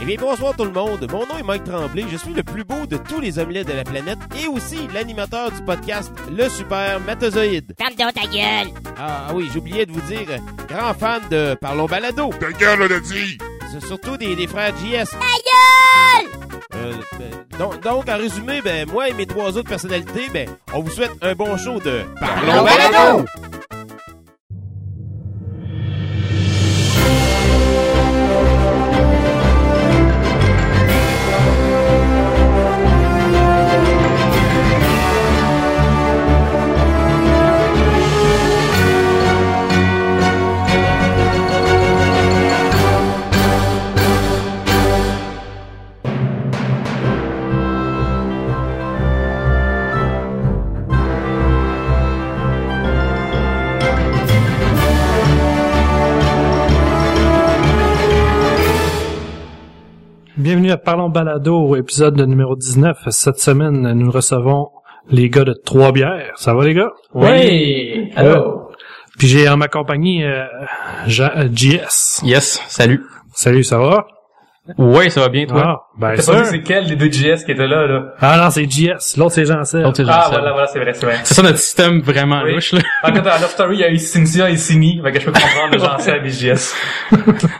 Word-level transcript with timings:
Eh 0.00 0.04
bien, 0.04 0.16
bonsoir 0.20 0.54
tout 0.56 0.64
le 0.64 0.72
monde. 0.72 1.06
Mon 1.10 1.26
nom 1.26 1.38
est 1.38 1.42
Mike 1.42 1.64
Tremblay. 1.64 2.04
Je 2.10 2.16
suis 2.16 2.34
le 2.34 2.42
plus 2.42 2.64
beau 2.64 2.86
de 2.86 2.96
tous 2.96 3.20
les 3.20 3.38
omelettes 3.38 3.66
de 3.68 3.72
la 3.72 3.84
planète 3.84 4.18
et 4.42 4.46
aussi 4.46 4.76
l'animateur 4.92 5.50
du 5.50 5.62
podcast 5.62 6.12
Le 6.30 6.48
Super 6.48 7.00
Matozoïde. 7.00 7.74
Ferme 7.78 7.94
donc 7.94 8.12
ta 8.14 8.26
gueule! 8.28 8.68
Ah 8.98 9.28
oui, 9.34 9.48
j'oubliais 9.52 9.86
de 9.86 9.92
vous 9.92 10.00
dire, 10.02 10.26
euh, 10.30 10.38
grand 10.68 10.92
fan 10.94 11.22
de 11.30 11.54
Parlons 11.60 11.86
Balado. 11.86 12.30
Ta 12.38 12.52
gueule, 12.52 12.82
on 12.82 12.94
a 12.94 13.00
dit! 13.00 13.38
C'est 13.72 13.84
surtout 13.86 14.16
des, 14.16 14.36
des 14.36 14.46
frères 14.46 14.74
JS. 14.76 15.10
Ta 15.10 15.18
gueule! 15.18 16.30
Euh, 16.74 16.92
ben, 17.18 17.58
donc, 17.58 17.80
donc, 17.82 18.08
en 18.08 18.18
résumé, 18.18 18.60
ben, 18.62 18.86
moi 18.90 19.08
et 19.08 19.14
mes 19.14 19.26
trois 19.26 19.56
autres 19.56 19.68
personnalités, 19.68 20.28
ben, 20.32 20.48
on 20.74 20.80
vous 20.82 20.90
souhaite 20.90 21.12
un 21.22 21.34
bon 21.34 21.56
show 21.56 21.78
de 21.80 22.02
Parlons 22.20 22.64
Balado. 22.64 23.24
À 60.76 60.78
Parlons 60.78 61.08
Balado 61.08 61.74
épisode 61.74 62.20
numéro 62.20 62.54
19. 62.54 63.08
Cette 63.08 63.38
semaine, 63.38 63.92
nous 63.94 64.10
recevons 64.10 64.68
les 65.08 65.30
gars 65.30 65.44
de 65.44 65.54
Trois-Bières. 65.54 66.34
Ça 66.36 66.52
va 66.52 66.66
les 66.66 66.74
gars? 66.74 66.92
Oui! 67.14 68.10
Allô? 68.14 68.68
Puis 69.18 69.26
j'ai 69.26 69.48
en 69.48 69.56
ma 69.56 69.68
compagnie 69.68 70.22
euh, 70.22 70.44
Jean, 71.06 71.30
euh, 71.34 71.48
JS. 71.50 72.20
Yes, 72.24 72.60
salut. 72.68 73.02
Salut, 73.32 73.64
ça 73.64 73.78
va? 73.78 74.06
Ouais, 74.78 75.08
ça 75.10 75.20
va 75.20 75.28
bien, 75.28 75.46
toi? 75.46 75.62
Ah, 75.64 75.76
ben 75.98 76.12
T'as 76.16 76.22
ça. 76.22 76.32
pas 76.32 76.40
dit 76.42 76.48
c'est 76.50 76.62
quel 76.62 76.86
des 76.86 76.96
deux 76.96 77.10
JS 77.10 77.44
qui 77.44 77.52
étaient 77.52 77.66
là, 77.66 77.86
là? 77.86 78.14
Ah 78.20 78.36
non, 78.42 78.50
c'est 78.50 78.64
JS. 78.70 79.16
L'autre, 79.16 79.32
c'est 79.32 79.44
Jean-Seb. 79.44 79.82
L'autre, 79.82 79.96
c'est 79.96 80.02
Ah, 80.08 80.12
Jean-Seb. 80.24 80.32
voilà, 80.32 80.52
voilà, 80.52 80.66
c'est 80.66 80.78
vrai, 80.80 80.92
c'est 80.94 81.06
vrai. 81.06 81.16
C'est 81.24 81.34
ça 81.34 81.42
notre 81.42 81.58
système 81.58 82.00
vraiment 82.00 82.42
Oui. 82.44 82.54
louche, 82.54 82.72
là. 82.72 82.80
En 83.04 83.12
fait, 83.14 83.18
à 83.20 83.38
Love 83.38 83.50
Story, 83.50 83.76
il 83.76 83.80
y 83.80 83.84
a 83.84 83.90
eu 83.90 83.98
Cynthia 83.98 84.50
et 84.50 84.56
Simi, 84.56 85.00
fait 85.02 85.12
que 85.12 85.20
je 85.20 85.26
peux 85.26 85.32
comprendre 85.32 85.72
le 85.72 85.78
genre 85.78 86.00
seb 86.00 86.24
et 86.24 86.30
JS. 86.30 86.74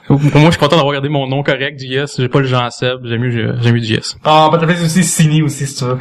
Pour 0.09 0.21
moi, 0.35 0.47
je 0.47 0.51
suis 0.51 0.59
content 0.59 0.77
d'avoir 0.77 0.93
gardé 0.95 1.09
mon 1.09 1.27
nom 1.29 1.43
correct, 1.43 1.79
JS. 1.79 2.17
J'ai 2.19 2.29
pas 2.29 2.41
le 2.41 2.47
Jean-Seb. 2.47 3.05
J'aime 3.05 3.21
mieux, 3.21 3.55
j'aime 3.61 3.75
mieux 3.75 3.81
JS. 3.83 4.17
Ah, 4.25 4.47
on 4.49 4.51
peut 4.51 4.59
t'appeler 4.59 4.83
aussi 4.83 5.05
Cini 5.05 5.43
aussi, 5.43 5.67
si 5.67 5.77
tu 5.77 5.85
veux. 5.85 5.99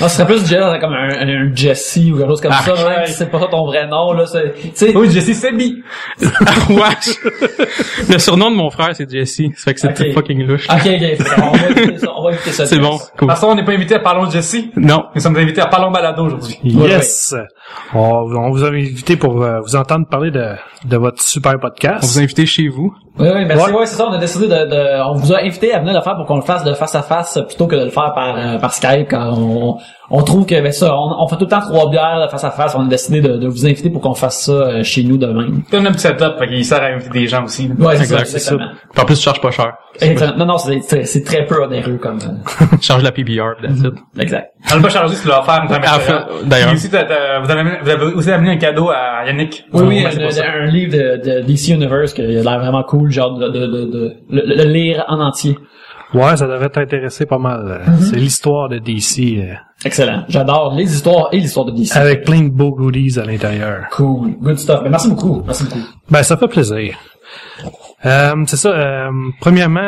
Non, 0.00 0.08
ce 0.08 0.16
serait 0.16 0.26
plus 0.26 0.46
Jess 0.46 0.60
comme 0.80 0.92
un, 0.92 1.08
un 1.48 1.54
Jesse 1.54 1.98
ou 2.12 2.16
quelque 2.16 2.28
chose 2.28 2.40
comme 2.40 2.52
Ah, 2.54 2.62
ça, 2.64 2.74
même 2.74 2.86
ouais. 3.00 3.06
si 3.06 3.12
c'est 3.14 3.30
pas 3.30 3.40
ça 3.40 3.46
ton 3.50 3.66
vrai 3.66 3.86
nom, 3.88 4.12
là, 4.12 4.24
c'est. 4.26 4.94
Oui, 4.96 5.10
Jessie 5.10 5.34
Sebi. 5.34 5.82
ouais. 6.20 6.78
Le 8.08 8.18
surnom 8.18 8.50
de 8.50 8.56
mon 8.56 8.70
frère, 8.70 8.90
c'est 8.94 9.10
Jesse. 9.10 9.40
Ça 9.56 9.64
fait 9.64 9.74
que 9.74 9.80
c'est 9.80 9.88
Ok. 9.88 10.12
fucking 10.14 10.43
louche. 10.44 10.66
Ok, 10.70 10.86
ok, 10.86 11.26
on 11.42 11.50
va 11.56 11.68
éviter 11.70 11.98
ça, 11.98 12.06
on 12.16 12.22
va 12.24 12.32
éviter 12.32 12.50
ça. 12.52 12.66
C'est 12.66 12.78
bon. 12.78 12.96
De 12.96 13.00
Cool. 13.00 13.08
toute 13.18 13.30
façon, 13.30 13.46
on 13.48 13.54
n'est 13.54 13.64
pas 13.64 13.72
invité 13.72 13.94
à 13.96 13.98
Parlons 14.00 14.26
de 14.26 14.30
Jessie. 14.32 14.70
Non. 14.76 15.04
Nous 15.14 15.20
sommes 15.20 15.36
invités 15.36 15.60
à 15.60 15.66
Parlons 15.66 15.90
Balado 15.90 16.24
aujourd'hui. 16.26 16.58
Yes. 16.64 17.34
On, 17.94 17.98
on 17.98 18.50
vous 18.50 18.64
a 18.64 18.68
invité 18.68 19.16
pour 19.16 19.42
euh, 19.42 19.60
vous 19.60 19.76
entendre 19.76 20.06
parler 20.08 20.30
de, 20.30 20.54
de 20.84 20.96
votre 20.96 21.20
super 21.22 21.54
On 21.56 21.58
podcast. 21.58 22.04
vous 22.04 22.18
a 22.18 22.22
invité 22.22 22.46
chez 22.46 22.68
vous. 22.68 22.94
Oui, 23.18 23.28
oui, 23.32 23.44
merci. 23.46 23.66
Ouais. 23.70 23.78
Ouais, 23.78 23.86
c'est 23.86 23.94
ça, 23.96 24.06
on 24.08 24.12
a 24.12 24.18
décidé 24.18 24.46
de, 24.48 24.54
de, 24.54 25.02
on 25.08 25.14
vous 25.14 25.32
a 25.32 25.40
invité 25.42 25.72
à 25.72 25.78
venir 25.78 25.94
le 25.94 26.00
faire 26.00 26.16
pour 26.16 26.26
qu'on 26.26 26.36
le 26.36 26.42
fasse 26.42 26.64
de 26.64 26.72
face 26.74 26.94
à 26.94 27.02
face 27.02 27.38
plutôt 27.46 27.66
que 27.68 27.76
de 27.76 27.84
le 27.84 27.90
faire 27.90 28.12
par, 28.14 28.36
euh, 28.36 28.58
par 28.58 28.72
Skype 28.72 29.08
quand 29.10 29.34
on, 29.38 29.76
on 30.10 30.22
trouve 30.22 30.46
que, 30.46 30.60
ben 30.60 30.72
ça, 30.72 30.94
on, 30.96 31.22
on 31.22 31.28
fait 31.28 31.36
tout 31.36 31.44
le 31.44 31.50
temps 31.50 31.60
trois 31.60 31.88
bières 31.90 32.20
de 32.24 32.28
face 32.28 32.42
à 32.44 32.50
face, 32.50 32.74
on 32.74 32.84
a 32.84 32.88
décidé 32.88 33.20
de, 33.20 33.36
de 33.36 33.46
vous 33.46 33.66
inviter 33.66 33.88
pour 33.90 34.00
qu'on 34.02 34.14
fasse 34.14 34.42
ça 34.46 34.52
euh, 34.52 34.82
chez 34.82 35.04
nous 35.04 35.16
de 35.16 35.26
même. 35.26 35.62
C'est 35.70 35.76
un 35.78 35.92
petit 35.92 36.00
setup, 36.00 36.38
fait 36.38 36.48
qu'il 36.48 36.64
sert 36.64 36.82
à 36.82 36.86
inviter 36.86 37.10
des 37.20 37.26
gens 37.28 37.44
aussi. 37.44 37.70
Ouais, 37.78 37.96
c'est 37.96 38.04
ça, 38.04 38.18
exactement. 38.20 38.68
Puis 38.92 39.02
en 39.02 39.04
plus, 39.06 39.16
tu 39.16 39.22
charges 39.22 39.40
pas 39.40 39.50
cher. 39.52 39.72
Exactement. 40.00 40.44
Non, 40.44 40.52
non, 40.54 40.58
c'est, 40.58 40.80
c'est, 40.82 41.04
c'est 41.04 41.22
très 41.22 41.46
peu 41.46 41.62
onéreux 41.62 41.98
comme, 41.98 42.18
euh, 42.18 42.64
Tu 42.80 42.82
charges 42.86 43.04
la 43.04 43.12
PBR, 43.12 43.54
that's 43.62 43.78
it. 43.78 43.94
exact. 44.18 44.50
On 44.72 44.76
l'a 44.76 44.82
pas 44.82 44.88
chargé, 44.88 45.14
tu 45.22 45.28
l'as 45.28 45.40
offert, 45.40 45.64
d'ailleurs. 46.46 46.74
Vous, 46.74 47.50
avez, 47.50 47.62
vous 47.80 47.90
avez 47.90 48.04
aussi 48.14 48.32
amené 48.32 48.50
un 48.52 48.56
cadeau 48.56 48.90
à 48.90 49.24
Yannick. 49.26 49.64
Oui, 49.72 49.82
oui, 49.86 50.04
un, 50.04 50.10
pour 50.10 50.32
ça. 50.32 50.42
un 50.52 50.66
livre 50.66 50.92
de, 50.96 51.40
de 51.40 51.40
DC 51.46 51.68
Universe 51.68 52.12
qui 52.12 52.22
a 52.22 52.24
l'air 52.24 52.58
vraiment 52.58 52.82
cool, 52.82 53.03
genre 53.10 53.38
de, 53.38 53.48
de, 53.48 53.66
de, 53.66 53.84
de 53.84 54.16
le, 54.30 54.42
le 54.56 54.64
lire 54.72 55.04
en 55.08 55.20
entier. 55.20 55.58
Ouais, 56.12 56.36
ça 56.36 56.46
devrait 56.46 56.68
t'intéresser 56.70 57.26
pas 57.26 57.38
mal. 57.38 57.60
euh, 57.66 57.90
Mhm. 57.90 58.00
C'est 58.00 58.16
l'histoire 58.16 58.68
de 58.68 58.78
DC 58.78 59.38
euh, 59.38 59.54
Excellent. 59.84 60.24
J'adore 60.28 60.72
les 60.76 60.84
histoires 60.94 61.28
et 61.32 61.40
l'histoire 61.40 61.66
de 61.66 61.72
DC. 61.72 61.96
avec 61.96 62.24
plein 62.24 62.42
de 62.42 62.50
beaux 62.50 62.70
goodies 62.70 63.18
à 63.18 63.24
l'intérieur. 63.24 63.86
Cool. 63.90 64.36
Good 64.40 64.58
stuff. 64.58 64.80
Merci 64.88 65.08
beaucoup. 65.08 65.42
Merci 65.44 65.64
beaucoup. 65.64 65.80
Ben, 66.10 66.22
ça 66.22 66.36
fait 66.36 66.46
plaisir. 66.48 66.96
Euh, 68.06 68.34
c'est 68.46 68.56
ça. 68.56 68.68
Euh, 68.68 69.10
premièrement, 69.40 69.80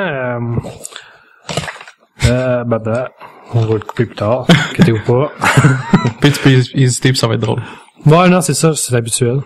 euh, 2.29 2.65
bah, 2.65 2.79
bah, 2.79 3.09
on 3.55 3.61
va 3.61 3.75
le 3.75 3.81
couper 3.81 4.07
plus 4.07 4.17
tard. 4.17 4.47
Inquiétez-vous 4.71 5.05
pas. 5.05 5.31
Puis 6.21 6.33
tu 6.33 6.41
peux 6.41 6.51
hésiter 6.81 7.11
puis 7.11 7.19
ça 7.19 7.29
va 7.29 7.35
être 7.35 7.41
drôle. 7.41 7.63
Ouais, 8.05 8.29
non, 8.29 8.41
c'est 8.41 8.55
ça, 8.55 8.75
c'est 8.75 8.95
habituel. 8.95 9.41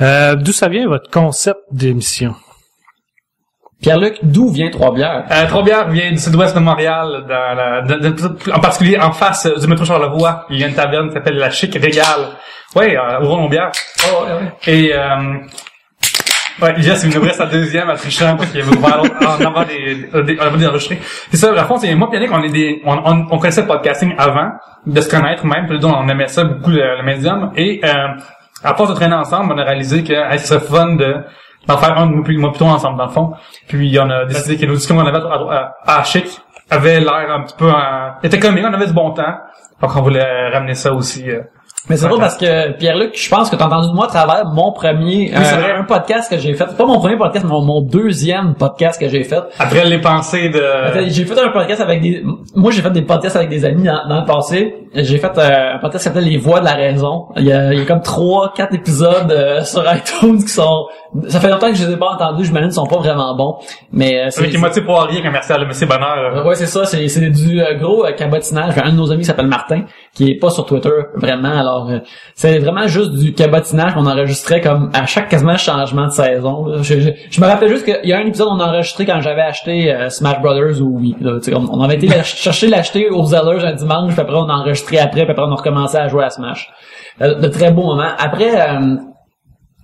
Euh, 0.00 0.36
D'où 0.36 0.52
ça 0.52 0.68
vient 0.68 0.86
votre 0.88 1.10
concept 1.10 1.60
d'émission? 1.72 2.34
Pierre-Luc, 3.80 4.18
d'où 4.22 4.48
vient 4.50 4.70
Trois-Bières? 4.70 5.24
Euh, 5.30 5.46
Trois-Bières 5.46 5.88
vient 5.88 6.10
du 6.10 6.18
sud-ouest 6.18 6.54
de 6.54 6.60
Montréal, 6.60 7.24
dans 7.28 7.54
la, 7.54 7.82
de- 7.82 8.08
de- 8.10 8.52
en 8.52 8.58
particulier 8.58 8.98
en 8.98 9.12
face 9.12 9.46
euh, 9.46 9.56
du 9.58 9.66
métro 9.68 9.84
Charlevoix. 9.84 10.46
Il 10.50 10.58
y 10.58 10.64
a 10.64 10.68
une 10.68 10.74
taverne 10.74 11.08
qui 11.08 11.14
s'appelle 11.14 11.36
La 11.36 11.50
Chic 11.50 11.72
Régale. 11.74 12.26
Ouais, 12.74 12.96
euh, 12.96 13.20
au 13.20 13.28
Roland-Bière. 13.28 13.70
Et, 14.66 14.92
euh, 14.92 15.34
ouais, 16.60 16.74
Jess, 16.78 17.04
il 17.04 17.14
nous 17.14 17.22
reste 17.22 17.36
sa 17.38 17.46
deuxième 17.46 17.88
à 17.88 17.94
trichant 17.96 18.36
parce 18.36 18.50
qu'il 18.50 18.60
avait 18.62 18.76
ouvert 18.76 18.98
l'autre 18.98 19.14
en 19.20 19.44
avant 19.46 19.62
des, 19.64 20.08
euh, 20.14 20.22
des, 20.22 20.38
avant 20.38 20.56
d'enregistrer. 20.56 20.98
C'est 21.30 21.36
ça, 21.36 21.52
la 21.52 21.64
fond, 21.64 21.78
c'est 21.78 21.94
moi, 21.94 22.10
Yannick, 22.12 22.30
on 22.32 22.42
est 22.42 22.48
des, 22.50 22.82
on, 22.84 22.94
on, 23.04 23.26
on 23.30 23.38
connaissait 23.38 23.62
le 23.62 23.68
podcasting 23.68 24.14
avant 24.18 24.50
de 24.86 25.00
se 25.00 25.08
connaître 25.08 25.46
même, 25.46 25.66
puis 25.66 25.78
on 25.84 26.08
aimait 26.08 26.26
ça 26.28 26.44
beaucoup, 26.44 26.70
le, 26.70 26.96
le 26.98 27.02
médium. 27.04 27.52
Et, 27.56 27.80
euh, 27.84 28.08
à 28.64 28.74
force 28.74 28.90
de 28.90 28.94
traîner 28.96 29.14
ensemble, 29.14 29.52
on 29.54 29.58
a 29.58 29.62
réalisé 29.64 30.02
que, 30.02 30.12
hey, 30.12 30.38
ce 30.40 30.48
serait 30.48 30.60
fun 30.66 30.96
de, 30.96 31.14
d'en 31.68 31.76
faire 31.76 31.98
un, 31.98 32.22
puis 32.22 32.38
moi 32.38 32.50
plutôt 32.50 32.66
ensemble, 32.66 32.98
dans 32.98 33.06
le 33.06 33.10
fond. 33.12 33.34
Puis, 33.68 33.96
on 34.00 34.08
a 34.10 34.24
décidé 34.24 34.56
que 34.56 34.66
nos 34.66 34.74
discussions 34.74 34.96
qu'on 34.96 35.06
avait 35.06 35.18
à, 35.18 35.74
à, 35.86 36.00
à 36.00 36.04
Chic 36.04 36.26
avaient 36.70 37.00
l'air 37.00 37.30
un 37.30 37.42
petit 37.42 37.54
peu, 37.56 37.70
en, 37.70 38.14
était 38.22 38.38
comme 38.38 38.56
on 38.58 38.72
avait 38.72 38.86
du 38.86 38.94
bon 38.94 39.12
temps. 39.12 39.36
Donc, 39.80 39.94
on 39.94 40.02
voulait 40.02 40.48
ramener 40.48 40.74
ça 40.74 40.92
aussi, 40.92 41.30
euh, 41.30 41.42
Mais 41.88 41.96
c'est 41.96 42.06
drôle 42.06 42.20
parce 42.20 42.36
que 42.36 42.72
Pierre-Luc, 42.72 43.16
je 43.16 43.28
pense 43.28 43.50
que 43.50 43.56
t'as 43.56 43.66
entendu 43.66 43.88
de 43.88 43.94
moi 43.94 44.06
à 44.06 44.08
travers 44.08 44.46
mon 44.46 44.72
premier, 44.72 45.30
c'est 45.34 45.54
euh, 45.54 45.80
un 45.80 45.84
podcast 45.84 46.30
que 46.30 46.38
j'ai 46.38 46.54
fait. 46.54 46.66
Pas 46.76 46.86
mon 46.86 46.98
premier 46.98 47.16
podcast, 47.16 47.44
mais 47.44 47.52
mon, 47.52 47.62
mon 47.62 47.80
deuxième 47.80 48.54
podcast 48.54 49.00
que 49.00 49.08
j'ai 49.08 49.24
fait. 49.24 49.42
après 49.58 49.84
les 49.84 50.00
pensées 50.00 50.48
de... 50.48 50.62
J'ai 51.08 51.24
fait 51.24 51.40
un 51.40 51.50
podcast 51.50 51.80
avec 51.80 52.00
des, 52.00 52.22
moi 52.54 52.70
j'ai 52.72 52.82
fait 52.82 52.90
des 52.90 53.02
podcasts 53.02 53.36
avec 53.36 53.48
des 53.48 53.64
amis 53.64 53.84
dans, 53.84 54.06
dans 54.08 54.20
le 54.20 54.26
passé. 54.26 54.74
J'ai 54.94 55.18
fait 55.18 55.36
euh, 55.36 55.74
un 55.74 55.78
podcast 55.78 56.04
qui 56.04 56.08
s'appelle 56.08 56.24
Les 56.24 56.38
Voix 56.38 56.60
de 56.60 56.64
la 56.64 56.74
Raison. 56.74 57.26
Il 57.36 57.44
y 57.44 57.52
a, 57.52 57.72
il 57.72 57.78
y 57.78 57.82
a 57.82 57.84
comme 57.84 58.00
trois, 58.00 58.52
quatre 58.54 58.74
épisodes 58.74 59.30
euh, 59.30 59.62
sur 59.62 59.84
iTunes 59.94 60.38
qui 60.38 60.48
sont, 60.48 60.86
ça 61.28 61.40
fait 61.40 61.50
longtemps 61.50 61.70
que 61.70 61.76
je 61.76 61.86
les 61.86 61.92
ai 61.92 61.96
pas 61.96 62.10
entendus, 62.10 62.44
je 62.44 62.48
m'imagine 62.48 62.68
qu'ils 62.68 62.74
sont 62.74 62.86
pas 62.86 62.98
vraiment 62.98 63.34
bons. 63.36 63.56
Mais 63.92 64.18
euh, 64.18 64.30
c'est, 64.30 64.40
Avec 64.44 64.58
Moitié 64.58 64.82
Poirier, 64.82 65.22
commercial, 65.22 65.64
mais 65.66 65.74
c'est 65.74 65.86
bonheur. 65.86 66.44
Ouais, 66.46 66.54
c'est 66.54 66.66
ça, 66.66 66.84
c'est, 66.84 67.06
du 67.30 67.60
gros 67.80 68.04
cabotinage. 68.16 68.74
Un 68.82 68.92
de 68.92 68.96
nos 68.96 69.12
amis 69.12 69.24
s'appelle 69.24 69.46
Martin, 69.46 69.82
qui 70.14 70.30
est 70.30 70.38
pas 70.38 70.50
sur 70.50 70.66
Twitter 70.66 70.90
vraiment. 71.14 71.56
Alors, 71.58 71.88
euh, 71.90 71.98
c'est 72.34 72.58
vraiment 72.58 72.86
juste 72.86 73.12
du 73.12 73.32
cabotinage 73.34 73.94
qu'on 73.94 74.06
enregistrait 74.06 74.60
comme 74.60 74.90
à 74.94 75.06
chaque 75.06 75.28
quasiment 75.28 75.56
changement 75.56 76.06
de 76.06 76.12
saison. 76.12 76.66
là. 76.66 76.82
Je, 76.82 77.00
je, 77.00 77.10
je 77.30 77.40
me 77.40 77.46
rappelle 77.46 77.68
juste 77.68 77.84
qu'il 77.84 78.08
y 78.08 78.12
a 78.12 78.18
un 78.18 78.26
épisode 78.26 78.48
qu'on 78.48 78.60
a 78.60 78.66
enregistré 78.68 79.06
quand 79.06 79.20
j'avais 79.20 79.42
acheté 79.42 79.92
euh, 79.92 80.08
Smash 80.08 80.40
Brothers 80.40 80.80
ou 80.80 80.98
oui. 80.98 81.14
Là, 81.20 81.38
Tu 81.42 81.50
sais, 81.50 81.54
on, 81.56 81.66
on 81.72 81.80
avait 81.82 81.96
été 81.96 82.08
chercher 82.24 82.68
l'acheter 82.68 83.08
aux 83.10 83.24
Zellers 83.24 83.64
un 83.64 83.74
dimanche, 83.74 84.12
puis 84.12 84.20
après 84.20 84.36
on 84.36 84.48
a 84.48 84.54
enregistré 84.54 84.98
après, 84.98 85.22
puis 85.22 85.30
après 85.32 85.44
on 85.44 85.52
a 85.52 85.56
recommencé 85.56 85.96
à 85.98 86.08
jouer 86.08 86.24
à 86.24 86.30
Smash. 86.30 86.70
Euh, 87.20 87.34
de 87.34 87.48
très 87.48 87.72
beaux 87.72 87.82
moments. 87.82 88.10
Après, 88.18 88.60
euh, 88.60 88.96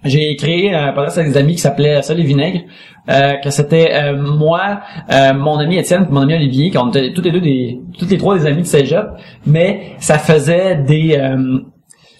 j'ai 0.04 0.36
créé 0.36 0.74
un 0.74 0.92
podcast 0.92 1.18
avec 1.18 1.32
des 1.32 1.38
amis 1.38 1.52
qui 1.54 1.60
s'appelait 1.60 2.02
Seul 2.02 2.20
et 2.20 2.24
Vinaigre, 2.24 2.60
euh, 3.08 3.34
que 3.42 3.50
c'était 3.50 3.90
euh, 3.94 4.16
moi, 4.16 4.80
euh, 5.10 5.34
mon 5.34 5.58
ami 5.58 5.78
Étienne, 5.78 6.06
mon 6.10 6.22
ami 6.22 6.34
Olivier, 6.34 6.70
qu'on 6.70 6.88
était 6.88 7.12
tous 7.12 7.22
les 7.22 7.30
deux 7.30 7.40
des, 7.40 7.80
tous 7.98 8.08
les 8.08 8.18
trois 8.18 8.38
des 8.38 8.46
amis 8.46 8.62
de 8.62 8.66
Cégep, 8.66 9.06
mais 9.46 9.92
ça 9.98 10.18
faisait 10.18 10.76
des, 10.76 11.16
euh, 11.18 11.58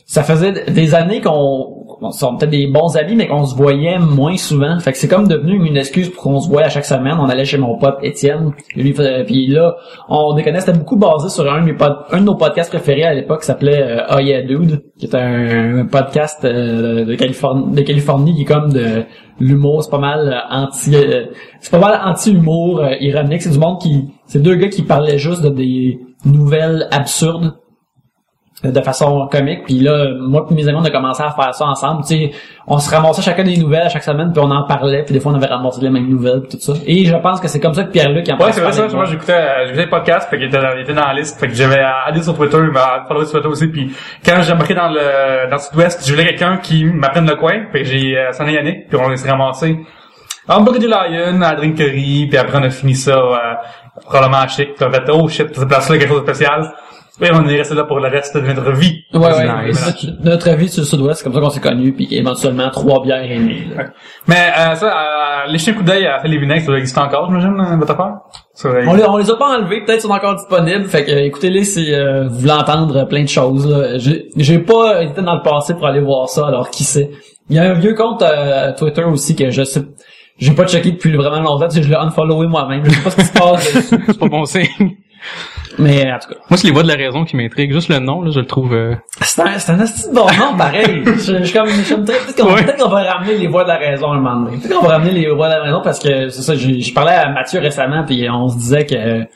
ça 0.07 0.23
faisait 0.23 0.71
des 0.71 0.95
années 0.95 1.21
qu'on 1.21 1.74
on 2.05 2.11
sont 2.11 2.37
peut-être 2.37 2.51
des 2.51 2.67
bons 2.67 2.97
amis, 2.97 3.17
mais 3.17 3.27
qu'on 3.27 3.45
se 3.45 3.55
voyait 3.55 3.99
moins 3.99 4.37
souvent. 4.37 4.79
Fait 4.79 4.93
que 4.93 4.99
c'est 4.99 5.09
comme 5.09 5.27
devenu 5.27 5.67
une 5.67 5.77
excuse 5.77 6.11
pour 6.11 6.23
qu'on 6.23 6.41
se 6.41 6.49
voit 6.49 6.63
à 6.63 6.69
chaque 6.69 6.85
semaine. 6.85 7.17
On 7.19 7.29
allait 7.29 7.45
chez 7.45 7.57
mon 7.57 7.79
pote 7.79 7.97
Étienne. 8.03 8.53
Lui, 8.77 8.93
puis 9.27 9.47
là, 9.47 9.77
on 10.09 10.35
déconnait. 10.35 10.61
C'était 10.61 10.79
beaucoup 10.79 10.97
basé 10.97 11.29
sur 11.31 11.51
un 11.51 11.65
de, 11.65 11.75
un 12.13 12.21
de 12.21 12.25
nos 12.25 12.35
podcasts 12.35 12.71
préférés 12.71 13.05
à 13.05 13.15
l'époque 13.15 13.41
qui 13.41 13.47
s'appelait 13.47 13.83
euh, 13.83 14.15
Oh 14.15 14.19
Yeah 14.19 14.43
Dude, 14.43 14.83
qui 14.99 15.07
est 15.07 15.15
un, 15.15 15.87
podcast 15.87 16.45
euh, 16.45 17.05
de 17.05 17.15
Californie, 17.15 18.35
qui 18.35 18.43
est 18.43 18.45
comme 18.45 18.73
de 18.73 19.05
l'humour. 19.41 19.83
C'est 19.83 19.91
pas 19.91 19.99
mal 19.99 20.29
euh, 20.29 20.55
anti, 20.55 20.95
euh, 20.95 21.27
c'est 21.61 21.71
pas 21.71 21.79
mal 21.79 22.01
anti-humour, 22.05 22.85
ironique. 23.01 23.43
C'est 23.43 23.51
du 23.51 23.59
monde 23.59 23.81
qui, 23.81 24.05
c'est 24.27 24.43
deux 24.43 24.57
gars 24.57 24.69
qui 24.69 24.83
parlaient 24.83 25.19
juste 25.19 25.43
de 25.43 25.49
des 25.49 25.99
nouvelles 26.25 26.89
absurdes 26.91 27.55
de 28.73 28.81
façon 28.81 29.27
comique 29.31 29.65
puis 29.65 29.81
là 29.81 30.07
moi 30.21 30.47
et 30.51 30.55
mes 30.55 30.69
amis 30.69 30.79
on 30.81 30.85
a 30.85 30.91
commencé 30.91 31.23
à 31.23 31.31
faire 31.31 31.55
ça 31.55 31.67
ensemble 31.67 32.03
tu 32.03 32.09
sais 32.17 32.31
on 32.67 32.79
se 32.79 32.91
ramassait 32.91 33.23
chacun 33.23 33.45
des 33.45 33.57
nouvelles 33.57 33.83
à 33.87 33.89
chaque 33.89 34.03
semaine 34.03 34.31
puis 34.33 34.43
on 34.45 34.51
en 34.51 34.65
parlait 34.67 35.03
puis 35.05 35.13
des 35.15 35.21
fois 35.21 35.33
on 35.33 35.35
avait 35.35 35.47
ramassé 35.47 35.81
les 35.83 35.91
mêmes 35.91 36.09
nouvelles 36.09 36.41
puis 36.43 36.59
tout 36.59 36.61
ça 36.61 36.73
et 36.87 37.05
je 37.05 37.17
pense 37.17 37.41
que 37.41 37.49
c'est 37.49 37.61
comme 37.61 37.75
ça 37.75 37.85
que 37.85 37.91
Pierre-Luc 37.91 38.29
en 38.31 38.37
Ouais, 38.43 38.53
c'est 38.53 38.61
vrai 38.61 38.73
ça. 38.73 38.87
Moi, 38.89 39.05
j'écoutais, 39.07 39.33
euh, 39.33 39.67
j'écoutais 39.67 39.85
le 39.85 39.91
podcast, 39.91 40.29
fait 40.31 40.37
qu'il 40.39 40.47
était, 40.47 40.59
dans- 40.61 40.75
il 40.75 40.83
était 40.83 40.95
dans 40.95 41.07
la 41.07 41.15
liste, 41.15 41.39
fait 41.39 41.49
que 41.49 41.55
j'avais 41.55 41.81
addé 42.07 42.23
sur 42.23 42.35
Twitter, 42.37 42.59
il 42.59 42.71
m'a 42.71 43.05
follow 43.09 43.25
sur 43.25 43.33
Twitter 43.33 43.49
aussi, 43.49 43.69
puis 43.69 43.95
quand 44.25 44.41
j'ai 44.43 44.53
embarqué 44.53 44.75
dans 44.75 44.89
le, 44.89 45.49
dans 45.51 45.57
le 45.57 45.61
sud-ouest, 45.61 46.07
je 46.07 46.13
voulais 46.13 46.27
quelqu'un 46.27 46.57
qui 46.59 46.85
m'apprenne 46.85 47.27
le 47.29 47.37
coin, 47.37 47.67
que 47.73 47.85
j'ai 47.85 48.17
euh, 48.17 48.33
sonné 48.33 48.53
Yannick, 48.55 48.89
puis 48.89 48.99
on 49.01 49.15
s'est 49.17 49.31
ramassé 49.31 49.77
en 50.49 50.61
Burger 50.63 50.87
Lion, 50.89 51.41
à 51.43 51.51
la 51.51 51.55
Drinkerie, 51.57 52.27
puis 52.29 52.37
après 52.39 52.59
on 52.59 52.63
a 52.65 52.71
fini 52.71 52.95
ça, 52.95 53.13
euh, 53.17 53.37
probablement 54.05 54.39
à 54.43 54.47
Chic, 54.49 54.75
puis 54.75 54.85
on 54.85 54.89
a 54.89 54.93
fait, 54.93 55.11
oh 55.13 55.29
shit, 55.29 55.55
cette 55.55 55.69
place-là, 55.69 55.99
quelque 55.99 56.09
chose 56.09 56.25
de 56.25 56.33
spécial. 56.33 56.73
Et 57.21 57.31
on 57.33 57.47
est 57.49 57.59
resté 57.59 57.77
là 57.77 57.85
pour 57.85 58.01
le 58.01 58.09
reste 58.09 58.37
de 58.37 58.41
notre 58.41 58.73
vie. 58.73 59.05
ouais 59.13 59.21
ouais 59.21 59.69
Nice. 59.69 59.87
notre, 59.87 60.25
notre 60.25 60.51
vie 60.59 60.69
sur 60.69 60.81
le 60.83 60.87
sud-ouest 60.87 61.19
c'est 61.19 61.25
comme 61.25 61.33
ça 61.33 61.41
qu'on 61.41 61.51
s'est 61.51 61.61
connus 61.61 61.93
puis 61.93 62.09
éventuellement 62.11 62.69
trois 62.71 63.03
bières 63.05 63.23
et 63.23 63.37
demie 63.39 63.67
là. 63.77 63.85
Mais 64.27 64.51
euh, 64.59 64.75
ça, 64.75 64.87
euh, 64.87 65.53
les 65.53 65.59
chiens 65.59 65.75
coup 65.75 65.85
d'œil 65.85 66.07
à 66.07 66.21
vinaigres, 66.25 66.61
ça 66.63 66.67
doit 66.67 66.79
exister 66.79 66.99
encore, 67.01 67.27
j'imagine, 67.29 67.55
euh, 67.61 67.77
votre 67.77 67.93
affaire? 67.93 68.15
Ça 68.53 68.69
doit 68.69 68.81
on 68.89 68.95
les, 68.95 69.05
on 69.05 69.17
les 69.17 69.31
a 69.31 69.37
pas 69.37 69.59
enlevés 69.59 69.85
peut-être 69.85 70.01
qu'ils 70.01 70.09
sont 70.09 70.15
encore 70.15 70.35
disponibles 70.35 70.87
fait 70.87 71.05
que 71.05 71.13
euh, 71.13 71.25
écoutez-les 71.25 71.63
si 71.65 71.95
euh, 71.95 72.27
vous 72.29 72.39
voulez 72.41 72.53
entendre 72.53 73.07
plein 73.07 73.23
de 73.23 73.29
choses 73.29 73.65
là. 73.71 73.97
j'ai 73.99 74.27
j'ai 74.37 74.59
pas 74.59 75.03
été 75.05 75.23
dans 75.23 75.35
le 75.37 75.43
passé 75.43 75.75
pour 75.75 75.87
aller 75.87 76.01
voir 76.01 76.29
ça 76.29 76.49
alors 76.49 76.71
qui 76.71 76.83
sait 76.83 77.11
il 77.49 77.55
y 77.57 77.59
a 77.61 77.63
un 77.71 77.75
vieux 77.75 77.95
compte 77.95 78.23
euh, 78.23 78.73
Twitter 78.77 79.05
aussi 79.05 79.37
que 79.37 79.51
je 79.51 79.63
sais 79.63 79.83
j'ai 80.39 80.53
pas 80.53 80.67
checké 80.67 80.91
depuis 80.91 81.15
vraiment 81.17 81.39
longtemps 81.41 81.61
parce 81.61 81.77
que 81.77 81.83
je 81.83 81.89
l'ai 81.89 81.95
unfollowé 81.97 82.49
moi-même 82.49 82.85
je 82.85 82.91
sais 82.91 83.03
pas 83.03 83.11
ce 83.11 83.17
qui 83.17 83.25
se 83.25 83.33
passe 83.33 83.75
dessus. 83.75 84.05
C'est 84.09 84.19
pas 84.19 84.29
bon 84.29 84.45
signe. 84.47 84.97
Mais 85.79 86.13
en 86.13 86.19
tout 86.19 86.29
cas 86.29 86.37
Moi, 86.51 86.57
c'est 86.57 86.67
les 86.67 86.73
voix 86.73 86.83
de 86.83 86.89
la 86.89 86.95
raison 86.95 87.25
qui 87.25 87.37
m'intriguent. 87.37 87.73
Juste 87.73 87.89
le 87.89 87.99
nom, 87.99 88.23
là, 88.23 88.31
je 88.31 88.41
le 88.41 88.47
trouve... 88.47 88.75
euh, 88.75 88.95
C'est 89.21 89.43
un, 89.43 89.59
c'est 89.59 89.73
un 89.73 89.77
de 89.77 90.15
bon 90.15 90.27
nom, 90.39 90.57
pareil. 90.57 91.03
je, 91.07 91.13
je, 91.39 91.45
je, 91.45 91.53
comme, 91.53 91.69
je 91.69 91.95
me 91.95 92.03
dirais, 92.05 92.19
peut-être 92.27 92.37
qu'on, 92.43 92.55
Ouais. 92.55 92.63
peut-être 92.65 92.83
qu'on 92.83 92.91
va 92.91 93.03
ramener 93.03 93.37
les 93.39 93.47
voix 93.49 93.65
de 93.65 93.69
la 93.69 93.77
raison 93.79 94.13
un 94.13 94.17
moment 94.21 94.45
donné. 94.45 94.59
Peut-être 94.59 94.79
qu'on 94.81 94.87
va 94.87 94.95
ramener 94.95 95.13
les 95.13 95.29
voix 95.31 95.49
de 95.49 95.55
la 95.55 95.63
raison 95.63 95.81
parce 95.83 95.99
que, 95.99 96.29
c'est 96.29 96.43
ça, 96.43 96.55
j'ai, 96.55 96.81
j'ai 96.81 96.93
parlé 96.93 97.13
à 97.13 97.29
Mathieu 97.31 97.61
récemment 97.61 98.05
puis 98.05 98.29
on 98.31 98.49
se 98.49 98.57
disait 98.57 98.87
que, 98.87 99.27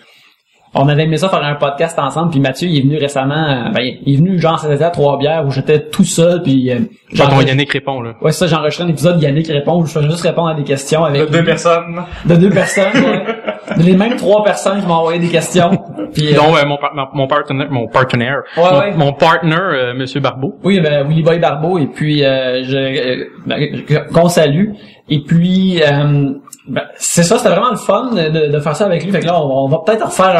on 0.74 0.88
avait 0.88 1.04
aimé 1.04 1.16
ça 1.16 1.28
faire 1.28 1.42
un 1.42 1.54
podcast 1.54 1.98
ensemble 1.98 2.30
puis 2.30 2.40
Mathieu, 2.40 2.68
il 2.68 2.78
est 2.78 2.82
venu 2.82 2.96
récemment, 2.98 3.34
euh, 3.34 3.70
ben, 3.74 3.82
il 4.04 4.14
est 4.14 4.16
venu 4.18 4.38
genre, 4.38 4.58
c'était 4.58 4.82
à 4.84 4.90
Trois-Bières 4.90 5.44
où 5.46 5.50
j'étais 5.50 5.80
tout 5.88 6.04
seul 6.04 6.42
puis, 6.42 6.70
euh, 6.70 6.80
Genre 7.12 7.30
ton 7.30 7.40
Yannick 7.40 7.72
répond, 7.72 8.02
là. 8.02 8.12
Ouais, 8.20 8.32
c'est 8.32 8.40
ça, 8.40 8.46
j'ai 8.48 8.54
enregistré 8.56 8.84
un 8.84 8.88
épisode 8.88 9.22
Yannick 9.22 9.48
répond 9.48 9.80
où 9.80 9.86
je 9.86 9.92
faisais 9.92 10.10
juste 10.10 10.20
répondre 10.22 10.48
à 10.48 10.54
des 10.54 10.64
questions 10.64 11.04
avec 11.04 11.22
De 11.22 11.26
deux 11.38 11.44
personnes. 11.44 12.02
de 12.26 12.34
deux 12.36 12.50
personnes, 12.50 12.92
ouais. 12.94 13.24
les 13.78 13.96
mêmes 13.96 14.16
trois 14.16 14.44
personnes 14.44 14.80
qui 14.80 14.86
m'ont 14.86 14.94
envoyé 14.94 15.18
des 15.18 15.28
questions. 15.28 15.70
Puis, 16.12 16.32
euh, 16.32 16.36
Donc, 16.36 16.56
euh, 16.56 16.66
mon, 16.66 16.76
par- 16.76 17.10
mon, 17.14 17.26
partenaire, 17.26 17.70
mon 17.70 17.86
partenaire, 17.86 18.42
Ouais, 18.56 18.62
mon, 18.72 18.78
ouais. 18.78 18.94
mon 18.96 19.12
partner, 19.12 19.56
euh, 19.58 19.94
Monsieur 19.94 20.20
Barbeau. 20.20 20.54
Oui, 20.64 20.80
ben 20.80 21.06
Willy 21.06 21.22
Boy 21.22 21.38
Barbeau 21.38 21.78
et 21.78 21.86
puis 21.86 22.24
euh, 22.24 22.62
je 22.64 22.76
euh, 22.76 23.24
ben, 23.46 23.68
qu'on 24.12 24.28
salue 24.28 24.70
et 25.10 25.20
puis 25.20 25.82
euh, 25.82 26.32
ben, 26.68 26.82
c'est 26.96 27.22
ça, 27.22 27.38
c'était 27.38 27.50
vraiment 27.50 27.70
le 27.70 27.76
fun 27.76 28.10
de, 28.12 28.52
de 28.52 28.60
faire 28.60 28.76
ça 28.76 28.84
avec 28.86 29.02
lui. 29.04 29.10
Fait 29.10 29.20
que 29.20 29.26
là, 29.26 29.40
on, 29.42 29.64
on 29.64 29.68
va 29.68 29.78
peut-être 29.84 30.06
refaire 30.06 30.36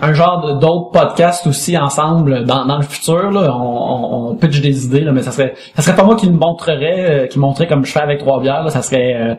un, 0.00 0.06
un 0.08 0.12
genre 0.12 0.46
de- 0.46 0.52
d'autres 0.60 0.90
podcasts 0.90 1.46
aussi 1.46 1.78
ensemble 1.78 2.44
dans, 2.44 2.64
dans 2.66 2.76
le 2.76 2.82
futur. 2.82 3.30
Là. 3.30 3.54
On, 3.54 3.60
on, 3.62 4.30
on 4.30 4.34
pitch 4.36 4.60
des 4.60 4.84
idées, 4.86 5.00
là, 5.00 5.12
mais 5.12 5.22
ça 5.22 5.30
serait 5.32 5.54
ça 5.76 5.82
serait 5.82 5.96
pas 5.96 6.02
moi 6.04 6.16
qui 6.16 6.26
le 6.26 6.32
montrerais, 6.32 7.04
euh, 7.24 7.26
qui 7.28 7.38
montrerait 7.38 7.68
comme 7.68 7.84
je 7.84 7.92
fais 7.92 8.00
avec 8.00 8.18
trois 8.18 8.40
bières. 8.40 8.64
Là, 8.64 8.70
ça 8.70 8.82
serait 8.82 9.14
euh, 9.14 9.34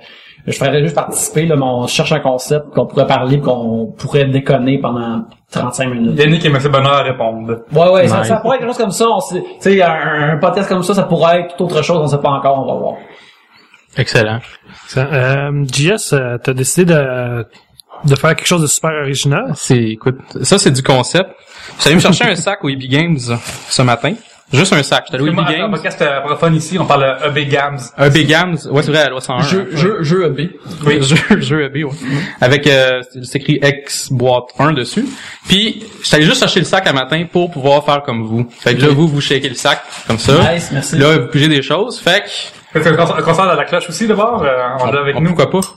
je 0.47 0.57
ferais 0.57 0.81
juste 0.81 0.95
participer, 0.95 1.45
là, 1.45 1.55
mais 1.57 1.65
on 1.65 1.85
cherche 1.85 2.11
un 2.13 2.21
concept 2.21 2.69
qu'on 2.73 2.85
pourrait 2.85 3.05
parler, 3.05 3.39
qu'on 3.39 3.93
pourrait 3.97 4.25
déconner 4.25 4.79
pendant 4.79 5.23
35 5.51 5.89
minutes. 5.93 6.17
Yannick 6.19 6.45
et 6.45 6.47
M. 6.47 6.57
Bonheur 6.71 6.93
à 6.93 7.01
répondre. 7.03 7.57
Ouais, 7.73 7.89
ouais, 7.91 8.07
ça, 8.07 8.19
Nice. 8.19 8.27
ça 8.29 8.37
pourrait 8.37 8.55
être 8.55 8.61
quelque 8.61 8.69
chose 8.71 8.77
comme 8.81 8.91
ça. 8.91 9.05
On 9.09 9.19
sait, 9.19 9.41
tu 9.41 9.47
sais, 9.59 9.81
un, 9.83 10.31
un 10.33 10.37
podcast 10.37 10.69
comme 10.69 10.81
ça, 10.81 10.93
ça 10.93 11.03
pourrait 11.03 11.41
être 11.41 11.57
tout 11.57 11.65
autre 11.65 11.81
chose, 11.83 11.99
on 12.01 12.07
sait 12.07 12.17
pas 12.21 12.29
encore, 12.29 12.63
on 12.65 12.73
va 12.73 12.79
voir. 12.79 12.93
Excellent. 13.97 14.39
Euh, 14.97 15.65
JS, 15.71 16.13
euh, 16.13 16.37
t'as 16.41 16.53
décidé 16.53 16.85
de, 16.93 17.45
de 18.05 18.15
faire 18.15 18.35
quelque 18.35 18.47
chose 18.47 18.61
de 18.61 18.67
super 18.67 18.91
original? 19.01 19.53
C'est, 19.55 19.77
écoute, 19.77 20.19
ça 20.43 20.57
c'est 20.57 20.71
du 20.71 20.83
concept. 20.83 21.29
Allé 21.85 21.95
me 21.95 21.99
chercher 21.99 22.25
un 22.25 22.35
sac 22.35 22.63
au 22.63 22.69
EB 22.69 22.83
Games 22.89 23.19
ce 23.19 23.81
matin. 23.81 24.13
Juste 24.51 24.73
un 24.73 24.81
sac. 24.81 25.03
J'étais 25.05 25.21
allé 25.21 25.29
au 25.29 25.33
EB 25.33 25.47
Games. 25.47 25.71
podcast 25.71 26.01
euh, 26.01 26.21
francophone 26.21 26.55
ici, 26.55 26.79
on 26.79 26.85
parle 26.85 27.03
euh, 27.03 27.29
EB 27.35 27.49
Gams. 27.49 27.77
Un 27.97 28.09
B 28.09 28.17
Games. 28.25 28.57
Ouais, 28.71 28.81
c'est 28.81 28.91
vrai, 28.91 29.01
à 29.03 29.09
loi 29.09 29.21
101. 29.21 29.41
Jeu, 29.41 29.69
hein. 29.71 29.75
jeu, 29.77 29.97
jeu 30.01 30.25
EB. 30.25 30.51
Oui, 30.85 31.01
jeu, 31.03 31.39
jeu 31.39 31.63
EB, 31.65 31.85
ouais. 31.85 31.91
Avec, 32.41 32.65
euh, 32.65 33.01
c'est 33.23 33.37
écrit 33.37 33.59
X 33.61 34.11
boîte 34.11 34.45
1 34.57 34.73
dessus. 34.73 35.05
Puis, 35.47 35.85
j'étais 36.03 36.15
allé 36.15 36.25
juste 36.25 36.39
chercher 36.39 36.61
le 36.61 36.65
sac 36.65 36.87
un 36.87 36.93
matin 36.93 37.25
pour 37.31 37.51
pouvoir 37.51 37.85
faire 37.85 38.01
comme 38.01 38.25
vous. 38.25 38.49
Fait 38.59 38.73
que 38.75 38.81
là, 38.81 38.87
vous, 38.89 39.07
vous 39.07 39.21
shakez 39.21 39.49
le 39.49 39.55
sac, 39.55 39.83
comme 40.07 40.17
ça. 40.17 40.33
Nice, 40.53 40.69
merci. 40.71 40.97
Là, 40.97 41.19
vous 41.19 41.27
pigez 41.27 41.47
des 41.47 41.61
choses. 41.61 41.99
Fait 41.99 42.23
que, 42.23 42.79
Fait 42.79 42.83
que 42.83 42.89
le 42.89 43.23
concert 43.23 43.51
de 43.51 43.55
la 43.55 43.65
cloche 43.65 43.87
aussi, 43.89 44.07
d'abord, 44.07 44.41
euh, 44.43 44.67
on 44.79 44.91
l'a 44.91 45.01
avec 45.01 45.15
on- 45.15 45.21
nous. 45.21 45.35
pourquoi 45.35 45.61
pas? 45.61 45.67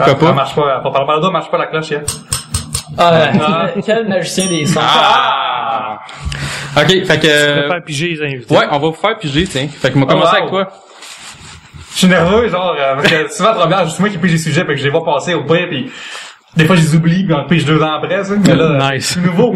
Ah, 0.00 0.04
pourquoi 0.06 0.14
pas? 0.14 0.26
Ça 0.26 0.32
marche 0.32 0.54
pas. 0.56 0.80
Pour 0.80 0.92
parler 0.92 1.24
de 1.24 1.30
marche 1.30 1.50
pas 1.50 1.58
la 1.58 1.66
cloche, 1.66 1.92
hein. 1.92 2.02
Ah, 2.98 3.68
quel 3.86 4.08
magicien 4.08 4.48
des 4.48 4.66
sons. 4.66 4.80
Ah! 4.82 6.00
Ok, 6.76 7.04
fait 7.04 7.18
que, 7.20 7.28
faire 7.28 7.84
piger 7.84 8.08
les 8.08 8.22
invités. 8.22 8.54
ouais, 8.54 8.64
on 8.70 8.78
va 8.78 8.88
vous 8.88 8.92
faire 8.92 9.18
piger, 9.18 9.44
tiens. 9.44 9.68
Fait 9.68 9.90
que, 9.90 9.98
on 9.98 10.00
va 10.00 10.06
commencer 10.06 10.30
wow. 10.32 10.36
avec 10.36 10.50
toi. 10.50 10.68
Je 11.92 11.98
suis 11.98 12.06
nerveux, 12.06 12.48
genre, 12.48 12.74
euh, 12.78 12.94
parce 12.96 13.08
que 13.08 13.32
souvent, 13.32 13.84
juste 13.84 14.00
moi 14.00 14.08
qui 14.08 14.18
pige 14.18 14.32
les 14.32 14.38
sujets, 14.38 14.64
puis 14.64 14.74
que 14.74 14.80
je 14.80 14.84
les 14.84 14.90
vois 14.90 15.04
passer 15.04 15.34
au 15.34 15.44
pire, 15.44 15.68
puis 15.68 15.90
des 16.56 16.64
fois, 16.64 16.76
je 16.76 16.80
les 16.80 16.94
oublie, 16.94 17.24
puis 17.24 17.34
on 17.34 17.42
le 17.42 17.46
pige 17.46 17.66
deux 17.66 17.82
ans 17.82 17.92
après, 17.92 18.24
ça. 18.24 18.34
Mais 18.36 18.54
là, 18.54 18.92
Nice. 18.94 19.06
c'est 19.14 19.20
nouveau. 19.20 19.54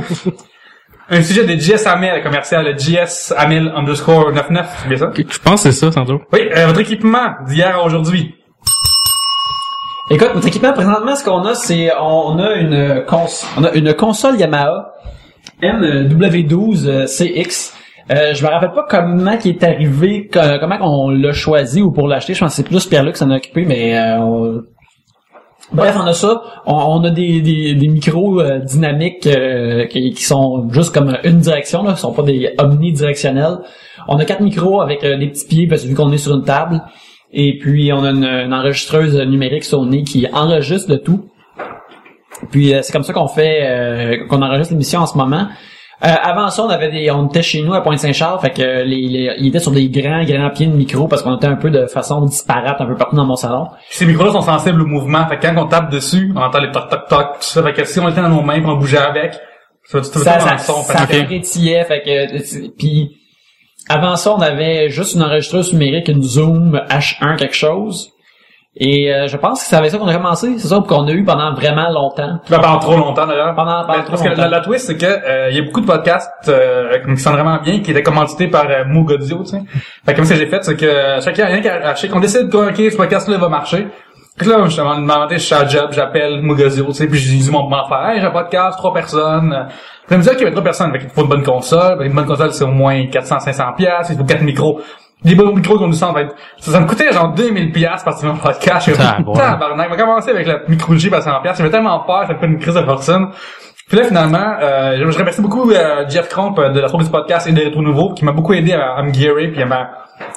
Un 1.08 1.22
sujet 1.22 1.44
de 1.44 1.58
JS 1.58 1.86
Amel, 1.86 2.22
commercial, 2.22 2.66
le 2.66 2.76
JS 2.76 3.32
Amel 3.36 3.72
underscore 3.74 4.32
99, 4.32 4.66
c'est 4.82 4.88
bien 4.88 4.98
ça? 4.98 5.10
Je 5.16 5.38
pense 5.38 5.62
que 5.62 5.70
c'est 5.70 5.78
ça, 5.78 5.92
Sandro? 5.92 6.20
Oui, 6.32 6.40
euh, 6.54 6.66
votre 6.66 6.80
équipement 6.80 7.34
d'hier 7.46 7.76
à 7.76 7.84
aujourd'hui. 7.84 8.34
Écoute, 10.10 10.34
notre 10.34 10.48
équipement, 10.48 10.72
présentement, 10.72 11.16
ce 11.16 11.24
qu'on 11.24 11.44
a, 11.44 11.54
c'est, 11.54 11.90
on 11.98 12.38
a 12.38 12.54
une 12.54 13.04
console, 13.06 13.48
on 13.56 13.64
a 13.64 13.72
une 13.72 13.94
console 13.94 14.36
Yamaha 14.36 14.95
MW12 15.62 16.86
euh, 16.86 17.06
CX. 17.06 17.72
Euh, 18.10 18.34
je 18.34 18.44
me 18.44 18.48
rappelle 18.50 18.72
pas 18.72 18.86
comment 18.88 19.36
qui 19.36 19.48
est 19.50 19.62
arrivé, 19.64 20.28
co- 20.32 20.38
comment 20.60 20.78
on 20.82 21.10
l'a 21.10 21.32
choisi 21.32 21.82
ou 21.82 21.90
pour 21.90 22.06
l'acheter. 22.06 22.34
Je 22.34 22.40
pense 22.40 22.50
que 22.52 22.56
c'est 22.56 22.62
plus 22.68 22.86
Pierre-Luc 22.86 23.14
qui 23.14 23.18
s'en 23.18 23.30
a 23.30 23.36
occupé, 23.36 23.64
mais 23.64 23.98
euh, 23.98 24.60
Bref, 25.72 25.96
on 26.00 26.06
a 26.06 26.12
ça. 26.12 26.42
On, 26.66 27.02
a 27.02 27.10
des, 27.10 27.40
des, 27.40 27.74
des 27.74 27.88
micros 27.88 28.40
euh, 28.40 28.60
dynamiques 28.60 29.26
euh, 29.26 29.86
qui, 29.86 30.12
qui 30.12 30.22
sont 30.22 30.68
juste 30.70 30.94
comme 30.94 31.16
une 31.24 31.38
direction, 31.40 31.82
là, 31.82 31.94
qui 31.94 32.00
sont 32.00 32.12
pas 32.12 32.22
des 32.22 32.50
omnidirectionnels. 32.58 33.58
On 34.06 34.16
a 34.18 34.24
quatre 34.24 34.42
micros 34.42 34.80
avec 34.80 35.02
euh, 35.02 35.16
des 35.18 35.26
petits 35.26 35.46
pieds 35.48 35.66
parce 35.66 35.82
que 35.82 35.88
vu 35.88 35.94
qu'on 35.96 36.12
est 36.12 36.18
sur 36.18 36.36
une 36.36 36.44
table. 36.44 36.82
Et 37.32 37.58
puis 37.58 37.92
on 37.92 38.04
a 38.04 38.10
une, 38.10 38.24
une 38.24 38.54
enregistreuse 38.54 39.16
numérique 39.26 39.64
Sony 39.64 40.04
qui 40.04 40.28
enregistre 40.32 40.88
le 40.92 40.98
tout. 40.98 41.24
Puis 42.50 42.74
euh, 42.74 42.82
c'est 42.82 42.92
comme 42.92 43.02
ça 43.04 43.12
qu'on 43.12 43.28
fait 43.28 43.60
euh, 43.62 44.26
qu'on 44.28 44.42
enregistre 44.42 44.72
l'émission 44.72 45.00
en 45.00 45.06
ce 45.06 45.16
moment. 45.16 45.46
Euh, 46.04 46.08
avant 46.22 46.50
ça, 46.50 46.62
on 46.62 46.68
avait 46.68 46.90
des, 46.90 47.10
on 47.10 47.26
était 47.28 47.42
chez 47.42 47.62
nous 47.62 47.72
à 47.72 47.80
Pointe-Saint-Charles, 47.80 48.38
fait 48.40 48.50
que 48.50 48.62
les, 48.84 49.08
les, 49.08 49.34
il 49.38 49.46
était 49.46 49.60
sur 49.60 49.72
des 49.72 49.88
grands, 49.88 50.22
grands 50.24 50.50
pieds 50.50 50.66
de 50.66 50.72
micro 50.76 51.08
parce 51.08 51.22
qu'on 51.22 51.36
était 51.36 51.46
un 51.46 51.56
peu 51.56 51.70
de 51.70 51.86
façon 51.86 52.20
disparate 52.26 52.78
un 52.80 52.84
peu 52.86 52.96
partout 52.96 53.16
dans 53.16 53.24
mon 53.24 53.36
salon. 53.36 53.68
Ces 53.88 54.04
micros-là 54.04 54.32
sont 54.32 54.42
sensibles 54.42 54.82
au 54.82 54.86
mouvement, 54.86 55.26
fait 55.26 55.38
que 55.38 55.46
quand 55.46 55.54
on 55.56 55.66
tape 55.66 55.90
dessus, 55.90 56.30
on 56.36 56.40
entend 56.42 56.60
les 56.60 56.70
toc 56.70 56.90
toc 56.90 57.08
toc, 57.08 57.26
tout 57.38 57.46
ça, 57.46 57.62
fait 57.62 57.72
que 57.72 57.84
si 57.84 57.98
on 57.98 58.08
était 58.10 58.20
dans 58.20 58.28
nos 58.28 58.42
mains, 58.42 58.62
on 58.66 58.76
bougeait 58.76 58.98
avec, 58.98 59.36
ça 59.84 60.00
tout 60.00 60.04
ça, 60.04 60.38
ça, 60.38 60.58
son, 60.58 60.82
ça 60.82 61.06
fait 61.06 61.20
que- 61.20 61.24
frétillait, 61.28 61.84
fait 61.84 62.02
que 62.02 62.76
puis 62.76 63.16
avant 63.88 64.16
ça, 64.16 64.34
on 64.34 64.40
avait 64.42 64.90
juste 64.90 65.14
une 65.14 65.22
enregistreuse 65.22 65.72
numérique, 65.72 66.08
une 66.08 66.22
Zoom 66.22 66.78
H1 66.90 67.36
quelque 67.36 67.54
chose. 67.56 68.10
Et 68.78 69.10
euh, 69.10 69.26
je 69.26 69.38
pense 69.38 69.62
que 69.62 69.66
c'est 69.70 69.76
avec 69.76 69.90
ça 69.90 69.96
qu'on 69.96 70.06
a 70.06 70.14
commencé, 70.14 70.58
c'est 70.58 70.68
ça 70.68 70.82
qu'on 70.86 71.06
a 71.06 71.10
eu 71.10 71.24
pendant 71.24 71.54
vraiment 71.54 71.88
longtemps. 71.90 72.40
Ben, 72.50 72.58
pendant 72.60 72.78
trop 72.78 72.96
longtemps 72.98 73.26
d'ailleurs. 73.26 73.54
Pendant- 73.54 73.86
pendant 73.86 74.02
trop 74.02 74.10
parce 74.10 74.22
que 74.22 74.28
la, 74.28 74.48
la 74.48 74.60
twist, 74.60 74.86
c'est 74.86 74.98
que 74.98 75.06
euh, 75.06 75.48
il 75.50 75.56
y 75.56 75.60
a 75.60 75.62
beaucoup 75.62 75.80
de 75.80 75.86
podcasts 75.86 76.30
euh, 76.48 76.98
qui 77.06 77.16
sont 77.16 77.32
vraiment 77.32 77.56
bien, 77.62 77.80
qui 77.80 77.90
étaient 77.90 78.02
commandités 78.02 78.48
par 78.48 78.66
euh, 78.68 78.84
Moog 78.86 79.10
Audio, 79.12 79.38
tu 79.44 79.46
sais. 79.46 79.62
Fait 80.04 80.12
que 80.12 80.16
comme 80.16 80.26
ce 80.26 80.34
que 80.34 80.38
j'ai 80.38 80.46
fait, 80.46 80.62
c'est 80.62 80.76
que 80.76 81.20
chacun 81.24 81.46
rien 81.46 81.62
qu'à 81.62 81.88
acheter, 81.88 82.08
qu'on 82.08 82.20
décide 82.20 82.50
que 82.50 82.68
ok, 82.68 82.92
ce 82.92 82.96
podcast-là 82.98 83.38
va 83.38 83.48
marcher. 83.48 83.88
Puis 84.36 84.46
là, 84.46 84.56
je 84.68 84.82
me 84.82 84.96
demandais, 84.96 85.38
je 85.38 85.44
suis 85.44 85.54
à 85.54 85.66
job, 85.66 85.88
j'appelle 85.92 86.42
Moog 86.42 86.60
Audio, 86.60 86.84
tu 86.88 86.92
sais, 86.92 87.06
puis 87.06 87.18
je 87.18 87.30
dis 87.34 87.50
mon 87.50 87.66
m'en 87.70 87.88
faire, 87.88 88.10
hey, 88.10 88.20
j'ai 88.20 88.26
un 88.26 88.30
podcast, 88.30 88.76
trois 88.76 88.92
personnes. 88.92 89.68
elle 90.10 90.18
me 90.18 90.22
dit, 90.22 90.28
ok, 90.28 90.36
il 90.40 90.44
y 90.44 90.46
a 90.48 90.50
trois 90.50 90.62
personnes, 90.62 90.92
fait 90.92 90.98
qu'il 90.98 91.08
faut 91.08 91.22
une 91.22 91.28
bonne 91.28 91.42
console. 91.42 92.04
Une 92.04 92.12
bonne 92.12 92.26
console, 92.26 92.52
c'est 92.52 92.64
au 92.64 92.66
moins 92.66 92.94
400-500 93.04 93.74
piastres, 93.76 94.12
il 94.12 94.18
faut 94.18 94.24
quatre 94.24 94.42
micros. 94.42 94.82
Des 95.24 95.34
bons 95.34 95.54
micros 95.54 95.78
qu'on 95.78 95.86
nous 95.88 95.92
sent, 95.92 96.06
ben, 96.14 96.28
ça, 96.58 96.72
ça 96.72 96.80
me 96.80 96.86
coûtait 96.86 97.12
genre 97.12 97.32
2000 97.32 97.72
piastres 97.72 98.04
parce 98.04 98.20
que 98.20 98.26
mon 98.26 98.36
podcast. 98.36 98.90
Comme, 98.96 99.34
tabarnak. 99.34 99.88
On 99.88 99.90
va 99.90 99.96
commencer 99.96 100.30
avec 100.30 100.46
le 100.46 100.62
micro 100.68 100.94
G 100.94 101.12
à 101.12 101.20
100 101.20 101.40
piastres. 101.42 101.58
J'avais 101.58 101.70
tellement 101.70 101.98
peur, 102.00 102.26
ça 102.26 102.34
me 102.34 102.38
fait 102.38 102.46
une 102.46 102.58
crise 102.58 102.74
de 102.74 102.82
fortune. 102.82 103.28
Puis 103.88 103.98
là, 103.98 104.04
finalement, 104.04 104.56
euh, 104.60 104.96
je 104.98 105.10
je 105.10 105.18
remercie 105.18 105.40
beaucoup 105.40 105.70
euh, 105.70 106.08
Jeff 106.08 106.28
Cromp 106.28 106.58
euh, 106.58 106.70
de 106.70 106.80
la 106.80 106.88
troupe 106.88 107.04
du 107.04 107.10
podcast 107.10 107.46
et 107.46 107.52
de 107.52 107.60
Rétro 107.60 107.82
Nouveau 107.82 108.14
qui 108.14 108.24
m'a 108.24 108.32
beaucoup 108.32 108.52
aidé 108.52 108.72
à, 108.72 108.94
à 108.94 109.02
me 109.02 109.12
guérir 109.12 109.52
puis 109.52 109.62
à, 109.62 109.90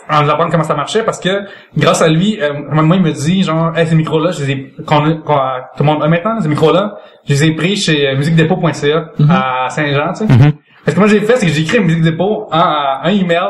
à 0.07 0.19
apprendre 0.19 0.51
comment 0.51 0.63
ça 0.63 0.75
marchait 0.75 1.03
parce 1.03 1.19
que 1.19 1.45
grâce 1.75 2.01
à 2.01 2.09
lui, 2.09 2.39
euh, 2.41 2.53
moment 2.71 2.95
il 2.95 3.01
me 3.01 3.12
dit 3.12 3.43
genre, 3.43 3.75
hey, 3.75 3.88
ces 3.88 3.95
micros-là, 3.95 4.31
je 4.31 4.43
les 4.43 4.51
ai, 4.51 4.74
qu'on 4.86 5.01
tout 5.01 5.83
le 5.83 5.86
monde 5.86 6.03
a 6.03 6.07
maintenant, 6.07 6.39
ces 6.41 6.48
micros-là, 6.48 6.95
je 7.27 7.33
les 7.33 7.45
ai 7.45 7.55
pris 7.55 7.75
chez 7.75 8.09
euh, 8.09 8.17
musiquedépôt.ca 8.17 9.12
à 9.29 9.69
Saint-Jean, 9.69 10.13
tu 10.13 10.27
sais. 10.27 10.33
Mhm. 10.33 10.53
Parce 10.86 10.95
que 10.95 11.00
moi, 11.00 11.07
j'ai 11.09 11.19
fait, 11.19 11.36
c'est 11.36 11.45
que 11.45 11.51
j'ai 11.51 11.62
écrit 11.62 11.77
à 11.77 11.81
Musique 11.81 12.01
Dépôt 12.01 12.48
un 12.51 13.09
email. 13.09 13.50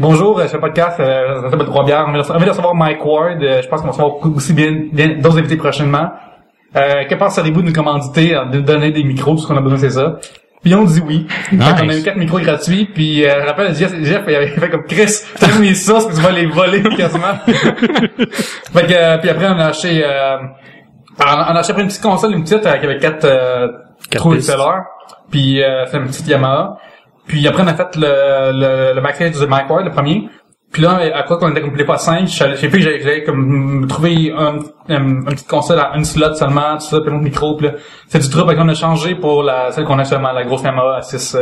Bonjour, 0.00 0.38
euh, 0.38 0.44
je 0.44 0.48
fais 0.48 0.56
un 0.56 0.60
podcast, 0.60 0.98
euh, 0.98 1.42
ça 1.42 1.50
s'appelle 1.50 1.66
Trois 1.66 1.84
Bières. 1.84 2.06
On 2.08 2.12
vient 2.12 2.22
de 2.22 2.30
on 2.30 2.36
vient 2.36 2.46
de 2.46 2.50
recevoir 2.50 2.74
Mike 2.74 3.04
Ward. 3.04 3.42
euh, 3.42 3.60
je 3.60 3.68
pense 3.68 3.82
qu'on 3.82 3.88
va 3.88 3.92
recevoir 3.92 4.34
aussi 4.34 4.54
bien, 4.54 4.84
bien 4.90 5.18
d'autres 5.18 5.38
invités 5.38 5.58
prochainement. 5.58 6.10
Euh, 6.74 7.04
que 7.04 7.14
pensez-vous 7.14 7.60
de 7.60 7.66
nous 7.66 7.72
commanditer, 7.74 8.34
euh, 8.34 8.46
de 8.46 8.56
nous 8.60 8.62
donner 8.64 8.92
des 8.92 9.04
micros, 9.04 9.32
tout 9.32 9.42
ce 9.42 9.46
qu'on 9.46 9.58
a 9.58 9.60
besoin, 9.60 9.76
c'est 9.76 9.90
ça? 9.90 10.16
Puis 10.62 10.74
on 10.74 10.84
dit 10.84 11.02
oui. 11.06 11.26
Nice. 11.52 11.64
Fait 11.64 11.82
qu'on 11.82 11.88
a 11.90 11.96
eu 11.98 12.02
quatre 12.02 12.16
micros 12.16 12.38
gratuits. 12.40 12.86
Puis 12.94 13.26
euh, 13.26 13.42
je 13.42 13.46
rappelle, 13.46 13.74
Jeff, 13.74 13.92
Jeff 14.02 14.22
il 14.26 14.34
avait 14.34 14.46
fait 14.58 14.70
comme 14.70 14.84
Chris, 14.84 15.20
t'as 15.38 15.52
mis 15.58 15.68
mes 15.68 15.74
sources, 15.74 16.06
puis 16.06 16.16
tu 16.16 16.22
vas 16.22 16.32
les 16.32 16.46
voler 16.46 16.82
quasiment. 16.96 17.34
fait 17.46 18.86
que, 18.86 18.92
euh, 18.94 19.18
puis 19.18 19.28
après, 19.28 19.48
on 19.48 19.58
a 19.58 19.66
acheté... 19.66 20.02
Euh, 20.02 20.38
on 21.18 21.24
on 21.24 21.26
a 21.26 21.58
acheté 21.58 21.72
après 21.72 21.82
une 21.82 21.88
petite 21.88 22.02
console, 22.02 22.32
une 22.32 22.44
petite, 22.44 22.64
avec, 22.64 23.00
quatre, 23.00 23.26
euh, 23.26 23.68
Quatre 24.08 24.22
trous. 24.22 24.34
Puis 25.30 25.62
euh, 25.62 25.84
c'est 25.86 25.98
une 25.98 26.06
petite 26.06 26.26
Yamaha. 26.26 26.78
Puis 27.30 27.46
après, 27.46 27.62
on 27.62 27.68
a 27.68 27.74
fait 27.74 27.94
le, 27.94 28.50
le, 28.52 28.92
le 28.92 29.00
maquette 29.00 29.38
du 29.38 29.46
Mike 29.46 29.68
le 29.84 29.90
premier. 29.92 30.28
Puis 30.72 30.82
là, 30.82 30.98
à 31.14 31.22
quoi 31.22 31.38
qu'on 31.38 31.52
était 31.52 31.60
comme 31.60 31.76
pas 31.76 31.96
5, 31.96 32.26
j'ai 32.26 32.56
fait 32.56 32.70
que 32.70 32.80
j'avais 32.80 33.22
comme 33.22 33.86
trouvé 33.88 34.32
un, 34.36 34.58
un, 34.88 35.08
une 35.08 35.24
petite 35.24 35.46
console 35.46 35.78
à 35.78 35.96
une 35.96 36.04
slot 36.04 36.34
seulement, 36.34 36.76
tout 36.78 36.86
ça, 36.86 37.00
puis 37.00 37.14
un 37.14 37.18
micro, 37.18 37.56
puis 37.56 37.68
là, 37.68 37.74
c'est 38.08 38.18
du 38.18 38.28
trouble 38.28 38.56
qu'on 38.56 38.68
a 38.68 38.74
changé 38.74 39.14
pour 39.14 39.44
la 39.44 39.70
celle 39.70 39.84
qu'on 39.84 39.98
a 40.00 40.04
seulement, 40.04 40.32
la 40.32 40.42
grosse 40.42 40.62
Yamaha 40.62 40.96
à 40.96 41.02
6 41.02 41.36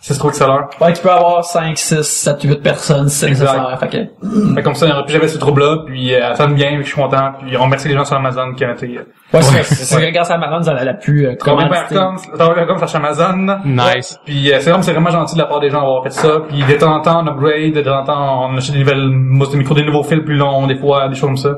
6 0.00 0.18
trous 0.18 0.30
XLR. 0.30 0.68
Ouais, 0.80 0.92
tu 0.94 1.02
peux 1.02 1.10
avoir 1.10 1.44
5, 1.44 1.76
6, 1.76 2.02
7, 2.02 2.42
8 2.42 2.62
personnes, 2.62 3.08
si 3.08 3.18
c'est 3.18 3.28
nécessaire. 3.28 3.76
Fait 3.78 3.88
que, 3.88 4.54
Fait 4.54 4.62
comme 4.62 4.74
ça, 4.74 4.86
il 4.86 4.88
n'y 4.88 4.94
aura 4.94 5.04
plus 5.04 5.12
jamais 5.12 5.28
ce 5.28 5.36
trouble-là, 5.36 5.78
puis 5.84 6.14
euh, 6.14 6.30
ça 6.30 6.44
sonne 6.44 6.54
bien, 6.54 6.70
puis 6.76 6.84
je 6.84 6.92
suis 6.92 6.94
content, 6.94 7.32
puis 7.38 7.56
on 7.56 7.64
remercie 7.64 7.88
les 7.88 7.94
gens 7.94 8.04
sur 8.04 8.16
Amazon 8.16 8.54
qui 8.54 8.64
ont 8.64 8.72
été... 8.72 8.98
Euh, 8.98 9.02
ouais, 9.34 9.42
c'est, 9.42 9.62
c'est, 9.62 9.84
c'est 9.84 10.12
grâce 10.12 10.30
à 10.30 10.34
Amazon, 10.34 10.62
ça 10.62 10.72
l'a 10.72 10.94
pu, 10.94 11.26
euh, 11.26 11.34
comme, 11.36 11.60
ça 11.60 12.86
chez 12.86 12.96
Amazon. 12.96 13.58
Nice. 13.64 14.18
Puis 14.24 14.52
euh, 14.52 14.58
c'est 14.60 14.70
vraiment, 14.70 14.82
c'est 14.82 14.92
vraiment 14.92 15.10
gentil 15.10 15.34
de 15.34 15.40
la 15.40 15.46
part 15.46 15.60
des 15.60 15.68
gens 15.68 15.80
d'avoir 15.80 16.02
fait 16.02 16.10
ça. 16.10 16.40
Puis 16.48 16.62
de 16.62 16.78
temps 16.78 16.94
en 16.94 17.00
temps, 17.00 17.22
on 17.22 17.26
upgrade, 17.26 17.74
de 17.74 17.82
temps 17.82 18.00
en 18.00 18.04
temps, 18.04 18.48
on 18.48 18.56
achète 18.56 18.74
des 18.74 18.80
nouvelles 18.80 19.08
mousses 19.10 19.50
de 19.50 19.58
micro, 19.58 19.74
des 19.74 19.84
nouveaux 19.84 20.02
fils 20.02 20.20
plus 20.24 20.36
longs, 20.36 20.66
des 20.66 20.76
fois, 20.76 21.08
des 21.08 21.14
choses 21.14 21.28
comme 21.28 21.36
ça. 21.36 21.50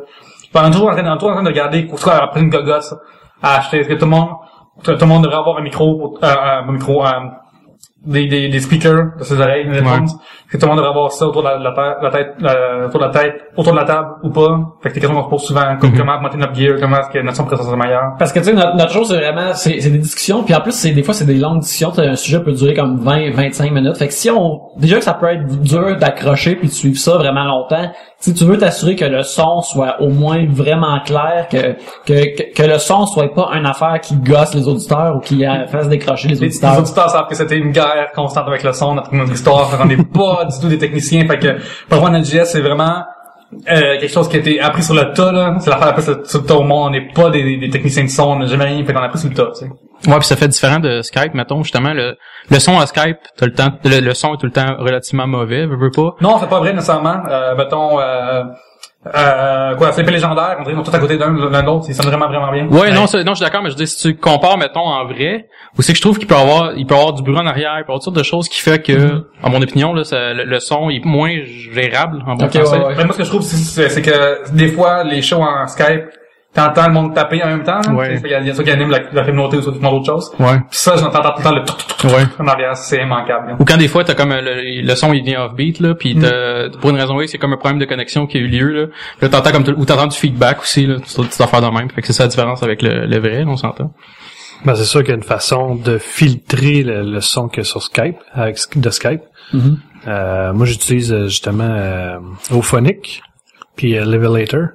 Puis 0.52 0.62
on 0.62 0.68
est 0.68 0.72
toujours 0.72 0.90
en 0.90 0.92
train, 0.92 1.04
on 1.06 1.14
est 1.14 1.18
toujours 1.18 1.30
en 1.30 1.34
train 1.34 1.44
de 1.44 1.48
regarder, 1.48 1.86
quoi, 1.86 2.14
après 2.14 2.40
une 2.40 2.50
gogosse 2.50 2.94
à 3.42 3.58
acheter. 3.58 3.80
Est-ce 3.80 3.88
que 3.88 3.94
tout 3.94 4.04
le 4.04 4.10
monde, 4.10 4.28
tout, 4.82 4.92
le 4.98 5.06
monde 5.06 5.22
devrait 5.22 5.38
avoir 5.38 5.58
un 5.58 5.62
micro, 5.62 6.18
euh, 6.22 6.26
un 6.26 6.72
micro, 6.72 7.04
euh, 7.04 7.10
des, 8.04 8.26
des, 8.26 8.48
des 8.48 8.60
speakers 8.60 9.16
de 9.18 9.24
ses 9.24 9.40
oreilles, 9.40 9.68
des 9.68 9.78
headphones. 9.78 10.04
Est-ce 10.04 10.52
que 10.52 10.56
tout 10.58 10.66
le 10.66 10.68
monde 10.68 10.78
devrait 10.78 10.90
avoir 10.90 11.12
ça 11.12 11.26
autour 11.26 11.42
de 11.42 11.48
la, 11.48 11.58
la 11.58 11.70
tête, 11.72 11.96
la 12.02 12.10
tête, 12.10 12.34
euh, 12.42 12.86
autour 12.88 13.00
de 13.00 13.04
la 13.06 13.10
tête, 13.10 13.34
autour 13.56 13.72
de 13.72 13.78
la 13.78 13.84
table 13.84 14.08
ou 14.22 14.30
pas? 14.30 14.58
Fait 14.82 14.88
que 14.90 14.94
des 14.94 15.00
questions 15.00 15.16
qu'on 15.18 15.24
se 15.24 15.30
pose 15.30 15.42
souvent, 15.44 15.76
comme 15.80 15.92
comment 15.96 16.16
augmenter 16.16 16.36
notre 16.36 16.54
gear, 16.54 16.74
comment 16.80 16.98
est-ce 16.98 17.08
que 17.10 17.18
notre 17.22 17.36
son 17.36 17.44
présence 17.44 17.72
est 17.72 17.76
meilleure. 17.76 18.12
Parce 18.18 18.32
que 18.32 18.38
tu 18.40 18.46
sais 18.46 18.52
notre, 18.52 18.76
notre 18.76 18.92
chose 18.92 19.08
c'est 19.08 19.16
vraiment 19.16 19.54
c'est 19.54 19.80
c'est 19.80 19.90
des 19.90 19.98
discussions 19.98 20.42
puis 20.42 20.54
en 20.54 20.60
plus 20.60 20.72
c'est 20.72 20.90
des 20.90 21.02
fois 21.02 21.14
c'est 21.14 21.24
des 21.24 21.36
longues 21.36 21.60
discussions, 21.60 21.92
un 21.96 22.16
sujet 22.16 22.40
peut 22.40 22.52
durer 22.52 22.74
comme 22.74 22.98
20 22.98 23.30
25 23.30 23.70
minutes. 23.72 23.96
Fait 23.96 24.08
que 24.08 24.12
si 24.14 24.30
on 24.30 24.60
déjà 24.76 24.96
que 24.98 25.04
ça 25.04 25.14
peut 25.14 25.26
être 25.32 25.46
dur 25.62 25.96
d'accrocher 25.96 26.56
puis 26.56 26.68
de 26.68 26.72
suivre 26.72 26.98
ça 26.98 27.16
vraiment 27.16 27.44
longtemps, 27.44 27.90
si 28.18 28.34
tu 28.34 28.44
veux 28.44 28.58
t'assurer 28.58 28.94
que 28.94 29.04
le 29.04 29.22
son 29.22 29.62
soit 29.62 30.00
au 30.00 30.08
moins 30.08 30.44
vraiment 30.48 31.00
clair, 31.00 31.46
que 31.50 31.74
que 32.06 32.36
que, 32.36 32.54
que 32.54 32.62
le 32.62 32.78
son 32.78 33.06
soit 33.06 33.32
pas 33.34 33.50
une 33.54 33.66
affaire 33.66 34.00
qui 34.00 34.16
gosse 34.16 34.54
les 34.54 34.68
auditeurs 34.68 35.16
ou 35.16 35.20
qui 35.20 35.46
euh, 35.46 35.66
fasse 35.68 35.88
décrocher 35.88 36.28
les 36.28 36.34
Les, 36.34 36.40
les 36.40 36.46
auditeurs. 36.48 36.78
auditeurs 36.78 37.10
savent 37.10 37.26
que 37.28 37.34
c'était 37.34 37.56
une 37.56 37.70
guerre 37.72 37.91
constante 38.14 38.46
avec 38.48 38.62
le 38.62 38.72
son, 38.72 38.94
notre, 38.94 39.14
notre 39.14 39.32
histoire. 39.32 39.76
Qu'on 39.76 39.84
n'est 39.86 39.96
pas 40.14 40.44
du 40.44 40.60
tout 40.60 40.68
des 40.68 40.78
techniciens. 40.78 41.26
Fait 41.26 41.38
que 41.38 41.58
pour 41.88 41.98
voir 42.00 42.10
notre 42.10 42.26
c'est 42.26 42.60
vraiment 42.60 43.04
euh, 43.70 43.98
quelque 43.98 44.08
chose 44.08 44.28
qui 44.28 44.36
a 44.36 44.40
été 44.40 44.60
appris 44.60 44.82
sur 44.82 44.94
le 44.94 45.12
tas. 45.12 45.32
là. 45.32 45.56
C'est 45.60 45.70
l'affaire 45.70 45.88
appris 45.88 46.02
sur, 46.02 46.26
sur 46.26 46.40
le 46.40 46.46
tas 46.46 46.54
au 46.56 46.62
monde. 46.62 46.88
On 46.88 46.90
n'est 46.90 47.08
pas 47.12 47.30
des, 47.30 47.56
des 47.58 47.70
techniciens 47.70 48.04
de 48.04 48.08
son. 48.08 48.24
On 48.24 48.36
n'a 48.36 48.46
jamais 48.46 48.64
rien. 48.64 48.84
Fait 48.84 48.92
qu'on 48.92 49.00
a 49.00 49.06
appris 49.06 49.18
sur 49.18 49.28
le 49.28 49.34
tas. 49.34 49.50
Tu 49.58 49.66
sais. 49.66 49.70
Ouais, 50.10 50.18
puis 50.18 50.26
ça 50.26 50.36
fait 50.36 50.48
différent 50.48 50.80
de 50.80 51.00
Skype, 51.02 51.32
mettons, 51.34 51.62
justement, 51.62 51.92
le, 51.92 52.16
le 52.50 52.58
son 52.58 52.76
à 52.80 52.86
Skype, 52.86 53.18
t'as 53.36 53.46
le 53.46 53.52
temps, 53.52 53.70
le, 53.84 54.00
le 54.00 54.14
son 54.14 54.34
est 54.34 54.36
tout 54.38 54.46
le 54.46 54.52
temps 54.52 54.74
relativement 54.78 55.28
mauvais, 55.28 55.64
veux, 55.64 55.76
veux 55.76 55.92
pas. 55.92 56.16
Non, 56.20 56.38
c'est 56.40 56.48
pas 56.48 56.58
vrai 56.58 56.72
nécessairement. 56.72 57.22
Euh, 57.28 57.54
mettons... 57.54 58.00
Euh, 58.00 58.42
euh, 59.14 59.74
quoi, 59.74 59.90
c'est 59.92 60.04
pas 60.04 60.10
légendaire, 60.12 60.56
on 60.60 60.62
dirait 60.62 60.76
sont 60.76 60.82
tous 60.84 60.94
à 60.94 60.98
côté 61.00 61.18
d'un 61.18 61.32
l'un 61.32 61.60
de 61.62 61.66
l'autre, 61.66 61.86
ils 61.88 61.94
sonnent 61.94 62.06
vraiment 62.06 62.28
vraiment 62.28 62.52
bien. 62.52 62.66
Ouais, 62.68 62.92
non, 62.92 63.06
c'est- 63.08 63.24
non, 63.24 63.32
je 63.32 63.38
suis 63.38 63.44
d'accord, 63.44 63.62
mais 63.62 63.70
je 63.70 63.74
dis, 63.76 63.86
si 63.86 64.00
tu 64.12 64.16
compares, 64.16 64.56
mettons, 64.58 64.80
en 64.86 65.04
vrai, 65.06 65.48
ou 65.76 65.82
c'est 65.82 65.92
que 65.92 65.96
je 65.96 66.02
trouve 66.02 66.18
qu'il 66.18 66.28
peut 66.28 66.36
avoir, 66.36 66.72
il 66.76 66.86
peut 66.86 66.94
avoir 66.94 67.12
du 67.12 67.22
bruit 67.22 67.36
en 67.36 67.46
arrière, 67.46 67.72
il 67.78 67.84
peut 67.84 67.92
avoir 67.92 67.96
toutes 67.98 68.04
sortes 68.04 68.16
de 68.16 68.22
choses 68.22 68.48
qui 68.48 68.60
fait 68.60 68.80
que, 68.80 69.26
à 69.42 69.48
mon 69.48 69.60
opinion, 69.60 69.92
là, 69.92 70.04
ça- 70.04 70.32
le, 70.32 70.44
le 70.44 70.60
son 70.60 70.88
est 70.90 71.04
moins 71.04 71.34
gérable, 71.72 72.22
en 72.26 72.36
bon 72.36 72.44
Ok, 72.44 72.52
français. 72.58 72.78
ouais, 72.78 72.84
ouais. 72.86 72.94
Mais 72.96 73.04
moi, 73.04 73.12
ce 73.14 73.18
que 73.18 73.24
je 73.24 73.28
trouve, 73.30 73.42
c'est 73.42 74.02
que 74.02 74.52
des 74.54 74.68
fois, 74.68 75.02
les 75.02 75.20
shows 75.20 75.42
en 75.42 75.66
Skype, 75.66 76.04
t'entends 76.54 76.86
le 76.88 76.92
monde 76.92 77.14
taper 77.14 77.42
en 77.42 77.48
même 77.48 77.62
temps. 77.62 77.80
hein. 77.86 77.94
Ouais. 77.94 78.20
Il 78.24 78.30
y 78.30 78.34
a, 78.34 78.40
il 78.40 78.46
y 78.46 78.50
a 78.50 78.54
ceux 78.54 78.62
qui 78.62 78.70
animent 78.70 78.90
la, 78.90 79.00
la 79.12 79.24
communauté 79.24 79.56
ou 79.58 79.60
d'autres 79.70 80.04
choses. 80.06 80.32
Ouais. 80.38 80.58
Puis 80.70 80.78
ça, 80.78 80.96
j'entends 80.96 81.20
tout 81.22 81.32
le 81.38 81.42
temps 81.42 81.54
le 81.54 81.64
tout, 81.64 81.74
tout, 81.74 82.06
tout, 82.08 82.14
Ouais. 82.14 82.24
en 82.38 82.46
arrière, 82.46 82.76
c'est 82.76 83.02
immanquable. 83.02 83.48
là. 83.50 83.56
Ou 83.58 83.64
quand 83.64 83.76
des 83.76 83.88
fois 83.88 84.04
t'as 84.04 84.14
comme 84.14 84.32
euh, 84.32 84.40
le, 84.42 84.82
le 84.86 84.94
son 84.94 85.12
il 85.12 85.22
vient 85.24 85.44
offbeat 85.44 85.80
là, 85.80 85.94
puis 85.94 86.16
t'as- 86.16 86.68
pour 86.80 86.90
une 86.90 86.96
raison 86.96 87.20
X 87.20 87.32
c'est 87.32 87.38
comme 87.38 87.52
un 87.52 87.56
problème 87.56 87.78
de 87.78 87.84
connexion 87.86 88.26
qui 88.26 88.38
a 88.38 88.40
eu 88.40 88.48
lieu 88.48 88.68
là. 88.72 88.86
Puis 89.20 89.30
t'entends 89.30 89.52
comme 89.52 89.64
tout- 89.64 89.74
ou 89.76 89.84
t'entends 89.84 90.06
du 90.08 90.16
feedback 90.16 90.60
aussi 90.60 90.86
là, 90.86 90.94
une 90.96 91.00
petite 91.26 91.40
affaire 91.40 91.60
de 91.62 91.68
même. 91.68 91.88
Fait 91.90 92.00
que 92.00 92.06
c'est 92.06 92.12
ça 92.12 92.24
la 92.24 92.28
différence 92.28 92.62
avec 92.62 92.82
le, 92.82 93.06
le 93.06 93.18
vrai, 93.18 93.44
on 93.46 93.56
s'entend. 93.56 93.92
Ben, 94.64 94.76
c'est 94.76 94.84
sûr 94.84 95.00
qu'il 95.00 95.08
y 95.08 95.12
a 95.12 95.16
une 95.16 95.24
façon 95.24 95.74
de 95.74 95.98
filtrer 95.98 96.82
le, 96.84 97.02
le 97.02 97.20
son 97.20 97.48
que 97.48 97.62
sur 97.64 97.82
Skype, 97.82 98.16
avec 98.32 98.56
de 98.76 98.90
Skype. 98.90 99.22
Mhm. 99.52 99.76
Euh, 100.06 100.52
moi, 100.52 100.66
j'utilise 100.66 101.12
euh, 101.12 101.24
justement 101.24 101.68
euh, 101.68 102.18
Auphonic, 102.52 103.22
puis 103.76 103.96
euh, 103.98 104.04
Levelator. 104.04 104.68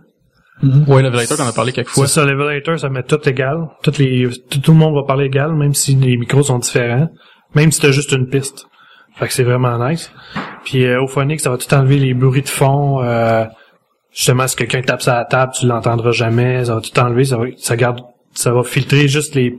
Ouais, 0.64 1.04
le 1.04 1.10
Velator 1.10 1.38
t'en 1.38 1.48
as 1.48 1.54
parlé 1.54 1.72
quelques 1.72 1.90
fois. 1.90 2.08
C'est 2.08 2.16
ça, 2.16 2.26
Levelator, 2.26 2.80
ça 2.80 2.90
met 2.90 3.04
tout 3.04 3.20
égal. 3.30 3.68
Toutes 3.84 4.00
les, 4.00 4.28
tout, 4.50 4.60
tout 4.60 4.72
le 4.72 4.78
monde 4.78 4.96
va 4.96 5.04
parler 5.04 5.26
égal, 5.26 5.54
même 5.54 5.74
si 5.74 5.96
les 5.96 6.18
micros 6.18 6.44
sont 6.44 6.58
différents. 6.58 7.10
Même 7.54 7.72
si 7.72 7.80
t'as 7.80 7.92
juste 7.92 8.12
une 8.12 8.28
piste. 8.28 8.68
Fait 9.16 9.28
que 9.28 9.34
c'est 9.34 9.44
vraiment 9.44 9.78
nice. 9.88 10.12
Puis 10.64 10.86
euh, 10.86 11.02
Auphonic, 11.02 11.40
ça 11.42 11.50
va 11.50 11.58
tout 11.58 11.72
enlever 11.74 11.98
les 11.98 12.14
bruits 12.14 12.42
de 12.42 12.50
fond. 12.50 13.04
Euh, 13.04 13.46
justement, 14.12 14.48
si 14.48 14.56
quelqu'un 14.56 14.82
tape 14.82 15.02
sur 15.02 15.14
la 15.14 15.26
table, 15.26 15.54
tu 15.58 15.68
l'entendras 15.68 16.12
jamais. 16.12 16.66
Ça 16.66 16.76
va 16.76 16.82
tout 16.82 17.00
enlever. 17.00 17.26
Ça 17.26 17.38
va, 17.38 17.46
ça 17.58 17.76
garde, 17.76 18.02
ça 18.34 18.52
va 18.52 18.64
filtrer 18.64 19.08
juste 19.08 19.36
les, 19.36 19.56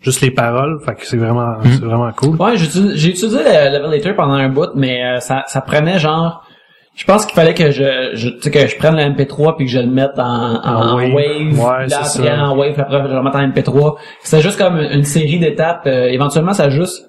juste 0.00 0.22
les 0.22 0.30
paroles. 0.30 0.80
Fait 0.84 0.94
que 0.94 1.06
c'est 1.06 1.18
vraiment, 1.18 1.56
c'est 1.64 1.84
vraiment 1.84 2.12
cool. 2.12 2.36
Ouais, 2.36 2.56
j'ai 2.56 2.64
utilisé, 2.64 2.96
j'ai 2.96 3.08
utilisé 3.10 3.38
le 3.38 3.78
Levelator 3.78 4.16
pendant 4.16 4.34
un 4.34 4.48
bout, 4.48 4.70
mais 4.74 5.04
euh, 5.04 5.20
ça, 5.20 5.44
ça 5.46 5.60
prenait 5.60 5.98
genre. 5.98 6.44
Je 6.94 7.04
pense 7.06 7.24
qu'il 7.24 7.34
fallait 7.34 7.54
que 7.54 7.70
je, 7.70 8.10
je 8.14 8.28
tu 8.28 8.42
sais, 8.42 8.50
que 8.50 8.66
je 8.66 8.76
prenne 8.76 8.96
le 8.96 9.02
MP3 9.02 9.56
puis 9.56 9.64
que 9.64 9.72
je 9.72 9.78
le 9.78 9.86
mette 9.86 10.18
en, 10.18 10.56
en, 10.62 10.98
En 10.98 11.12
wave. 11.12 11.58
Ouais, 11.58 11.86
là, 11.88 12.04
c'est 12.04 12.20
après 12.20 12.36
ça. 12.36 12.44
en 12.44 12.56
wave, 12.56 12.78
après 12.78 13.02
je 13.02 13.08
le 13.08 13.18
remette 13.18 13.34
en 13.34 13.48
MP3. 13.48 13.96
C'était 14.22 14.42
juste 14.42 14.58
comme 14.58 14.78
une, 14.78 15.04
série 15.04 15.38
d'étapes. 15.38 15.86
euh, 15.86 16.08
éventuellement, 16.08 16.52
ça 16.52 16.64
a 16.64 16.70
juste, 16.70 17.08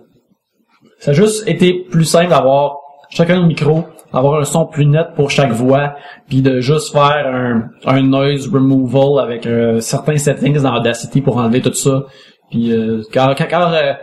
ça 0.99 1.11
a 1.11 1.13
juste 1.13 1.47
été 1.49 1.85
plus 1.91 2.05
simple 2.05 2.29
d'avoir 2.29 2.77
chacun 3.09 3.35
nos 3.41 3.45
micros, 3.45 3.83
d'avoir 4.13 4.39
un 4.39 4.45
son 4.45 4.65
plus 4.65 4.85
net 4.85 5.07
pour 5.15 5.29
chaque 5.29 5.51
voix, 5.51 5.95
puis 6.29 6.41
de 6.41 6.61
juste 6.61 6.93
faire 6.93 7.27
un, 7.27 7.69
un 7.85 8.01
noise 8.03 8.47
removal 8.47 9.23
avec 9.23 9.45
euh, 9.45 9.79
certains 9.81 10.17
settings 10.17 10.61
dans 10.61 10.75
Audacity 10.77 11.21
pour 11.21 11.37
enlever 11.37 11.61
tout 11.61 11.73
ça. 11.73 12.03
Puis 12.49 12.71
euh, 12.71 13.01
quand, 13.13 13.33
quand, 13.37 13.47
quand, 13.49 13.71
euh, 13.73 13.93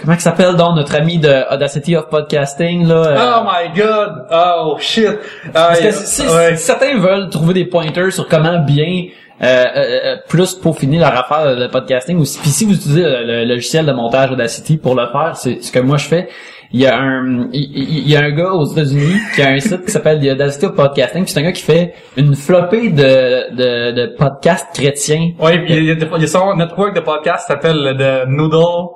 comment 0.00 0.14
il 0.14 0.20
s'appelle 0.20 0.54
donc 0.56 0.76
notre 0.76 0.94
ami 0.94 1.18
de 1.18 1.52
Audacity 1.54 1.96
of 1.96 2.08
Podcasting 2.08 2.86
là 2.86 2.94
euh, 2.94 3.16
Oh 3.40 3.44
my 3.46 3.78
god! 3.78 4.26
Oh 4.32 4.76
shit! 4.78 5.18
parce 5.52 5.80
que 5.80 5.90
si, 5.90 6.22
si- 6.22 6.28
ouais. 6.28 6.56
si 6.56 6.64
certains 6.64 6.98
veulent 6.98 7.28
trouver 7.30 7.54
des 7.54 7.64
pointers 7.64 8.12
sur 8.12 8.28
comment 8.28 8.58
bien 8.60 9.04
euh, 9.42 9.44
euh, 9.44 10.00
euh, 10.04 10.16
plus 10.28 10.54
peaufiner 10.54 10.98
leur 10.98 11.14
affaire 11.14 11.56
de 11.56 11.66
podcasting 11.66 12.16
ou 12.18 12.24
si, 12.24 12.38
puis 12.38 12.48
si 12.48 12.64
vous 12.64 12.74
utilisez 12.74 13.02
le, 13.02 13.24
le 13.24 13.44
logiciel 13.44 13.84
de 13.84 13.92
montage 13.92 14.30
Audacity 14.30 14.78
pour 14.78 14.94
le 14.94 15.06
faire, 15.08 15.32
c'est 15.36 15.62
ce 15.62 15.70
que 15.70 15.78
moi 15.78 15.98
je 15.98 16.06
fais. 16.06 16.28
Il 16.72 16.80
y 16.80 16.86
a 16.86 16.96
un 16.98 17.48
il, 17.52 18.08
y 18.08 18.16
a 18.16 18.20
un 18.24 18.30
gars 18.30 18.52
aux 18.52 18.64
États-Unis 18.64 19.20
qui 19.34 19.42
a 19.42 19.48
un 19.50 19.60
site 19.60 19.84
qui 19.84 19.90
s'appelle 19.92 20.20
The 20.20 20.32
Audacity 20.32 20.66
of 20.66 20.74
Podcasting, 20.74 21.26
c'est 21.26 21.38
un 21.38 21.42
gars 21.42 21.52
qui 21.52 21.62
fait 21.62 21.94
une 22.16 22.34
flopée 22.34 22.88
de 22.90 23.54
de, 23.54 23.92
de 23.92 24.06
podcasts 24.16 24.68
chrétiens. 24.74 25.32
Ouais, 25.38 25.62
il 25.68 25.84
y 25.84 25.90
a, 25.90 25.94
il 25.94 26.20
y 26.20 26.24
a 26.24 26.26
son 26.26 26.56
network 26.56 26.94
de 26.96 27.00
podcast 27.00 27.46
qui 27.46 27.52
s'appelle 27.52 27.94
The 27.98 28.26
Noodle, 28.28 28.88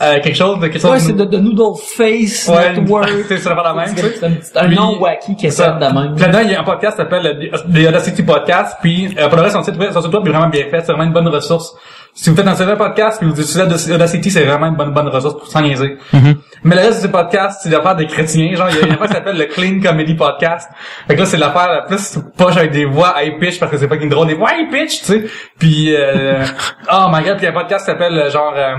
euh, 0.00 0.20
quelque 0.20 0.34
chose 0.36 0.58
de 0.60 0.66
quelque 0.68 0.80
chose. 0.80 0.90
Ouais, 0.90 0.98
c'est 1.00 1.12
de, 1.16 1.24
de 1.24 1.38
Noodle 1.38 1.78
Face 1.96 2.48
Ouais, 2.48 2.72
Network. 2.74 3.08
c'est 3.28 3.38
ça 3.38 3.54
la 3.54 3.72
même, 3.74 3.94
tu 3.94 4.00
sais. 4.02 4.14
C'est 4.20 4.26
un, 4.26 4.30
petit- 4.32 4.50
un 4.56 4.66
Puis- 4.66 4.76
nom 4.76 4.98
wacky 5.00 5.36
qui 5.36 5.46
est 5.46 5.50
Ça. 5.50 5.70
de 5.72 5.84
même. 5.84 6.14
Puis 6.14 6.22
Là-dedans, 6.24 6.40
il 6.44 6.50
y 6.50 6.54
a 6.54 6.60
un 6.60 6.64
podcast 6.64 6.96
qui 6.96 7.02
s'appelle 7.02 7.38
le- 7.40 7.50
The 7.84 7.88
Audacity 7.88 8.22
Podcast, 8.22 8.76
puis 8.82 9.14
euh, 9.18 9.28
pour 9.28 9.36
le 9.36 9.42
reste, 9.42 9.54
son 9.56 9.62
site 9.62 9.74
son 9.92 10.02
site 10.02 10.12
web 10.14 10.26
est 10.26 10.30
vraiment 10.30 10.48
bien 10.48 10.64
fait, 10.70 10.80
c'est 10.80 10.92
vraiment 10.92 11.04
une 11.04 11.12
bonne 11.12 11.28
ressource 11.28 11.74
si 12.18 12.30
vous 12.30 12.36
faites 12.36 12.48
un 12.48 12.54
seul 12.54 12.74
podcast 12.78 13.18
puis 13.18 13.28
vous 13.28 13.38
utilisez 13.38 13.92
Audacity, 13.92 14.30
c'est 14.30 14.44
vraiment 14.44 14.68
une 14.68 14.74
bonne, 14.74 14.94
bonne 14.94 15.08
ressource 15.08 15.34
pour 15.34 15.48
s'en 15.48 15.60
niaiser. 15.60 15.98
Mhm. 16.14 16.36
Mais 16.64 16.74
le 16.74 16.80
reste 16.80 16.96
de 16.96 17.02
ces 17.02 17.10
podcasts, 17.12 17.60
c'est 17.62 17.68
l'affaire 17.68 17.94
des 17.94 18.06
chrétiens. 18.06 18.54
Genre, 18.54 18.68
il 18.70 18.76
y 18.76 18.82
a 18.82 18.86
une 18.86 18.92
affaire 18.94 19.08
qui 19.08 19.12
s'appelle 19.12 19.36
le 19.36 19.44
Clean 19.44 19.80
Comedy 19.82 20.14
Podcast. 20.14 20.66
Fait 21.06 21.14
que 21.14 21.20
là, 21.20 21.26
c'est 21.26 21.36
l'affaire 21.36 21.68
la 21.68 21.82
plus 21.82 22.18
poche 22.38 22.56
avec 22.56 22.70
des 22.72 22.86
voix 22.86 23.16
high 23.22 23.38
pitch 23.38 23.60
parce 23.60 23.70
que 23.70 23.76
c'est 23.76 23.86
fucking 23.86 24.08
drôle. 24.08 24.28
Des 24.28 24.34
voix 24.34 24.48
high 24.58 24.70
pitch, 24.70 25.00
tu 25.00 25.04
sais. 25.04 25.24
Puis, 25.58 25.94
euh, 25.94 26.42
oh 26.90 27.06
my 27.12 27.22
god, 27.22 27.36
puis 27.36 27.42
il 27.42 27.44
y 27.44 27.46
a 27.48 27.50
un 27.50 27.52
podcast 27.52 27.84
qui 27.84 27.90
s'appelle 27.92 28.18
euh, 28.18 28.30
genre... 28.30 28.54
euh, 28.56 28.76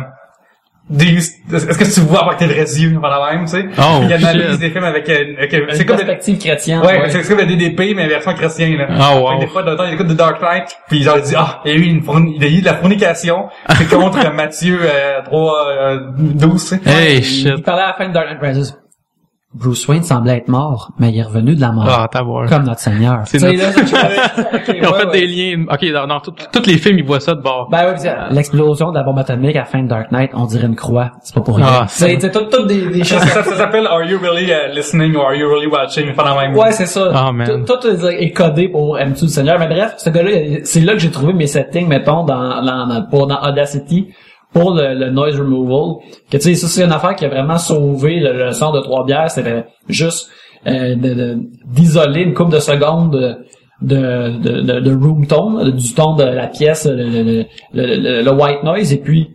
est-ce 0.90 1.78
que 1.78 1.84
tu 1.94 2.00
vois 2.02 2.26
avec 2.26 2.38
tes 2.38 2.46
vrais 2.46 2.60
yeux 2.80 2.98
par 3.02 3.10
la 3.20 3.32
même, 3.36 3.46
tu 3.46 3.52
sais? 3.52 3.66
Oh, 3.78 4.00
il 4.04 4.10
y 4.10 4.14
a 4.14 4.18
une 4.18 4.24
analyse 4.26 4.58
des 4.60 4.70
films 4.70 4.86
avec, 4.86 5.10
euh, 5.10 5.34
avec- 5.38 5.54
Une 5.54 5.66
c'est 5.72 5.86
comme 5.86 5.98
perspective 5.98 6.38
chrétienne. 6.38 6.80
Ouais, 6.82 7.10
c'est 7.10 7.28
comme 7.28 7.40
le 7.40 7.46
DDP, 7.46 7.94
mais 7.94 8.08
version 8.08 8.34
chrétien, 8.34 8.78
là. 8.78 8.88
Ah, 8.98 9.18
wow. 9.20 9.28
Fait 9.32 9.36
que 9.36 9.42
des 9.42 9.48
fois, 9.48 9.64
dans 9.64 9.72
le 9.72 9.78
temps, 9.78 9.84
il 9.88 9.94
écoute 9.96 10.08
The 10.08 10.14
Dark 10.16 10.42
Knight, 10.42 10.78
puis 10.88 11.04
genre, 11.04 11.18
il 11.18 11.24
dit, 11.24 11.34
ah, 11.38 11.62
il 11.66 11.72
y 11.72 11.76
a 11.76 11.78
eu 11.78 11.84
une 11.84 12.02
fourni- 12.02 12.36
il 12.38 12.44
y 12.44 12.46
a 12.46 12.58
eu 12.58 12.62
de 12.62 12.66
la 12.66 12.76
fornication, 12.76 13.48
c'est 13.78 13.90
contre 13.94 14.32
Matthieu, 14.34 14.80
euh, 14.82 15.22
3, 15.26 15.68
euh, 15.68 16.00
12, 16.18 16.70
tu 16.70 16.78
sais. 16.78 16.90
Hey, 16.90 17.18
Il 17.18 17.24
shit. 17.24 17.64
parlait 17.66 17.84
à 17.84 17.88
la 17.88 17.94
fin 17.94 18.08
de 18.08 18.14
Dark 18.14 18.28
Knight 18.30 18.40
Rises. 18.56 18.78
Bruce 19.58 19.88
Wayne 19.88 20.04
semblait 20.04 20.38
être 20.38 20.48
mort, 20.50 20.92
mais 21.00 21.10
il 21.10 21.18
est 21.18 21.24
revenu 21.24 21.56
de 21.56 21.62
la 21.62 21.72
mort. 21.72 21.88
Ah, 21.90 22.08
t'as 22.12 22.22
voir. 22.22 22.48
Comme 22.48 22.64
notre 22.64 22.80
Seigneur. 22.80 23.22
C'est 23.26 23.42
notre- 23.42 23.58
là, 23.58 23.72
ça, 23.72 24.42
ok, 24.54 24.62
Ils 24.68 24.86
ont 24.86 24.92
ouais, 24.92 25.00
fait 25.00 25.06
ouais. 25.08 25.12
des 25.20 25.28
liens. 25.28 25.66
Ok, 25.72 25.92
dans, 25.92 26.08
dans 26.08 26.20
tous 26.20 26.66
les 26.66 26.78
films, 26.78 27.00
ils 27.00 27.06
voient 27.06 27.20
ça 27.20 27.34
de 27.36 27.42
bord. 27.42 27.68
Ben 27.72 27.86
ouais, 27.86 27.94
pis 27.96 28.02
c'est- 28.02 28.16
l'explosion 28.32 28.92
de 28.92 28.96
la 28.98 29.04
bombe 29.04 29.20
atomique 29.20 29.56
à 29.56 29.60
la 29.60 29.66
fin 29.66 29.82
de 29.82 29.88
Dark 29.88 30.12
Knight, 30.12 30.32
on 30.34 30.46
dirait 30.46 30.68
une 30.68 30.76
croix. 30.76 31.12
C'est 31.24 31.34
pas 31.34 31.42
pour 31.42 31.58
rien. 31.58 31.66
Ah, 31.70 31.86
c'est 31.88 32.20
c'est 32.20 32.32
tout, 32.32 32.46
tout 32.52 32.66
des, 32.66 32.88
des 32.90 33.04
Ça, 33.04 33.20
choses. 33.20 33.30
ça, 33.30 33.44
ça 33.44 33.56
s'appelle 33.56 33.88
Are 33.88 34.04
you 34.04 34.20
really 34.20 34.46
uh, 34.52 34.74
listening 34.76 35.16
or 35.16 35.28
are 35.28 35.36
you 35.36 35.48
really 35.50 35.68
watching? 35.68 36.14
Pas 36.14 36.24
la 36.24 36.40
même. 36.48 36.56
Ouais, 36.56 36.72
c'est 36.72 36.86
ça. 36.86 37.10
Ah, 37.14 37.32
man. 37.32 37.66
Tout, 37.66 37.74
tout 37.78 37.88
est 37.88 38.24
est 38.24 38.32
codé 38.32 38.70
pour 38.70 38.98
M2 38.98 39.22
du 39.22 39.28
Seigneur? 39.28 39.58
Mais 39.60 39.68
bref, 39.68 39.96
ce 39.98 40.10
gars-là, 40.10 40.32
c'est 40.64 40.82
là 40.82 40.94
que 40.94 41.00
j'ai 41.00 41.12
trouvé 41.12 41.34
mes 41.34 41.48
settings, 41.48 41.88
mettons, 41.88 42.24
dans, 42.24 42.64
dans, 42.64 42.88
dans, 42.88 43.02
pour, 43.10 43.28
dans 43.28 43.42
Audacity, 43.42 44.10
pour 44.54 44.74
le, 44.74 44.94
le 44.94 45.10
noise 45.12 45.40
removal. 45.40 46.04
Que 46.32 46.38
tu 46.38 46.44
sais, 46.44 46.56
ça, 46.56 46.68
c'est 46.68 46.84
une 46.84 46.92
affaire 46.92 47.16
qui 47.16 47.26
a 47.26 47.30
vraiment 47.30 47.58
sauvé 47.58 48.20
le, 48.20 48.34
le 48.34 48.52
son 48.52 48.72
de 48.72 48.80
trois 48.80 49.06
bières. 49.06 49.30
C'était 49.30 49.66
juste 49.88 50.30
euh, 50.66 50.96
d'isoler 51.66 52.22
une 52.22 52.34
couple 52.34 52.54
de 52.54 52.60
secondes 52.60 53.12
de, 53.82 54.38
de, 54.40 54.62
de, 54.62 54.80
de, 54.80 54.96
room 54.96 55.28
tone, 55.28 55.72
du 55.72 55.94
ton 55.94 56.16
de 56.16 56.24
la 56.24 56.48
pièce, 56.48 56.88
le, 56.88 57.46
le, 57.74 58.32
white 58.32 58.64
noise, 58.64 58.92
et 58.92 58.98
puis 58.98 59.30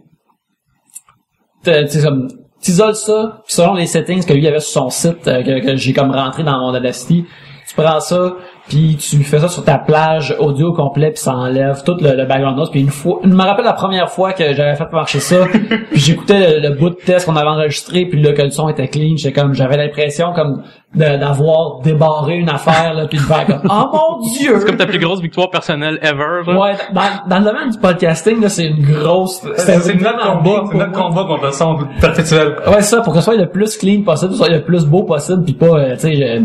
t'isoles 1.62 2.96
ça, 2.96 3.40
puis 3.44 3.54
selon 3.54 3.74
les 3.74 3.86
settings 3.86 4.24
que 4.24 4.32
lui 4.32 4.46
avait 4.48 4.60
sur 4.60 4.82
son 4.82 4.90
site, 4.90 5.28
euh, 5.28 5.42
que, 5.42 5.64
que 5.64 5.76
j'ai 5.76 5.92
comme 5.92 6.10
rentré 6.10 6.42
dans 6.42 6.58
mon 6.58 6.74
Audacity, 6.76 7.24
tu 7.68 7.74
prends 7.74 8.00
ça, 8.00 8.34
puis 8.68 8.96
tu 8.96 9.22
fais 9.24 9.38
ça 9.40 9.48
sur 9.48 9.64
ta 9.64 9.76
plage 9.76 10.34
audio 10.38 10.72
complet, 10.72 11.10
puis 11.10 11.18
ça 11.20 11.34
enlève 11.34 11.82
tout 11.84 11.96
le, 12.00 12.16
le 12.16 12.24
background 12.24 12.56
noise. 12.56 12.70
Puis 12.70 12.80
une 12.80 12.88
fois, 12.90 13.18
je 13.22 13.28
me 13.28 13.42
rappelle 13.42 13.64
la 13.64 13.72
première 13.72 14.08
fois 14.10 14.32
que 14.32 14.54
j'avais 14.54 14.76
fait 14.76 14.90
marcher 14.92 15.20
ça, 15.20 15.44
puis 15.90 16.00
j'écoutais 16.00 16.60
le, 16.60 16.68
le 16.68 16.74
bout 16.76 16.90
de 16.90 16.94
test 16.94 17.26
qu'on 17.26 17.36
avait 17.36 17.48
enregistré, 17.48 18.06
puis 18.06 18.22
là 18.22 18.32
que 18.32 18.42
le 18.42 18.50
son 18.50 18.68
était 18.68 18.88
clean, 18.88 19.16
j'étais 19.16 19.38
comme, 19.38 19.52
j'avais 19.52 19.76
l'impression 19.76 20.32
comme 20.32 20.62
de- 20.94 21.00
d'avoir 21.18 21.80
débarré 21.80 22.36
une 22.36 22.48
affaire, 22.50 22.94
là, 22.94 23.06
puis 23.08 23.18
de 23.18 23.22
faire 23.24 23.46
comme, 23.46 23.62
oh 23.68 23.90
mon 23.92 24.28
dieu! 24.38 24.54
C'est 24.58 24.66
comme 24.66 24.76
ta 24.76 24.86
plus 24.86 24.98
grosse 25.00 25.20
victoire 25.20 25.50
personnelle 25.50 25.98
ever. 26.02 26.42
là. 26.46 26.58
Ouais, 26.60 26.72
dans, 26.94 27.28
dans 27.28 27.38
le 27.40 27.44
domaine 27.44 27.70
du 27.70 27.78
podcasting, 27.78 28.40
là, 28.40 28.48
c'est 28.48 28.66
une 28.66 28.82
grosse... 28.82 29.42
C'est 29.56 29.76
notre 30.00 30.18
combat, 30.22 30.64
c'est 30.70 30.78
notre 30.78 30.92
combat 30.92 31.24
contre 31.24 31.46
le 31.46 31.52
son 31.52 31.78
perpétuel. 32.00 32.54
Ouais, 32.68 32.82
ça, 32.82 33.00
pour 33.00 33.12
que 33.12 33.18
ce 33.18 33.24
soit 33.24 33.36
le 33.36 33.48
plus 33.50 33.76
clean 33.76 34.02
possible, 34.02 34.34
soit 34.34 34.48
le 34.48 34.62
plus 34.62 34.84
beau 34.86 35.02
possible, 35.02 35.42
puis 35.44 35.54
pas, 35.54 35.66
euh, 35.78 35.94
tu 35.94 36.00
sais, 36.00 36.14
je, 36.14 36.44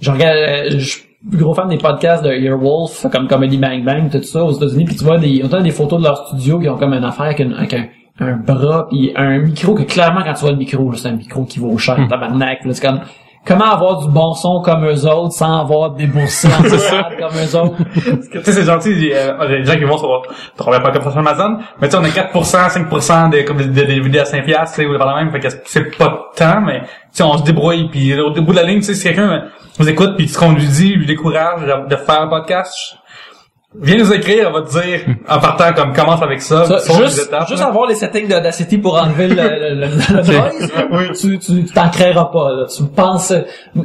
je 0.00 0.10
regarde, 0.10 0.36
euh, 0.36 0.78
je 0.78 0.98
suis 1.30 1.38
gros 1.38 1.54
fan 1.54 1.68
des 1.68 1.78
podcasts 1.78 2.24
de 2.24 2.30
Earwolf, 2.30 3.06
comme 3.10 3.26
Comedy 3.28 3.58
Bang 3.58 3.84
Bang, 3.84 4.10
tout 4.10 4.22
ça, 4.22 4.44
aux 4.44 4.52
États-Unis, 4.52 4.84
puis 4.84 4.96
tu 4.96 5.04
vois 5.04 5.18
des, 5.18 5.42
on 5.44 5.52
a 5.52 5.60
des 5.62 5.70
photos 5.70 5.98
de 6.00 6.04
leur 6.04 6.26
studio 6.28 6.58
qui 6.60 6.68
ont 6.68 6.76
comme 6.76 6.92
une 6.94 7.04
affaire 7.04 7.26
avec, 7.26 7.38
une- 7.40 7.54
avec 7.54 7.74
un, 7.74 7.86
un 8.20 8.36
bras, 8.36 8.86
puis 8.88 9.12
un 9.16 9.38
micro 9.40 9.74
que 9.74 9.82
clairement, 9.82 10.20
quand 10.24 10.34
tu 10.34 10.40
vois 10.40 10.50
le 10.52 10.56
micro, 10.56 10.92
c'est 10.94 11.08
un 11.08 11.12
micro 11.16 11.44
qui 11.44 11.58
vaut 11.58 11.76
cher, 11.78 11.96
tabarnak, 12.08 12.64
là, 12.64 12.72
c'est 12.74 12.86
comme, 12.86 13.00
comment 13.46 13.64
avoir 13.64 14.00
du 14.00 14.08
bon 14.08 14.34
son 14.34 14.60
comme 14.60 14.84
eux 14.86 15.06
autres 15.06 15.32
sans 15.32 15.60
avoir 15.60 15.90
déboursé 15.90 16.48
en 16.48 16.62
comme 16.62 17.36
eux 17.36 17.56
autres? 17.56 17.76
Tu 18.32 18.42
sais, 18.42 18.52
c'est 18.52 18.64
gentil, 18.64 19.12
euh, 19.12 19.46
les 19.48 19.64
gens 19.64 19.76
qui 19.76 19.84
vont 19.84 19.96
sur, 19.96 20.22
travailler 20.56 20.82
pas 20.82 20.90
comme 20.90 21.04
ça 21.04 21.10
sur 21.10 21.20
Amazon, 21.20 21.58
mais 21.80 21.88
tu 21.88 21.96
sais, 21.96 21.98
on 21.98 22.04
a 22.04 22.08
4%, 22.08 22.88
5% 22.88 23.30
des, 23.30 23.44
comme 23.44 23.58
des, 23.58 23.66
des 23.66 23.86
DVD 23.86 24.20
à 24.20 24.24
5 24.24 24.44
piastres, 24.44 24.76
tu 24.76 24.82
sais, 24.82 24.88
ou 24.88 24.98
par 24.98 25.06
la 25.06 25.22
même, 25.22 25.32
fait 25.32 25.40
que 25.40 25.48
c'est 25.64 25.96
pas 25.96 26.30
tant, 26.34 26.60
mais, 26.60 26.80
tu 26.80 26.88
sais, 27.12 27.22
on 27.22 27.38
se 27.38 27.44
débrouille, 27.44 27.88
puis 27.88 28.18
au 28.18 28.30
bout 28.30 28.52
de 28.52 28.56
la 28.56 28.64
ligne, 28.64 28.80
tu 28.80 28.86
sais, 28.86 28.94
si 28.94 29.04
quelqu'un 29.04 29.30
euh, 29.30 29.40
vous 29.78 29.88
écoute, 29.88 30.16
puis 30.16 30.28
ce 30.28 30.38
qu'on 30.38 30.52
lui 30.52 30.66
dit, 30.66 30.94
lui 30.94 31.06
décourage 31.06 31.62
de, 31.62 31.88
de 31.88 31.96
faire 31.96 32.22
un 32.22 32.28
podcast, 32.28 32.96
viens 33.80 33.96
nous 33.98 34.12
écrire, 34.12 34.48
on 34.50 34.52
va 34.52 34.62
te 34.62 34.70
dire, 34.80 35.00
en 35.28 35.38
partant, 35.38 35.72
comme, 35.74 35.92
commence 35.92 36.22
avec 36.22 36.40
ça, 36.42 36.64
Ça, 36.64 36.78
les 36.98 37.04
juste, 37.04 37.26
étapes, 37.26 37.48
juste 37.48 37.60
là. 37.60 37.68
avoir 37.68 37.86
les 37.88 37.94
settings 37.94 38.28
d'Audacity 38.28 38.78
pour 38.78 38.94
enlever 38.96 39.28
le, 39.28 39.34
le, 39.34 39.74
le, 39.74 39.86
le 39.86 40.22
noise, 40.22 40.72
là, 40.74 41.14
tu, 41.18 41.38
tu 41.38 41.64
tu 41.64 41.72
t'en 41.74 41.88
créeras 41.90 42.26
pas. 42.26 42.52
Là. 42.52 42.66
Tu 42.74 42.84
penses, 42.84 43.32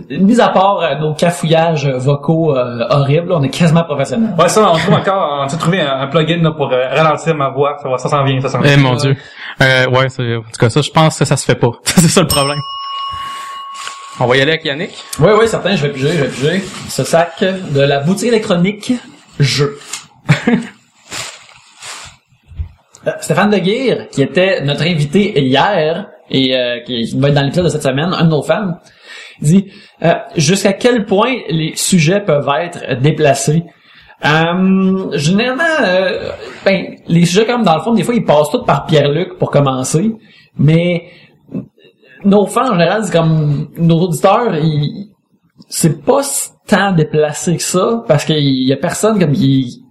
mis 0.09 0.39
à 0.39 0.49
part 0.49 0.79
euh, 0.81 0.95
nos 0.99 1.13
cafouillages 1.13 1.87
vocaux 1.87 2.55
euh, 2.55 2.85
horribles, 2.89 3.29
là, 3.29 3.35
on 3.39 3.43
est 3.43 3.49
quasiment 3.49 3.83
professionnels. 3.83 4.33
Ouais, 4.37 4.49
ça, 4.49 4.69
on 4.71 4.77
trouve 4.77 4.93
encore, 4.95 5.39
on 5.41 5.43
a 5.43 5.47
trouvé 5.57 5.81
un, 5.81 6.01
un 6.01 6.07
plugin, 6.07 6.41
là, 6.41 6.51
pour 6.51 6.71
euh, 6.71 6.87
ralentir 6.89 7.35
ma 7.35 7.49
voix, 7.49 7.77
ça 7.81 7.89
va, 7.89 7.97
ça 7.97 8.09
s'en 8.09 8.23
vient, 8.23 8.39
ça 8.41 8.49
s'en 8.49 8.59
vient. 8.59 8.71
Eh 8.73 8.77
mon 8.77 8.95
dieu. 8.95 9.15
Euh, 9.61 9.87
ouais, 9.89 10.09
c'est- 10.09 10.35
en 10.35 10.41
tout 10.41 10.59
cas, 10.59 10.69
ça, 10.69 10.81
je 10.81 10.89
pense 10.91 11.19
que 11.19 11.25
ça 11.25 11.35
se 11.37 11.45
fait 11.45 11.55
pas. 11.55 11.71
c'est 11.83 12.07
ça 12.07 12.21
le 12.21 12.27
problème. 12.27 12.59
On 14.19 14.25
va 14.27 14.37
y 14.37 14.41
aller 14.41 14.51
avec 14.51 14.65
Yannick. 14.65 14.91
Oui, 15.19 15.31
oui, 15.39 15.47
certain, 15.47 15.75
je 15.75 15.81
vais 15.87 15.89
piger, 15.93 16.09
je 16.11 16.23
vais 16.23 16.27
piger. 16.27 16.63
Ce 16.89 17.03
sac 17.03 17.43
de 17.43 17.81
la 17.81 17.99
boutique 17.99 18.27
électronique 18.27 18.93
Jeu. 19.39 19.77
Euh, 23.07 23.11
Stéphane 23.19 23.49
Deguire, 23.49 24.09
qui 24.11 24.21
était 24.21 24.61
notre 24.61 24.83
invité 24.83 25.41
hier 25.41 26.07
et 26.29 26.55
euh, 26.55 26.81
qui 26.85 27.17
va 27.17 27.29
être 27.29 27.33
dans 27.33 27.41
l'épisode 27.41 27.65
de 27.65 27.69
cette 27.69 27.81
semaine, 27.81 28.13
un 28.13 28.25
de 28.25 28.29
nos 28.29 28.43
fans, 28.43 28.75
dit 29.41 29.71
euh, 30.03 30.13
jusqu'à 30.35 30.73
quel 30.73 31.05
point 31.05 31.33
les 31.49 31.75
sujets 31.75 32.21
peuvent 32.21 32.47
être 32.59 33.01
déplacés. 33.01 33.63
Euh, 34.23 35.17
généralement, 35.17 35.63
euh, 35.83 36.31
ben, 36.63 36.95
les 37.07 37.25
sujets 37.25 37.45
comme 37.45 37.63
dans 37.63 37.75
le 37.75 37.81
fond, 37.81 37.93
des 37.93 38.03
fois, 38.03 38.13
ils 38.13 38.23
passent 38.23 38.51
tous 38.51 38.63
par 38.63 38.85
Pierre-Luc 38.85 39.39
pour 39.39 39.49
commencer, 39.49 40.11
mais 40.57 41.05
nos 42.23 42.45
fans 42.45 42.69
en 42.69 42.73
général, 42.73 43.03
c'est 43.03 43.11
comme 43.11 43.69
nos 43.77 44.01
auditeurs, 44.01 44.55
ils, 44.55 45.10
c'est 45.71 46.03
pas 46.03 46.21
si 46.21 46.49
tant 46.67 46.91
déplacé 46.91 47.55
que 47.55 47.63
ça, 47.63 48.03
parce 48.07 48.25
qu'il 48.25 48.67
y 48.67 48.73
a 48.73 48.77
personne 48.77 49.17
comme 49.17 49.31
qui... 49.31 49.81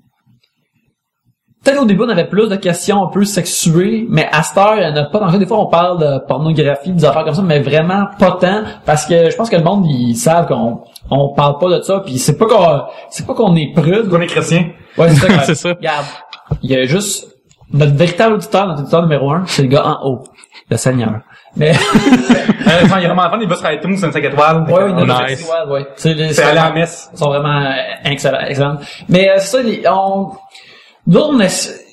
Peut-être 1.64 1.82
au 1.82 1.84
début, 1.84 2.04
on 2.04 2.08
avait 2.08 2.28
plus 2.28 2.48
de 2.48 2.56
questions 2.56 3.02
un 3.02 3.08
peu 3.08 3.24
sexuées, 3.24 4.06
mais 4.08 4.28
à 4.32 4.42
cette 4.42 4.56
heure, 4.56 4.76
il 4.76 4.82
y 4.82 4.86
en 4.86 4.96
a 4.96 5.04
pas 5.04 5.30
ça. 5.30 5.36
Des 5.36 5.44
fois, 5.44 5.60
on 5.60 5.66
parle 5.66 5.98
de 5.98 6.26
pornographie, 6.26 6.92
des 6.92 7.04
affaires 7.04 7.24
comme 7.24 7.34
ça, 7.34 7.42
mais 7.42 7.60
vraiment 7.60 8.06
pas 8.18 8.38
tant, 8.40 8.62
parce 8.86 9.04
que 9.04 9.30
je 9.30 9.36
pense 9.36 9.50
que 9.50 9.56
le 9.56 9.62
monde, 9.62 9.84
ils 9.86 10.16
savent 10.16 10.46
qu'on 10.46 10.80
on 11.10 11.34
parle 11.34 11.58
pas 11.58 11.78
de 11.78 11.82
ça, 11.82 12.00
puis 12.00 12.18
c'est 12.18 12.38
pas 12.38 12.46
qu'on 12.46 12.82
c'est 13.10 13.26
pas 13.26 13.34
qu'on 13.34 13.54
est 13.56 13.74
prude. 13.74 14.08
On 14.10 14.20
est 14.22 14.26
chrétien. 14.26 14.70
Ouais, 14.96 15.10
c'est 15.10 15.28
ça. 15.28 15.40
C'est 15.44 15.54
ça. 15.54 15.68
Regarde, 15.70 16.06
il 16.62 16.70
y 16.70 16.76
a 16.76 16.86
juste 16.86 17.28
notre 17.72 17.94
véritable 17.94 18.34
auditeur, 18.34 18.66
notre 18.66 18.80
auditeur 18.80 19.02
numéro 19.02 19.30
un, 19.30 19.44
c'est 19.46 19.62
le 19.62 19.68
gars 19.68 19.86
en 19.86 20.08
haut, 20.08 20.24
le 20.70 20.76
Seigneur. 20.76 21.20
Mais 21.56 21.72
Euh, 22.60 22.72
enfin, 22.84 22.98
il 22.98 23.02
y 23.02 23.04
a 23.04 23.08
vraiment 23.08 23.22
un 23.24 23.30
fan, 23.30 23.40
il 23.42 23.48
bosse 23.48 23.58
sur 23.60 23.72
iTunes, 23.72 23.96
c'est 23.96 24.06
une 24.06 24.12
5 24.12 24.22
étoiles. 24.22 24.62
ouais, 24.70 24.84
oui, 24.84 24.92
notre 24.92 25.14
a- 25.22 25.26
Nice. 25.28 25.48
ouais, 25.66 25.72
ouais. 25.72 25.86
C'est 25.96 26.14
les- 26.14 26.38
aller 26.38 26.58
à 26.58 26.68
la 26.68 26.72
messe. 26.72 27.10
Ils 27.12 27.18
sont 27.18 27.28
vraiment 27.30 27.62
euh, 27.66 27.72
excellents. 28.04 28.38
excellents. 28.46 28.76
Mais 29.08 29.28
euh, 29.30 29.38
ça, 29.38 29.60
les- 29.62 29.82
on... 29.88 30.30
Nous, 31.08 31.18
on 31.20 31.40
est... 31.40 31.84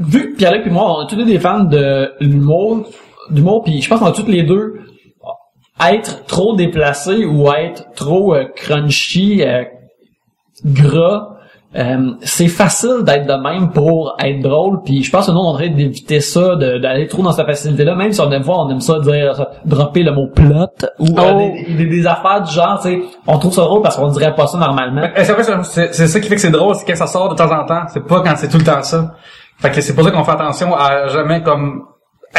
Vu 0.00 0.32
que 0.32 0.36
Pierre-Luc 0.38 0.66
et 0.66 0.70
moi, 0.70 0.84
on 0.98 1.04
est 1.06 1.08
tous 1.10 1.16
les 1.16 1.24
deux 1.24 1.30
des 1.32 1.38
fans 1.38 1.62
de 1.64 2.12
l'humour, 2.20 2.88
d'humour, 3.30 3.62
puis 3.62 3.80
je 3.80 3.88
pense 3.88 4.00
qu'on 4.00 4.06
a 4.06 4.12
tous 4.12 4.26
les 4.26 4.42
deux 4.42 4.80
être 5.80 6.24
trop 6.26 6.56
déplacés 6.56 7.24
ou 7.24 7.48
être 7.52 7.84
trop 7.94 8.34
euh, 8.34 8.46
crunchy, 8.56 9.44
euh, 9.44 9.62
gras, 10.64 11.35
euh, 11.76 12.12
c'est 12.22 12.48
facile 12.48 13.02
d'être 13.04 13.26
de 13.26 13.34
même 13.34 13.70
pour 13.70 14.16
être 14.22 14.40
drôle, 14.40 14.82
puis 14.84 15.02
je 15.02 15.10
pense 15.10 15.26
que 15.26 15.32
nous, 15.32 15.38
on 15.38 15.52
devrait 15.52 15.68
d'éviter 15.68 16.20
ça, 16.20 16.56
d'aller 16.56 17.06
trop 17.06 17.22
dans 17.22 17.32
cette 17.32 17.46
facilité-là, 17.46 17.94
même 17.94 18.12
si 18.12 18.20
on 18.20 18.30
aime 18.32 18.42
voir, 18.42 18.60
on 18.66 18.70
aime 18.70 18.80
ça 18.80 18.98
dire, 19.00 19.46
dropper 19.64 20.02
le 20.02 20.12
mot 20.12 20.28
plot, 20.34 20.66
ou 20.98 21.18
euh, 21.18 21.32
Oh. 21.34 21.38
des, 21.68 21.74
des- 21.74 21.86
des 21.86 22.06
affaires 22.06 22.42
du 22.42 22.52
genre, 22.52 22.78
tu 22.82 22.88
sais, 22.88 23.00
on 23.26 23.38
trouve 23.38 23.52
ça 23.52 23.62
drôle 23.62 23.82
parce 23.82 23.96
qu'on 23.96 24.08
dirait 24.08 24.34
pas 24.34 24.46
ça 24.46 24.58
normalement. 24.58 25.02
C'est 25.16 25.24
ça 26.06 26.20
qui 26.20 26.28
fait 26.28 26.34
que 26.36 26.40
c'est 26.40 26.50
drôle, 26.50 26.74
c'est 26.74 26.86
quand 26.86 26.96
ça 26.96 27.06
sort 27.06 27.28
de 27.28 27.34
temps 27.34 27.50
en 27.52 27.64
temps. 27.66 27.82
C'est 27.88 28.06
pas 28.06 28.20
quand 28.22 28.34
c'est 28.36 28.48
tout 28.48 28.58
le 28.58 28.64
temps 28.64 28.82
ça. 28.82 29.14
Fait 29.58 29.70
que 29.70 29.80
c'est 29.80 29.94
pour 29.94 30.04
ça 30.04 30.10
qu'on 30.10 30.24
fait 30.24 30.32
attention 30.32 30.74
à 30.76 31.08
jamais 31.08 31.42
comme 31.42 31.82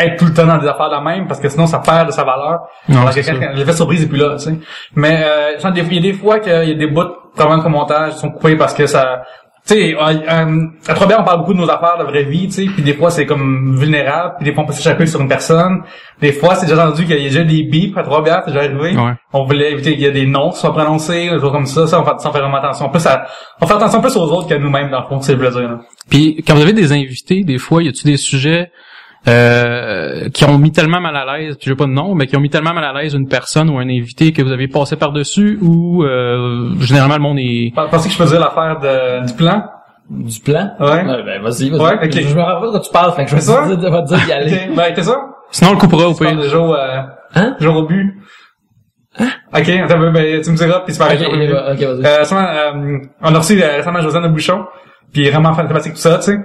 être 0.04 0.18
tout 0.18 0.26
le 0.26 0.34
temps 0.34 0.46
dans 0.46 0.58
des 0.58 0.68
affaires 0.68 0.90
de 0.90 0.96
la 0.96 1.02
même, 1.02 1.28
parce 1.28 1.40
que 1.40 1.50
sinon 1.50 1.68
ça 1.68 1.80
perd 1.80 2.08
de 2.08 2.12
sa 2.12 2.24
valeur. 2.24 2.68
Non, 2.90 3.02
Alors 3.02 3.14
que 3.14 3.20
quand, 3.20 3.40
quand 3.40 3.52
l'effet 3.54 3.74
surprise 3.74 4.04
est 4.04 4.08
plus 4.08 4.18
là, 4.18 4.36
tu 4.38 4.46
sais. 4.46 4.56
Mais 4.96 5.24
euh, 5.24 5.58
il 5.60 5.94
y 5.94 5.98
a 5.98 6.02
des 6.02 6.14
fois 6.14 6.40
qu'il 6.40 6.52
y 6.52 6.72
a 6.72 6.76
des 6.76 6.88
bouts 6.88 7.04
vraiment 7.36 7.58
de 7.58 7.68
montage 7.68 8.14
qui 8.14 8.20
sont 8.20 8.32
coupés 8.32 8.56
parce 8.56 8.74
que 8.74 8.88
ça 8.88 9.24
tu 9.68 9.74
sais, 9.74 9.96
euh, 9.96 10.00
euh, 10.00 10.66
à 10.88 10.94
Trois-Bières, 10.94 11.20
on 11.20 11.26
parle 11.26 11.40
beaucoup 11.40 11.54
de 11.54 11.60
nos 11.60 11.70
affaires 11.70 11.98
de 12.00 12.06
vraie 12.06 12.24
vie, 12.24 12.48
tu 12.48 12.54
sais, 12.54 12.66
puis 12.74 12.84
des 12.84 12.94
fois 12.94 13.12
c'est 13.12 13.26
comme 13.26 13.76
vulnérable, 13.78 14.36
puis 14.38 14.46
des 14.46 14.54
fois 14.54 14.64
on 14.64 14.66
peut 14.66 14.72
s'échapper 14.72 15.06
sur 15.06 15.20
une 15.20 15.28
personne. 15.28 15.82
Des 16.22 16.32
fois, 16.32 16.56
c'est 16.56 16.68
déjà 16.68 16.88
entendu 16.88 17.06
qu'il 17.06 17.18
y 17.18 17.20
a 17.20 17.24
déjà 17.24 17.44
des 17.44 17.64
bips 17.64 17.98
à 17.98 18.04
Trois-Bières, 18.04 18.44
c'est 18.46 18.52
déjà 18.52 18.64
arrivé. 18.64 18.98
Ouais. 18.98 19.12
On 19.34 19.44
voulait 19.44 19.74
éviter 19.74 19.92
qu'il 19.92 20.04
y 20.04 20.08
a 20.08 20.12
des 20.12 20.26
noms 20.26 20.52
qui 20.52 20.60
soient 20.60 20.72
prononcés, 20.72 21.30
des 21.30 21.40
choses 21.40 21.52
comme 21.52 21.66
ça, 21.66 21.86
ça 21.86 22.00
on 22.00 22.06
fait, 22.06 22.12
on 22.12 22.32
fait 22.32 22.40
vraiment 22.40 22.58
attention. 22.58 22.88
Plus 22.90 23.06
à, 23.08 23.28
on 23.60 23.68
fait 23.68 23.74
attention 23.74 24.00
plus 24.00 24.16
aux 24.16 24.32
autres 24.32 24.48
qu'à 24.48 24.58
nous-mêmes 24.58 24.90
dans 24.90 25.02
le 25.02 25.08
fond, 25.08 25.20
c'est 25.20 25.34
le 25.34 25.40
plaisir. 25.40 25.80
Puis 26.10 26.42
quand 26.48 26.56
vous 26.56 26.62
avez 26.62 26.72
des 26.72 26.94
invités, 26.94 27.44
des 27.44 27.58
fois, 27.58 27.84
y 27.84 27.90
a-tu 27.90 28.06
des 28.06 28.18
sujets 28.18 28.72
euh, 29.28 30.30
qui 30.30 30.46
ont 30.46 30.58
mis 30.58 30.72
tellement 30.72 31.02
mal 31.02 31.16
à 31.16 31.38
l'aise, 31.38 31.58
puis 31.58 31.70
j'ai 31.70 31.76
pas 31.76 31.86
de 31.86 31.92
nom, 31.92 32.16
mais 32.16 32.28
qui 32.28 32.36
ont 32.38 32.40
mis 32.40 32.50
tellement 32.50 32.74
mal 32.74 32.84
à 32.84 32.94
l'aise 32.94 33.14
une 33.14 33.28
personne 33.28 33.70
ou 33.70 33.78
un 33.80 33.88
invité 33.90 34.32
que 34.32 34.42
vous 34.42 34.52
avez 34.52 34.68
passé 34.68 34.96
par-dessus 34.96 35.60
ou 35.62 36.04
euh, 36.04 36.72
généralement 36.80 37.16
le 37.16 37.22
monde 37.22 37.40
est... 37.40 37.74
Pensez 37.76 38.10
que 38.10 38.14
je 38.16 38.18
peux 38.20 38.30
dire 38.30 38.40
l'affaire 38.40 38.80
de, 38.80 39.26
du 39.28 39.34
plan? 39.34 39.64
Du 40.10 40.40
plan? 40.40 40.72
Ouais. 40.80 41.04
ben, 41.04 41.42
vas-y, 41.42 41.70
vas-y. 41.70 41.82
Ouais, 41.82 41.94
ok. 42.06 42.12
Je 42.22 42.36
me 42.36 42.42
rappelle 42.42 42.70
quoi 42.70 42.80
tu 42.80 42.92
parles, 42.92 43.12
fait 43.14 43.26
que 43.26 43.32
je 43.32 43.36
vais 43.36 43.42
te 43.42 43.46
dire, 43.82 43.92
vais 43.92 44.02
te 44.04 44.08
dire 44.08 44.26
d'y 44.26 44.32
aller. 44.32 44.70
Ben, 44.76 44.94
t'es 44.94 45.04
ça? 45.04 45.18
Sinon 45.52 45.72
on 45.72 45.74
le 45.74 45.80
coupera 45.80 46.08
au 46.08 46.14
Tu 46.14 46.24
parles 46.24 46.36
pire. 46.36 46.44
de 46.44 46.50
jour, 46.50 46.74
euh, 46.76 47.02
Hein? 47.36 47.56
jour 47.60 47.76
au 47.76 47.84
but. 47.86 48.16
Ok, 49.20 49.68
attends, 49.70 49.98
ben, 50.00 50.12
ben, 50.14 50.42
tu 50.42 50.52
me 50.52 50.56
diras, 50.56 50.82
puis 50.82 50.94
c'est 50.94 51.00
pareil. 51.00 51.18
Ok, 51.26 51.32
vas-y. 51.34 52.06
Euh, 52.06 52.24
euh, 52.32 52.98
on 53.22 53.34
a 53.36 53.38
reçu 53.40 53.62
euh, 53.62 53.78
récemment 53.78 54.00
Josiane 54.02 54.32
Bouchon, 54.32 54.66
puis 55.12 55.22
il 55.24 55.28
est 55.28 55.32
vraiment 55.32 55.54
fantastique 55.54 55.94
tout 55.94 56.00
ça, 56.00 56.18
tu 56.20 56.24
sais. 56.26 56.38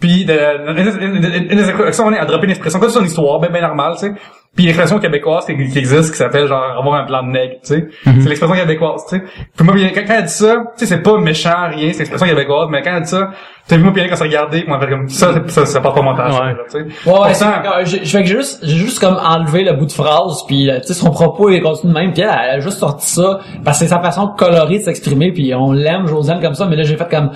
Puis 0.00 0.24
de, 0.24 0.32
une, 0.32 1.16
une, 1.16 1.24
une, 1.24 1.52
une 1.52 1.58
expression, 1.58 2.04
on 2.06 2.12
est 2.12 2.18
à 2.18 2.24
dropper 2.24 2.44
une 2.44 2.50
expression, 2.50 2.78
comme 2.78 2.90
son 2.90 3.04
histoire, 3.04 3.40
ben 3.40 3.50
ben 3.52 3.60
normale, 3.62 3.94
tu 3.94 4.06
sais. 4.06 4.12
Puis 4.54 4.64
l'expression 4.66 4.98
québécoise 4.98 5.44
qui, 5.44 5.56
qui 5.56 5.78
existe, 5.78 6.12
qui 6.12 6.16
s'appelle 6.16 6.46
genre 6.46 6.62
avoir 6.78 6.94
un 7.00 7.04
plan 7.04 7.22
de 7.24 7.28
nègre, 7.30 7.54
tu 7.64 7.74
sais. 7.74 7.88
C'est 8.04 8.28
l'expression 8.28 8.54
québécoise, 8.56 9.02
tu 9.08 9.16
sais. 9.16 9.24
Puis 9.56 9.64
moi, 9.66 9.74
quand, 9.94 10.00
quand 10.06 10.14
elle 10.16 10.24
dit 10.24 10.28
ça, 10.32 10.54
tu 10.56 10.62
sais, 10.76 10.86
c'est 10.86 11.02
pas 11.02 11.18
méchant, 11.18 11.68
rien, 11.68 11.92
c'est 11.92 11.98
l'expression 11.98 12.26
québécoise, 12.28 12.68
mais 12.70 12.80
quand 12.82 12.94
elle 12.96 13.02
dit 13.02 13.08
ça, 13.08 13.30
t'as 13.66 13.76
vu 13.76 13.82
moi 13.82 13.92
puis 13.92 14.08
quand 14.08 14.14
s'est 14.16 14.24
regardé, 14.24 14.60
fait 14.60 14.88
comme 14.88 15.08
ça, 15.08 15.32
ça, 15.34 15.40
ça, 15.48 15.66
ça 15.66 15.80
part 15.80 15.94
pas 15.94 16.02
montage, 16.02 16.32
Ouais. 16.32 16.54
tu 16.70 16.78
sais. 16.78 17.10
Ouais, 17.10 17.18
ouais, 17.20 17.34
c'est. 17.34 17.46
J'ai 17.84 18.04
je 18.04 18.10
fais 18.10 18.22
que 18.22 18.28
j'ai 18.28 18.36
juste, 18.36 18.60
j'ai 18.62 18.76
juste 18.76 19.00
comme 19.00 19.16
enlevé 19.16 19.64
le 19.64 19.72
bout 19.74 19.86
de 19.86 19.92
phrase, 19.92 20.44
puis 20.46 20.70
euh, 20.70 20.78
tu 20.80 20.86
sais 20.86 20.94
son 20.94 21.10
propos 21.10 21.50
il 21.50 21.60
continue 21.60 21.92
de 21.92 21.98
même, 21.98 22.12
puis 22.12 22.22
elle, 22.22 22.30
elle 22.30 22.50
a 22.56 22.60
juste 22.60 22.78
sorti 22.78 23.06
ça 23.08 23.40
parce 23.64 23.78
que 23.80 23.84
c'est 23.84 23.90
sa 23.90 24.00
façon 24.00 24.28
colorée 24.28 24.78
de 24.78 24.84
s'exprimer, 24.84 25.32
puis 25.32 25.52
on 25.54 25.72
l'aime 25.72 26.06
Josiane 26.06 26.40
comme 26.40 26.54
ça, 26.54 26.66
mais 26.66 26.76
là 26.76 26.84
j'ai 26.84 26.96
fait 26.96 27.08
comme 27.10 27.30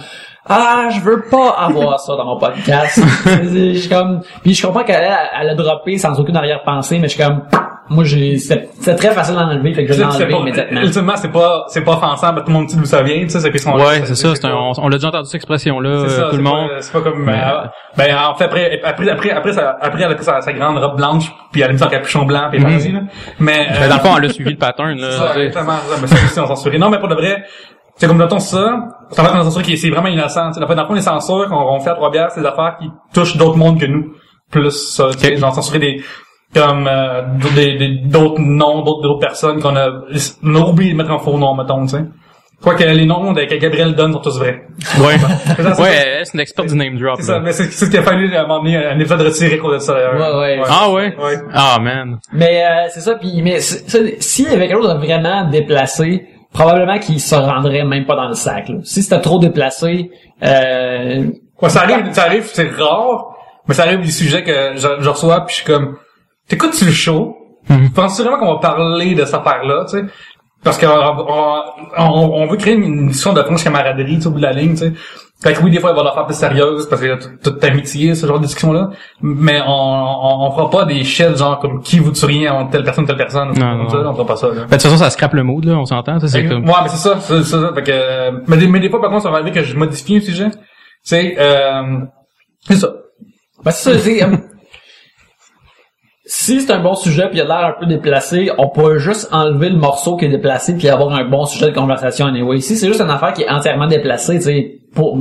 ah 0.49 0.89
je 0.91 1.01
veux 1.01 1.23
pas 1.31 1.51
avoir 1.51 2.01
ça 2.01 2.17
dans 2.17 2.25
mon 2.25 2.39
podcast. 2.39 3.01
Je 3.27 3.75
suis 3.75 3.89
comme, 3.89 4.23
puis 4.43 4.55
je 4.55 4.67
comprends 4.67 4.83
qu'elle 4.85 5.05
a- 5.05 5.41
elle 5.41 5.51
a 5.51 5.55
droppé 5.55 5.99
sans 5.99 6.19
aucune 6.19 6.37
arrière-pensée, 6.37 6.99
mais 6.99 7.09
je 7.09 7.15
suis 7.15 7.23
comme 7.23 7.43
moi 7.89 8.05
j'ai 8.05 8.39
c'est 8.39 8.71
c'est 8.81 8.95
très 8.97 9.11
facile 9.11 9.37
à 9.37 9.43
enlever, 9.47 9.75
fait 9.75 9.85
que 9.85 9.93
je 9.93 9.99
l'ai 9.99 10.05
enlevé 10.05 10.27
pas- 10.27 10.39
immédiatement. 10.39 10.81
Ultimement, 10.81 11.17
c'est 11.17 11.31
pas, 11.31 11.65
c'est 11.69 11.83
pas 11.83 11.93
offensant, 11.93 12.33
ben, 12.33 12.41
tout 12.41 12.49
le 12.49 12.53
monde 12.55 12.71
sait 12.71 12.77
d'où 12.77 12.85
ça 12.87 13.03
vient, 13.03 13.21
tu 13.23 13.29
sais, 13.31 13.41
c'est 13.41 13.51
qu'ils 13.51 13.61
sont 13.61 13.75
Ouais, 13.75 14.03
c'est 14.05 14.15
ça, 14.15 14.35
c'est 14.35 14.45
un- 14.47 14.55
on, 14.79 14.89
l'a 14.89 14.97
déjà 14.97 15.09
entendu 15.09 15.27
cette 15.27 15.35
expression-là, 15.37 16.05
C'est 16.09 16.15
euh, 16.15 16.25
ça, 16.25 16.31
tout 16.31 16.37
le 16.37 16.43
monde. 16.43 16.71
C'est 16.81 16.93
pas 16.93 17.01
comme, 17.03 17.25
Mais- 17.25 17.33
euh, 17.33 17.67
ben, 17.97 18.17
en 18.17 18.35
fait, 18.35 18.45
après, 18.45 18.81
après, 18.85 19.11
après, 19.11 19.31
après, 19.31 19.59
après, 19.81 20.03
elle 20.03 20.11
a 20.13 20.15
pris 20.15 20.25
sa, 20.25 20.41
grande 20.53 20.79
robe 20.79 20.97
blanche, 20.97 21.33
puis 21.53 21.61
elle 21.61 21.71
a 21.71 21.73
mis 21.73 21.79
son 21.79 21.89
capuchon 21.89 22.25
blanc, 22.25 22.49
puis 22.51 22.61
elle 22.65 22.69
Mhm. 22.91 22.95
là. 22.95 23.01
Mais, 23.41 23.67
Ben, 23.79 23.89
dans 23.89 23.97
le 23.97 24.01
fond, 24.01 24.17
elle 24.19 24.25
a 24.25 24.29
suivi 24.33 24.51
le 24.53 24.57
pattern, 24.59 24.95
là. 24.99 25.11
ça, 25.19 25.37
exactement, 25.39 25.77
mais 26.01 26.07
ça 26.07 26.15
aussi, 26.25 26.41
on 26.41 26.47
censurait. 26.47 26.79
Non, 26.79 26.89
mais 26.89 26.99
pour 26.99 27.09
de 27.09 27.15
vrai, 27.15 27.45
c'est 28.03 28.09
comme, 28.09 28.19
mettons 28.19 28.41
ça, 28.41 28.89
ça 29.13 29.23
va 29.23 29.29
être 29.29 29.37
une 29.37 29.45
censure 29.45 29.63
qui 29.63 29.75
est, 29.75 29.77
c'est 29.77 29.91
vraiment 29.91 30.09
innocent, 30.09 30.49
tu 30.49 30.55
sais. 30.55 30.61
Dans 30.67 30.83
le 30.83 30.87
fond, 30.89 30.95
les 30.95 31.01
censures 31.01 31.49
qu'on 31.49 31.55
on 31.57 31.79
fait 31.79 31.91
à 31.91 31.95
Trois-Bières, 31.95 32.31
c'est 32.33 32.41
des 32.41 32.47
affaires 32.49 32.77
qui 32.81 32.91
touchent 33.15 33.37
d'autres 33.37 33.57
mondes 33.57 33.79
que 33.81 33.87
nous. 33.87 34.13
Plus 34.51 34.71
ça, 34.73 35.09
tu 35.13 35.19
sais, 35.21 35.33
Ok. 35.35 35.39
genre 35.39 35.55
censurer 35.55 35.79
des, 35.79 36.03
comme, 36.53 36.89
euh, 36.91 37.23
des, 37.55 37.79
des- 37.79 37.99
d'autres 38.05 38.41
noms, 38.41 38.83
d'autres, 38.83 39.03
d'autres 39.03 39.21
personnes 39.21 39.61
qu'on 39.63 39.77
a, 39.77 39.89
on 40.43 40.55
a 40.57 40.59
oublié 40.61 40.93
de 40.93 40.97
mettre 40.99 41.13
en 41.13 41.21
faux 41.21 41.39
nom, 41.39 41.55
mettons, 41.55 41.83
tu 41.87 41.97
sais. 41.97 42.03
Quoi 42.63 42.75
que 42.77 42.85
les 42.85 43.07
noms 43.07 43.35
que 43.35 43.57
Gabriel 43.57 43.95
donne 43.97 44.13
sont 44.13 44.21
tous 44.21 44.39
vrais. 44.39 44.63
Ouais. 45.01 45.17
C'est 45.57 45.63
ça, 45.65 45.75
c'est 45.75 45.83
ouais, 45.83 45.91
ça. 45.91 46.25
c'est 46.25 46.35
une 46.35 46.41
experte 46.41 46.69
du 46.69 46.77
name 46.77 46.97
drop. 46.97 47.17
C'est 47.19 47.25
ça, 47.27 47.41
mais 47.41 47.51
c'est 47.53 47.65
c'est 47.73 47.87
ce 47.87 47.91
qu'il 47.91 47.99
a 47.99 48.03
fallu 48.05 48.33
à 48.37 48.41
un 48.41 48.47
moment 48.47 48.63
donné, 48.63 48.77
un 48.77 48.97
épisode 49.01 49.21
retiré 49.23 49.59
qu'on 49.59 49.71
de 49.73 49.79
ça 49.79 49.95
d'ailleurs. 49.95 50.15
Ouais, 50.39 50.59
ouais. 50.61 50.63
Ah 50.69 50.89
ouais? 50.91 51.17
Ouais. 51.21 51.39
Ah 51.53 51.79
man. 51.81 52.19
Mais 52.33 52.63
euh, 52.65 52.87
c'est 52.91 53.01
ça, 53.01 53.17
puis 53.17 53.43
mais 53.43 53.59
c'est- 53.59 53.89
c'est- 53.91 54.23
s'il 54.23 54.45
y 54.49 54.55
avait 54.55 54.69
quelque 54.69 54.81
chose 54.81 54.95
de 54.95 54.99
vraiment 55.05 55.51
déplacé, 55.51 56.25
probablement 56.53 56.99
qu'il 56.99 57.21
se 57.21 57.35
rendrait 57.35 57.85
même 57.85 58.05
pas 58.07 58.17
dans 58.17 58.29
le 58.29 58.35
sac. 58.35 58.69
là. 58.69 58.77
Si 58.85 59.03
c'était 59.03 59.21
trop 59.21 59.39
déplacé, 59.39 60.11
euh, 60.43 61.25
Ouais, 61.61 61.69
ça 61.71 61.83
arrive, 61.83 62.13
ça 62.13 62.25
arrive, 62.25 62.51
c'est 62.53 62.69
rare, 62.71 63.37
mais 63.69 63.75
ça 63.75 63.85
arrive 63.85 64.01
des 64.01 64.11
sujets 64.11 64.43
que 64.43 64.73
je, 64.75 64.89
je 65.01 65.09
reçois 65.09 65.43
puis 65.47 65.55
je 65.55 65.63
suis 65.63 65.65
comme, 65.73 65.97
t'écoutes-tu 66.49 66.85
le 66.87 66.91
show? 66.91 67.37
Mhm. 67.69 67.91
Penses-tu 67.93 68.23
vraiment 68.23 68.39
qu'on 68.39 68.55
va 68.55 68.59
parler 68.59 69.15
de 69.15 69.25
cette 69.25 69.35
affaire-là, 69.37 69.85
tu 69.89 69.99
sais? 69.99 70.05
Parce 70.65 70.77
qu'on 70.79 70.89
on, 70.89 71.63
on, 71.99 72.33
on 72.43 72.47
veut 72.47 72.57
créer 72.57 72.75
une 72.75 73.07
discussion 73.09 73.33
de 73.33 73.43
franche 73.43 73.63
camaraderie, 73.63 74.17
tu 74.17 74.23
sais, 74.23 74.27
au 74.27 74.31
bout 74.33 74.39
de 74.39 74.43
la 74.43 74.53
ligne, 74.53 74.73
tu 74.73 74.79
sais. 74.79 74.93
Fait 75.43 75.55
que 75.55 75.61
oui, 75.63 75.71
des 75.71 75.81
fois, 75.81 75.91
il 75.91 75.97
va 75.97 76.05
la 76.05 76.13
faire 76.13 76.25
plus 76.27 76.37
sérieuse 76.37 76.89
parce 76.89 77.01
qu'il 77.01 77.11
y 77.11 77.13
a 77.13 77.17
toute- 77.17 77.65
amitié, 77.65 78.15
ce 78.15 78.27
genre 78.27 78.39
de 78.39 78.45
discussion-là. 78.45 78.91
Mais 79.21 79.61
on, 79.67 79.71
on, 79.71 80.47
on 80.47 80.51
fera 80.53 80.71
pas 80.71 80.85
des 80.85 81.03
shit 81.05 81.37
genre 81.37 81.59
comme 81.59 81.83
qui 81.83 81.99
vous 81.99 82.13
tueriez 82.13 82.49
en 82.49 82.67
telle 82.69 82.85
personne, 82.85 83.07
telle 83.07 83.17
personne. 83.17 83.49
Non, 83.49 83.55
comme 83.55 83.83
non, 83.85 83.89
ça, 83.89 83.97
non. 83.99 84.11
on 84.11 84.15
fera 84.15 84.27
pas 84.27 84.37
ça, 84.37 84.47
là. 84.49 84.55
Ben, 84.55 84.61
de 84.67 84.71
toute 84.71 84.83
façon, 84.83 84.97
ça 84.97 85.11
scrape 85.11 85.35
le 85.35 85.43
mood, 85.43 85.65
là, 85.65 85.75
on 85.79 85.85
s'entend, 85.85 86.21
ça, 86.21 86.29
c'est 86.29 86.47
comme... 86.47 86.65
Ouais, 86.65 86.75
mais 86.83 86.89
c'est 86.89 86.97
ça, 86.97 87.17
c'est 87.21 87.43
c'est 87.43 87.57
ça. 87.61 87.73
Fait 87.75 87.83
que, 87.83 88.49
mais, 88.49 88.57
des, 88.57 88.69
mais 88.69 88.79
des 88.81 88.89
fois, 88.89 89.01
par 89.01 89.11
contre, 89.11 89.23
ça 89.25 89.31
va 89.31 89.37
arriver 89.39 89.51
que 89.51 89.63
je 89.63 89.77
modifie 89.77 90.17
un 90.17 90.21
sujet. 90.21 90.51
Tu 90.51 90.59
sais, 91.03 91.35
euh, 91.39 91.83
c'est 92.69 92.77
ça. 92.77 92.93
ben 93.65 93.71
c'est 93.73 93.93
ça, 93.95 93.99
c'est, 93.99 94.23
euh, 94.23 94.29
si 96.25 96.61
c'est 96.61 96.73
un 96.73 96.81
bon 96.81 96.95
sujet 96.95 97.29
puis 97.29 97.39
il 97.39 97.41
a 97.41 97.45
l'air 97.45 97.67
un 97.67 97.75
peu 97.79 97.87
déplacé, 97.87 98.51
on 98.59 98.69
peut 98.69 98.99
juste 98.99 99.29
enlever 99.33 99.71
le 99.71 99.77
morceau 99.77 100.17
qui 100.17 100.27
est 100.27 100.29
déplacé 100.29 100.77
puis 100.77 100.89
avoir 100.89 101.13
un 101.13 101.25
bon 101.29 101.45
sujet 101.47 101.71
de 101.71 101.75
conversation 101.75 102.27
anyway. 102.27 102.61
Si 102.61 102.77
c'est 102.77 102.87
juste 102.87 103.01
une 103.01 103.11
affaire 103.11 103.33
qui 103.33 103.43
est 103.43 103.51
entièrement 103.51 103.89
déplacée, 103.89 104.37
tu 104.37 104.43
sais, 104.43 104.79
pour 104.95 105.19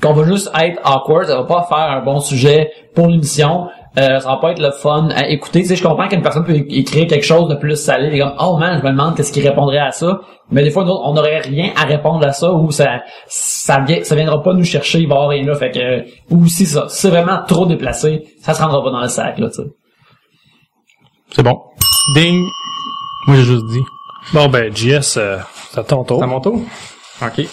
qu'on 0.00 0.12
va 0.12 0.24
juste 0.24 0.50
être 0.60 0.80
awkward, 0.84 1.26
ça 1.26 1.36
va 1.36 1.44
pas 1.44 1.66
faire 1.68 1.90
un 1.90 2.02
bon 2.02 2.20
sujet 2.20 2.70
pour 2.94 3.06
l'émission. 3.06 3.68
Euh, 3.98 4.20
ça 4.20 4.28
va 4.28 4.36
pas 4.36 4.52
être 4.52 4.60
le 4.60 4.70
fun 4.70 5.10
à 5.14 5.28
écouter. 5.28 5.60
Tu 5.62 5.68
sais, 5.68 5.76
je 5.76 5.82
comprends 5.82 6.08
qu'une 6.08 6.22
personne 6.22 6.44
peut 6.44 6.56
écrire 6.56 7.06
quelque 7.06 7.26
chose 7.26 7.48
de 7.48 7.54
plus 7.54 7.76
salé, 7.76 8.16
et 8.16 8.20
comme 8.20 8.34
oh 8.40 8.56
man, 8.56 8.78
je 8.80 8.86
me 8.86 8.90
demande 8.90 9.16
qu'est-ce 9.16 9.32
qu'il 9.32 9.46
répondrait 9.46 9.78
à 9.78 9.90
ça. 9.90 10.20
Mais 10.50 10.62
des 10.62 10.70
fois, 10.70 10.84
nous 10.84 10.92
on 10.92 11.12
n'aurait 11.12 11.40
rien 11.40 11.72
à 11.76 11.84
répondre 11.84 12.26
à 12.26 12.32
ça 12.32 12.52
ou 12.52 12.70
ça 12.70 13.02
ça 13.26 13.80
vient, 13.80 14.02
ça 14.02 14.14
viendra 14.14 14.42
pas 14.42 14.54
nous 14.54 14.64
chercher, 14.64 15.00
il 15.00 15.08
va 15.08 15.14
y 15.14 15.18
avoir 15.18 15.28
rien 15.28 15.44
là. 15.44 15.54
Fait 15.56 15.70
que 15.70 16.34
ou 16.34 16.46
si 16.46 16.64
ça, 16.64 16.86
si 16.88 17.02
c'est 17.02 17.10
vraiment 17.10 17.40
trop 17.46 17.66
déplacé, 17.66 18.24
ça 18.40 18.54
se 18.54 18.62
rendra 18.62 18.82
pas 18.82 18.90
dans 18.90 19.02
le 19.02 19.08
sac 19.08 19.38
là. 19.38 19.48
Tu 19.48 19.56
sais. 19.56 19.68
C'est 21.34 21.42
bon. 21.42 21.60
Ding. 22.14 22.46
Moi, 23.26 23.36
j'ai 23.36 23.44
juste 23.44 23.66
dit. 23.66 23.82
Bon, 24.32 24.48
ben, 24.48 24.74
JS, 24.74 25.16
euh, 25.16 25.38
c'est 25.70 25.80
à 25.80 25.84
ton 25.84 26.04
tour. 26.04 26.18
C'est 26.18 26.24
à 26.24 26.26
mon 26.26 26.40
tour? 26.40 26.60
OK. 27.22 27.46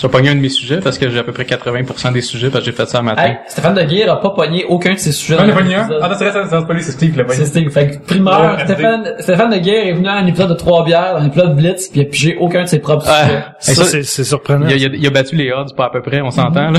Je 0.00 0.06
vais 0.06 0.10
pogner 0.12 0.28
un 0.28 0.36
de 0.36 0.40
mes 0.40 0.48
sujets 0.48 0.78
parce 0.78 0.96
que 0.96 1.10
j'ai 1.10 1.18
à 1.18 1.24
peu 1.24 1.32
près 1.32 1.42
80% 1.42 2.12
des 2.12 2.20
sujets 2.20 2.50
parce 2.50 2.64
que 2.64 2.70
j'ai 2.70 2.76
fait 2.76 2.86
ça 2.88 3.00
un 3.00 3.02
matin. 3.02 3.22
Hey, 3.24 3.38
Stéphane 3.48 3.74
de 3.74 3.82
Guire 3.82 4.12
a 4.12 4.20
pas 4.20 4.30
pogné 4.30 4.64
aucun 4.68 4.92
de 4.94 4.98
ses 4.98 5.10
sujets. 5.10 5.36
On 5.40 5.44
dans 5.44 5.52
a 5.52 5.56
pogné 5.56 5.74
un. 5.74 5.88
Ah 6.00 6.08
non, 6.08 6.14
c'est 6.16 6.28
vrai, 6.30 6.44
c'est 6.48 6.66
pas 6.66 6.72
lui, 6.72 6.82
c'est 6.84 6.92
Steve 6.92 7.10
qui 7.12 7.18
l'a 7.18 7.24
C'est 7.28 7.36
pogné. 7.38 7.46
Steve. 7.46 7.70
Fait 7.72 7.90
que, 7.90 7.98
primeur, 8.06 8.56
Ouais, 8.58 8.64
Stéphane, 8.64 9.14
Stéphane 9.18 9.50
de 9.50 9.56
Guerre 9.58 9.86
est 9.88 9.92
venu 9.94 10.06
à 10.06 10.12
un 10.14 10.26
épisode 10.26 10.50
de 10.50 10.54
trois 10.54 10.84
bières, 10.84 11.14
dans 11.14 11.22
un 11.22 11.26
épisode 11.26 11.56
Blitz, 11.56 11.88
puis 11.88 12.00
il 12.00 12.06
a 12.06 12.06
pigé 12.10 12.36
aucun 12.38 12.62
de 12.62 12.68
ses 12.68 12.78
propres 12.78 13.06
Ah. 13.08 13.24
sujets. 13.24 13.34
Hey, 13.36 13.44
Ça, 13.58 13.74
ça, 13.74 13.84
c'est 13.84 14.02
c'est 14.04 14.24
surprenant. 14.24 14.66
Il 14.68 14.72
a, 14.72 14.76
il 14.76 14.86
a- 14.86 14.96
il 14.98 15.06
a 15.06 15.10
battu 15.10 15.34
les 15.34 15.50
odds, 15.50 15.74
pas 15.76 15.86
à 15.86 15.90
peu 15.90 16.00
près, 16.00 16.20
on 16.20 16.30
s'entend, 16.30 16.70
là. 16.70 16.78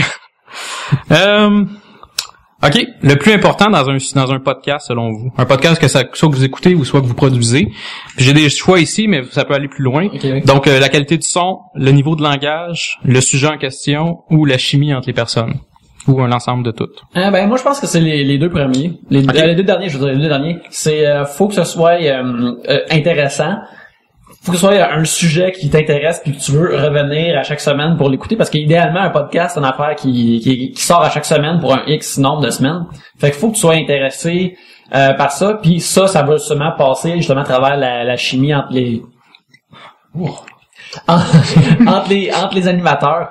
Euh, 1.12 1.66
OK. 2.62 2.86
Le 3.02 3.16
plus 3.16 3.32
important 3.32 3.70
dans 3.70 3.90
un, 3.90 3.98
dans 4.16 4.32
un 4.32 4.40
podcast, 4.40 4.88
selon 4.88 5.12
vous? 5.12 5.32
Un 5.38 5.46
podcast 5.46 5.80
que 5.80 5.88
ça, 5.88 6.04
soit 6.14 6.30
que 6.30 6.36
vous 6.36 6.44
écoutez 6.44 6.76
ou 6.76 6.84
soit 6.84 7.02
que 7.02 7.06
vous 7.06 7.14
produisez. 7.14 7.70
J'ai 8.18 8.34
des 8.34 8.50
choix 8.50 8.80
ici, 8.80 9.08
mais 9.08 9.24
ça 9.32 9.46
peut 9.46 9.54
aller 9.54 9.70
plus 9.70 9.84
loin. 9.84 10.08
Ok, 10.08 10.26
ok. 10.26 10.46
Donc, 10.46 10.68
euh, 10.68 10.80
la 10.80 10.90
qualité 10.90 11.18
du 11.18 11.26
son, 11.26 11.60
le 11.74 11.92
niveau 11.92 12.18
de 12.18 12.24
langage, 12.24 13.00
le 13.04 13.22
sujet 13.22 13.48
en 13.48 13.58
question 13.58 14.24
ou 14.30 14.46
la 14.46 14.58
chimie 14.58 14.94
entre 14.94 15.08
les 15.08 15.14
personnes. 15.14 15.56
Ou 16.08 16.22
un 16.22 16.32
ensemble 16.32 16.64
de 16.64 16.72
toutes. 16.72 17.04
Ah, 17.14 17.30
ben, 17.30 17.48
moi, 17.48 17.58
je 17.58 17.64
pense 17.64 17.80
que 17.80 17.86
c'est 17.86 18.00
les, 18.00 18.24
les 18.24 18.38
deux 18.38 18.50
premiers. 18.50 18.94
Les, 19.10 19.20
euh, 19.28 19.46
les 19.46 19.56
deux 19.56 19.64
derniers, 19.64 19.90
je 19.90 19.98
veux 19.98 20.06
dire, 20.06 20.16
les 20.16 20.22
deux 20.22 20.30
derniers. 20.30 20.58
C'est, 20.70 21.06
euh, 21.06 21.26
faut 21.26 21.48
que 21.48 21.54
ce 21.54 21.64
soit, 21.64 22.02
euh, 22.02 22.54
euh, 22.68 22.80
intéressant. 22.90 23.56
Faut 24.42 24.52
que 24.54 24.58
ce 24.58 24.66
soit 24.66 24.92
un 24.94 25.04
sujet 25.04 25.52
qui 25.52 25.70
t'intéresse 25.70 26.22
puis 26.24 26.32
que 26.36 26.42
tu 26.42 26.52
veux 26.54 26.74
revenir 26.76 27.38
à 27.38 27.44
chaque 27.44 27.60
semaine 27.60 27.98
pour 27.98 28.10
l'écouter 28.10 28.38
parce 28.38 28.50
qu'idéalement 28.50 29.02
un 29.02 29.10
podcast 29.10 29.56
c'est 29.56 29.60
une 29.60 29.66
affaire 29.66 29.96
qui, 29.96 30.40
qui, 30.40 30.72
qui 30.72 30.82
sort 30.82 31.02
à 31.02 31.10
chaque 31.10 31.26
semaine 31.26 31.60
pour 31.60 31.74
un 31.74 31.82
X 31.88 32.18
nombre 32.18 32.42
de 32.42 32.50
semaines. 32.50 32.86
Fait 33.20 33.32
qu'il 33.32 33.40
faut 33.40 33.50
que 33.50 33.56
tu 33.56 33.60
sois 33.60 33.74
intéressé 33.76 34.56
euh, 34.96 35.14
par 35.14 35.32
ça 35.32 35.60
puis 35.62 35.82
ça 35.82 36.08
ça 36.08 36.24
va 36.24 36.38
justement 36.38 36.72
passer 36.78 37.18
justement 37.18 37.42
à 37.42 37.44
travers 37.44 37.76
la, 37.76 38.04
la 38.06 38.16
chimie 38.16 38.56
entre 38.56 38.72
les 38.72 39.04
En- 41.08 41.18
entre 41.88 42.10
les 42.10 42.32
entre 42.34 42.56
les 42.56 42.68
animateurs. 42.68 43.30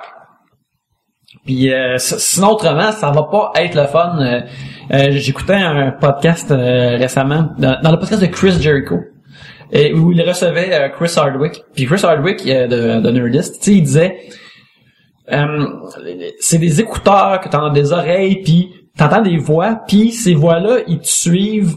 Puis 1.45 1.73
euh, 1.73 1.95
sinon 1.97 2.49
autrement, 2.51 2.91
ça 2.91 3.09
va 3.11 3.23
pas 3.23 3.51
être 3.55 3.75
le 3.75 3.87
fun. 3.87 4.17
Euh, 4.19 4.41
euh, 4.93 5.07
J'écoutais 5.13 5.55
un 5.55 5.91
podcast 5.91 6.51
euh, 6.51 6.97
récemment 6.97 7.49
dans, 7.57 7.79
dans 7.81 7.91
le 7.91 7.97
podcast 7.99 8.21
de 8.21 8.27
Chris 8.27 8.61
Jericho. 8.61 8.99
Et 9.71 9.93
où 9.93 10.11
il 10.11 10.21
recevait 10.21 10.73
euh, 10.73 10.89
Chris 10.89 11.13
Hardwick. 11.15 11.63
Puis 11.73 11.85
Chris 11.85 12.01
Hardwick 12.03 12.45
euh, 12.47 12.67
de, 12.67 13.01
de 13.01 13.11
Nerdist, 13.11 13.59
tu 13.59 13.65
sais, 13.65 13.73
il 13.73 13.83
disait 13.83 14.17
euh, 15.31 15.67
c'est 16.39 16.57
des 16.57 16.81
écouteurs 16.81 17.39
que 17.41 17.49
dans 17.49 17.69
des 17.69 17.91
oreilles, 17.91 18.41
puis 18.41 18.69
t'entends 18.97 19.21
des 19.21 19.37
voix, 19.37 19.79
puis 19.87 20.11
ces 20.11 20.33
voix-là, 20.33 20.79
ils 20.87 20.99
te 20.99 21.07
suivent 21.07 21.75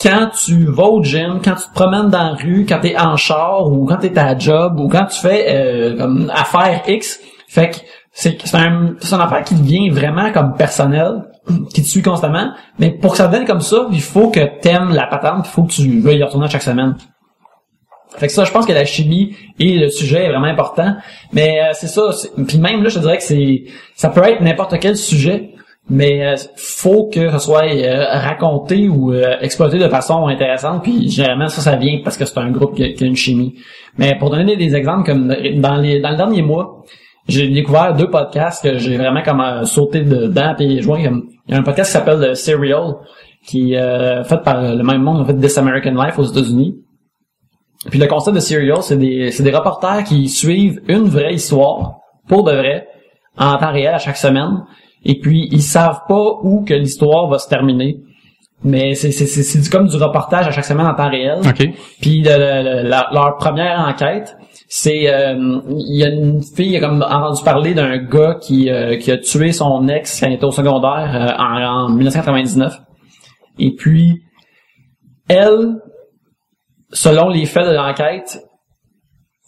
quand 0.00 0.30
tu 0.44 0.66
vas 0.66 0.84
au 0.84 1.02
gym, 1.02 1.40
quand 1.44 1.54
tu 1.54 1.68
te 1.68 1.74
promènes 1.74 2.08
dans 2.08 2.22
la 2.22 2.34
rue, 2.34 2.66
quand 2.68 2.80
t'es 2.80 2.96
en 2.96 3.16
char, 3.16 3.70
ou 3.70 3.86
quand 3.86 3.96
t'es 3.96 4.16
à 4.18 4.36
job, 4.36 4.78
ou 4.78 4.88
quand 4.88 5.06
tu 5.06 5.20
fais 5.20 5.46
euh, 5.48 5.96
comme 5.96 6.30
affaire 6.34 6.82
X. 6.86 7.20
Fait 7.48 7.70
que 7.70 7.76
c'est 8.12 8.54
un 8.54 8.94
une 8.94 9.20
affaire 9.20 9.42
qui 9.44 9.54
devient 9.54 9.90
vraiment 9.90 10.32
comme 10.32 10.54
personnel 10.54 11.24
qui 11.74 11.82
te 11.82 11.86
suit 11.86 12.00
constamment 12.00 12.52
mais 12.78 12.90
pour 12.90 13.12
que 13.12 13.18
ça 13.18 13.26
devienne 13.26 13.44
comme 13.44 13.60
ça 13.60 13.86
il 13.90 14.00
faut 14.00 14.30
que 14.30 14.60
t'aimes 14.60 14.92
la 14.92 15.06
patente 15.08 15.46
il 15.46 15.50
faut 15.50 15.64
que 15.64 15.72
tu 15.72 16.00
veuilles 16.00 16.18
y 16.18 16.22
retourner 16.22 16.48
chaque 16.48 16.62
semaine 16.62 16.94
fait 18.16 18.26
que 18.26 18.32
ça 18.32 18.44
je 18.44 18.52
pense 18.52 18.66
que 18.66 18.72
la 18.72 18.84
chimie 18.84 19.36
et 19.58 19.78
le 19.78 19.88
sujet 19.88 20.24
est 20.24 20.28
vraiment 20.28 20.46
important. 20.46 20.96
Mais 21.32 21.60
euh, 21.60 21.70
c'est 21.72 21.88
ça 21.88 22.02
puis 22.46 22.58
même 22.58 22.82
là 22.82 22.88
je 22.88 22.98
dirais 22.98 23.18
que 23.18 23.22
c'est 23.24 23.64
ça 23.94 24.08
peut 24.08 24.22
être 24.24 24.40
n'importe 24.40 24.78
quel 24.80 24.96
sujet 24.96 25.54
mais 25.88 26.26
euh, 26.26 26.36
faut 26.56 27.10
que 27.12 27.30
ce 27.30 27.38
soit 27.38 27.64
euh, 27.64 28.04
raconté 28.10 28.88
ou 28.88 29.12
euh, 29.12 29.36
exploité 29.40 29.78
de 29.78 29.88
façon 29.88 30.26
intéressante 30.28 30.82
puis 30.82 31.10
généralement 31.10 31.48
ça 31.48 31.60
ça 31.60 31.76
vient 31.76 32.00
parce 32.02 32.16
que 32.16 32.24
c'est 32.24 32.38
un 32.38 32.50
groupe 32.50 32.74
qui 32.74 32.84
a, 32.84 32.92
qui 32.92 33.04
a 33.04 33.06
une 33.06 33.16
chimie. 33.16 33.54
Mais 33.98 34.16
pour 34.18 34.30
donner 34.30 34.56
des 34.56 34.74
exemples 34.74 35.04
comme 35.04 35.28
dans 35.28 35.76
les 35.76 36.00
dans 36.00 36.10
le 36.10 36.16
dernier 36.16 36.42
mois 36.42 36.84
j'ai 37.28 37.48
découvert 37.48 37.94
deux 37.94 38.08
podcasts 38.08 38.62
que 38.62 38.78
j'ai 38.78 38.96
vraiment 38.96 39.22
comme 39.22 39.40
euh, 39.40 39.64
sauté 39.64 40.00
dedans 40.00 40.54
puis 40.56 40.80
joint 40.80 41.02
comme 41.04 41.28
il 41.46 41.52
y 41.52 41.56
a 41.56 41.60
un 41.60 41.62
podcast 41.62 41.90
qui 41.90 41.98
s'appelle 41.98 42.22
euh, 42.22 42.34
Serial 42.34 42.94
qui 43.46 43.74
est 43.74 44.24
fait 44.24 44.42
par 44.42 44.62
le 44.62 44.82
même 44.82 45.02
monde 45.02 45.20
en 45.20 45.24
fait 45.26 45.34
This 45.34 45.58
American 45.58 46.02
Life 46.02 46.18
aux 46.18 46.24
États-Unis 46.24 46.82
puis 47.90 47.98
le 47.98 48.06
concept 48.06 48.34
de 48.34 48.40
Serial 48.40 48.82
c'est 48.82 48.96
des 48.96 49.30
c'est 49.30 49.42
des 49.42 49.54
reporters 49.54 50.04
qui 50.04 50.28
suivent 50.28 50.80
une 50.88 51.04
vraie 51.08 51.34
histoire 51.34 51.96
pour 52.28 52.44
de 52.44 52.52
vrai 52.52 52.86
en 53.38 53.56
temps 53.58 53.72
réel 53.72 53.94
à 53.94 53.98
chaque 53.98 54.16
semaine 54.16 54.64
et 55.04 55.18
puis 55.18 55.48
ils 55.52 55.62
savent 55.62 56.00
pas 56.08 56.38
où 56.42 56.64
que 56.64 56.74
l'histoire 56.74 57.28
va 57.28 57.38
se 57.38 57.48
terminer 57.48 57.98
mais 58.62 58.94
c'est 58.94 59.12
c'est 59.12 59.26
c'est 59.26 59.70
comme 59.70 59.88
du 59.88 59.96
reportage 59.96 60.46
à 60.46 60.50
chaque 60.50 60.64
semaine 60.64 60.86
en 60.86 60.94
temps 60.94 61.10
réel 61.10 61.40
OK. 61.46 61.68
puis 62.00 62.22
le- 62.22 62.82
le- 62.82 62.88
la- 62.88 63.08
leur 63.12 63.36
première 63.36 63.78
enquête, 63.80 64.36
c'est 64.68 65.12
euh, 65.12 65.60
il 65.68 65.96
y 65.98 66.04
a 66.04 66.08
une 66.08 66.40
fille 66.42 66.70
qui 66.70 66.76
a 66.76 66.80
comme 66.80 67.02
entendu 67.02 67.42
parler 67.44 67.74
d'un 67.74 67.98
gars 67.98 68.38
qui 68.40 68.70
euh, 68.70 68.96
qui 68.96 69.10
a 69.12 69.18
tué 69.18 69.52
son 69.52 69.86
ex 69.88 70.18
quand 70.18 70.28
il 70.28 70.34
était 70.34 70.44
au 70.46 70.50
secondaire 70.50 71.36
euh, 71.38 71.42
en, 71.42 71.84
en 71.84 71.88
1999. 71.90 72.80
Et 73.58 73.72
puis 73.76 74.22
elle, 75.28 75.76
selon 76.94 77.28
les 77.28 77.44
faits 77.44 77.66
de 77.66 77.74
l'enquête, 77.74 78.38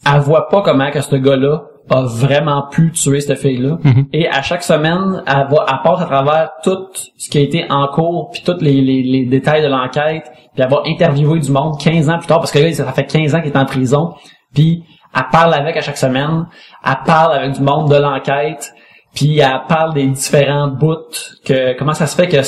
elle 0.05 0.21
voit 0.21 0.49
pas 0.49 0.63
comment 0.63 0.91
que 0.91 1.01
ce 1.01 1.17
gars-là 1.17 1.63
a 1.89 2.03
vraiment 2.03 2.67
pu 2.69 2.91
tuer 2.93 3.21
cette 3.21 3.39
fille-là. 3.39 3.79
Mhm. 3.83 4.09
Et 4.13 4.29
à 4.29 4.43
chaque 4.43 4.63
semaine, 4.63 5.23
elle, 5.27 5.47
va, 5.49 5.67
elle 5.69 5.83
passe 5.85 6.03
à 6.03 6.07
travers 6.07 6.51
tout 6.65 6.89
ce 7.17 7.31
qui 7.31 7.39
a 7.39 7.41
été 7.41 7.65
en 7.71 7.87
cours, 7.89 8.31
puis 8.33 8.43
tous 8.45 8.61
les, 8.61 8.81
les, 8.81 9.03
les 9.03 9.25
détails 9.25 9.63
de 9.63 9.69
l'enquête, 9.69 10.25
puis 10.55 10.63
elle 10.63 10.69
va 10.69 10.83
interviewer 10.85 11.39
du 11.39 11.51
monde 11.51 11.79
15 11.81 12.11
ans 12.11 12.19
plus 12.19 12.27
tard, 12.27 12.41
parce 12.41 12.51
que 12.51 12.59
là, 12.59 12.73
ça 12.73 12.93
fait 12.93 13.07
15 13.07 13.35
ans 13.37 13.41
qu'il 13.41 13.53
est 13.53 13.57
en 13.57 13.65
prison, 13.65 14.15
puis 14.53 14.83
elle 15.15 15.27
parle 15.31 15.55
avec 15.55 15.77
à 15.77 15.81
chaque 15.81 15.97
semaine, 15.97 16.47
elle 16.85 16.97
parle 17.07 17.33
avec 17.35 17.53
du 17.53 17.61
monde 17.61 17.89
de 17.89 17.97
l'enquête, 17.97 18.73
puis 19.15 19.39
elle 19.39 19.63
parle 19.69 19.95
des 19.95 20.07
différents 20.07 20.69
bouts, 20.69 20.97
que 21.45 21.79
comment 21.79 21.95
ça 21.95 22.09
se 22.09 22.17
fait 22.17 22.27
que 22.27 22.43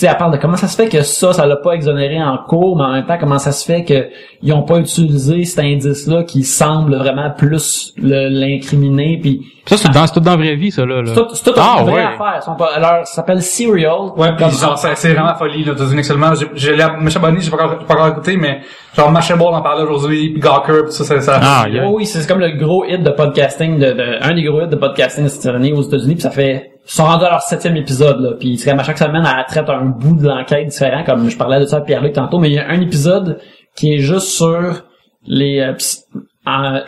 sais, 0.00 0.06
elle 0.06 0.16
parle 0.16 0.32
de 0.32 0.38
comment 0.38 0.56
ça 0.56 0.68
se 0.68 0.76
fait 0.76 0.88
que 0.88 1.02
ça, 1.02 1.32
ça 1.32 1.46
l'a 1.46 1.56
pas 1.56 1.72
exonéré 1.72 2.22
en 2.22 2.38
cours, 2.38 2.76
mais 2.76 2.84
en 2.84 2.92
même 2.92 3.06
temps, 3.06 3.18
comment 3.18 3.38
ça 3.38 3.52
se 3.52 3.64
fait 3.64 3.84
que 3.84 4.08
ils 4.42 4.52
ont 4.52 4.62
pas 4.62 4.78
utilisé 4.78 5.44
cet 5.44 5.60
indice-là 5.64 6.24
qui 6.24 6.42
semble 6.44 6.96
vraiment 6.96 7.30
plus 7.30 7.92
l'incriminer, 7.98 9.18
puis 9.20 9.40
Ça, 9.66 9.76
c'est 9.76 9.88
dans, 9.90 10.06
c'est 10.06 10.12
tout 10.14 10.20
dans 10.20 10.32
la 10.32 10.36
vraie 10.36 10.56
vie, 10.56 10.70
ça, 10.70 10.84
là. 10.84 11.00
là. 11.00 11.06
c'est 11.06 11.14
tout, 11.14 11.28
c'est 11.34 11.44
tout 11.44 11.52
Ah, 11.56 11.76
une 11.80 11.84
vraie 11.86 11.94
ouais. 11.94 12.02
affaire. 12.02 12.34
Ils 12.40 12.42
sont 12.44 12.54
pas- 12.54 12.70
alors, 12.74 13.06
ça 13.06 13.14
s'appelle 13.14 13.40
Serial. 13.42 14.10
Ouais, 14.16 14.34
puis 14.36 14.44
genre, 14.50 14.76
c'est 14.78 14.94
c'est 14.96 15.14
vraiment 15.14 15.34
folie, 15.34 15.64
là, 15.64 15.72
aux 15.72 15.76
États-Unis 15.76 16.00
actuellement. 16.00 16.34
J'ai- 16.34 16.50
J'ai 16.54 16.76
l'air, 16.76 16.96
M. 17.00 17.08
Bonny, 17.20 17.40
j'ai 17.40 17.50
pas 17.50 17.56
encore, 17.64 17.76
j'ai 17.80 17.86
pas 17.86 17.94
encore 17.94 18.08
écouté, 18.08 18.36
mais 18.36 18.60
genre, 18.96 19.10
Mashable 19.10 19.42
en 19.42 19.62
parlait 19.62 19.84
aujourd'hui, 19.84 20.30
puis 20.30 20.40
Gawker, 20.40 20.84
puis 20.84 20.92
ça, 20.92 21.04
ça, 21.04 21.20
ça. 21.20 21.40
Ah, 21.42 21.66
yeah. 21.68 21.84
Oh 21.86 21.94
oui, 21.96 22.04
c'est 22.06 22.26
comme 22.28 22.40
le 22.40 22.50
gros 22.50 22.84
hit 22.84 23.02
de 23.02 23.10
podcasting, 23.10 23.78
de, 23.78 23.92
de- 23.92 24.18
un 24.22 24.34
des 24.34 24.42
gros 24.42 24.60
hits 24.62 24.68
de 24.68 24.76
podcasting 24.76 25.28
cette 25.28 25.46
année 25.46 25.72
aux 25.72 25.82
États-Unis, 25.82 26.14
puis 26.14 26.22
ça 26.22 26.30
fait, 26.30 26.72
ils 26.86 26.90
sont 26.90 27.04
rendus 27.04 27.24
à 27.24 27.30
leur 27.30 27.42
septième 27.42 27.76
épisode, 27.76 28.20
là, 28.20 28.32
puis 28.38 28.58
c'est 28.58 28.70
comme 28.70 28.80
à 28.80 28.84
chaque 28.84 28.98
semaine, 28.98 29.24
elle 29.24 29.44
traite 29.46 29.68
un 29.68 29.86
bout 29.86 30.16
de 30.16 30.28
l'enquête 30.28 30.68
différent, 30.68 31.02
comme 31.04 31.28
je 31.28 31.36
parlais 31.36 31.60
de 31.60 31.66
ça 31.66 31.78
à 31.78 31.80
Pierre-Luc 31.80 32.12
tantôt, 32.12 32.38
mais 32.38 32.50
il 32.50 32.54
y 32.54 32.58
a 32.58 32.68
un 32.68 32.80
épisode 32.80 33.38
qui 33.74 33.94
est 33.94 33.98
juste 33.98 34.28
sur 34.28 34.84
les, 35.26 35.60
euh, 35.60 36.80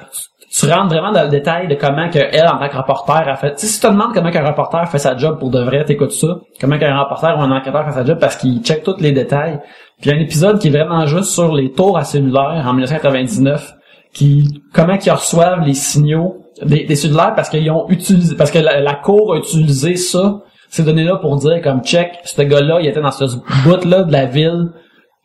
tu 0.59 0.67
rentres 0.67 0.89
vraiment 0.89 1.13
dans 1.13 1.25
le 1.25 1.29
détail 1.29 1.69
de 1.69 1.75
comment 1.75 2.09
que 2.09 2.19
elle, 2.19 2.49
en 2.49 2.59
tant 2.59 2.69
que 2.69 2.77
reporter, 2.77 3.29
a 3.29 3.37
fait. 3.37 3.53
Tu 3.55 3.61
sais, 3.61 3.67
si 3.67 3.81
tu 3.81 3.87
te 3.87 3.93
demandes 3.93 4.15
comment 4.15 4.31
qu'un 4.31 4.47
reporter 4.47 4.89
fait 4.89 4.99
sa 4.99 5.17
job 5.17 5.39
pour 5.39 5.51
de 5.51 5.61
vrai, 5.61 5.85
t'écoutes 5.85 6.13
ça. 6.13 6.39
Comment 6.61 6.79
qu'un 6.79 6.99
reporter 6.99 7.37
ou 7.37 7.43
un 7.43 7.51
enquêteur 7.51 7.85
fait 7.85 7.93
sa 7.93 8.05
job 8.05 8.19
parce 8.19 8.37
qu'il 8.37 8.63
check 8.63 8.83
tous 8.83 8.97
les 9.01 9.13
détails. 9.13 9.61
Puis 10.01 10.11
il 10.11 10.13
y 10.13 10.15
a 10.15 10.17
un 10.17 10.23
épisode 10.23 10.59
qui 10.59 10.69
est 10.69 10.71
vraiment 10.71 11.05
juste 11.07 11.31
sur 11.31 11.55
les 11.55 11.73
tours 11.73 11.99
à 11.99 12.05
cellulaire 12.05 12.65
en 12.67 12.73
1999, 12.73 13.75
qui 14.15 14.63
comment 14.73 14.97
qu'ils 14.97 15.13
reçoivent 15.13 15.61
les 15.61 15.75
signaux 15.75 16.39
des, 16.63 16.85
des 16.85 16.97
cellulaires 16.97 17.35
parce 17.35 17.49
qu'ils 17.51 17.71
ont 17.71 17.89
utilisé, 17.89 18.37
parce 18.37 18.51
que 18.51 18.59
la, 18.59 18.81
la 18.81 18.95
cour 18.95 19.35
a 19.35 19.39
utilisé 19.39 19.97
ça, 19.97 20.41
ces 20.69 20.83
données-là 20.83 21.17
pour 21.17 21.37
dire 21.37 21.61
comme 21.63 21.83
check, 21.83 22.13
ce 22.25 22.43
gars-là, 22.43 22.79
il 22.81 22.87
était 22.87 23.01
dans 23.01 23.11
ce 23.11 23.25
bout-là 23.65 24.03
de 24.05 24.13
la 24.13 24.27
ville 24.27 24.69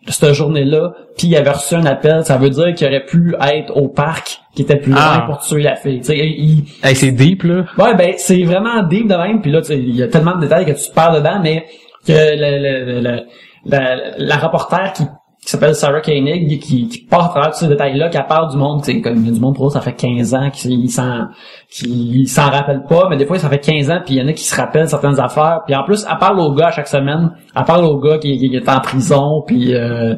cette 0.07 0.33
journée-là, 0.33 0.93
puis 1.15 1.27
il 1.27 1.35
avait 1.35 1.51
reçu 1.51 1.75
un 1.75 1.85
appel, 1.85 2.25
ça 2.25 2.35
veut 2.37 2.49
dire 2.49 2.73
qu'il 2.73 2.87
aurait 2.87 3.05
pu 3.05 3.35
être 3.53 3.75
au 3.77 3.87
parc 3.87 4.39
qui 4.55 4.63
était 4.63 4.77
plus 4.77 4.91
loin 4.93 5.01
Ah. 5.03 5.23
pour 5.27 5.37
tuer 5.39 5.61
la 5.61 5.75
fille. 5.75 5.99
Tu 5.99 6.05
sais, 6.07 6.17
il, 6.17 6.63
Hey, 6.83 6.95
c'est 6.95 7.11
deep, 7.11 7.43
là. 7.43 7.65
Ouais, 7.77 7.93
ben 7.95 8.13
c'est 8.17 8.41
vraiment 8.43 8.81
deep 8.81 9.07
de 9.07 9.13
même. 9.15 9.41
Puis 9.41 9.51
là, 9.51 9.61
tu 9.61 9.67
sais, 9.67 9.77
il 9.77 9.95
y 9.95 10.01
a 10.01 10.07
tellement 10.07 10.35
de 10.37 10.41
détails 10.41 10.65
que 10.65 10.71
tu 10.71 10.89
te 10.89 10.93
perds 10.95 11.13
dedans, 11.13 11.39
mais 11.43 11.65
que 12.07 12.11
le, 12.13 12.95
le, 12.95 13.01
le- 13.01 13.21
la, 13.65 13.95
la 14.17 14.37
reporter 14.37 14.91
qui, 14.93 15.03
qui 15.43 15.49
s'appelle 15.49 15.73
Sarah 15.73 16.01
Koenig, 16.01 16.59
qui, 16.59 16.87
qui 16.87 16.99
part 16.99 17.25
à 17.25 17.29
travers 17.29 17.51
tous 17.51 17.59
ces 17.59 17.67
détails-là, 17.67 18.09
qui 18.09 18.17
parle 18.29 18.51
du 18.51 18.57
monde, 18.57 18.83
tu 18.83 18.93
sais, 18.93 19.01
comme 19.01 19.17
il 19.17 19.25
y 19.25 19.29
a 19.29 19.33
du 19.33 19.39
monde 19.39 19.55
pour 19.55 19.67
eux, 19.67 19.71
ça 19.71 19.81
fait 19.81 19.93
15 19.93 20.35
ans 20.35 20.49
qu'ils 20.51 20.91
s'en 20.91 21.29
qu'ils 21.67 22.29
s'en 22.29 22.51
rappellent 22.51 22.83
pas, 22.87 23.07
mais 23.09 23.17
des 23.17 23.25
fois 23.25 23.39
ça 23.39 23.49
fait 23.49 23.59
15 23.59 23.89
ans, 23.89 24.01
puis 24.05 24.15
il 24.15 24.21
y 24.21 24.23
en 24.23 24.27
a 24.27 24.33
qui 24.33 24.43
se 24.43 24.55
rappellent 24.55 24.87
certaines 24.87 25.19
affaires. 25.19 25.61
Puis 25.65 25.75
en 25.75 25.83
plus, 25.83 26.05
elle 26.09 26.17
parle 26.19 26.39
au 26.39 26.53
gars 26.53 26.67
à 26.67 26.71
chaque 26.71 26.87
semaine, 26.87 27.31
elle 27.55 27.63
parle 27.65 27.85
au 27.85 27.99
gars 27.99 28.19
qui, 28.19 28.37
qui 28.37 28.55
est 28.55 28.69
en 28.69 28.79
prison, 28.81 29.43
puis 29.47 29.73
euh, 29.73 30.15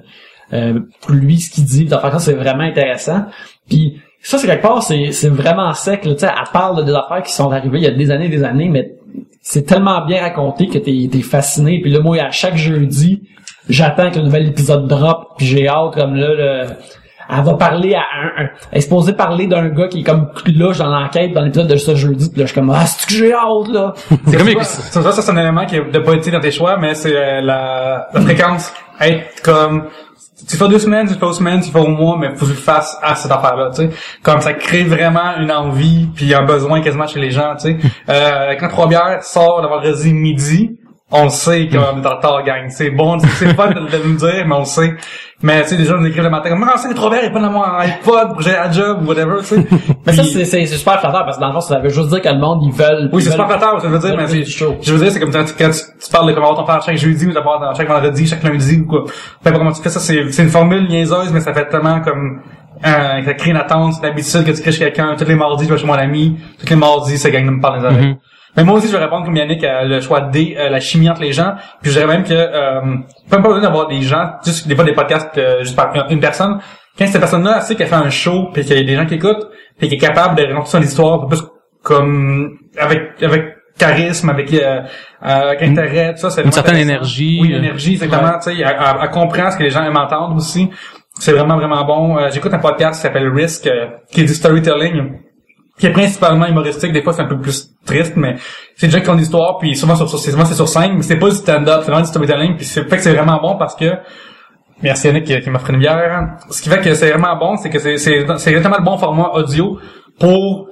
euh, 0.51 0.79
lui 1.07 1.39
ce 1.39 1.49
qu'il 1.49 1.63
dit, 1.63 1.87
c'est 2.19 2.33
vraiment 2.33 2.63
intéressant. 2.63 3.23
Puis 3.69 4.01
ça, 4.21 4.37
c'est 4.37 4.47
quelque 4.47 4.61
part, 4.61 4.83
c'est, 4.83 5.11
c'est 5.13 5.29
vraiment 5.29 5.73
sec. 5.73 6.03
Là, 6.03 6.13
tu 6.13 6.19
sais, 6.19 6.27
elle 6.27 6.51
parle 6.51 6.77
de 6.77 6.83
des 6.83 6.93
affaires 6.93 7.23
qui 7.23 7.31
sont 7.31 7.49
arrivées 7.49 7.77
il 7.77 7.83
y 7.83 7.87
a 7.87 7.91
des 7.91 8.11
années 8.11 8.25
et 8.25 8.29
des 8.29 8.43
années, 8.43 8.67
mais 8.67 8.95
c'est 9.41 9.65
tellement 9.65 10.05
bien 10.05 10.21
raconté 10.21 10.67
que 10.67 10.77
t'es, 10.79 11.09
t'es 11.09 11.21
fasciné. 11.21 11.79
Puis 11.81 11.91
là, 11.91 12.01
moi, 12.01 12.17
à 12.21 12.31
chaque 12.31 12.57
jeudi, 12.57 13.23
j'attends 13.69 14.11
que 14.11 14.17
le 14.19 14.25
nouvel 14.25 14.47
épisode 14.47 14.87
drop, 14.87 15.33
puis 15.37 15.45
j'ai 15.45 15.67
hâte 15.67 15.93
comme 15.93 16.15
là, 16.15 16.27
le- 16.33 16.67
elle 17.35 17.43
va 17.43 17.53
parler 17.53 17.95
à 17.95 17.99
un, 18.01 18.43
un- 18.43 18.49
elle 18.71 18.77
est 18.77 18.81
supposée 18.81 19.13
parler 19.13 19.47
d'un 19.47 19.69
gars 19.69 19.87
qui 19.87 20.01
est 20.01 20.03
comme 20.03 20.29
louche 20.45 20.77
dans 20.79 20.89
l'enquête 20.89 21.31
dans 21.33 21.41
l'épisode 21.41 21.67
de 21.67 21.77
ce 21.77 21.95
jeudi, 21.95 22.29
puis 22.29 22.39
là, 22.41 22.45
je 22.45 22.51
suis 22.51 22.59
comme, 22.59 22.69
ah, 22.69 22.85
c'est 22.85 23.07
que 23.07 23.13
j'ai 23.13 23.33
hâte, 23.33 23.69
là? 23.71 23.93
C'est 24.27 24.37
comme, 24.37 24.63
Ça, 24.63 25.01
ça, 25.01 25.11
ça, 25.13 25.21
c'est 25.21 25.31
un 25.31 25.37
élément 25.37 25.65
qui 25.65 25.79
n'a 25.79 25.99
pas 26.01 26.13
été 26.13 26.31
dans 26.31 26.41
tes 26.41 26.51
choix, 26.51 26.77
mais 26.77 26.93
c'est 26.95 27.15
euh, 27.15 27.41
la, 27.41 28.09
la 28.13 28.21
fréquence. 28.21 28.73
Être 28.99 29.41
comme, 29.41 29.85
tu 30.47 30.57
fais 30.57 30.67
deux 30.67 30.79
semaines, 30.79 31.07
tu 31.07 31.13
fais 31.13 31.19
deux 31.25 31.31
semaines, 31.33 31.61
tu 31.61 31.71
fais 31.71 31.79
au 31.79 31.87
mois, 31.87 32.17
mais 32.19 32.29
faut 32.35 32.45
que 32.45 32.51
tu 32.51 32.57
le 32.57 32.61
fasses 32.61 32.97
à 33.01 33.15
cette 33.15 33.31
affaire-là, 33.31 33.69
tu 33.73 33.83
sais. 33.83 33.89
Comme 34.21 34.41
ça 34.41 34.51
crée 34.53 34.83
vraiment 34.83 35.37
une 35.39 35.51
envie, 35.51 36.07
puis 36.13 36.33
un 36.35 36.43
besoin 36.43 36.81
quasiment 36.81 37.07
chez 37.07 37.19
les 37.21 37.31
gens, 37.31 37.55
tu 37.55 37.69
sais. 37.71 37.77
Euh, 38.09 38.55
quand 38.59 38.67
Trois 38.67 38.87
Bières 38.87 39.23
sort 39.23 39.61
le 39.61 39.69
vendredi 39.69 40.13
midi, 40.13 40.77
on 41.15 41.23
le 41.25 41.29
sait 41.29 41.69
qu'on 41.69 42.01
est 42.01 42.05
en 42.07 42.15
retard, 42.15 42.43
gang. 42.43 42.65
C'est 42.69 42.89
bon, 42.89 43.17
c'est 43.19 43.53
fun 43.55 43.69
de, 43.69 43.79
de 43.81 44.03
nous 44.07 44.15
dire, 44.15 44.45
mais 44.47 44.55
on 44.55 44.59
le 44.59 44.65
sait. 44.65 44.95
Mais 45.41 45.61
tu 45.63 45.69
sais, 45.69 45.77
gens 45.85 45.97
nous 45.97 46.07
écrivent 46.07 46.23
le 46.23 46.29
matin 46.29 46.49
comme, 46.49 46.65
c'est 46.77 46.87
Bières, 47.09 47.23
il 47.23 47.27
est 47.27 47.31
pas 47.33 47.41
dans 47.41 47.51
mon 47.51 47.63
iPod 47.63 48.35
j'ai 48.39 48.55
un 48.55 48.71
job, 48.71 48.99
ou 49.03 49.07
whatever, 49.07 49.39
tu 49.39 49.45
sais. 49.45 49.65
Mais 50.05 50.13
ça, 50.13 50.23
c'est, 50.23 50.45
c'est, 50.45 50.65
c'est 50.65 50.77
super 50.77 50.99
flatteur, 51.01 51.25
parce 51.25 51.35
que 51.35 51.41
dans 51.41 51.47
le 51.47 51.53
fond, 51.53 51.59
ça 51.61 51.79
veut 51.79 51.89
juste 51.89 52.07
dire 52.09 52.21
que 52.21 52.29
le 52.29 52.39
monde, 52.39 52.61
ils 52.63 52.71
veulent... 52.71 53.09
oui, 53.11 53.21
c'est 53.21 53.31
super 53.31 53.47
flatteur, 53.49 53.81
ça 53.81 53.87
veut 53.89 53.99
dire, 53.99 54.15
mais 54.15 54.27
c'est, 54.27 54.45
je 54.45 54.93
veux 54.93 54.99
dire, 55.03 55.11
c'est 55.11 55.19
comme 55.19 55.31
quand, 55.33 55.43
tu- 55.43 55.53
quand 55.57 55.69
tu, 55.69 55.79
tu 56.05 56.11
parles 56.11 56.29
de 56.29 56.33
comment 56.33 56.53
ton 56.55 56.65
faire 56.65 56.81
chaque 56.81 56.95
jeudi, 56.97 57.27
ou 57.27 57.33
d'avoir 57.33 57.75
chaque 57.75 57.89
vendredi, 57.89 58.25
chaque 58.25 58.41
lundi, 58.43 58.79
ou 58.79 58.87
quoi. 58.87 59.03
Peu 59.03 59.49
importe 59.49 59.57
comment 59.57 59.71
tu 59.73 59.81
fais 59.81 59.89
ça, 59.89 59.99
c'est, 59.99 60.31
c'est 60.31 60.43
une 60.43 60.49
formule 60.49 60.87
niaiseuse, 60.87 61.31
mais 61.33 61.41
ça 61.41 61.53
fait 61.53 61.67
tellement 61.67 61.99
comme, 61.99 62.39
euh, 62.85 63.23
ça 63.25 63.33
crée 63.33 63.51
une 63.51 63.57
attente, 63.57 63.93
c'est 63.95 63.99
une 64.07 64.13
habitude 64.13 64.45
que 64.45 64.51
tu 64.51 64.61
crées 64.61 64.71
chez 64.71 64.79
quelqu'un, 64.79 65.15
tous 65.17 65.25
les 65.25 65.35
mardis, 65.35 65.65
je 65.67 65.73
vais 65.73 65.77
chez 65.79 65.85
mon 65.87 65.93
ami, 65.93 66.37
tous 66.59 66.69
les 66.69 66.75
mardis, 66.77 67.17
ça 67.17 67.29
gagne 67.29 67.45
de 67.45 67.51
me 67.51 67.61
parler 67.61 67.81
des. 67.81 67.95
Mais 68.55 68.63
moi 68.63 68.75
aussi, 68.75 68.87
je 68.87 68.91
vais 68.95 69.03
répondre 69.03 69.25
comme 69.25 69.35
Yannick 69.35 69.63
à 69.63 69.83
le 69.83 69.99
choix 69.99 70.21
D, 70.21 70.55
euh, 70.59 70.69
la 70.69 70.79
chimie 70.79 71.09
entre 71.09 71.21
les 71.21 71.31
gens. 71.33 71.55
Puis 71.81 71.91
je 71.91 71.99
dirais 71.99 72.11
même 72.11 72.23
que, 72.23 72.33
euh, 72.33 72.81
pas 73.29 73.37
pas 73.37 73.47
besoin 73.47 73.61
d'avoir 73.61 73.87
des 73.87 74.01
gens, 74.01 74.33
juste 74.45 74.67
des 74.67 74.75
fois 74.75 74.83
des 74.83 74.93
podcasts 74.93 75.37
euh, 75.37 75.63
juste 75.63 75.75
par 75.75 75.91
une 76.09 76.19
personne. 76.19 76.59
Quand 76.97 77.07
cette 77.07 77.19
personne-là 77.19 77.61
sait 77.61 77.75
qu'elle 77.75 77.87
fait 77.87 77.95
un 77.95 78.09
show, 78.11 78.49
puis 78.53 78.63
qu'il 78.63 78.77
y 78.77 78.79
a 78.79 78.83
des 78.83 78.95
gens 78.95 79.05
qui 79.07 79.15
écoutent, 79.15 79.47
puis 79.79 79.87
qu'elle 79.89 79.97
est 79.97 80.01
capable 80.01 80.35
de 80.35 80.43
raconter 80.45 80.69
son 80.69 80.81
histoire 80.81 81.13
un 81.15 81.19
peu 81.27 81.35
plus 81.35 81.41
comme 81.81 82.57
avec 82.79 83.21
avec 83.23 83.55
charisme, 83.79 84.29
avec 84.29 84.53
euh, 84.53 84.59
euh, 84.61 84.81
avec 85.23 85.63
intérêt, 85.63 86.13
tout 86.13 86.19
ça, 86.19 86.29
c'est 86.29 86.43
Une 86.43 86.51
certaine 86.51 86.77
énergie. 86.77 87.39
Oui, 87.41 87.53
énergie, 87.53 87.93
exactement. 87.93 88.33
Tu 88.37 88.51
sais, 88.51 88.55
elle, 88.59 88.61
elle- 88.79 88.95
elle 89.01 89.09
comprend 89.09 89.49
ce 89.49 89.57
que 89.57 89.63
les 89.63 89.71
gens 89.71 89.83
aiment 89.83 89.97
entendre 89.97 90.35
aussi. 90.35 90.69
C'est 91.19 91.31
vraiment 91.33 91.57
vraiment 91.57 91.83
bon. 91.85 92.17
Euh, 92.17 92.29
J'écoute 92.31 92.53
un 92.53 92.59
podcast 92.59 92.95
qui 92.99 93.07
s'appelle 93.07 93.29
Risk, 93.29 93.65
euh, 93.67 93.87
qui 94.11 94.21
est 94.21 94.25
du 94.25 94.33
storytelling 94.33 95.19
qui 95.79 95.87
est 95.87 95.91
principalement 95.91 96.45
humoristique. 96.45 96.91
Des 96.93 97.01
fois, 97.01 97.13
c'est 97.13 97.21
un 97.23 97.27
peu 97.27 97.39
plus 97.39 97.69
triste, 97.85 98.13
mais 98.15 98.35
c'est 98.75 98.87
des 98.87 98.93
gens 98.93 99.01
qui 99.03 99.09
ont 99.09 99.15
des 99.15 99.23
histoires, 99.23 99.57
puis 99.57 99.75
souvent, 99.75 99.95
sur, 99.95 100.07
sur- 100.07 100.19
c'est 100.19 100.31
souvent 100.31 100.45
c'est 100.45 100.53
sur 100.53 100.69
scène, 100.69 100.93
mais 100.95 101.01
c'est 101.01 101.17
pas 101.17 101.29
du 101.29 101.35
stand-up, 101.35 101.79
c'est 101.81 101.87
vraiment 101.91 102.01
du 102.01 102.07
storytelling, 102.09 102.55
puis 102.57 102.65
c'est 102.65 102.83
fait 102.89 102.97
que 102.97 103.01
c'est 103.03 103.13
vraiment 103.13 103.39
bon 103.41 103.57
parce 103.57 103.75
que 103.75 103.85
Merci 104.81 105.07
Yannick 105.07 105.23
qui, 105.25 105.39
qui 105.39 105.49
m'a 105.49 105.59
fait 105.59 105.71
une 105.71 105.79
bière. 105.79 106.35
Ce 106.49 106.61
qui 106.61 106.67
fait 106.69 106.81
que 106.81 106.93
c'est 106.93 107.09
vraiment 107.11 107.37
bon, 107.37 107.55
c'est 107.55 107.69
que 107.69 107.79
c'est 107.79 107.97
c'est 107.97 108.25
c'est 108.37 108.49
exactement 108.49 108.75
le 108.77 108.83
bon 108.83 108.97
format 108.97 109.29
audio 109.33 109.79
pour 110.19 110.67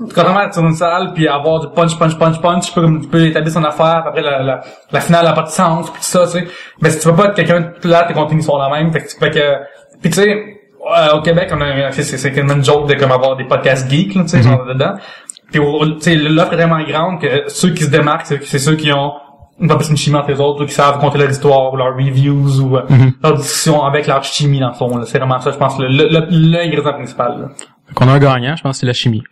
contrairement 0.00 0.40
à 0.40 0.50
sur 0.52 0.64
une 0.66 0.74
salle 0.74 1.12
puis 1.14 1.28
avoir 1.28 1.60
du 1.60 1.68
punch, 1.68 1.96
punch, 1.98 2.18
punch, 2.18 2.40
punch, 2.40 2.66
tu 2.66 2.72
peux, 2.72 3.00
tu 3.00 3.08
peux 3.08 3.26
établir 3.26 3.52
son 3.52 3.62
affaire, 3.62 4.02
après 4.06 4.22
la, 4.22 4.42
la, 4.42 4.60
la 4.90 5.00
finale 5.00 5.24
n'a 5.26 5.32
pas 5.32 5.42
de 5.42 5.48
sens, 5.48 5.90
puis 5.90 6.00
tout 6.00 6.06
ça, 6.06 6.24
tu 6.26 6.32
sais. 6.32 6.46
Mais 6.80 6.90
si 6.90 6.98
tu 6.98 7.08
veux 7.08 7.14
pas 7.14 7.26
être 7.26 7.34
quelqu'un 7.34 7.60
de 7.60 7.68
plat, 7.80 8.04
tes 8.04 8.14
contenus 8.14 8.44
sont 8.44 8.56
la 8.58 8.68
même, 8.68 8.92
fait 8.92 9.00
que, 9.00 9.08
fait 9.08 9.30
que 9.30 9.54
puis 10.00 10.10
tu 10.10 10.22
sais, 10.22 10.59
euh, 10.96 11.16
au 11.16 11.22
Québec, 11.22 11.50
on 11.52 11.60
a, 11.60 11.92
c'est, 11.92 12.02
c'est, 12.02 12.18
c'est 12.18 12.32
quasiment 12.32 12.54
une 12.54 12.64
joke 12.64 12.88
de 12.88 12.94
comme 12.94 13.12
avoir 13.12 13.36
des 13.36 13.44
podcasts 13.44 13.90
geeks, 13.90 14.14
là, 14.14 14.22
tu 14.22 14.28
sais, 14.28 14.42
genre 14.42 14.64
dedans. 14.66 14.94
Puis 15.50 15.60
tu 15.60 16.00
sais, 16.00 16.14
l'offre 16.14 16.54
est 16.54 16.56
tellement 16.56 16.82
grande 16.82 17.20
que 17.20 17.44
ceux 17.48 17.70
qui 17.70 17.84
se 17.84 17.90
démarquent, 17.90 18.26
c'est, 18.26 18.58
ceux 18.58 18.76
qui 18.76 18.92
ont 18.92 19.12
pas 19.66 19.76
plus 19.76 19.90
une 19.90 19.96
chimie 19.96 20.16
entre 20.16 20.30
les 20.30 20.40
autres, 20.40 20.62
ou 20.62 20.66
qui 20.66 20.72
savent 20.72 20.98
compter 21.00 21.18
leur 21.18 21.30
histoire, 21.30 21.72
ou 21.72 21.76
leurs 21.76 21.94
reviews, 21.94 22.60
ou 22.60 22.76
euh, 22.76 22.82
leur 23.22 23.36
discussion 23.36 23.84
avec 23.84 24.06
leur 24.06 24.22
chimie 24.24 24.60
dans 24.60 24.68
le 24.68 24.74
fond. 24.74 25.04
C'est 25.04 25.18
vraiment 25.18 25.40
ça, 25.40 25.50
je 25.50 25.56
pense, 25.56 25.78
le, 25.78 25.88
le, 25.88 26.08
le, 26.08 26.26
l'ingrédient 26.30 26.92
principal. 26.92 27.40
Là. 27.40 27.48
Qu'on 27.94 28.08
a 28.08 28.12
un 28.12 28.18
gagnant, 28.18 28.56
je 28.56 28.62
pense 28.62 28.78
c'est 28.78 28.86
la 28.86 28.92
chimie. 28.92 29.22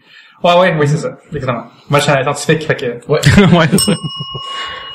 Ouais, 0.42 0.56
ouais, 0.58 0.76
oui, 0.78 0.86
c'est 0.86 0.98
ça. 0.98 1.10
Exactement. 1.32 1.64
Moi, 1.88 1.98
je 1.98 2.04
suis 2.04 2.12
un 2.12 2.22
scientifique, 2.22 2.66
fait 2.66 2.76
que... 2.76 3.10
Ouais. 3.10 3.20
ouais, 3.58 3.66
c'est 3.70 3.78
ça. 3.80 3.92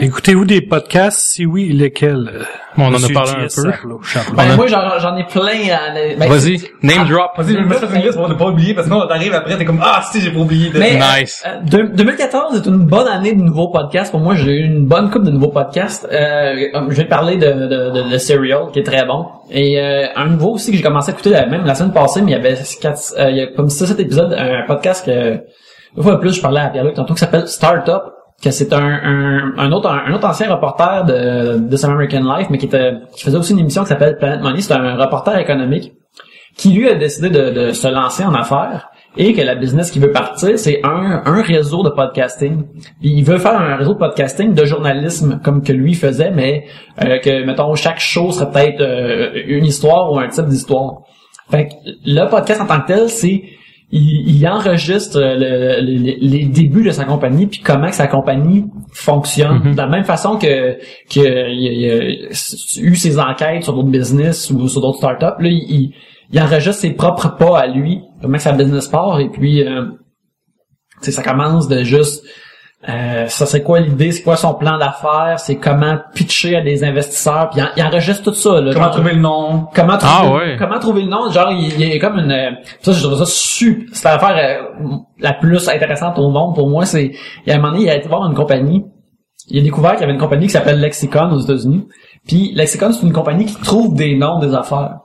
Écoutez-vous 0.00 0.44
des 0.44 0.60
podcasts? 0.60 1.20
Si 1.32 1.44
oui, 1.44 1.72
lesquels? 1.72 2.30
euh, 2.32 2.42
Bon, 2.76 2.84
on 2.84 2.94
en 2.94 3.02
a 3.02 3.08
parlé 3.12 3.32
un 3.32 3.46
peu. 3.52 3.72
Ben, 4.36 4.50
a- 4.52 4.56
moi, 4.56 4.66
j'en, 4.68 4.98
j'en 5.00 5.16
ai 5.16 5.24
plein 5.24 5.74
à... 5.74 5.92
ben, 6.16 6.28
Vas-y, 6.28 6.58
name 6.82 6.98
Ah, 7.00 7.04
drop. 7.10 7.30
Vas-y, 7.36 7.54
je 7.54 7.58
me 7.58 7.74
fais 7.74 7.86
une 7.96 8.02
liste 8.02 8.14
pour 8.16 8.28
ne 8.28 8.34
pas 8.34 8.46
oublier, 8.46 8.74
parce 8.74 8.86
que 8.86 8.94
sinon, 8.94 9.08
t'arrives 9.08 9.34
après, 9.34 9.56
t'es 9.58 9.64
comme, 9.64 9.80
ah, 9.82 10.00
si, 10.08 10.20
j'ai 10.20 10.30
pas 10.30 10.38
oublié 10.38 10.70
de... 10.70 10.78
Mais, 10.78 10.98
Nice. 11.20 11.42
euh, 11.46 11.56
deux- 11.64 11.88
2014 11.88 12.56
est 12.56 12.66
une 12.68 12.78
bonne 12.86 13.08
année 13.08 13.32
de 13.34 13.40
nouveaux 13.42 13.68
podcasts. 13.72 14.12
Pour 14.12 14.20
moi, 14.20 14.36
j'ai 14.36 14.52
eu 14.52 14.64
une 14.66 14.86
bonne 14.86 15.10
coupe 15.10 15.24
de 15.24 15.30
nouveaux 15.30 15.48
podcasts. 15.50 16.06
Euh, 16.12 16.54
je 16.88 16.96
vais 16.96 17.06
parler 17.06 17.36
de, 17.36 17.46
de, 17.50 17.90
de, 17.90 18.10
de 18.12 18.18
Serial, 18.18 18.66
qui 18.72 18.78
est 18.78 18.84
très 18.84 19.04
bon. 19.04 19.26
Et 19.50 19.80
euh, 19.80 20.06
un 20.14 20.26
nouveau 20.26 20.52
aussi 20.52 20.70
que 20.70 20.76
j'ai 20.76 20.82
commencé 20.82 21.10
à 21.10 21.14
écouter 21.14 21.34
euh, 21.36 21.48
même 21.50 21.64
la 21.64 21.74
semaine 21.74 21.92
passée, 21.92 22.22
mais 22.22 22.30
il 22.32 22.34
y 22.34 22.38
avait 22.38 22.56
quatre, 22.80 23.00
euh, 23.18 23.30
il 23.30 23.36
y 23.36 23.40
a 23.40 23.48
comme 23.48 23.68
ça 23.68 23.86
cet 23.86 23.98
épisode, 23.98 24.32
un 24.38 24.64
podcast 24.68 25.04
que 25.04 25.40
une 25.96 26.02
fois 26.04 26.12
de 26.12 26.18
plus, 26.20 26.34
je 26.36 26.40
parlais 26.42 26.60
à 26.60 26.68
Pierre-Luc 26.68 26.94
tantôt, 26.94 27.14
qui 27.14 27.20
s'appelle 27.20 27.48
Startup, 27.48 28.02
que 28.42 28.50
c'est 28.50 28.72
un, 28.72 28.78
un, 28.78 29.54
un 29.58 29.72
autre 29.72 29.90
un, 29.90 30.12
autre 30.12 30.26
ancien 30.26 30.52
reporter 30.52 31.04
de, 31.04 31.58
de 31.58 31.76
Some 31.76 31.92
American 31.92 32.22
Life, 32.36 32.48
mais 32.50 32.58
qui 32.58 32.66
était 32.66 32.92
qui 33.14 33.24
faisait 33.24 33.36
aussi 33.36 33.52
une 33.52 33.58
émission 33.58 33.82
qui 33.82 33.88
s'appelle 33.88 34.16
Planet 34.18 34.40
Money. 34.40 34.60
C'est 34.60 34.74
un 34.74 34.96
reporter 34.96 35.36
économique 35.38 35.92
qui 36.56 36.70
lui 36.70 36.88
a 36.88 36.94
décidé 36.94 37.30
de, 37.30 37.50
de 37.50 37.72
se 37.72 37.88
lancer 37.88 38.24
en 38.24 38.34
affaires 38.34 38.90
et 39.16 39.32
que 39.32 39.40
la 39.40 39.54
business 39.56 39.90
qu'il 39.90 40.02
veut 40.02 40.12
partir, 40.12 40.58
c'est 40.58 40.80
un, 40.84 41.22
un 41.24 41.42
réseau 41.42 41.82
de 41.82 41.90
podcasting. 41.90 42.64
Puis 43.00 43.10
il 43.10 43.24
veut 43.24 43.38
faire 43.38 43.58
un 43.58 43.76
réseau 43.76 43.94
de 43.94 43.98
podcasting 43.98 44.54
de 44.54 44.64
journalisme 44.64 45.40
comme 45.42 45.62
que 45.62 45.72
lui 45.72 45.94
faisait, 45.94 46.30
mais 46.30 46.66
euh, 47.02 47.18
que, 47.18 47.44
mettons, 47.44 47.74
chaque 47.74 47.98
show 47.98 48.30
serait 48.30 48.50
peut-être 48.50 48.80
euh, 48.80 49.42
une 49.46 49.64
histoire 49.64 50.12
ou 50.12 50.18
un 50.18 50.28
type 50.28 50.46
d'histoire. 50.46 51.02
Fait 51.50 51.68
que 51.68 51.74
le 52.04 52.28
podcast 52.28 52.60
en 52.60 52.66
tant 52.66 52.80
que 52.80 52.86
tel, 52.86 53.08
c'est 53.08 53.42
il, 53.90 54.36
il 54.36 54.46
enregistre 54.48 55.18
le- 55.18 55.80
le- 55.80 56.16
les 56.20 56.44
débuts 56.44 56.84
de 56.84 56.90
sa 56.90 57.04
compagnie 57.04 57.46
puis 57.46 57.60
comment 57.60 57.88
que 57.88 57.94
sa 57.94 58.06
compagnie 58.06 58.66
fonctionne. 58.92 59.72
De 59.72 59.76
la 59.76 59.86
même 59.88 60.04
façon 60.04 60.36
que 60.36 60.74
que 61.10 61.50
il, 61.50 61.72
il 61.72 61.90
a 61.90 62.82
eu 62.82 62.94
ses 62.96 63.18
enquêtes 63.18 63.64
sur 63.64 63.72
d'autres 63.74 63.88
business 63.88 64.50
ou 64.50 64.68
sur 64.68 64.80
d'autres 64.82 64.98
startups 64.98 65.42
là 65.42 65.48
il, 65.48 65.64
il, 65.70 65.94
il 66.32 66.40
enregistre 66.40 66.82
ses 66.82 66.90
propres 66.92 67.36
pas 67.36 67.58
à 67.60 67.66
lui 67.66 68.00
comment 68.20 68.36
que 68.36 68.42
sa 68.42 68.52
business 68.52 68.88
part 68.88 69.20
et 69.20 69.30
puis 69.30 69.62
euh, 69.66 69.86
tu 71.00 71.04
sais, 71.06 71.12
ça 71.12 71.22
commence 71.22 71.68
de 71.68 71.82
juste 71.84 72.24
euh, 72.88 73.26
ça 73.26 73.44
c'est 73.46 73.62
quoi 73.64 73.80
l'idée, 73.80 74.12
c'est 74.12 74.22
quoi 74.22 74.36
son 74.36 74.54
plan 74.54 74.78
d'affaires, 74.78 75.34
c'est 75.38 75.56
comment 75.56 75.98
pitcher 76.14 76.56
à 76.56 76.60
des 76.62 76.84
investisseurs, 76.84 77.48
puis 77.50 77.58
il, 77.60 77.64
en- 77.64 77.68
il 77.76 77.82
enregistre 77.82 78.22
tout 78.22 78.34
ça. 78.34 78.60
Là, 78.60 78.72
Comment 78.72 78.84
genre- 78.86 78.94
trouver 78.94 79.14
le 79.14 79.20
nom? 79.20 79.66
Comment 79.74 79.98
trouver, 79.98 80.14
Ah 80.16 80.32
ouais. 80.32 80.56
comment 80.58 80.78
trouver 80.78 81.02
le 81.02 81.08
nom? 81.08 81.28
Genre, 81.30 81.50
il, 81.50 81.80
il 81.80 81.88
y 81.88 81.96
a 81.96 81.98
comme 81.98 82.18
une, 82.20 82.30
euh, 82.30 82.50
ça, 82.82 82.92
je 82.92 83.02
trouve 83.02 83.18
ça 83.18 83.24
super, 83.26 83.86
c'est 83.92 84.04
l'affaire 84.08 84.36
euh, 84.80 84.96
la 85.18 85.32
plus 85.32 85.68
intéressante 85.68 86.18
au 86.18 86.30
monde 86.30 86.54
pour 86.54 86.68
moi, 86.68 86.84
c'est, 86.86 87.06
il 87.06 87.48
y 87.48 87.50
a 87.50 87.56
un 87.56 87.58
moment 87.58 87.72
donné, 87.72 87.84
il 87.84 87.90
a 87.90 87.96
été 87.96 88.08
voir 88.08 88.24
une 88.28 88.34
compagnie, 88.36 88.84
il 89.48 89.58
a 89.58 89.62
découvert 89.62 89.92
qu'il 89.92 90.02
y 90.02 90.04
avait 90.04 90.12
une 90.12 90.20
compagnie 90.20 90.46
qui 90.46 90.52
s'appelle 90.52 90.78
Lexicon 90.80 91.30
aux 91.32 91.40
États-Unis, 91.40 91.86
puis 92.28 92.52
Lexicon, 92.54 92.92
c'est 92.92 93.04
une 93.04 93.12
compagnie 93.12 93.46
qui 93.46 93.56
trouve 93.56 93.94
des 93.96 94.16
noms 94.16 94.38
des 94.38 94.54
affaires. 94.54 94.98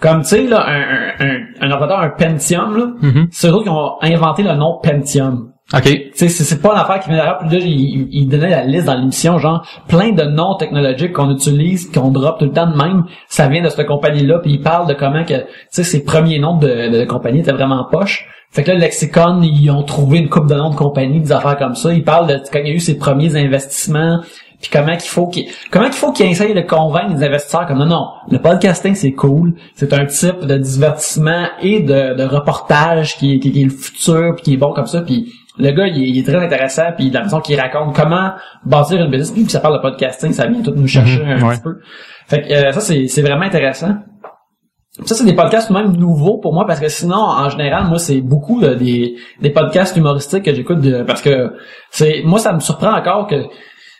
Comme, 0.00 0.20
tu 0.22 0.28
sais, 0.28 0.42
là, 0.46 0.62
un, 0.68 0.80
un, 0.80 1.26
un, 1.26 1.38
un 1.62 1.70
ordinateur, 1.70 2.00
un 2.00 2.10
Pentium, 2.10 2.76
là, 2.76 2.86
Mhm. 3.02 3.28
c'est 3.32 3.48
eux 3.48 3.62
qui 3.62 3.68
ont 3.70 3.92
inventé 4.02 4.42
le 4.42 4.54
nom 4.54 4.78
Pentium. 4.82 5.52
OK. 5.74 5.88
C'est, 6.14 6.28
c'est 6.28 6.62
pas 6.62 6.74
une 6.74 6.78
affaire 6.80 7.00
qui 7.00 7.08
vient 7.08 7.16
derrière. 7.18 7.38
Puis 7.38 7.48
là, 7.50 7.58
il, 7.58 8.08
il- 8.12 8.28
donnait 8.28 8.50
la 8.50 8.62
liste 8.64 8.86
dans 8.86 8.94
l'émission, 8.94 9.38
genre 9.38 9.66
plein 9.88 10.12
de 10.12 10.22
noms 10.22 10.54
technologiques 10.54 11.12
qu'on 11.12 11.30
utilise, 11.32 11.90
qu'on 11.90 12.10
drop 12.10 12.38
tout 12.38 12.44
le 12.44 12.52
temps 12.52 12.68
de 12.70 12.76
même. 12.76 13.04
Ça 13.28 13.48
vient 13.48 13.62
de 13.62 13.68
cette 13.68 13.86
compagnie-là. 13.86 14.38
Puis 14.38 14.52
il 14.52 14.60
parle 14.60 14.86
de 14.86 14.94
comment 14.94 15.24
que, 15.24 15.34
tu 15.34 15.44
sais, 15.70 15.82
ses 15.82 16.04
premiers 16.04 16.38
noms 16.38 16.56
de, 16.56 17.00
de 17.00 17.04
compagnie 17.04 17.40
étaient 17.40 17.52
vraiment 17.52 17.84
poches. 17.90 18.26
Fait 18.52 18.62
que 18.62 18.68
là, 18.68 18.74
le 18.74 18.80
Lexicon, 18.80 19.40
ils 19.42 19.68
ont 19.70 19.82
trouvé 19.82 20.18
une 20.18 20.28
coupe 20.28 20.46
de 20.46 20.54
noms 20.54 20.70
de 20.70 20.76
compagnie, 20.76 21.20
des 21.20 21.32
affaires 21.32 21.56
comme 21.58 21.74
ça. 21.74 21.92
Il 21.92 22.04
parle 22.04 22.28
de 22.28 22.34
quand 22.52 22.60
il 22.60 22.68
y 22.68 22.70
a 22.70 22.74
eu 22.74 22.80
ses 22.80 22.96
premiers 22.96 23.34
investissements. 23.36 24.20
Puis 24.60 24.70
comment 24.72 24.96
qu'il 24.96 25.10
faut 25.10 25.26
qu'il 25.26 25.46
comment 25.70 25.84
qu'il 25.86 25.94
faut 25.94 26.12
qu'il 26.12 26.26
essaye 26.26 26.54
de 26.54 26.62
convaincre 26.62 27.14
les 27.14 27.24
investisseurs 27.26 27.66
comme 27.66 27.76
non 27.78 27.84
non 27.86 28.06
le 28.30 28.38
podcasting 28.38 28.94
c'est 28.94 29.12
cool 29.12 29.52
c'est 29.74 29.92
un 29.92 30.06
type 30.06 30.46
de 30.46 30.56
divertissement 30.56 31.44
et 31.60 31.80
de, 31.80 32.14
de 32.14 32.22
reportage 32.24 33.18
qui, 33.18 33.38
qui, 33.38 33.52
qui 33.52 33.60
est 33.60 33.64
le 33.64 33.70
futur 33.70 34.32
puis 34.34 34.44
qui 34.44 34.54
est 34.54 34.56
bon 34.56 34.72
comme 34.72 34.86
ça 34.86 35.02
puis 35.02 35.30
le 35.58 35.70
gars, 35.72 35.86
il 35.86 36.02
est, 36.02 36.08
il 36.08 36.18
est 36.18 36.22
très 36.26 36.44
intéressant, 36.44 36.84
puis 36.96 37.08
de 37.10 37.14
la 37.14 37.22
façon 37.24 37.40
qu'il 37.40 37.58
raconte 37.60 37.94
comment 37.94 38.32
bâtir 38.64 39.00
une 39.02 39.10
business, 39.10 39.32
puis 39.32 39.48
ça 39.50 39.60
parle 39.60 39.76
de 39.78 39.82
podcasting, 39.82 40.32
ça 40.32 40.46
vient 40.46 40.62
tout 40.62 40.72
nous 40.74 40.86
chercher 40.86 41.20
Mhm, 41.24 41.30
un 41.30 41.42
ouais. 41.48 41.54
petit 41.54 41.62
peu. 41.62 41.74
Fait 42.26 42.42
que 42.42 42.52
euh, 42.52 42.72
ça, 42.72 42.80
c'est, 42.80 43.06
c'est 43.08 43.22
vraiment 43.22 43.44
intéressant. 43.44 43.94
Ça, 45.04 45.14
c'est 45.14 45.24
des 45.26 45.34
podcasts 45.34 45.70
même 45.70 45.92
nouveaux 45.96 46.38
pour 46.38 46.54
moi, 46.54 46.66
parce 46.66 46.80
que 46.80 46.88
sinon, 46.88 47.16
en 47.18 47.48
général, 47.50 47.84
moi, 47.86 47.98
c'est 47.98 48.22
beaucoup 48.22 48.62
euh, 48.62 48.74
des, 48.76 49.14
des 49.42 49.50
podcasts 49.50 49.94
humoristiques 49.96 50.44
que 50.44 50.54
j'écoute, 50.54 50.80
de- 50.80 51.02
parce 51.02 51.20
que 51.20 51.52
c'est 51.90 52.22
moi, 52.24 52.38
ça 52.38 52.52
me 52.54 52.60
surprend 52.60 52.96
encore 52.96 53.26
que 53.26 53.36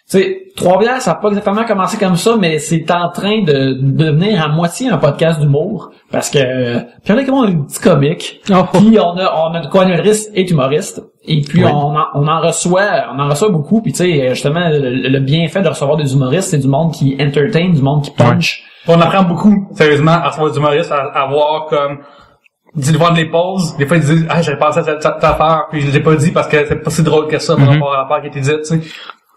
sais, 0.06 0.42
Trois-Bières, 0.56 1.02
ça 1.02 1.10
n'a 1.12 1.16
pas 1.16 1.28
exactement 1.28 1.64
commencé 1.64 1.98
comme 1.98 2.16
ça, 2.16 2.34
mais 2.38 2.58
c'est 2.58 2.90
en 2.90 3.10
train 3.10 3.42
de 3.42 3.76
devenir 3.80 4.42
à 4.42 4.48
moitié 4.48 4.88
un 4.88 4.96
podcast 4.98 5.38
d'humour. 5.40 5.90
Parce 6.10 6.30
que 6.30 6.38
euh, 6.38 6.80
Pierre-Luc 7.04 7.28
et 7.28 7.30
moi, 7.30 7.40
on 7.40 7.48
est 7.48 7.52
des 7.52 7.62
petits 7.64 7.80
comiques. 7.80 8.40
Puis 8.44 8.54
on 8.54 9.18
a, 9.18 9.48
on 9.50 9.54
a 9.54 9.60
de 9.60 9.66
co-animatrice 9.68 10.30
et 10.34 10.48
humoriste. 10.50 11.02
Et 11.28 11.40
puis 11.42 11.62
Oui. 11.64 11.70
on, 11.74 11.96
en, 11.96 12.04
on 12.14 12.26
en 12.26 12.40
reçoit, 12.40 12.86
on 13.14 13.18
en 13.18 13.28
reçoit 13.28 13.50
beaucoup. 13.50 13.82
Puis 13.82 13.92
tu 13.92 13.98
sais, 13.98 14.28
justement, 14.30 14.68
le, 14.70 15.08
le 15.08 15.20
bienfait 15.20 15.60
de 15.62 15.68
recevoir 15.68 15.96
des 15.98 16.14
humoristes, 16.14 16.50
c'est 16.50 16.58
du 16.58 16.68
monde 16.68 16.92
qui 16.92 17.16
entertain, 17.20 17.68
du 17.70 17.82
monde 17.82 18.02
qui 18.04 18.12
punch. 18.12 18.62
On 18.88 19.00
apprend 19.00 19.24
beaucoup, 19.24 19.68
sérieusement, 19.74 20.12
à 20.12 20.28
recevoir 20.28 20.52
des 20.52 20.56
humoristes, 20.58 20.92
à, 20.92 21.02
à 21.20 21.26
voir 21.26 21.66
comme, 21.66 21.98
de 22.76 22.96
voir 22.96 23.12
les 23.12 23.24
pauses. 23.28 23.76
Des 23.76 23.84
fois, 23.86 23.96
ils 23.96 24.04
disent, 24.04 24.26
ah, 24.30 24.40
j'avais 24.40 24.58
pensé 24.58 24.78
à 24.78 24.84
cette, 24.84 25.02
cette 25.02 25.24
affaire, 25.24 25.64
puis 25.70 25.80
je 25.80 25.90
l'ai 25.90 26.00
pas 26.00 26.14
dit 26.14 26.30
parce 26.30 26.46
que 26.46 26.64
c'est 26.66 26.76
pas 26.76 26.90
si 26.90 27.02
drôle 27.02 27.26
que 27.26 27.38
ça 27.38 27.56
par 27.56 27.64
Mhm. 27.64 27.72
rapport 27.72 27.92
à 27.94 28.02
l'affaire 28.02 28.20
qui 28.22 28.28
était 28.38 28.40
dite, 28.40 28.62
tu 28.62 28.80
sais. 28.80 28.80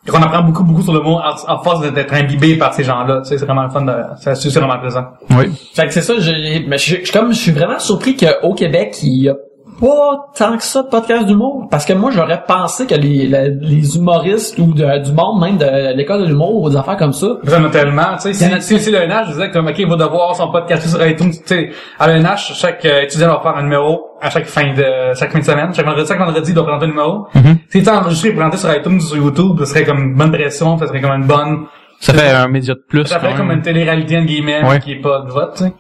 Donc, 0.06 0.16
on 0.18 0.22
apprend 0.22 0.44
beaucoup, 0.44 0.64
beaucoup 0.64 0.82
sur 0.82 0.94
le 0.94 1.02
mot 1.02 1.20
en 1.20 1.58
force 1.62 1.82
d'être 1.92 2.14
imbibé 2.14 2.56
par 2.58 2.74
ces 2.74 2.84
gens-là, 2.84 3.20
tu 3.22 3.30
sais. 3.30 3.38
C'est 3.38 3.46
vraiment 3.46 3.64
le 3.64 3.70
fun 3.70 3.82
de, 3.82 3.94
c'est, 4.18 4.50
vraiment 4.60 4.80
plaisant. 4.80 5.06
Oui. 5.32 5.52
Fait 5.76 5.88
que 5.88 5.94
c'est 5.94 6.02
ça, 6.02 6.14
j'ai- 6.20 6.64
mais 6.66 6.78
je, 6.78 7.04
je- 7.04 7.12
comme 7.12 7.34
je 7.34 7.38
suis 7.38 7.52
vraiment 7.52 7.80
surpris 7.80 8.16
qu'au 8.16 8.54
Québec, 8.54 8.96
il 9.04 9.24
y 9.24 9.30
a 9.30 9.36
pas 9.80 10.28
tant 10.38 10.58
que 10.58 10.64
ça 10.64 10.84
de 10.84 10.88
podcast 10.88 11.26
d'humour. 11.26 11.68
Parce 11.72 11.86
que 11.86 11.94
moi, 11.94 12.12
j'aurais 12.12 12.44
pensé 12.48 12.86
que 12.86 12.96
les, 12.96 13.28
les 13.62 13.96
humoristes 13.98 14.58
ou 14.60 14.74
de- 14.74 15.04
du 15.04 15.12
monde, 15.14 15.40
même 15.42 15.58
de 15.58 15.96
l'école 15.96 16.22
de 16.22 16.26
l'humour 16.28 16.64
ou 16.64 16.70
des 16.70 16.76
affaires 16.78 16.98
comme 16.98 17.14
ça, 17.14 17.28
a 17.48 17.70
tellement, 17.70 18.16
tu 18.22 18.34
sais. 18.34 18.54
A- 18.54 18.60
Si, 18.62 18.78
si, 18.78 18.84
si 18.86 18.92
le 18.92 19.00
NH 19.00 19.28
disait 19.28 19.52
comme, 19.52 19.68
OK, 19.68 19.80
il 19.80 19.88
va 19.88 19.96
devoir 19.96 20.36
son 20.36 20.52
podcast 20.52 20.88
sur 20.88 21.06
iTunes, 21.06 21.32
tu 21.32 21.38
sais. 21.46 21.70
À 22.00 22.08
l'NH, 22.08 22.54
chaque 22.56 22.84
euh, 22.86 23.02
étudiant 23.04 23.28
va 23.30 23.40
faire 23.42 23.56
un 23.58 23.64
numéro 23.64 24.08
à 24.22 24.30
chaque 24.30 24.46
fin 24.46 24.74
de, 24.74 25.14
chaque 25.16 25.32
fin 25.32 25.40
de 25.40 25.46
semaine. 25.46 25.74
Chaque 25.74 25.86
vendredi, 25.86 26.08
chaque 26.08 26.20
vendredi, 26.20 26.52
il 26.52 26.54
doit 26.54 26.64
présenter 26.66 26.86
un 26.86 26.90
numéro. 26.90 27.28
Mhm. 27.36 27.58
Si 27.70 27.84
tu 27.84 27.90
enregistré 27.90 28.30
et 28.30 28.34
présenté 28.34 28.58
sur 28.58 28.74
iTunes, 28.76 29.00
sur 29.00 29.18
YouTube, 29.18 29.56
ce 29.60 29.66
serait 29.66 29.86
comme 29.86 30.00
une 30.00 30.16
bonne 30.16 30.32
pression, 30.32 30.78
ça 30.78 30.88
serait 30.88 31.00
comme 31.02 31.12
une 31.14 31.26
bonne, 31.28 31.66
Ça 32.02 32.14
fait 32.14 32.32
un 32.32 32.48
média 32.48 32.74
de 32.74 32.84
plus. 32.88 33.06
ça 33.06 33.20
fait 33.20 33.34
comme 33.36 33.52
une 33.52 33.62
télé-réalité, 33.62 34.18
en 34.18 34.24
guillemets, 34.26 34.64
Ouais. 34.66 34.80
qui 34.80 34.94
est 34.94 35.02
pas 35.02 35.20
de 35.22 35.32
vote, 35.32 35.54
tu 35.56 35.64
sais. 35.66 35.74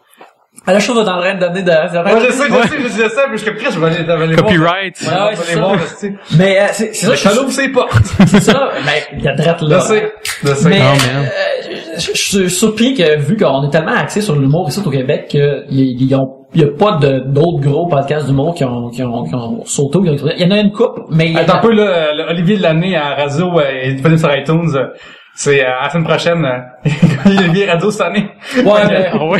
À 0.67 0.73
la 0.73 0.79
chose 0.79 0.97
est 0.97 1.09
en 1.09 1.19
train 1.19 1.35
de 1.35 1.39
donner 1.39 1.63
de... 1.63 1.69
Ouais, 1.71 2.21
je 2.27 2.31
sais, 2.31 2.43
je 2.47 2.67
sais, 2.67 2.77
je 2.83 2.87
sais, 2.89 3.03
je 3.05 3.09
sais, 3.09 3.21
mais 3.31 3.37
je 3.37 3.43
suis 3.43 3.51
je 3.71 3.79
vais 3.79 3.85
aller, 3.87 3.95
je 3.99 4.03
vais 4.03 4.11
aller 4.11 4.35
Copyright. 4.35 5.01
voir. 5.01 5.15
Ouais, 5.15 5.29
Ouais, 5.29 5.35
c'est 5.35 5.41
je 5.41 5.41
vais 5.41 5.45
ça. 5.45 5.51
aller 5.51 5.61
voir, 5.77 5.79
tu 5.89 5.95
sais. 5.95 6.13
Mais 6.37 6.59
euh, 6.59 6.65
c'est 6.73 6.95
c'est 6.95 7.05
ça, 7.07 7.15
je 7.15 7.19
chalot, 7.19 7.49
c'est 7.49 7.69
pas. 7.69 7.87
c'est 8.27 8.39
ça, 8.41 8.69
ben, 8.85 8.91
il 9.17 9.23
y 9.23 9.27
a 9.27 9.33
drette 9.35 9.57
Je 9.61 9.65
là. 9.65 9.79
sais, 9.79 10.13
je 10.43 10.47
sais. 10.53 10.69
Mais 10.69 10.79
Non, 10.79 10.85
euh, 10.85 11.23
mais 11.69 11.99
je, 11.99 12.11
je 12.13 12.17
suis 12.17 12.49
surpris 12.49 12.93
que 12.93 13.17
vu 13.19 13.35
qu'on 13.37 13.67
est 13.67 13.71
tellement 13.71 13.95
axé 13.95 14.21
sur 14.21 14.35
l'humour 14.35 14.67
ici 14.69 14.79
au 14.85 14.89
Québec 14.89 15.27
qu'il 15.29 15.39
y, 15.39 16.13
a- 16.13 16.19
il 16.53 16.61
y 16.61 16.63
a 16.63 16.67
pas 16.77 16.97
de- 16.97 17.19
d'autres 17.27 17.61
gros 17.61 17.87
podcasts 17.87 18.27
d'humour 18.27 18.53
qui 18.53 18.63
ont, 18.63 18.89
qui 18.89 19.01
ont, 19.03 19.23
qui 19.23 19.35
ont 19.35 19.63
sauté. 19.65 19.97
ou 19.97 20.03
qui 20.03 20.09
ont- 20.23 20.29
Il 20.37 20.41
y 20.41 20.45
en 20.45 20.55
a 20.55 20.59
une 20.59 20.71
coupe, 20.71 20.99
mais 21.09 21.27
il 21.27 21.31
y 21.33 21.35
en 21.35 21.39
a- 21.39 21.41
Attends 21.43 21.55
un 21.55 21.61
peu, 21.61 21.73
là, 21.73 22.13
le 22.13 22.23
Olivier 22.29 22.57
de 22.57 22.63
l'année 22.63 22.95
à 22.95 23.15
Radio, 23.15 23.59
euh, 23.59 23.63
est 23.81 23.93
disponible 23.93 24.19
sur 24.19 24.35
iTunes. 24.35 24.69
euh, 24.75 24.87
C'est 25.35 25.63
euh, 25.65 25.69
à 25.79 25.83
la 25.85 25.89
semaine 25.89 26.03
prochaine. 26.05 26.45
euh, 26.45 26.89
Olivier 27.25 27.65
Radio 27.71 27.89
cette 27.91 28.01
année. 28.01 28.29
Ouais, 28.57 28.81
mais- 28.89 29.09
Ah 29.13 29.25
ouais. 29.25 29.39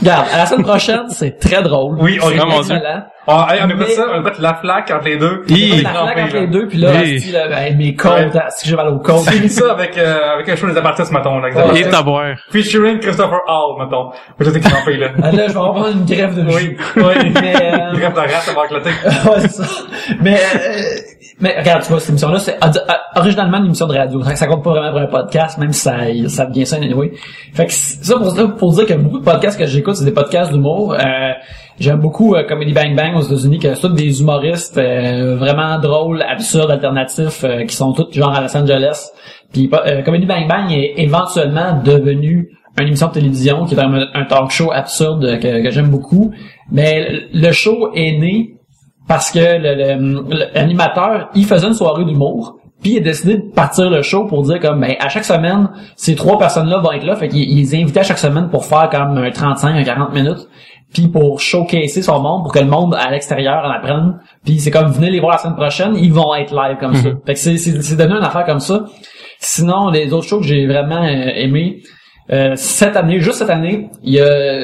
Regarde, 0.00 0.26
à 0.32 0.38
la 0.38 0.46
semaine 0.46 0.64
prochaine, 0.64 1.04
c'est 1.10 1.38
très 1.38 1.62
drôle. 1.62 1.96
Oui, 2.00 2.18
on 2.22 2.30
Dieu. 2.30 2.40
excellent. 2.58 3.02
Ah, 3.30 3.46
hey, 3.52 3.60
on 3.62 3.68
écoute 3.68 3.84
Mais- 3.88 3.94
ça, 3.94 4.06
on 4.14 4.20
écoute 4.20 4.38
la 4.38 4.54
flaque 4.54 4.90
entre 4.90 5.04
les 5.04 5.18
deux. 5.18 5.42
Est 5.50 5.82
la 5.82 5.90
flaque 5.90 6.18
entre 6.18 6.36
les 6.36 6.46
deux, 6.46 6.66
puis 6.66 6.78
là, 6.78 6.92
Oui. 6.94 7.16
asti, 7.16 7.30
là, 7.30 7.48
ben, 7.48 7.76
mes 7.76 7.94
côtes, 7.94 8.12
Ouais. 8.12 8.30
que 8.32 8.38
j'ai 8.64 8.74
mal 8.74 8.88
aux 8.88 9.00
côtes. 9.00 9.28
J'ai 9.30 9.40
mis 9.40 9.50
ça 9.50 9.70
avec, 9.72 9.98
euh, 9.98 10.34
avec 10.34 10.48
un 10.48 10.56
show 10.56 10.66
des 10.66 10.76
apartistes, 10.78 11.12
mettons, 11.12 11.38
là, 11.40 11.48
Et 11.48 11.50
exactement. 11.50 11.90
taboire. 11.90 12.36
Featuring 12.50 13.00
Christopher 13.00 13.40
Hall, 13.46 13.84
mettons. 13.84 14.10
Mais 14.38 14.46
j'étais 14.46 14.60
crampé, 14.60 14.96
là. 14.96 15.08
Ah, 15.22 15.30
Là, 15.30 15.42
je 15.48 15.52
vais 15.52 15.58
avoir 15.58 15.88
une 15.88 16.06
grève 16.06 16.34
de 16.36 16.42
Oui, 16.46 16.58
jus. 16.58 16.78
oui. 16.96 17.32
Mais, 17.42 17.54
euh, 17.56 17.90
Il 17.92 18.00
rêve 18.00 18.14
de 18.14 18.18
race 18.20 18.48
avant 18.48 18.66
que 18.66 18.74
le 18.74 18.80
ouais, 18.80 19.40
c'est 19.40 19.50
ça. 19.52 19.64
Mais, 20.22 20.36
euh, 20.36 20.80
mais 21.40 21.58
regarde, 21.58 21.82
tu 21.82 21.88
vois, 21.90 22.00
cette 22.00 22.10
émission-là, 22.10 22.38
c'est 22.38 22.56
a- 22.60 23.00
originalement 23.16 23.58
une 23.58 23.66
émission 23.66 23.86
de 23.86 23.94
radio. 23.96 24.22
Ça, 24.22 24.36
ça 24.36 24.46
compte 24.46 24.62
pas 24.64 24.70
vraiment 24.70 24.90
pour 24.90 25.00
un 25.00 25.06
podcast, 25.06 25.58
même 25.58 25.72
si 25.72 25.80
ça, 25.80 25.96
ça 26.28 26.46
devient 26.46 26.66
ça, 26.66 26.76
anyway. 26.76 27.12
Fait 27.54 27.66
que 27.66 27.72
ça 27.72 28.16
pour, 28.16 28.30
ça 28.30 28.48
pour 28.48 28.72
dire 28.74 28.86
que 28.86 28.94
beaucoup 28.94 29.18
de 29.20 29.24
podcasts 29.24 29.58
que 29.58 29.66
j'écoute, 29.66 29.96
c'est 29.96 30.04
des 30.04 30.12
podcasts 30.12 30.52
d'humour. 30.52 30.94
Euh, 30.94 31.32
J'aime 31.80 32.00
beaucoup 32.00 32.34
euh, 32.34 32.42
Comedy 32.42 32.72
Bang 32.72 32.96
Bang 32.96 33.14
aux 33.16 33.20
États-Unis, 33.20 33.60
c'est 33.62 33.80
tous 33.80 33.88
des 33.90 34.20
humoristes 34.20 34.76
euh, 34.78 35.36
vraiment 35.36 35.78
drôles, 35.78 36.22
absurdes, 36.22 36.72
alternatifs, 36.72 37.44
euh, 37.44 37.64
qui 37.66 37.76
sont 37.76 37.92
tous 37.92 38.08
genre 38.12 38.34
à 38.34 38.40
Los 38.40 38.56
Angeles. 38.56 39.10
Puis 39.52 39.70
euh, 39.86 40.02
Comedy 40.02 40.26
Bang 40.26 40.48
Bang 40.48 40.72
est 40.72 40.94
éventuellement 40.96 41.80
devenu 41.84 42.50
une 42.80 42.86
émission 42.88 43.06
de 43.06 43.12
télévision 43.12 43.64
qui 43.64 43.76
est 43.76 43.78
un, 43.80 43.94
un 44.12 44.24
talk 44.24 44.50
show 44.50 44.72
absurde 44.72 45.38
que, 45.38 45.62
que 45.62 45.70
j'aime 45.70 45.88
beaucoup. 45.88 46.32
Mais 46.72 47.06
le 47.32 47.52
show 47.52 47.90
est 47.94 48.18
né 48.18 48.56
parce 49.08 49.30
que 49.30 49.38
le- 49.38 49.74
le- 49.74 50.22
le- 50.30 50.54
l'animateur, 50.54 51.30
il 51.34 51.44
faisait 51.46 51.66
une 51.66 51.74
soirée 51.74 52.04
d'humour, 52.04 52.56
puis 52.82 52.92
il 52.92 52.98
a 52.98 53.00
décidé 53.00 53.36
de 53.38 53.42
partir 53.52 53.90
le 53.90 54.02
show 54.02 54.26
pour 54.26 54.42
dire 54.42 54.60
comme 54.60 54.80
ben 54.80 54.94
à 55.00 55.08
chaque 55.08 55.24
semaine, 55.24 55.70
ces 55.96 56.14
trois 56.14 56.38
personnes-là 56.38 56.78
vont 56.78 56.92
être 56.92 57.04
là, 57.04 57.16
fait 57.16 57.28
qu'il 57.28 57.40
il 57.50 57.56
les 57.56 57.74
invitait 57.74 58.00
à 58.00 58.04
chaque 58.04 58.18
semaine 58.18 58.48
pour 58.50 58.64
faire 58.64 58.88
comme 58.90 59.16
un 59.18 59.30
35, 59.30 59.74
un 59.76 59.82
40 59.82 60.14
minutes, 60.14 60.48
puis 60.94 61.08
pour 61.08 61.40
showcaser 61.40 62.02
son 62.02 62.20
monde, 62.20 62.42
pour 62.44 62.52
que 62.52 62.60
le 62.60 62.66
monde 62.66 62.94
à 62.94 63.10
l'extérieur 63.10 63.64
en 63.64 63.70
apprenne, 63.70 64.18
puis 64.44 64.58
c'est 64.60 64.70
comme 64.70 64.86
venez 64.92 65.10
les 65.10 65.20
voir 65.20 65.32
la 65.32 65.38
semaine 65.38 65.56
prochaine, 65.56 65.96
ils 65.96 66.12
vont 66.12 66.34
être 66.34 66.54
live 66.54 66.76
comme 66.78 66.94
ça. 66.94 67.08
Fait 67.26 67.34
que 67.34 67.38
c'est 67.38 67.96
devenu 67.96 68.16
une 68.18 68.24
affaire 68.24 68.44
comme 68.46 68.60
ça. 68.60 68.84
Sinon, 69.40 69.90
les 69.90 70.12
autres 70.12 70.26
shows 70.26 70.40
que 70.40 70.46
j'ai 70.46 70.66
vraiment 70.66 71.02
euh, 71.02 71.30
aimé 71.34 71.80
euh, 72.30 72.52
cette 72.56 72.96
année, 72.96 73.20
juste 73.20 73.38
cette 73.38 73.50
année, 73.50 73.88
il 74.02 74.14
y 74.14 74.20
a 74.20 74.60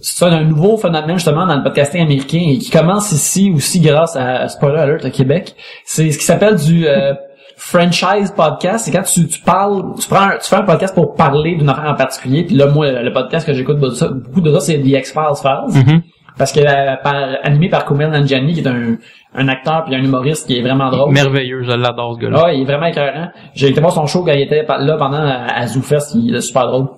c'est 0.00 0.24
un 0.26 0.44
nouveau 0.44 0.76
phénomène 0.76 1.16
justement 1.16 1.46
dans 1.46 1.56
le 1.56 1.62
podcasting 1.62 2.02
américain 2.02 2.42
et 2.46 2.58
qui 2.58 2.70
commence 2.70 3.10
ici 3.12 3.50
aussi 3.54 3.80
grâce 3.80 4.16
à 4.16 4.48
Spoiler 4.48 4.78
Alert 4.80 5.04
au 5.04 5.10
Québec. 5.10 5.54
C'est 5.84 6.10
ce 6.10 6.18
qui 6.18 6.24
s'appelle 6.24 6.56
du 6.56 6.86
euh, 6.86 7.14
franchise 7.56 8.30
podcast. 8.36 8.84
C'est 8.84 8.90
quand 8.90 9.02
tu, 9.02 9.26
tu 9.26 9.40
parles, 9.40 9.94
tu 9.98 10.06
prends, 10.08 10.28
un- 10.28 10.38
tu 10.38 10.48
fais 10.48 10.56
un 10.56 10.62
podcast 10.64 10.94
pour 10.94 11.14
parler 11.14 11.56
d'une 11.56 11.68
affaire 11.70 11.90
en 11.90 11.94
particulier. 11.94 12.44
Puis 12.44 12.54
là, 12.54 12.66
moi, 12.66 12.90
le 12.90 13.12
podcast 13.12 13.46
que 13.46 13.54
j'écoute 13.54 13.78
beaucoup 13.78 14.40
de 14.42 14.52
ça, 14.52 14.60
c'est 14.60 14.78
The 14.78 14.86
X 14.86 15.12
Files 15.12 15.40
Files. 15.40 15.82
Mhm. 15.84 16.02
Parce 16.36 16.52
que 16.52 16.60
euh, 16.60 16.96
par, 17.02 17.14
animé 17.42 17.68
par 17.68 17.84
Kumail 17.84 18.10
Nanjiani, 18.10 18.54
qui 18.54 18.60
est 18.60 18.66
un, 18.66 18.96
un 19.34 19.48
acteur 19.48 19.84
puis 19.84 19.94
un 19.94 20.02
humoriste 20.02 20.46
qui 20.46 20.58
est 20.58 20.62
vraiment 20.62 20.90
drôle. 20.90 21.12
Merveilleux, 21.12 21.62
je 21.62 21.70
l'adore, 21.70 22.14
ce 22.14 22.20
gars-là. 22.20 22.42
Ah, 22.46 22.52
il 22.52 22.62
est 22.62 22.64
vraiment 22.64 22.86
écœurant. 22.86 23.28
J'ai 23.54 23.68
été 23.68 23.80
voir 23.80 23.92
son 23.92 24.06
show 24.06 24.24
quand 24.24 24.32
il 24.32 24.42
était 24.42 24.64
là 24.66 24.96
pendant 24.98 25.18
à, 25.18 25.46
à 25.54 25.66
ZooFest, 25.66 26.14
il 26.16 26.34
est 26.34 26.40
super 26.40 26.66
drôle. 26.66 26.88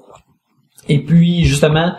Et 0.88 1.02
puis 1.02 1.44
justement, 1.44 1.92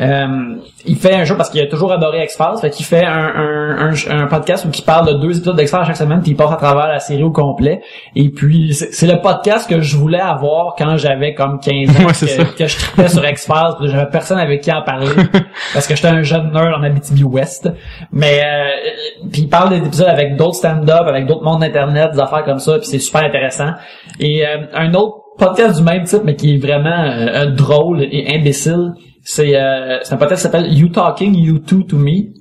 euh, 0.00 0.56
il 0.86 0.96
fait 0.96 1.14
un 1.14 1.24
show 1.26 1.34
parce 1.36 1.50
qu'il 1.50 1.60
a 1.60 1.66
toujours 1.66 1.92
adoré 1.92 2.24
X-Files, 2.24 2.58
fait 2.62 2.70
qu'il 2.70 2.86
fait 2.86 3.04
un, 3.04 3.12
un, 3.12 3.90
un, 3.90 4.20
un 4.22 4.26
podcast 4.26 4.64
où 4.64 4.70
il 4.72 4.82
parle 4.84 5.06
de 5.06 5.12
deux 5.20 5.36
épisodes 5.36 5.54
d'X-Files 5.54 5.84
chaque 5.86 5.96
semaine, 5.96 6.22
puis 6.22 6.30
il 6.30 6.34
passe 6.34 6.50
à 6.50 6.56
travers 6.56 6.88
la 6.88 6.98
série 6.98 7.22
au 7.22 7.30
complet. 7.30 7.82
Et 8.16 8.30
puis 8.30 8.72
c'est 8.72 9.06
le 9.06 9.20
podcast 9.20 9.68
que 9.68 9.82
je 9.82 9.96
voulais 9.98 10.20
avoir 10.20 10.76
quand 10.78 10.96
j'avais 10.96 11.34
comme 11.34 11.60
15 11.60 11.90
ans, 11.90 12.06
Ouais, 12.06 12.46
que 12.56 12.66
je 12.66 12.76
tripais 12.78 13.08
sur 13.08 13.28
X-Files, 13.28 13.74
puis 13.78 13.90
j'avais 13.90 14.10
personne 14.10 14.38
avec 14.38 14.62
qui 14.62 14.72
en 14.72 14.82
parler 14.82 15.08
parce 15.74 15.86
que 15.86 15.94
j'étais 15.94 16.08
un 16.08 16.22
jeune 16.22 16.50
nerd 16.52 16.72
en 16.74 16.82
Abitibi-Ouest. 16.82 17.68
Mais 18.12 18.40
euh, 18.42 18.90
puis 19.30 19.42
il 19.42 19.48
parle 19.48 19.78
des 19.78 19.86
épisodes 19.86 20.08
avec 20.08 20.36
d'autres 20.36 20.56
stand-up, 20.56 21.04
avec 21.06 21.26
d'autres 21.26 21.44
mondes 21.44 21.60
d'internet, 21.60 22.12
des 22.12 22.20
affaires 22.20 22.44
comme 22.44 22.60
ça, 22.60 22.78
puis 22.78 22.86
c'est 22.86 22.98
super 22.98 23.24
intéressant. 23.24 23.72
Et 24.18 24.46
euh, 24.46 24.66
un 24.72 24.94
autre 24.94 25.18
podcast 25.36 25.76
du 25.76 25.82
même 25.82 26.04
type, 26.04 26.22
mais 26.24 26.34
qui 26.34 26.54
est 26.54 26.58
vraiment 26.58 27.04
euh, 27.04 27.46
drôle 27.46 28.02
et 28.02 28.34
imbécile, 28.34 28.92
c'est 29.24 29.54
euh, 29.54 29.98
un 30.10 30.16
podcast 30.16 30.42
qui 30.42 30.50
s'appelle 30.50 30.72
You 30.72 30.88
Talking 30.88 31.36
You 31.36 31.58
Two 31.58 31.82
to 31.84 31.96
Me, 31.96 32.32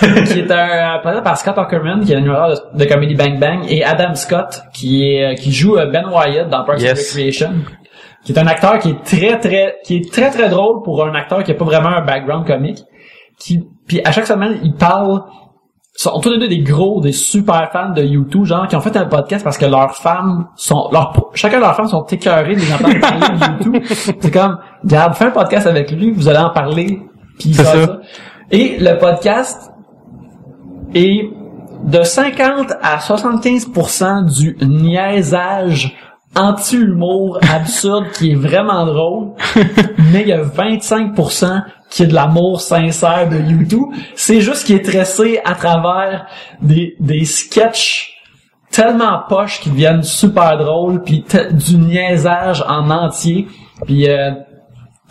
qui 0.26 0.38
est 0.40 0.50
un, 0.50 0.94
un 0.94 0.98
podcast 0.98 1.24
par 1.24 1.36
Scott 1.36 1.58
Ackerman, 1.58 2.04
qui 2.04 2.12
est 2.12 2.14
l'animateur 2.14 2.70
de, 2.74 2.78
de 2.78 2.84
Comedy 2.88 3.14
Bang 3.14 3.38
Bang, 3.40 3.60
et 3.68 3.82
Adam 3.84 4.14
Scott, 4.14 4.62
qui 4.72 5.10
est 5.10 5.24
euh, 5.24 5.34
qui 5.34 5.52
joue 5.52 5.76
euh, 5.76 5.90
Ben 5.90 6.04
Wyatt 6.08 6.48
dans 6.48 6.64
Parks 6.64 6.80
Yes. 6.80 6.92
and 6.92 7.18
Recreation 7.18 7.50
qui 8.24 8.32
est 8.32 8.38
un 8.38 8.46
acteur 8.46 8.78
qui 8.80 8.90
est 8.90 9.02
très 9.04 9.38
très 9.38 9.76
qui 9.84 9.96
est 9.96 10.12
très 10.12 10.30
très 10.30 10.48
drôle 10.48 10.82
pour 10.82 11.04
un 11.04 11.14
acteur 11.14 11.42
qui 11.44 11.52
a 11.52 11.54
pas 11.54 11.64
vraiment 11.64 11.88
un 11.88 12.04
background 12.04 12.46
comique 12.46 12.80
qui 13.38 13.60
puis 13.86 14.00
à 14.04 14.10
chaque 14.12 14.26
semaine 14.26 14.58
il 14.62 14.74
parle 14.74 15.22
sont 15.98 16.20
tous 16.20 16.30
les 16.30 16.38
deux 16.38 16.46
des 16.46 16.60
gros 16.60 17.00
des 17.00 17.10
super 17.10 17.70
fans 17.72 17.90
de 17.90 18.02
YouTube 18.02 18.44
genre 18.44 18.68
qui 18.68 18.76
ont 18.76 18.80
fait 18.80 18.96
un 18.96 19.06
podcast 19.06 19.42
parce 19.42 19.58
que 19.58 19.66
leurs 19.66 19.96
femmes 19.96 20.46
sont 20.54 20.88
leurs 20.92 21.12
chacun 21.34 21.56
de 21.56 21.62
leurs 21.62 21.74
femmes 21.74 21.88
sont 21.88 22.04
écœurées 22.04 22.54
de 22.54 22.60
les 22.60 22.72
entendre 22.72 23.00
parler 23.00 23.18
de 23.18 23.66
YouTube 23.66 23.82
c'est 24.20 24.30
comme 24.30 24.58
regarde 24.84 25.14
fais 25.16 25.24
un 25.24 25.30
podcast 25.32 25.66
avec 25.66 25.90
lui 25.90 26.12
vous 26.12 26.28
allez 26.28 26.38
en 26.38 26.50
parler 26.50 27.02
puis 27.36 27.52
ça. 27.52 27.98
et 28.52 28.78
le 28.78 28.96
podcast 28.96 29.72
est 30.94 31.30
de 31.82 32.02
50 32.04 32.74
à 32.80 32.98
75% 32.98 34.24
du 34.24 34.56
niaisage 34.64 35.96
anti-humour 36.38 37.38
absurde 37.52 38.06
qui 38.12 38.32
est 38.32 38.34
vraiment 38.34 38.84
drôle, 38.86 39.28
mais 40.12 40.22
il 40.22 40.28
y 40.28 40.32
a 40.32 40.42
25% 40.42 41.62
qui 41.90 42.02
est 42.02 42.06
de 42.06 42.14
l'amour 42.14 42.60
sincère 42.60 43.28
de 43.28 43.38
YouTube. 43.38 43.86
C'est 44.14 44.40
juste 44.40 44.66
qu'il 44.66 44.76
est 44.76 44.84
tressé 44.84 45.40
à 45.44 45.54
travers 45.54 46.26
des, 46.60 46.94
des 47.00 47.24
sketchs 47.24 48.14
tellement 48.70 49.22
poches 49.28 49.60
qui 49.60 49.70
deviennent 49.70 50.02
super 50.02 50.58
drôles, 50.58 51.02
puis 51.02 51.24
du 51.52 51.76
niaisage 51.78 52.62
en 52.68 52.90
entier. 52.90 53.46
Puis 53.86 54.08
euh, 54.08 54.32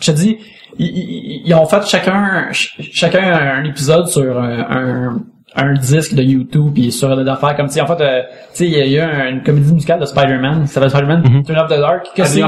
je 0.00 0.12
te 0.12 0.16
dis, 0.16 0.38
ils, 0.78 0.86
ils- 0.86 1.42
ils 1.46 1.54
ont 1.54 1.66
fait 1.66 1.84
chacun 1.86 2.44
ch- 2.52 2.76
chacun 2.92 3.32
un 3.32 3.64
épisode 3.64 4.06
sur 4.06 4.38
un, 4.40 4.60
un, 4.70 5.18
un 5.58 5.72
disque 5.74 6.14
de 6.14 6.22
YouTube 6.22 6.72
puis 6.74 6.90
sur 6.92 7.14
des 7.16 7.28
affaires 7.28 7.56
comme 7.56 7.68
si 7.68 7.80
en 7.80 7.86
fait 7.86 8.00
euh, 8.00 8.22
tu 8.52 8.58
sais 8.58 8.66
il 8.66 8.72
y 8.78 8.80
a 8.80 8.86
eu 8.86 9.00
un- 9.10 9.28
une 9.30 9.42
comédie 9.42 9.72
musicale 9.72 10.00
de 10.00 10.06
Spider-Man 10.06 10.62
qui 10.62 10.68
s'appelle 10.68 10.90
Spider-Man 10.90 11.42
Turn 11.44 11.58
Off 11.58 11.66
the 11.68 11.78
Dark 11.80 12.06
que 12.14 12.24
c'est 12.24 12.40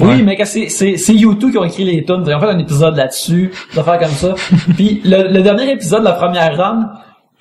oui 0.00 0.22
mais 0.22 0.36
que 0.36 0.44
c'est 0.44 0.68
c'est 0.68 0.96
c'est 0.96 1.14
YouTube 1.14 1.50
qui 1.52 1.58
ont 1.58 1.64
écrit 1.64 1.84
les 1.84 2.04
tunes 2.04 2.24
ils 2.26 2.34
ont 2.34 2.40
fait 2.40 2.46
un 2.48 2.58
épisode 2.58 2.96
là-dessus 2.96 3.50
des 3.72 3.78
affaires 3.78 3.98
comme 3.98 4.08
ça. 4.08 4.34
Puis 4.76 5.00
le, 5.04 5.32
le 5.32 5.42
dernier 5.42 5.70
épisode 5.72 6.02
la 6.02 6.12
première 6.12 6.56
run 6.56 6.90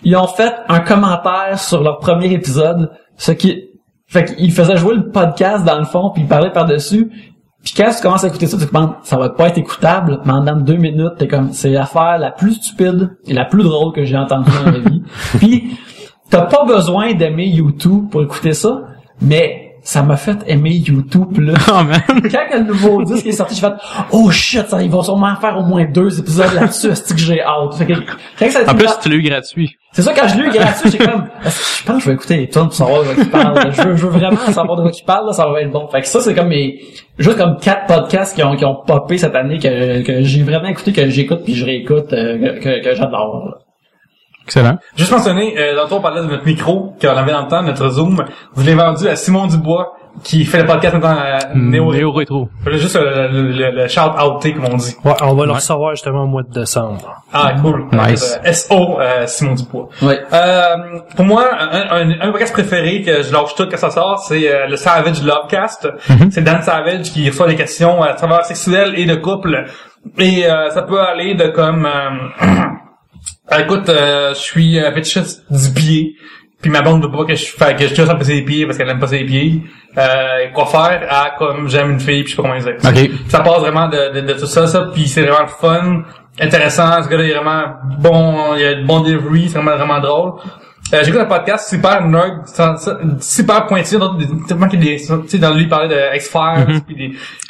ils 0.03 0.15
ont 0.17 0.27
fait 0.27 0.53
un 0.67 0.79
commentaire 0.81 1.57
sur 1.57 1.81
leur 1.83 1.99
premier 1.99 2.31
épisode 2.33 2.91
ce 3.17 3.31
qui 3.31 3.69
fait 4.07 4.25
qu'ils 4.35 4.51
faisaient 4.51 4.75
jouer 4.77 4.95
le 4.95 5.09
podcast 5.09 5.63
dans 5.65 5.77
le 5.79 5.85
fond 5.85 6.09
puis 6.13 6.23
ils 6.23 6.27
parlaient 6.27 6.51
par-dessus 6.51 7.09
puis 7.63 7.73
quand 7.77 7.89
tu 7.95 8.01
commences 8.01 8.25
à 8.25 8.27
écouter 8.27 8.47
ça, 8.47 8.57
tu 8.57 8.65
te 8.65 8.73
demandes, 8.73 8.95
ça 9.03 9.15
va 9.17 9.29
pas 9.29 9.47
être 9.47 9.57
écoutable, 9.57 10.19
mais 10.25 10.33
en 10.33 10.41
dedans 10.41 10.57
de 10.57 10.63
deux 10.63 10.75
minutes, 10.75 11.13
t'es 11.17 11.29
comme, 11.29 11.53
c'est 11.53 11.69
l'affaire 11.69 12.17
la 12.17 12.31
plus 12.31 12.55
stupide 12.55 13.15
et 13.25 13.33
la 13.33 13.45
plus 13.45 13.63
drôle 13.63 13.93
que 13.93 14.03
j'ai 14.03 14.17
entendue 14.17 14.51
dans 14.51 14.71
ma 14.71 14.77
vie. 14.79 15.01
Puis, 15.37 15.77
t'as 16.29 16.41
pas 16.41 16.65
besoin 16.65 17.13
d'aimer 17.13 17.47
YouTube 17.47 18.09
pour 18.11 18.21
écouter 18.21 18.51
ça, 18.51 18.81
mais 19.21 19.62
ça 19.83 20.01
m'a 20.01 20.15
fait 20.15 20.37
aimer 20.47 20.75
YouTube, 20.75 21.39
là. 21.39 21.53
Oh 21.69 21.83
man. 21.83 22.01
Quand 22.31 22.57
le 22.57 22.63
nouveau 22.63 23.03
disque 23.03 23.27
est 23.27 23.33
sorti, 23.33 23.55
j'ai 23.55 23.61
fait, 23.61 23.73
oh 24.11 24.31
shit, 24.31 24.65
ça, 24.67 24.81
ils 24.81 24.89
vont 24.89 25.03
sûrement 25.03 25.35
faire 25.35 25.57
au 25.57 25.63
moins 25.63 25.83
deux 25.85 26.19
épisodes 26.19 26.53
là-dessus, 26.53 26.87
est-ce 26.91 27.13
que 27.13 27.19
j'ai 27.19 27.41
hâte? 27.41 27.75
Fait 27.75 27.85
que, 27.85 27.93
quand 28.39 28.49
ça 28.49 28.59
a 28.65 28.71
En 28.71 28.75
plus, 28.75 28.87
tu 29.01 29.09
l'as 29.09 29.15
eu 29.15 29.21
gratuit. 29.21 29.75
c'est 29.91 30.01
ça, 30.01 30.13
quand 30.13 30.27
je 30.29 30.37
l'ai 30.37 30.47
eu 30.47 30.51
gratuit, 30.51 30.89
j'ai 30.89 30.97
comme, 30.97 31.25
je 31.43 31.83
pense 31.83 31.97
que 31.97 32.01
je 32.01 32.05
vais 32.07 32.13
écouter 32.13 32.37
les 32.37 32.49
tunes 32.49 32.63
pour 32.63 32.73
savoir 32.73 33.03
de 33.03 33.13
quoi 33.13 33.23
il 33.23 33.29
parle. 33.29 33.71
Je 33.73 33.81
veux, 33.81 33.95
je 33.97 34.07
veux 34.07 34.17
vraiment 34.17 34.37
savoir 34.37 34.77
de 34.77 34.83
quoi 34.83 34.91
il 34.97 35.05
parle, 35.05 35.27
là, 35.27 35.33
ça 35.33 35.47
va 35.47 35.61
être 35.61 35.71
bon. 35.71 35.87
Fait 35.89 36.01
que 36.01 36.07
ça, 36.07 36.21
c'est 36.21 36.33
comme 36.33 36.47
mes, 36.47 36.79
juste 37.17 37.37
comme 37.37 37.57
quatre 37.57 37.85
podcasts 37.85 38.35
qui 38.35 38.43
ont, 38.43 38.55
qui 38.55 38.63
ont 38.63 38.77
popé 38.87 39.17
cette 39.17 39.35
année 39.35 39.59
que, 39.59 40.01
que 40.01 40.23
j'ai 40.23 40.43
vraiment 40.43 40.69
écouté, 40.69 40.93
que 40.93 41.09
j'écoute 41.09 41.41
puis 41.43 41.55
je 41.55 41.65
réécoute, 41.65 42.13
euh, 42.13 42.37
que, 42.37 42.59
que, 42.59 42.83
que 42.83 42.95
j'adore. 42.95 43.62
Excellent. 44.45 44.77
Juste 44.95 45.11
mentionner, 45.11 45.55
euh, 45.57 45.75
dans 45.75 45.83
le 45.83 45.87
tour, 45.89 45.99
on 45.99 46.01
parlait 46.01 46.21
de 46.21 46.27
notre 46.27 46.45
micro 46.45 46.95
qu'on 47.01 47.07
avait 47.09 47.31
dans 47.31 47.43
le 47.43 47.47
temps, 47.47 47.61
notre 47.63 47.89
Zoom. 47.89 48.23
Vous 48.53 48.63
l'avez 48.65 48.75
vendu 48.77 49.07
à 49.07 49.15
Simon 49.15 49.47
Dubois, 49.47 49.93
qui 50.23 50.43
fait 50.45 50.59
le 50.59 50.65
podcast 50.65 50.93
maintenant 50.93 51.15
à 51.17 51.39
Néo. 51.55 51.91
Néo 51.93 52.11
Rétro. 52.11 52.49
Voulais 52.63 52.77
juste 52.77 52.95
le, 52.99 53.29
le, 53.51 53.71
le 53.71 53.87
shout-outé, 53.87 54.53
comme 54.53 54.65
on 54.65 54.75
dit. 54.75 54.95
Ouais, 55.05 55.13
on 55.21 55.33
va 55.33 55.45
le 55.45 55.53
recevoir 55.53 55.91
justement 55.91 56.23
au 56.23 56.27
mois 56.27 56.43
de 56.43 56.51
décembre. 56.51 57.23
Ah, 57.31 57.53
cool. 57.61 57.85
Nice. 57.93 58.39
Euh, 58.45 58.51
SO, 58.51 58.99
euh, 58.99 59.25
Simon 59.27 59.53
Dubois. 59.55 59.87
Ouais. 60.01 60.19
Euh, 60.33 60.99
pour 61.15 61.25
moi, 61.25 61.45
un, 61.59 62.11
un, 62.11 62.21
un 62.21 62.31
podcast 62.31 62.53
préféré 62.53 63.01
que 63.01 63.23
je 63.23 63.31
lâche 63.33 63.55
tout 63.55 63.65
quand 63.69 63.77
ça 63.77 63.89
sort, 63.91 64.19
c'est 64.19 64.53
euh, 64.53 64.67
le 64.67 64.75
Savage 64.75 65.23
Lovecast. 65.23 65.87
C'est 66.29 66.43
Dan 66.43 66.61
Savage 66.61 67.03
qui 67.11 67.27
reçoit 67.29 67.47
des 67.47 67.55
questions 67.55 68.03
à 68.03 68.13
travers 68.13 68.43
sexuelles 68.45 68.93
et 68.97 69.05
de 69.05 69.15
couple. 69.15 69.65
Et 70.19 70.45
euh, 70.45 70.69
ça 70.69 70.81
peut 70.81 70.99
aller 70.99 71.33
de 71.33 71.47
comme... 71.47 71.87
écoute, 73.59 73.89
euh, 73.89 74.29
je 74.33 74.39
suis 74.39 74.79
euh, 74.79 74.91
fétichiste 74.93 75.43
du 75.49 75.71
pied. 75.73 76.15
Puis 76.61 76.71
ma 76.71 76.81
blonde 76.81 77.03
veut 77.03 77.11
pas 77.11 77.25
que 77.25 77.35
je 77.35 77.45
fasse 77.47 77.73
que 77.73 77.87
je 77.87 77.93
tire 77.93 78.07
ça 78.07 78.15
passer 78.15 78.35
les 78.35 78.41
pieds 78.45 78.65
parce 78.65 78.77
qu'elle 78.77 78.87
aime 78.89 78.99
pas 78.99 79.07
ses 79.07 79.25
pieds. 79.25 79.61
Euh, 79.97 80.47
quoi 80.53 80.65
faire? 80.65 81.05
À 81.09 81.31
comme 81.37 81.67
j'aime 81.67 81.91
une 81.91 81.99
fille 81.99 82.23
puis 82.23 82.31
je 82.31 82.37
sais 82.37 82.41
pas 82.41 82.47
comment 82.49 82.57
dire. 82.57 82.75
OK. 82.83 83.29
Ça 83.29 83.41
passe 83.41 83.59
vraiment 83.59 83.89
de, 83.89 84.13
de, 84.13 84.21
de 84.21 84.33
tout 84.33 84.45
ça, 84.45 84.65
ça, 84.65 84.89
puis 84.93 85.07
c'est 85.09 85.23
vraiment 85.23 85.45
fun. 85.47 86.03
intéressant. 86.39 87.03
Ce 87.03 87.09
gars-là 87.09 87.23
est 87.25 87.33
vraiment 87.33 87.63
bon, 87.99 88.55
il 88.55 88.63
a 88.65 88.73
de 88.75 88.85
bon 88.85 89.01
delivery, 89.01 89.49
c'est 89.49 89.57
vraiment 89.59 89.75
vraiment 89.75 89.99
drôle. 89.99 90.33
Euh, 90.93 91.01
J'écoute 91.03 91.19
un 91.21 91.25
podcast 91.25 91.69
super 91.69 92.05
nerd, 92.07 92.43
super 93.19 93.67
des- 94.17 94.27
tellement 94.47 94.67
qu'il 94.69 94.79
des, 94.79 94.97
tu 94.97 95.07
sais, 95.27 95.37
dans 95.37 95.53
lui 95.53 95.63
il 95.63 95.69
parlait 95.69 95.89
de 95.89 96.15
X-Files, 96.15 96.81
puis 96.87 96.95
des, 96.95 97.07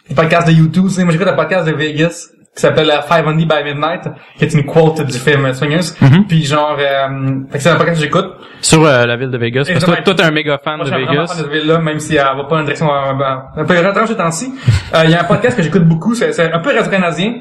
des 0.09 0.15
podcasts 0.15 0.47
de 0.47 0.53
YouTube, 0.53 0.85
tu 0.87 0.95
sais. 0.95 1.03
Moi 1.03 1.11
j'écoute 1.13 1.27
un 1.27 1.33
podcast 1.35 1.67
de 1.67 1.71
Vegas 1.73 2.29
qui 2.55 2.61
s'appelle 2.61 2.89
euh, 2.91 3.01
500 3.07 3.33
by 3.35 3.63
Midnight, 3.63 4.01
qui 4.37 4.45
est 4.45 4.53
une 4.53 4.65
quote 4.65 5.01
du 5.01 5.17
film 5.17 5.45
euh, 5.45 5.53
Swingers. 5.53 5.93
Puis 6.27 6.43
genre, 6.45 6.77
euh, 6.79 7.39
c'est 7.57 7.69
un 7.69 7.75
podcast 7.75 7.97
que 7.99 8.03
j'écoute. 8.05 8.27
Sur 8.61 8.85
euh, 8.85 9.05
la 9.05 9.17
ville 9.17 9.31
de 9.31 9.37
Vegas. 9.37 9.67
Parce 9.71 9.83
que 9.85 10.03
toi, 10.03 10.13
t'es 10.15 10.23
un 10.23 10.31
méga 10.31 10.59
fan 10.63 10.77
Moi, 10.77 10.85
de 10.85 10.91
je 10.91 10.95
suis 10.95 11.05
Vegas. 11.07 11.27
fan 11.27 11.37
de 11.37 11.41
cette 11.43 11.51
ville-là, 11.51 11.79
même 11.79 11.99
si 11.99 12.15
elle 12.15 12.23
va 12.23 12.43
pas 12.43 12.49
dans 12.55 12.59
une 12.59 12.65
direction 12.65 12.93
euh, 12.93 13.13
ben, 13.13 13.43
un 13.57 13.65
peu 13.65 13.75
étrange 13.75 14.07
ces 14.07 14.15
temps-ci. 14.15 14.53
Euh, 14.93 15.01
Il 15.05 15.11
y 15.11 15.15
a 15.15 15.21
un 15.21 15.25
podcast 15.25 15.57
que 15.57 15.63
j'écoute 15.63 15.83
beaucoup, 15.83 16.13
c'est 16.15 16.39
un 16.53 16.59
peu 16.59 16.73
radio-canadien. 16.75 17.33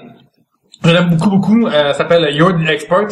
Je 0.84 0.90
l'aime 0.90 1.10
beaucoup, 1.10 1.30
beaucoup. 1.30 1.66
Euh, 1.68 1.70
ça 1.70 1.94
s'appelle 1.94 2.34
You're 2.34 2.54
the 2.56 2.68
Expert. 2.68 3.06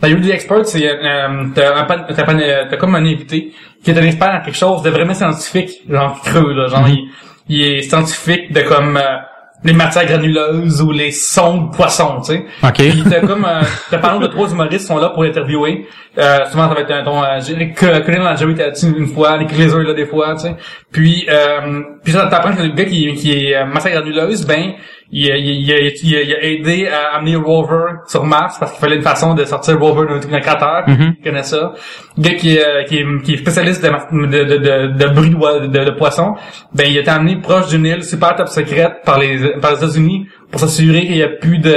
Dans 0.00 0.08
You're 0.08 0.20
the 0.20 0.30
Expert, 0.30 0.66
c'est 0.66 0.84
euh, 0.88 1.44
t'as 1.54 1.84
euh, 1.84 2.64
t'as 2.68 2.76
comme 2.78 2.94
un 2.96 3.04
invité 3.06 3.52
qui 3.84 3.90
est 3.92 3.98
un 3.98 4.02
expert 4.02 4.32
dans 4.32 4.40
quelque 4.40 4.56
chose 4.56 4.82
de 4.82 4.90
vraiment 4.90 5.14
scientifique, 5.14 5.82
genre 5.88 6.20
creux, 6.24 6.52
là. 6.52 6.66
Genre, 6.66 6.88
il, 6.88 7.08
il 7.48 7.62
est 7.62 7.82
scientifique 7.82 8.52
de 8.52 8.62
comme 8.62 8.96
euh, 8.96 9.18
les 9.64 9.72
matières 9.72 10.06
granuleuses 10.06 10.82
ou 10.82 10.90
les 10.90 11.10
sons 11.10 11.62
de 11.62 11.76
poissons, 11.76 12.20
tu 12.20 12.32
sais. 12.32 12.44
OK. 12.62 12.74
Puis 12.74 13.04
t'as 13.08 13.20
comme 13.20 13.44
euh, 13.44 13.62
t'as 13.90 13.98
par 13.98 14.14
exemple 14.14 14.28
de 14.28 14.32
trois 14.32 14.50
humoristes 14.50 14.80
qui 14.80 14.86
sont 14.86 14.98
là 14.98 15.10
pour 15.10 15.22
l'interviewer. 15.24 15.86
Euh, 16.18 16.38
souvent 16.50 16.68
ça 16.68 16.74
va 16.74 16.80
être 16.80 16.90
un 16.90 17.04
ton 17.04 17.22
euh, 17.22 18.00
Colin 18.00 18.24
Landry 18.24 18.52
était 18.52 18.64
là-dessus 18.64 18.94
une 18.96 19.06
fois, 19.06 19.38
Nick 19.38 19.52
Glazer 19.54 19.78
là 19.82 19.94
des 19.94 20.06
fois, 20.06 20.34
tu 20.34 20.42
sais. 20.42 20.56
Puis 20.90 21.26
euh, 21.30 21.80
puis 22.02 22.12
ça 22.12 22.26
t'apprends 22.26 22.54
que 22.54 22.62
le 22.62 22.70
gars 22.70 22.84
qui, 22.84 23.14
qui 23.14 23.32
est 23.32 23.56
euh, 23.56 23.64
matière 23.64 23.94
granuleuse, 23.94 24.46
ben 24.46 24.72
il, 25.12 25.30
a- 25.30 25.36
il, 25.36 25.70
a- 25.72 25.78
il, 25.78 26.16
a- 26.16 26.22
il, 26.22 26.34
a- 26.34 26.42
aidé 26.44 26.88
à 26.88 27.16
amener 27.16 27.36
Rover 27.36 27.92
sur 28.06 28.24
Mars 28.24 28.56
parce 28.58 28.72
qu'il 28.72 28.80
fallait 28.80 28.96
une 28.96 29.02
façon 29.02 29.34
de 29.34 29.44
sortir 29.44 29.78
Rover 29.78 30.06
d'un 30.30 30.40
cratère. 30.40 30.84
Mhm. 30.88 31.14
Il 31.18 31.24
connaît 31.24 31.42
ça. 31.42 31.74
Le 32.16 32.22
gars 32.22 32.34
qui 32.34 32.56
est, 32.56 32.64
euh, 32.66 32.84
qui 32.84 32.96
est, 32.98 33.22
qui 33.22 33.34
est 33.34 33.36
spécialiste 33.36 33.84
de, 33.84 33.90
de, 34.26 34.44
de, 34.44 34.56
de, 34.56 34.86
de 34.98 35.08
bruit 35.14 35.30
de, 35.30 35.36
oie- 35.36 35.60
de, 35.68 35.84
de 35.84 35.90
poisson, 35.90 36.34
ben 36.74 36.86
il 36.90 36.96
a 36.96 37.00
été 37.02 37.10
amené 37.10 37.36
proche 37.36 37.68
d'une 37.68 37.84
île 37.86 38.02
super 38.04 38.34
top 38.36 38.48
secrète 38.48 39.02
par 39.04 39.18
les 39.18 39.50
par 39.60 39.72
les 39.72 39.76
États-Unis 39.78 40.26
pour 40.50 40.60
s'assurer 40.60 41.02
qu'il 41.06 41.12
n'y 41.16 41.22
a 41.22 41.28
plus 41.28 41.58
de 41.58 41.74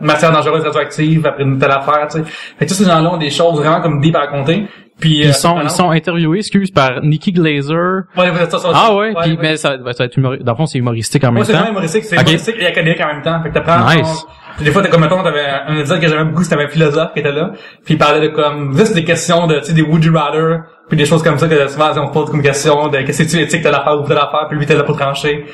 matière 0.00 0.32
dangereuse 0.32 0.64
radioactive 0.64 1.26
après 1.26 1.42
une 1.44 1.58
telle 1.58 1.70
affaire, 1.70 2.06
tu 2.10 2.18
sais. 2.18 2.24
Fait 2.58 2.64
que 2.64 2.70
tous 2.70 2.76
ces 2.76 2.84
gens-là 2.86 3.10
ont 3.12 3.18
des 3.18 3.30
choses 3.30 3.58
vraiment 3.58 3.80
comme 3.80 4.00
deep 4.00 4.16
à 4.16 4.20
raconter. 4.20 4.66
Puis, 4.98 5.22
euh, 5.22 5.26
Ils 5.28 5.34
sont, 5.34 5.56
ah 5.58 5.62
ils 5.64 5.70
sont 5.70 5.90
interviewés, 5.90 6.38
excuse, 6.38 6.70
par 6.70 7.02
Nikki 7.02 7.30
Glazer. 7.32 8.04
Ouais, 8.16 8.30
ouais, 8.30 8.48
ça, 8.50 8.58
ça, 8.58 8.70
Ah 8.74 8.94
ouais, 8.94 9.12
puis, 9.22 9.32
ouais. 9.32 9.38
mais 9.42 9.56
ça, 9.58 9.72
ça 9.72 9.76
va 9.76 9.90
être 10.06 10.16
humori- 10.16 10.42
dans 10.42 10.52
le 10.52 10.56
fond, 10.56 10.64
c'est 10.66 10.78
humoristique 10.78 11.22
en 11.24 11.32
même 11.32 11.44
c'est 11.44 11.52
temps. 11.52 11.58
vraiment 11.58 11.72
humoristique, 11.72 12.04
c'est 12.04 12.16
Ok. 12.16 12.22
humoristique 12.22 12.56
et 12.58 12.66
académique 12.66 13.00
en 13.02 13.06
même 13.08 13.22
temps. 13.22 13.42
Fait 13.42 13.50
que 13.50 13.54
t'apprends. 13.54 13.94
Nice. 13.94 14.24
Puis 14.56 14.64
des 14.64 14.70
fois, 14.70 14.82
t'as 14.82 14.88
comme, 14.88 15.02
mettons, 15.02 15.22
t'avais 15.22 15.46
un 15.66 15.76
épisode 15.76 16.00
que 16.00 16.08
j'aimais 16.08 16.24
beaucoup, 16.24 16.42
c'était 16.42 16.56
un 16.56 16.68
philosophe 16.68 17.12
qui 17.12 17.20
était 17.20 17.32
là. 17.32 17.52
Puis 17.84 17.94
il 17.94 17.98
parlait 17.98 18.26
de 18.26 18.34
comme, 18.34 18.76
juste 18.76 18.94
des 18.94 19.04
questions 19.04 19.46
de, 19.46 19.58
tu 19.58 19.66
sais, 19.66 19.72
des 19.74 19.82
would 19.82 20.02
you 20.02 20.12
rather. 20.14 20.60
Puis 20.88 20.96
des 20.96 21.04
choses 21.04 21.22
comme 21.22 21.36
ça 21.36 21.48
que 21.48 21.68
souvent, 21.68 21.90
on 21.96 22.06
se 22.06 22.12
pose 22.12 22.30
comme 22.30 22.42
question 22.42 22.86
de 22.88 22.98
qu'est-ce 22.98 23.24
que 23.24 23.28
tu 23.28 23.40
éthique 23.40 23.64
de 23.64 23.68
l'affaire 23.68 24.00
ou 24.00 24.06
de 24.06 24.14
l'affaire. 24.14 24.46
Puis 24.48 24.56
lui, 24.56 24.66
t'es 24.66 24.76
là 24.76 24.84
pour 24.84 24.96
trancher. 24.96 25.44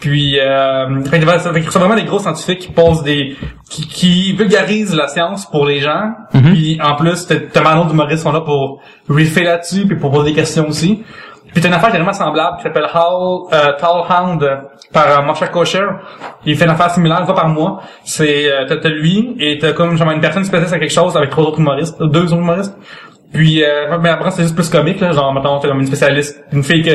Puis, 0.00 0.38
euh, 0.40 1.04
fait 1.04 1.20
c'est 1.20 1.78
vraiment 1.78 1.94
des 1.94 2.04
gros 2.04 2.18
scientifiques 2.18 2.58
qui 2.58 2.72
posent 2.72 3.04
des, 3.04 3.36
qui, 3.70 3.86
qui 3.86 4.32
vulgarisent 4.32 4.94
la 4.94 5.06
science 5.06 5.48
pour 5.48 5.64
les 5.64 5.78
gens. 5.78 6.10
Puis 6.32 6.80
en 6.82 6.96
plus, 6.96 7.26
t'as 7.26 7.78
autre 7.78 7.90
d'humoristes 7.90 8.18
qui 8.18 8.22
sont 8.24 8.32
là 8.32 8.40
pour 8.40 8.82
riffer 9.08 9.44
là-dessus 9.44 9.86
puis 9.86 9.96
pour 9.96 10.10
poser 10.10 10.30
des 10.30 10.36
questions 10.36 10.68
aussi. 10.68 11.04
Puis 11.52 11.60
t'as 11.60 11.68
une 11.68 11.74
affaire 11.74 11.90
vraiment 11.90 12.12
semblable 12.12 12.56
qui 12.58 12.62
s'appelle 12.62 12.86
How, 12.94 13.48
euh, 13.52 13.72
Tall 13.78 14.02
Hound 14.08 14.60
par 14.92 15.18
euh, 15.18 15.22
Marshall 15.22 15.50
Kosher. 15.50 15.86
Il 16.46 16.56
fait 16.56 16.64
une 16.64 16.70
affaire 16.70 16.90
similaire 16.90 17.20
une 17.20 17.26
fois 17.26 17.34
par 17.34 17.48
mois. 17.48 17.82
C'est 18.04 18.50
euh, 18.50 18.64
t'as 18.66 18.88
lui 18.88 19.36
et 19.38 19.58
t'as 19.58 19.72
comme 19.72 19.96
genre 19.96 20.10
une 20.10 20.20
personne 20.20 20.44
spécialiste 20.44 20.74
à 20.74 20.78
quelque 20.78 20.92
chose 20.92 21.16
avec 21.16 21.30
trois 21.30 21.44
autres 21.44 21.60
humoristes, 21.60 22.00
euh, 22.00 22.06
deux 22.06 22.24
autres 22.24 22.36
humoristes. 22.42 22.76
Puis 23.32 23.62
euh, 23.62 23.98
mais 24.00 24.08
après 24.08 24.30
c'est 24.30 24.42
juste 24.42 24.54
plus 24.54 24.68
comique 24.68 25.00
là, 25.00 25.12
genre 25.12 25.32
mettons 25.32 25.58
t'as 25.58 25.68
comme 25.68 25.80
une 25.80 25.86
spécialiste, 25.86 26.42
une 26.52 26.62
fille 26.62 26.82
que 26.82 26.94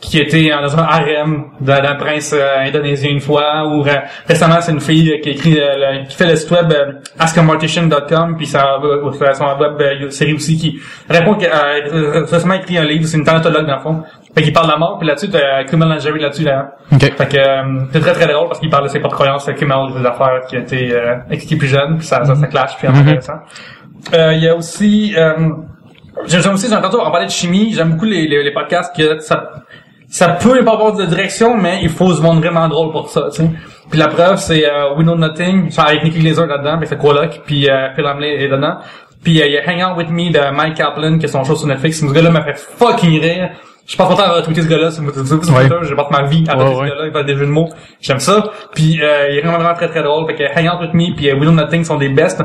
qui 0.00 0.20
était 0.20 0.48
dans 0.50 0.78
un 0.78 0.82
harem 0.84 1.44
d'un 1.60 1.96
prince 1.96 2.32
euh, 2.32 2.60
indonésien 2.60 3.10
une 3.10 3.20
fois 3.20 3.66
ou 3.66 3.84
euh, 3.84 3.94
récemment 4.28 4.60
c'est 4.60 4.70
une 4.70 4.80
fille 4.80 5.10
euh, 5.12 5.18
qui 5.20 5.30
écrit 5.30 5.54
le- 5.54 6.06
qui 6.06 6.16
fait 6.16 6.26
le 6.26 6.36
site 6.36 6.50
web 6.52 6.72
askamortician.com 7.18 8.36
puis 8.36 8.46
ça 8.46 8.78
va 8.80 9.34
son 9.34 9.44
web 9.58 10.10
série 10.10 10.34
aussi 10.34 10.56
qui 10.56 10.78
répond 11.08 11.34
que 11.34 11.46
euh, 11.46 12.24
récemment 12.30 12.54
écrit 12.54 12.78
un 12.78 12.84
livre 12.84 13.06
c'est 13.06 13.16
une 13.18 13.24
thanatologue 13.24 13.66
dans 13.66 13.76
le 13.76 13.80
fond. 13.82 14.02
Fait 14.34 14.42
qu'il 14.42 14.52
parle 14.52 14.66
de 14.66 14.72
la 14.72 14.78
mort 14.78 14.98
puis 14.98 15.08
là-dessus 15.08 15.30
t'as 15.30 15.64
Kumail 15.64 15.88
Nanjiani 15.88 16.20
là-dessus 16.20 16.44
là. 16.44 16.72
OK. 16.92 17.00
fait 17.00 17.28
que 17.28 17.36
euh, 17.36 17.84
c'est 17.92 18.00
très 18.00 18.12
très 18.12 18.26
drôle 18.32 18.48
parce 18.48 18.60
qu'il 18.60 18.70
parle 18.70 18.84
de 18.84 18.88
ses 18.88 19.00
propres 19.00 19.16
croyances 19.16 19.50
Kumail 19.58 19.92
des 19.98 20.06
affaires 20.06 20.42
qui 20.48 20.56
a 20.56 20.60
été 20.60 20.92
euh, 20.92 21.16
expliquées 21.30 21.56
plus 21.56 21.68
jeune 21.68 21.96
puis 21.98 22.06
ça 22.06 22.24
ça, 22.24 22.34
ça 22.34 22.46
clash 22.46 22.76
puis 22.76 22.86
c'est 22.90 22.96
intéressant 23.00 23.40
euh, 24.14 24.32
il 24.34 24.44
y 24.44 24.48
a 24.48 24.54
aussi 24.54 25.14
euh, 25.16 25.32
J'aime 26.26 26.54
aussi, 26.54 26.66
j'ai 26.68 26.74
entendu 26.74 26.96
en 26.96 27.12
parler 27.12 27.26
de 27.26 27.30
chimie, 27.30 27.72
j'aime 27.72 27.90
beaucoup 27.92 28.04
les, 28.04 28.26
les, 28.26 28.42
les 28.42 28.52
podcasts 28.52 28.94
que 28.96 29.20
ça, 29.20 29.52
ça 30.08 30.28
peut 30.28 30.64
pas 30.64 30.72
avoir 30.72 30.94
de 30.94 31.04
direction, 31.04 31.56
mais 31.56 31.80
il 31.82 31.90
faut 31.90 32.12
se 32.14 32.20
vendre 32.20 32.40
vraiment 32.40 32.68
drôle 32.68 32.92
pour 32.92 33.10
ça, 33.10 33.28
tu 33.30 33.42
sais. 33.42 33.50
Puis 33.90 33.98
la 33.98 34.08
preuve, 34.08 34.36
c'est 34.36 34.68
euh, 34.68 34.94
We 34.96 35.02
Know 35.02 35.16
Nothing, 35.16 35.70
avec 35.76 36.04
Nicky 36.04 36.20
Glazer 36.20 36.46
là-dedans, 36.46 36.78
puis 36.78 36.86
c'est 36.88 36.98
Coloc, 36.98 37.40
puis 37.46 37.68
euh, 37.68 37.94
Phil 37.94 38.06
Hamley 38.06 38.42
est 38.42 38.48
dedans. 38.48 38.78
Puis 39.22 39.40
euh, 39.42 39.46
il 39.46 39.52
y 39.52 39.58
a 39.58 39.68
Hang 39.68 39.92
Out 39.92 39.98
With 39.98 40.10
Me 40.10 40.30
de 40.30 40.54
Mike 40.54 40.74
Kaplan, 40.74 41.18
qui 41.18 41.24
est 41.24 41.28
son 41.28 41.44
show 41.44 41.56
sur 41.56 41.66
Netflix. 41.66 42.00
Ce 42.00 42.06
gars-là 42.06 42.30
m'a 42.30 42.42
fait 42.42 42.56
fucking 42.56 43.20
rire. 43.20 43.50
Je 43.86 43.96
passe 43.96 44.10
mon 44.10 44.16
temps 44.16 44.24
à 44.24 44.32
retweeter 44.32 44.62
ce 44.62 44.68
gars-là 44.68 44.90
sur 44.90 45.02
Twitter, 45.02 45.76
je 45.82 45.94
passe 45.94 46.10
ma 46.10 46.22
vie 46.24 46.44
à 46.46 46.54
retweeter 46.54 46.80
ouais. 46.80 46.88
ce 46.88 46.94
gars-là, 46.94 47.06
il 47.06 47.12
fait 47.12 47.24
des 47.24 47.36
jeux 47.36 47.46
de 47.46 47.50
mots. 47.50 47.68
J'aime 48.02 48.20
ça. 48.20 48.50
Puis 48.74 49.00
euh, 49.02 49.28
il 49.30 49.38
est 49.38 49.40
vraiment, 49.40 49.56
vraiment 49.56 49.74
très 49.74 49.88
très 49.88 50.02
drôle. 50.02 50.26
Fait 50.26 50.34
que 50.34 50.58
Hang 50.58 50.74
Out 50.74 50.80
With 50.82 50.94
Me 50.94 51.16
puis 51.16 51.30
euh, 51.30 51.34
We 51.34 51.42
Know 51.42 51.52
Nothing 51.52 51.84
sont 51.84 51.96
des 51.96 52.10
best. 52.10 52.42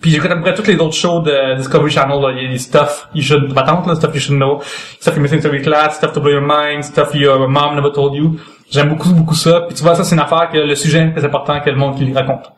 Puis 0.00 0.10
j'écoute 0.10 0.30
à 0.30 0.34
peu 0.36 0.40
près 0.42 0.54
toutes 0.54 0.66
les 0.66 0.76
autres 0.78 0.94
shows 0.94 1.20
de 1.20 1.56
Discovery 1.56 1.90
Channel. 1.90 2.20
Là. 2.20 2.30
Il 2.36 2.42
y 2.44 2.46
a 2.46 2.50
des 2.50 2.58
stuff 2.58 3.08
you 3.14 3.22
should, 3.22 3.52
patente, 3.54 3.86
là, 3.86 3.94
stuff 3.96 4.14
you 4.14 4.20
should 4.20 4.36
know, 4.38 4.60
stuff 4.98 5.14
you're 5.14 5.22
missing 5.22 5.40
to 5.42 5.50
be 5.50 5.60
class, 5.62 5.96
stuff 5.96 6.12
to 6.12 6.20
blow 6.20 6.30
your 6.32 6.42
mind, 6.42 6.82
stuff 6.84 7.14
your 7.14 7.48
mom 7.48 7.74
never 7.76 7.92
told 7.92 8.14
you. 8.14 8.36
J'aime 8.70 8.88
beaucoup, 8.88 9.10
beaucoup 9.12 9.34
ça. 9.34 9.62
Puis 9.66 9.74
tu 9.76 9.82
vois, 9.82 9.94
ça, 9.94 10.04
c'est 10.04 10.14
une 10.14 10.20
affaire 10.22 10.48
que 10.50 10.56
le 10.58 10.74
sujet 10.74 11.00
est 11.00 11.08
plus 11.12 11.24
important 11.24 11.60
que 11.60 11.68
le 11.70 11.76
monde 11.76 11.96
qui 11.96 12.04
lui 12.04 12.14
raconte. 12.14 12.50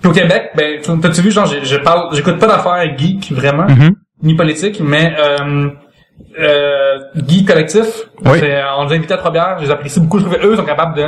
Puis 0.00 0.10
au 0.10 0.12
Québec, 0.12 0.50
ben, 0.56 0.80
tu- 0.82 1.00
t'as-tu 1.00 1.22
vu, 1.22 1.30
genre, 1.30 1.46
je, 1.46 1.64
je 1.64 1.76
parle, 1.76 2.14
j'écoute 2.14 2.38
pas 2.38 2.46
d'affaires 2.48 2.98
geek, 2.98 3.32
vraiment, 3.32 3.64
Mhm. 3.66 3.94
ni 4.22 4.34
politique, 4.34 4.80
mais, 4.80 5.14
euh, 5.18 5.70
euh, 6.40 6.98
geek 7.26 7.46
collectif. 7.48 7.86
Oui. 8.24 8.38
C'est, 8.40 8.56
euh, 8.56 8.62
on 8.78 8.84
les 8.84 8.92
a 8.92 8.96
invités 8.96 9.14
à 9.14 9.16
trois 9.18 9.30
bières, 9.30 9.56
je 9.60 9.64
les 9.64 9.70
apprécie 9.70 10.00
beaucoup, 10.00 10.18
je 10.18 10.24
trouve 10.24 10.36
qu'eux 10.38 10.56
sont 10.56 10.64
capables 10.64 10.96
de, 10.96 11.06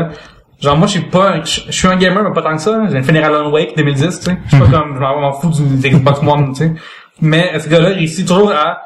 Genre 0.60 0.76
moi 0.76 0.86
je 0.86 0.92
suis 0.92 1.02
pas 1.02 1.32
un- 1.32 1.44
je 1.44 1.70
suis 1.70 1.86
un 1.88 1.96
gamer 1.96 2.22
mais 2.24 2.32
pas 2.32 2.42
tant 2.42 2.56
que 2.56 2.62
ça. 2.62 2.82
J'ai 2.90 3.02
fini 3.02 3.18
Alan 3.18 3.50
Wake 3.50 3.76
2010, 3.76 4.18
tu 4.20 4.24
sais. 4.26 4.38
Je 4.46 4.56
suis 4.56 4.64
pas 4.64 4.70
comme 4.78 4.94
je 4.94 5.00
m'en 5.00 5.32
fous 5.32 5.50
du 5.50 5.88
Xbox 5.90 6.20
One, 6.22 6.48
tu 6.52 6.64
sais. 6.66 6.72
Mais 7.20 7.58
ce 7.58 7.68
gars-là 7.68 7.90
il 7.90 7.96
réussit 7.98 8.26
toujours 8.26 8.50
à, 8.52 8.78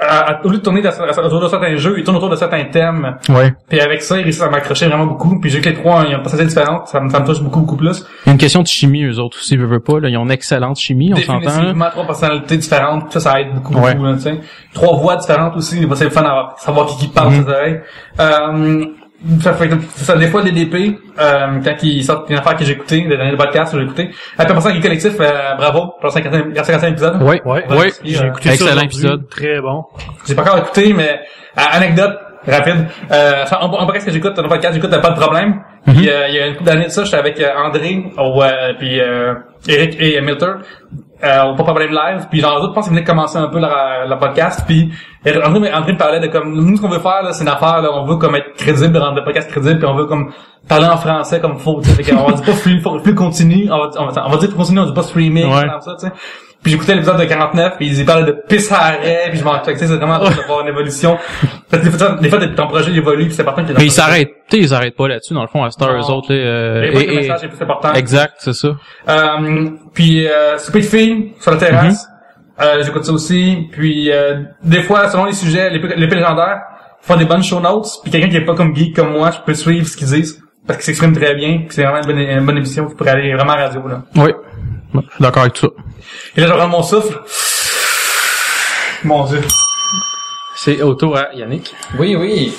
à, 0.00 0.32
à- 0.32 0.44
au 0.44 0.48
lieu 0.48 0.58
de 0.58 0.62
tourner 0.62 0.80
autour 0.86 1.40
de 1.40 1.48
certains 1.48 1.76
jeux, 1.76 1.94
il 1.98 2.02
tourne 2.04 2.16
autour 2.16 2.28
de 2.28 2.34
certains 2.36 2.64
thèmes. 2.64 3.16
Ouais. 3.28 3.54
Puis 3.68 3.80
avec 3.80 4.02
ça, 4.02 4.18
il 4.18 4.22
réussit 4.24 4.42
à 4.42 4.50
m'accrocher 4.50 4.86
vraiment 4.88 5.06
beaucoup. 5.06 5.38
Puis 5.40 5.48
j'ai 5.50 5.60
que 5.60 5.68
les 5.68 5.74
trois, 5.76 6.04
ils 6.08 6.14
ont 6.16 6.22
pas 6.22 6.34
assez 6.34 6.44
différentes, 6.44 6.88
ça 6.88 6.98
me, 7.00 7.08
ça 7.08 7.20
me 7.20 7.26
touche 7.26 7.40
beaucoup 7.40 7.60
beaucoup 7.60 7.76
plus. 7.76 8.04
Il 8.24 8.28
y 8.28 8.30
a 8.30 8.32
une 8.32 8.38
question 8.38 8.62
de 8.62 8.66
chimie, 8.66 9.04
eux 9.04 9.18
autres 9.20 9.38
aussi, 9.38 9.56
veux, 9.56 9.66
veux 9.66 9.80
pas, 9.80 10.00
là. 10.00 10.08
Ils 10.08 10.16
ont 10.16 10.24
une 10.24 10.30
excellente 10.32 10.76
chimie, 10.78 11.12
on 11.14 11.16
s'entend. 11.18 11.38
Définitivement 11.40 11.90
trois 11.90 12.04
personnalités 12.06 12.56
différentes, 12.56 13.12
ça 13.12 13.20
ça 13.20 13.40
aide 13.40 13.54
beaucoup 13.54 13.74
Ouais. 13.74 13.94
beaucoup, 13.94 14.06
là, 14.06 14.14
tu 14.14 14.22
sais. 14.22 14.40
Trois 14.74 14.96
voix 14.96 15.16
différentes 15.16 15.56
aussi, 15.56 15.86
c'est 15.94 16.04
le 16.04 16.10
fun 16.10 16.22
à 16.24 16.54
savoir 16.58 16.86
qui 16.86 16.96
qui 16.96 17.08
parle 17.08 17.34
Mhm. 17.34 17.44
oreilles. 17.48 17.80
Euh, 18.20 18.84
ça 19.40 19.52
fait 19.54 19.68
que 19.68 19.74
ça 19.94 20.16
des 20.16 20.26
fois 20.28 20.42
des 20.42 20.52
DP 20.52 20.98
euh, 21.20 21.46
quand 21.64 21.74
ils 21.82 22.04
sortent 22.04 22.28
une 22.30 22.36
affaire 22.38 22.56
que 22.56 22.64
j'ai 22.64 22.72
écouté, 22.72 23.02
le 23.02 23.16
dernier 23.16 23.36
podcast 23.36 23.72
que 23.72 23.78
j'ai 23.78 23.84
écouté. 23.84 24.10
Après 24.38 24.52
pour 24.54 24.62
ça, 24.62 24.72
Geek 24.72 24.82
collectif, 24.82 25.14
euh, 25.20 25.54
bravo 25.56 25.94
pour 26.00 26.04
le 26.04 26.10
50e 26.10 26.52
50e 26.54 26.90
épisode. 26.90 27.22
Ouais. 27.22 27.40
Ouais, 27.44 27.64
Ouais. 27.70 27.88
J'ai 28.04 28.18
euh, 28.20 28.28
écouté 28.28 28.48
ça 28.50 28.54
excellent 28.54 28.80
épisode. 28.82 29.28
Très 29.28 29.60
bon. 29.60 29.84
J'ai 30.26 30.34
pas 30.34 30.42
encore 30.42 30.58
écouté, 30.58 30.92
mais 30.92 31.20
euh, 31.58 31.62
anecdote 31.72 32.18
rapide. 32.46 32.86
Euh, 33.12 33.44
en, 33.60 33.66
en 33.66 33.86
podcast 33.86 34.06
que 34.06 34.12
j'écoute, 34.12 34.34
dans 34.34 34.42
le 34.42 34.48
podcast, 34.48 34.74
j'écoute 34.74 34.90
pas 35.00 35.10
de 35.10 35.20
problème. 35.20 35.60
Puis 35.86 36.08
euh, 36.10 36.28
il 36.28 36.34
y 36.34 36.40
a 36.40 36.46
une 36.48 36.54
couple 36.56 36.70
d'années 36.70 36.86
de 36.86 36.90
ça, 36.90 37.04
j'étais 37.04 37.16
avec 37.16 37.40
euh, 37.40 37.50
André, 37.56 38.04
au, 38.18 38.42
euh, 38.42 38.72
puis 38.78 39.00
euh, 39.00 39.34
Eric 39.68 39.96
et 40.00 40.20
Milter, 40.20 40.54
euh, 41.24 41.54
Pas 41.54 41.64
Problème 41.64 41.90
Live. 41.92 42.26
Puis 42.30 42.40
genre, 42.40 42.60
je 42.62 42.72
pense 42.72 42.84
qu'ils 42.84 42.90
venaient 42.94 43.02
de 43.02 43.06
commencer 43.06 43.38
un 43.38 43.48
peu 43.48 43.58
leur, 43.60 43.74
leur 44.08 44.18
podcast. 44.18 44.64
Puis 44.66 44.90
euh, 45.26 45.40
André, 45.44 45.72
André 45.72 45.96
parlait 45.96 46.20
de 46.20 46.26
comme, 46.26 46.54
nous, 46.54 46.76
ce 46.76 46.82
qu'on 46.82 46.88
veut 46.88 46.98
faire, 46.98 47.22
là, 47.22 47.32
c'est 47.32 47.42
une 47.42 47.48
affaire, 47.50 47.80
là, 47.82 47.90
on 47.92 48.04
veut 48.04 48.16
comme 48.16 48.34
être 48.36 48.52
crédible, 48.56 48.96
rendre 48.98 49.16
le 49.16 49.24
podcast 49.24 49.50
crédible, 49.50 49.78
puis 49.78 49.86
on 49.88 49.94
veut 49.94 50.06
comme 50.06 50.32
parler 50.68 50.86
en 50.86 50.96
français 50.96 51.40
comme 51.40 51.58
faut, 51.58 51.80
tu 51.82 51.90
sais. 51.90 52.02
Qu'on 52.12 52.24
va 52.24 52.32
dire 52.32 52.44
pas 52.44 52.52
flux, 52.52 52.80
flux 53.02 53.14
continu, 53.14 53.68
on 53.70 53.78
va, 53.78 53.90
on 53.98 54.06
va, 54.06 54.26
on 54.26 54.30
va 54.30 54.36
dire 54.36 54.54
continu, 54.54 54.80
on 54.80 54.86
dit 54.86 54.92
pas 54.94 55.02
streaming, 55.02 55.46
Ouais. 55.52 55.68
comme 55.68 55.80
ça, 55.80 55.94
tu 55.98 56.06
sais. 56.06 56.12
Puis 56.62 56.70
j'écoutais 56.70 56.94
l'épisode 56.94 57.18
de 57.18 57.24
49, 57.24 57.76
puis 57.76 57.88
ils 57.88 58.04
parlaient 58.04 58.24
de 58.26 58.36
pisse 58.48 58.70
à 58.70 58.78
arrêt, 58.82 59.26
puis 59.30 59.38
je 59.40 59.44
m'en 59.44 59.60
c'est 59.64 59.74
vraiment 59.86 60.18
drôle 60.18 60.36
de 60.36 60.42
voir 60.46 60.60
une 60.60 60.68
évolution. 60.68 61.18
Parce 61.68 61.82
que 61.82 61.88
des 61.88 61.98
fois, 61.98 62.16
des 62.20 62.28
fois, 62.28 62.38
ton 62.46 62.68
projet 62.68 62.92
évolue, 62.92 63.24
puis 63.26 63.34
c'est 63.34 63.42
important 63.42 63.64
qu'il 63.64 63.74
Mais 63.76 63.86
ils 63.86 63.90
s'arrêtent, 63.90 64.30
tu 64.48 64.58
ils 64.58 64.68
s'arrêtent 64.68 64.96
pas 64.96 65.08
là-dessus, 65.08 65.34
dans 65.34 65.42
le 65.42 65.48
fond, 65.48 65.64
à 65.64 65.70
Star, 65.72 65.90
eux 65.92 66.10
autres, 66.10 66.32
là, 66.32 66.38
euh, 66.38 66.82
Et, 66.84 66.96
et- 66.96 67.06
le 67.06 67.14
message 67.16 67.44
est 67.44 67.48
plus 67.48 67.62
important. 67.62 67.92
exact, 67.94 68.34
c'est 68.38 68.52
ça. 68.52 68.76
Euh, 69.08 69.70
puis 69.92 70.26
euh, 70.28 70.56
souper 70.58 70.80
de 70.80 70.84
filles 70.86 71.32
sur 71.40 71.50
la 71.50 71.56
terrasse, 71.56 72.06
euh, 72.60 72.82
j'écoute 72.84 73.04
ça 73.04 73.12
aussi. 73.12 73.66
Puis 73.72 74.12
euh, 74.12 74.42
des 74.62 74.82
fois, 74.82 75.08
selon 75.08 75.24
les 75.24 75.32
sujets, 75.32 75.68
les 75.70 75.80
plus, 75.80 75.88
légendaires, 75.96 76.60
font 77.00 77.16
des 77.16 77.24
bonnes 77.24 77.42
show 77.42 77.58
notes. 77.58 77.88
Puis 78.04 78.12
quelqu'un 78.12 78.28
qui 78.28 78.36
est 78.36 78.44
pas 78.44 78.54
comme 78.54 78.74
geek 78.76 78.94
comme 78.94 79.10
moi, 79.12 79.32
je 79.32 79.38
peux 79.44 79.54
suivre 79.54 79.88
ce 79.88 79.96
qu'ils 79.96 80.06
disent 80.06 80.40
parce 80.64 80.78
qu'ils 80.78 80.84
s'expriment 80.86 81.16
très 81.16 81.34
bien. 81.34 81.58
Puis 81.58 81.68
c'est 81.70 81.82
vraiment 81.82 81.98
une 81.98 82.06
bonne, 82.06 82.18
une 82.20 82.46
bonne 82.46 82.58
émission. 82.58 82.84
Vous 82.84 82.94
pourrez 82.94 83.10
aller 83.10 83.34
vraiment 83.34 83.54
à 83.54 83.56
la 83.56 83.66
radio 83.68 83.88
là. 83.88 84.02
Oui. 84.14 84.30
Je 84.94 85.00
suis 85.00 85.08
d'accord 85.18 85.42
avec 85.42 85.54
tout 85.54 85.66
ça. 85.66 85.72
Et 86.36 86.40
là, 86.40 86.46
je 86.46 86.52
reprends 86.52 86.68
mon 86.68 86.82
souffle. 86.82 87.20
Mon 89.04 89.24
dieu. 89.24 89.40
C'est 90.56 90.80
autour 90.82 91.16
à 91.16 91.32
Yannick. 91.34 91.74
Oui, 91.98 92.14
oui. 92.16 92.54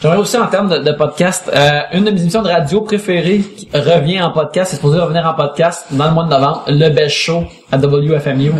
J'aimerais 0.00 0.18
aussi 0.18 0.36
en 0.36 0.46
termes 0.46 0.68
de, 0.68 0.78
de 0.78 0.92
podcast, 0.92 1.50
euh, 1.54 1.80
une 1.92 2.04
de 2.04 2.10
mes 2.10 2.20
émissions 2.20 2.42
de 2.42 2.48
radio 2.48 2.80
préférées 2.80 3.38
qui 3.38 3.68
revient 3.72 4.20
en 4.20 4.30
podcast, 4.30 4.70
c'est 4.70 4.76
supposé 4.76 4.98
revenir 4.98 5.24
en 5.26 5.34
podcast 5.34 5.86
dans 5.92 6.06
le 6.06 6.12
mois 6.12 6.24
de 6.24 6.30
novembre, 6.30 6.64
le 6.68 6.88
Best 6.88 7.16
Show 7.16 7.44
à 7.70 7.76
WFMU. 7.76 8.52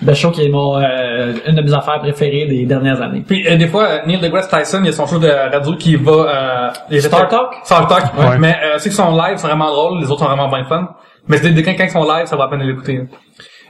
Best 0.00 0.20
Show 0.20 0.30
qui 0.30 0.44
est 0.44 0.48
mon 0.48 0.78
euh, 0.78 1.34
une 1.46 1.56
de 1.56 1.62
mes 1.62 1.74
affaires 1.74 1.98
préférées 1.98 2.46
des 2.46 2.64
dernières 2.64 3.02
années. 3.02 3.22
Puis 3.26 3.46
euh, 3.46 3.56
des 3.56 3.66
fois, 3.66 4.06
Neil 4.06 4.18
deGrasse 4.20 4.48
Tyson, 4.48 4.78
il 4.82 4.86
y 4.86 4.88
a 4.90 4.92
son 4.92 5.06
show 5.06 5.18
de 5.18 5.28
radio 5.28 5.74
qui 5.74 5.96
va... 5.96 6.12
Euh, 6.12 6.70
les 6.88 7.00
Star 7.00 7.28
Talk? 7.28 7.48
Star 7.64 7.86
Talk. 7.88 8.04
Ouais. 8.16 8.38
Mais 8.38 8.56
euh, 8.62 8.78
ceux 8.78 8.90
qui 8.90 8.96
sont 8.96 9.10
live 9.16 9.36
sont 9.38 9.48
vraiment 9.48 9.70
drôles, 9.70 10.00
les 10.00 10.10
autres 10.10 10.20
sont 10.20 10.26
vraiment 10.26 10.48
bien 10.48 10.64
fun. 10.64 10.88
Mais 11.28 11.36
c'est 11.38 11.50
des, 11.50 11.62
quand 11.62 11.72
quand 11.76 11.84
ils 11.84 11.90
sont 11.90 12.04
live, 12.04 12.26
ça 12.26 12.36
va 12.36 12.44
à 12.44 12.48
peine 12.48 12.62
l'écouter. 12.62 13.00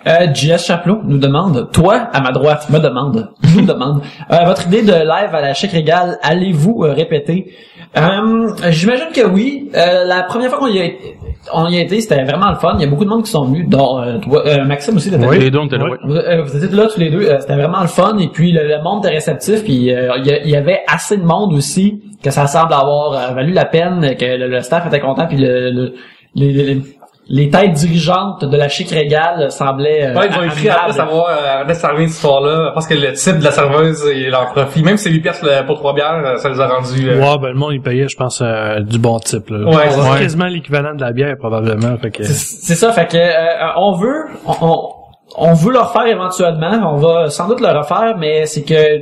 Euh, 0.07 0.33
JS 0.33 0.59
Chaplot 0.65 1.01
nous 1.05 1.19
demande, 1.19 1.71
toi, 1.73 2.09
à 2.13 2.21
ma 2.21 2.31
droite, 2.31 2.71
me 2.71 2.79
demande, 2.79 3.31
nous 3.57 3.63
demande, 3.67 4.01
euh, 4.31 4.45
votre 4.47 4.67
idée 4.69 4.83
de 4.83 4.93
live 4.93 5.35
à 5.35 5.41
la 5.41 5.55
chèque 5.55 5.73
régale, 5.73 6.19
allez-vous 6.23 6.85
euh, 6.85 6.93
répéter? 6.93 7.53
Euh, 7.97 8.49
J'imagine 8.71 9.09
que 9.13 9.27
oui. 9.27 9.71
Euh, 9.75 10.05
la 10.05 10.23
première 10.23 10.51
fois 10.51 10.59
qu'on 10.61 10.67
y 10.69 10.79
a 10.79 10.85
été, 10.85 11.17
on 11.53 11.67
y 11.69 11.79
a 11.79 11.81
été, 11.81 12.01
c'était 12.01 12.23
vraiment 12.23 12.51
le 12.51 12.57
fun. 12.57 12.75
Il 12.79 12.83
y 12.83 12.85
a 12.85 12.87
beaucoup 12.87 13.05
de 13.05 13.11
monde 13.11 13.25
qui 13.25 13.31
sont 13.33 13.45
venus, 13.47 13.67
dont 13.69 14.01
euh, 14.01 14.19
toi, 14.19 14.47
euh, 14.47 14.65
Maxime 14.65 14.95
aussi. 14.97 15.11
t'étais 15.11 15.39
Les 15.39 15.51
deux, 15.51 15.59
on 15.59 15.67
était 15.67 15.79
là, 15.79 15.87
Oui. 15.91 15.97
Vous, 16.05 16.15
euh, 16.17 16.43
vous 16.45 16.65
étiez 16.65 16.77
là 16.77 16.87
tous 16.87 17.01
les 17.01 17.11
deux, 17.11 17.23
euh, 17.27 17.39
c'était 17.41 17.55
vraiment 17.57 17.81
le 17.81 17.89
fun 17.89 18.17
et 18.19 18.29
puis 18.29 18.53
le, 18.53 18.69
le 18.69 18.81
monde 18.83 19.05
était 19.05 19.15
réceptif 19.15 19.65
puis 19.65 19.93
euh, 19.93 20.13
il 20.45 20.49
y, 20.51 20.55
avait 20.57 20.81
assez 20.87 21.17
de 21.17 21.25
monde 21.25 21.53
aussi 21.55 22.03
que 22.23 22.31
ça 22.31 22.47
semble 22.47 22.73
avoir 22.75 23.13
euh, 23.15 23.35
valu 23.35 23.53
la 23.53 23.65
peine, 23.65 24.15
que 24.17 24.25
le, 24.25 24.47
le 24.49 24.61
staff 24.61 24.87
était 24.87 25.01
content 25.01 25.27
puis 25.27 25.39
le, 25.39 25.71
le- 25.71 25.95
les, 26.35 26.53
les, 26.53 26.83
les 27.31 27.51
têtes 27.51 27.73
dirigeantes 27.73 28.43
de 28.45 28.57
la 28.57 28.69
chic 28.69 28.89
régale 28.91 29.51
semblaient 29.53 30.07
euh, 30.07 30.15
Ouais, 30.19 30.29
ils 30.31 30.39
ont 30.39 30.43
écrit 30.45 30.71
après 30.71 30.93
savoir, 30.95 31.27
euh, 31.29 31.63
revient 31.63 31.75
cette 31.75 31.99
histoire-là, 32.11 32.71
parce 32.73 32.87
que 32.87 32.95
le 32.95 33.13
type 33.13 33.39
de 33.39 33.45
la 33.45 33.51
serveuse 33.51 34.07
et 34.07 34.31
leur 34.31 34.47
profit, 34.53 34.83
même 34.83 34.97
si 34.97 35.05
c'est 35.05 35.11
8 35.11 35.21
piastres 35.21 35.45
le- 35.45 35.67
pour 35.67 35.77
trois 35.77 35.93
bières, 35.95 36.23
euh, 36.25 36.37
ça 36.39 36.49
les 36.49 36.59
a 36.59 36.67
rendus... 36.69 37.07
euh, 37.09 37.19
Ouais, 37.21 37.39
ben 37.39 37.49
le 37.49 37.55
monde 37.55 37.73
il 37.75 37.83
payait, 37.83 38.09
je 38.09 38.17
pense, 38.17 38.41
euh, 38.41 38.81
du 38.81 38.99
bon 38.99 39.19
type. 39.19 39.51
Là. 39.51 39.59
Ouais, 39.69 39.91
c'est 39.91 40.01
ouais. 40.01 40.19
quasiment 40.21 40.47
l'équivalent 40.47 40.95
de 40.95 41.03
la 41.03 41.13
bière 41.13 41.37
probablement. 41.39 41.99
Fait 41.99 42.11
que, 42.11 42.23
C'est 42.25 42.33
c'est 42.33 42.75
ça, 42.77 42.93
fait 42.93 43.07
que 43.07 43.17
euh, 43.19 43.73
on 43.77 43.93
veut, 43.93 44.25
on, 44.47 44.55
on, 44.63 44.89
on 45.37 45.53
veut 45.53 45.73
le 45.75 45.81
refaire 45.81 46.07
éventuellement, 46.07 46.95
on 46.95 46.97
va 46.97 47.29
sans 47.29 47.47
doute 47.47 47.61
le 47.61 47.69
refaire, 47.69 48.15
mais 48.19 48.47
c'est 48.47 48.63
que 48.65 49.01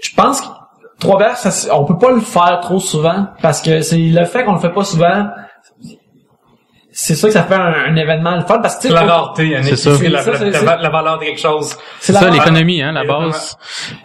je 0.00 0.14
pense 0.16 0.40
que 0.40 0.46
trois 1.00 1.18
bières, 1.18 1.36
ça, 1.36 1.74
on 1.76 1.84
peut 1.84 1.98
pas 1.98 2.12
le 2.12 2.20
faire 2.20 2.60
trop 2.62 2.78
souvent 2.78 3.26
parce 3.42 3.60
que 3.60 3.80
c'est 3.80 3.96
le 3.98 4.24
fait 4.24 4.44
qu'on 4.44 4.52
le 4.52 4.60
fait 4.60 4.70
pas 4.72 4.84
souvent. 4.84 5.26
C'est 7.00 7.14
ça 7.14 7.28
que 7.28 7.32
ça 7.32 7.44
fait 7.44 7.54
un, 7.54 7.74
un 7.90 7.94
événement 7.94 8.34
le 8.34 8.40
fun 8.44 8.58
parce 8.58 8.74
que 8.74 8.82
tu 8.82 8.88
C'est 8.88 8.94
sais, 8.98 9.06
la 9.06 9.12
rareté. 9.14 9.56
C'est 9.62 9.76
ça. 9.76 9.90
La, 10.08 10.20
ça, 10.20 10.32
la- 10.32 10.62
la- 10.62 10.82
la 10.82 10.88
valeur 10.90 11.18
de 11.20 11.24
quelque 11.26 11.38
chose. 11.40 11.76
C'est 12.00 12.12
la 12.12 12.18
ça, 12.18 12.28
l'économie, 12.28 12.82
hein, 12.82 12.90
la 12.90 13.04
base. 13.04 13.56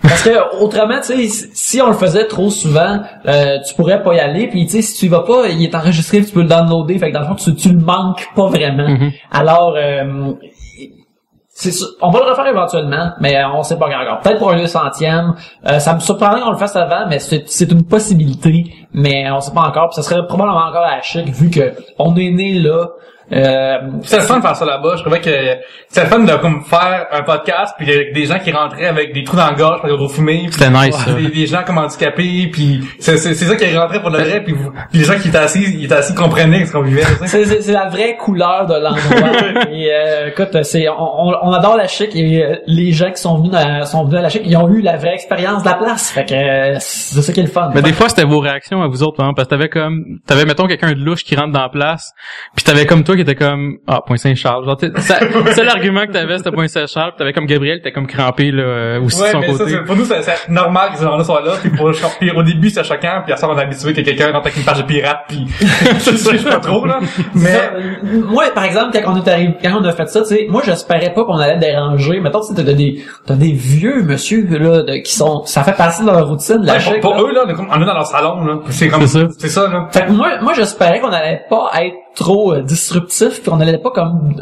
Parce 0.03 0.21
que 0.21 0.59
autrement, 0.61 0.99
tu 1.01 1.27
sais, 1.27 1.49
si 1.55 1.81
on 1.81 1.87
le 1.87 1.93
faisait 1.95 2.27
trop 2.27 2.51
souvent, 2.51 2.99
euh, 3.25 3.57
tu 3.67 3.73
pourrais 3.73 4.03
pas 4.03 4.13
y 4.13 4.19
aller. 4.19 4.47
Puis 4.47 4.65
tu 4.67 4.73
sais, 4.73 4.81
si 4.83 4.93
tu 4.99 5.05
y 5.05 5.09
vas 5.09 5.21
pas, 5.21 5.47
il 5.49 5.63
est 5.63 5.73
enregistré, 5.73 6.23
tu 6.23 6.31
peux 6.31 6.41
le 6.43 6.47
downloader. 6.47 6.99
Fait 6.99 7.09
que 7.09 7.13
dans 7.15 7.21
le 7.21 7.25
fond, 7.27 7.35
tu, 7.35 7.55
tu 7.55 7.69
le 7.69 7.79
manques 7.79 8.27
pas 8.35 8.45
vraiment. 8.45 8.87
Mhm. 8.89 9.11
Alors, 9.31 9.73
euh, 9.75 10.03
sûr, 10.03 10.52
on 12.01 12.09
va 12.09 12.19
le 12.19 12.25
refaire 12.31 12.47
éventuellement, 12.47 13.11
mais 13.19 13.43
on 13.45 13.61
sait 13.63 13.77
pas 13.77 13.85
encore. 13.85 14.19
Peut-être 14.21 14.39
pour 14.39 14.51
un 14.51 14.57
deux 14.57 14.67
centième. 14.67 15.35
Euh, 15.67 15.79
ça 15.79 15.93
me 15.93 15.99
surprendrait 15.99 16.41
qu'on 16.41 16.51
le 16.51 16.57
fasse 16.57 16.75
avant, 16.75 17.05
mais 17.07 17.19
c'est 17.19 17.71
une 17.71 17.85
possibilité. 17.85 18.65
Mais 18.93 19.29
on 19.31 19.39
sait 19.39 19.53
pas 19.53 19.61
encore. 19.61 19.93
Ça 19.93 20.01
serait 20.01 20.25
probablement 20.25 20.65
encore 20.65 20.83
à 20.83 21.01
chic 21.01 21.27
vu 21.29 21.49
que 21.49 21.73
on 21.99 22.15
est 22.15 22.31
né 22.31 22.53
là. 22.53 22.87
Euh, 23.33 23.77
C'était 24.03 24.17
le 24.17 24.23
fun 24.23 24.37
de 24.37 24.41
faire 24.41 24.55
ça 24.55 24.65
là-bas. 24.65 24.95
Je 24.97 25.01
trouvais 25.01 25.19
que 25.21 25.29
c'était 25.87 26.03
le 26.03 26.09
fun 26.09 26.19
de 26.19 26.33
comme 26.35 26.63
faire 26.63 27.07
un 27.11 27.23
podcast 27.23 27.73
puis 27.77 27.91
avec 27.91 28.13
des 28.13 28.25
gens 28.25 28.39
qui 28.39 28.51
rentraient 28.51 28.85
avec 28.87 29.13
des 29.13 29.23
trous 29.23 29.37
dans 29.37 29.47
la 29.47 29.53
gorge 29.53 29.81
parce 29.81 29.85
qu'ils 29.85 29.93
ont 29.93 30.05
trop 30.05 30.09
fumé. 30.13 30.47
C'était 30.51 30.69
nice, 30.69 30.95
ça. 30.95 31.13
Des, 31.13 31.27
des 31.29 31.47
gens 31.47 31.63
comme 31.65 31.77
handicapés 31.77 32.49
puis 32.51 32.81
c'est 32.99 33.17
ça 33.17 33.55
qui 33.55 33.77
rentrait 33.77 34.01
pour 34.01 34.09
le 34.11 34.19
vrai 34.19 34.43
puis, 34.43 34.55
les 34.93 35.03
gens 35.03 35.17
qui 35.19 35.29
étaient 35.29 35.37
assis, 35.37 35.63
ils 35.63 35.85
étaient 35.85 35.95
assis 35.95 36.13
comprenaient 36.13 36.65
ce 36.65 36.71
qu'on 36.73 36.81
vivait. 36.81 37.01
tu 37.21 37.27
sais. 37.27 37.45
C'est, 37.45 37.61
c'est, 37.61 37.71
la 37.71 37.89
vraie 37.89 38.15
couleur 38.17 38.67
de 38.67 38.73
l'endroit. 38.75 39.67
et 39.71 39.89
euh, 39.91 40.27
écoute, 40.29 40.63
c'est 40.63 40.87
on, 40.89 41.27
on- 41.29 41.33
on 41.43 41.51
adore 41.51 41.75
la 41.77 41.87
chic 41.87 42.15
et 42.15 42.43
euh, 42.43 42.55
les 42.67 42.91
gens 42.91 43.11
qui 43.11 43.21
sont 43.21 43.37
venus 43.37 43.53
à, 43.55 43.85
sont 43.85 44.03
venus 44.05 44.19
à 44.19 44.21
la 44.21 44.29
chic, 44.29 44.43
ils 44.45 44.55
ont 44.57 44.69
eu 44.69 44.81
la 44.81 44.97
vraie 44.97 45.13
expérience 45.15 45.63
de 45.63 45.69
la 45.69 45.75
place. 45.75 46.11
Fait 46.11 46.25
que 46.25 46.33
euh, 46.33 46.75
c'est 46.79 47.21
ça 47.21 47.33
qui 47.33 47.39
est 47.39 47.43
le 47.43 47.49
fun. 47.49 47.71
Mais 47.73 47.81
des 47.81 47.93
fois, 47.93 48.09
c'était 48.09 48.23
vos 48.23 48.39
réactions 48.39 48.81
à 48.83 48.87
vous 48.87 49.01
autres, 49.03 49.21
hein, 49.23 49.31
parce 49.35 49.47
que 49.47 49.51
t'avais 49.55 49.69
comme, 49.69 50.19
t'avais, 50.27 50.45
mettons, 50.45 50.67
quelqu'un 50.67 50.91
de 50.91 50.99
louche 50.99 51.23
qui 51.23 51.35
rentre 51.35 51.51
dans 51.51 51.61
la 51.61 51.69
place, 51.69 52.11
puis 52.55 52.63
t'avais 52.63 52.85
comme 52.85 53.03
toi 53.03 53.15
qui 53.15 53.22
était 53.23 53.35
comme, 53.35 53.77
ah, 53.87 54.01
point 54.05 54.17
Saint-Charles. 54.17 54.65
Genre, 54.65 54.77
t'sais, 54.77 54.91
ça- 54.97 55.19
c'est 55.51 55.63
l'argument 55.63 56.05
que 56.05 56.11
t'avais, 56.11 56.37
c'était 56.37 56.51
point 56.51 56.67
Saint-Charles, 56.67 57.11
puis 57.11 57.17
t'avais 57.19 57.33
comme 57.33 57.45
Gabriel, 57.45 57.77
t'étais 57.79 57.91
comme 57.91 58.07
crampé, 58.07 58.51
là, 58.51 58.63
euh, 58.63 59.01
aussi 59.01 59.17
de 59.17 59.23
Ouais, 59.23 59.31
son 59.31 59.39
mais 59.39 59.51
ça, 59.53 59.57
côté. 59.59 59.71
c'est- 59.71 59.83
pour 59.83 59.95
nous, 59.95 60.05
c'est 60.05 60.21
c'est 60.21 60.49
normal 60.49 60.89
que 60.91 60.97
ces 60.99 61.03
gens-là 61.03 61.23
soient 61.23 61.41
là. 61.41 61.53
Puis, 61.61 61.69
pour, 61.71 61.91
puis 62.19 62.31
au 62.31 62.43
début, 62.43 62.69
c'est 62.69 62.83
choquant. 62.83 63.21
Puis 63.23 63.33
à 63.33 63.37
ça, 63.37 63.47
on 63.49 63.57
est 63.57 63.61
habitué 63.61 63.93
que 63.93 64.01
quelqu'un 64.01 64.25
rentre 64.31 64.37
avec 64.47 64.57
une 64.57 64.63
page 64.63 64.77
de 64.77 64.83
pirate. 64.83 65.19
Puis 65.27 65.45
je 65.59 66.11
sais 66.15 66.37
pas 66.49 66.59
trop 66.59 66.85
là. 66.85 66.99
Mais 67.35 67.59
moi, 68.03 68.45
par 68.53 68.63
exemple, 68.65 68.89
quand 68.93 69.13
on 69.13 69.21
est 69.23 69.27
arrivé, 69.29 69.53
quand 69.61 69.79
on 69.81 69.83
a 69.85 69.91
fait 69.91 70.07
ça, 70.07 70.21
tu 70.21 70.27
sais, 70.27 70.47
moi, 70.49 70.61
j'espérais 70.65 71.13
pas 71.13 71.23
qu'on 71.25 71.37
allait 71.37 71.57
déranger. 71.59 72.19
Mettons, 72.19 72.41
tu 72.41 72.53
sais, 72.55 72.63
t'as 72.63 72.73
des, 72.73 73.03
t'as 73.25 73.35
des 73.35 73.51
vieux 73.51 74.03
monsieur 74.03 74.45
là, 74.49 74.83
de- 74.83 74.97
qui 74.97 75.13
sont, 75.13 75.43
ça 75.45 75.63
fait 75.63 75.75
partie 75.75 76.01
de 76.01 76.07
leur 76.07 76.27
routine, 76.27 76.59
la 76.63 76.73
ouais, 76.73 76.79
chic, 76.79 76.99
pour, 77.01 77.13
pour 77.13 77.23
là. 77.23 77.29
eux 77.29 77.33
là, 77.33 77.43
on 77.69 77.81
est, 77.81 77.85
dans 77.85 77.93
leur 77.93 78.05
salon 78.05 78.43
là. 78.45 78.59
C'est 78.69 78.87
comme 78.87 79.05
C'est 79.07 79.19
ça. 79.19 79.27
c'est 79.37 79.49
ça 79.49 79.67
là. 79.67 79.87
Fait 79.91 80.05
que 80.05 80.11
moi, 80.11 80.29
moi 80.41 80.53
j'espérais 80.53 80.99
qu'on 80.99 81.11
allait 81.11 81.41
pas 81.49 81.69
être 81.81 81.95
trop 82.15 82.53
euh, 82.53 82.61
disruptif, 82.61 83.41
puis 83.41 83.51
qu'on 83.51 83.59
allait 83.59 83.77
pas 83.77 83.91
comme 83.91 84.35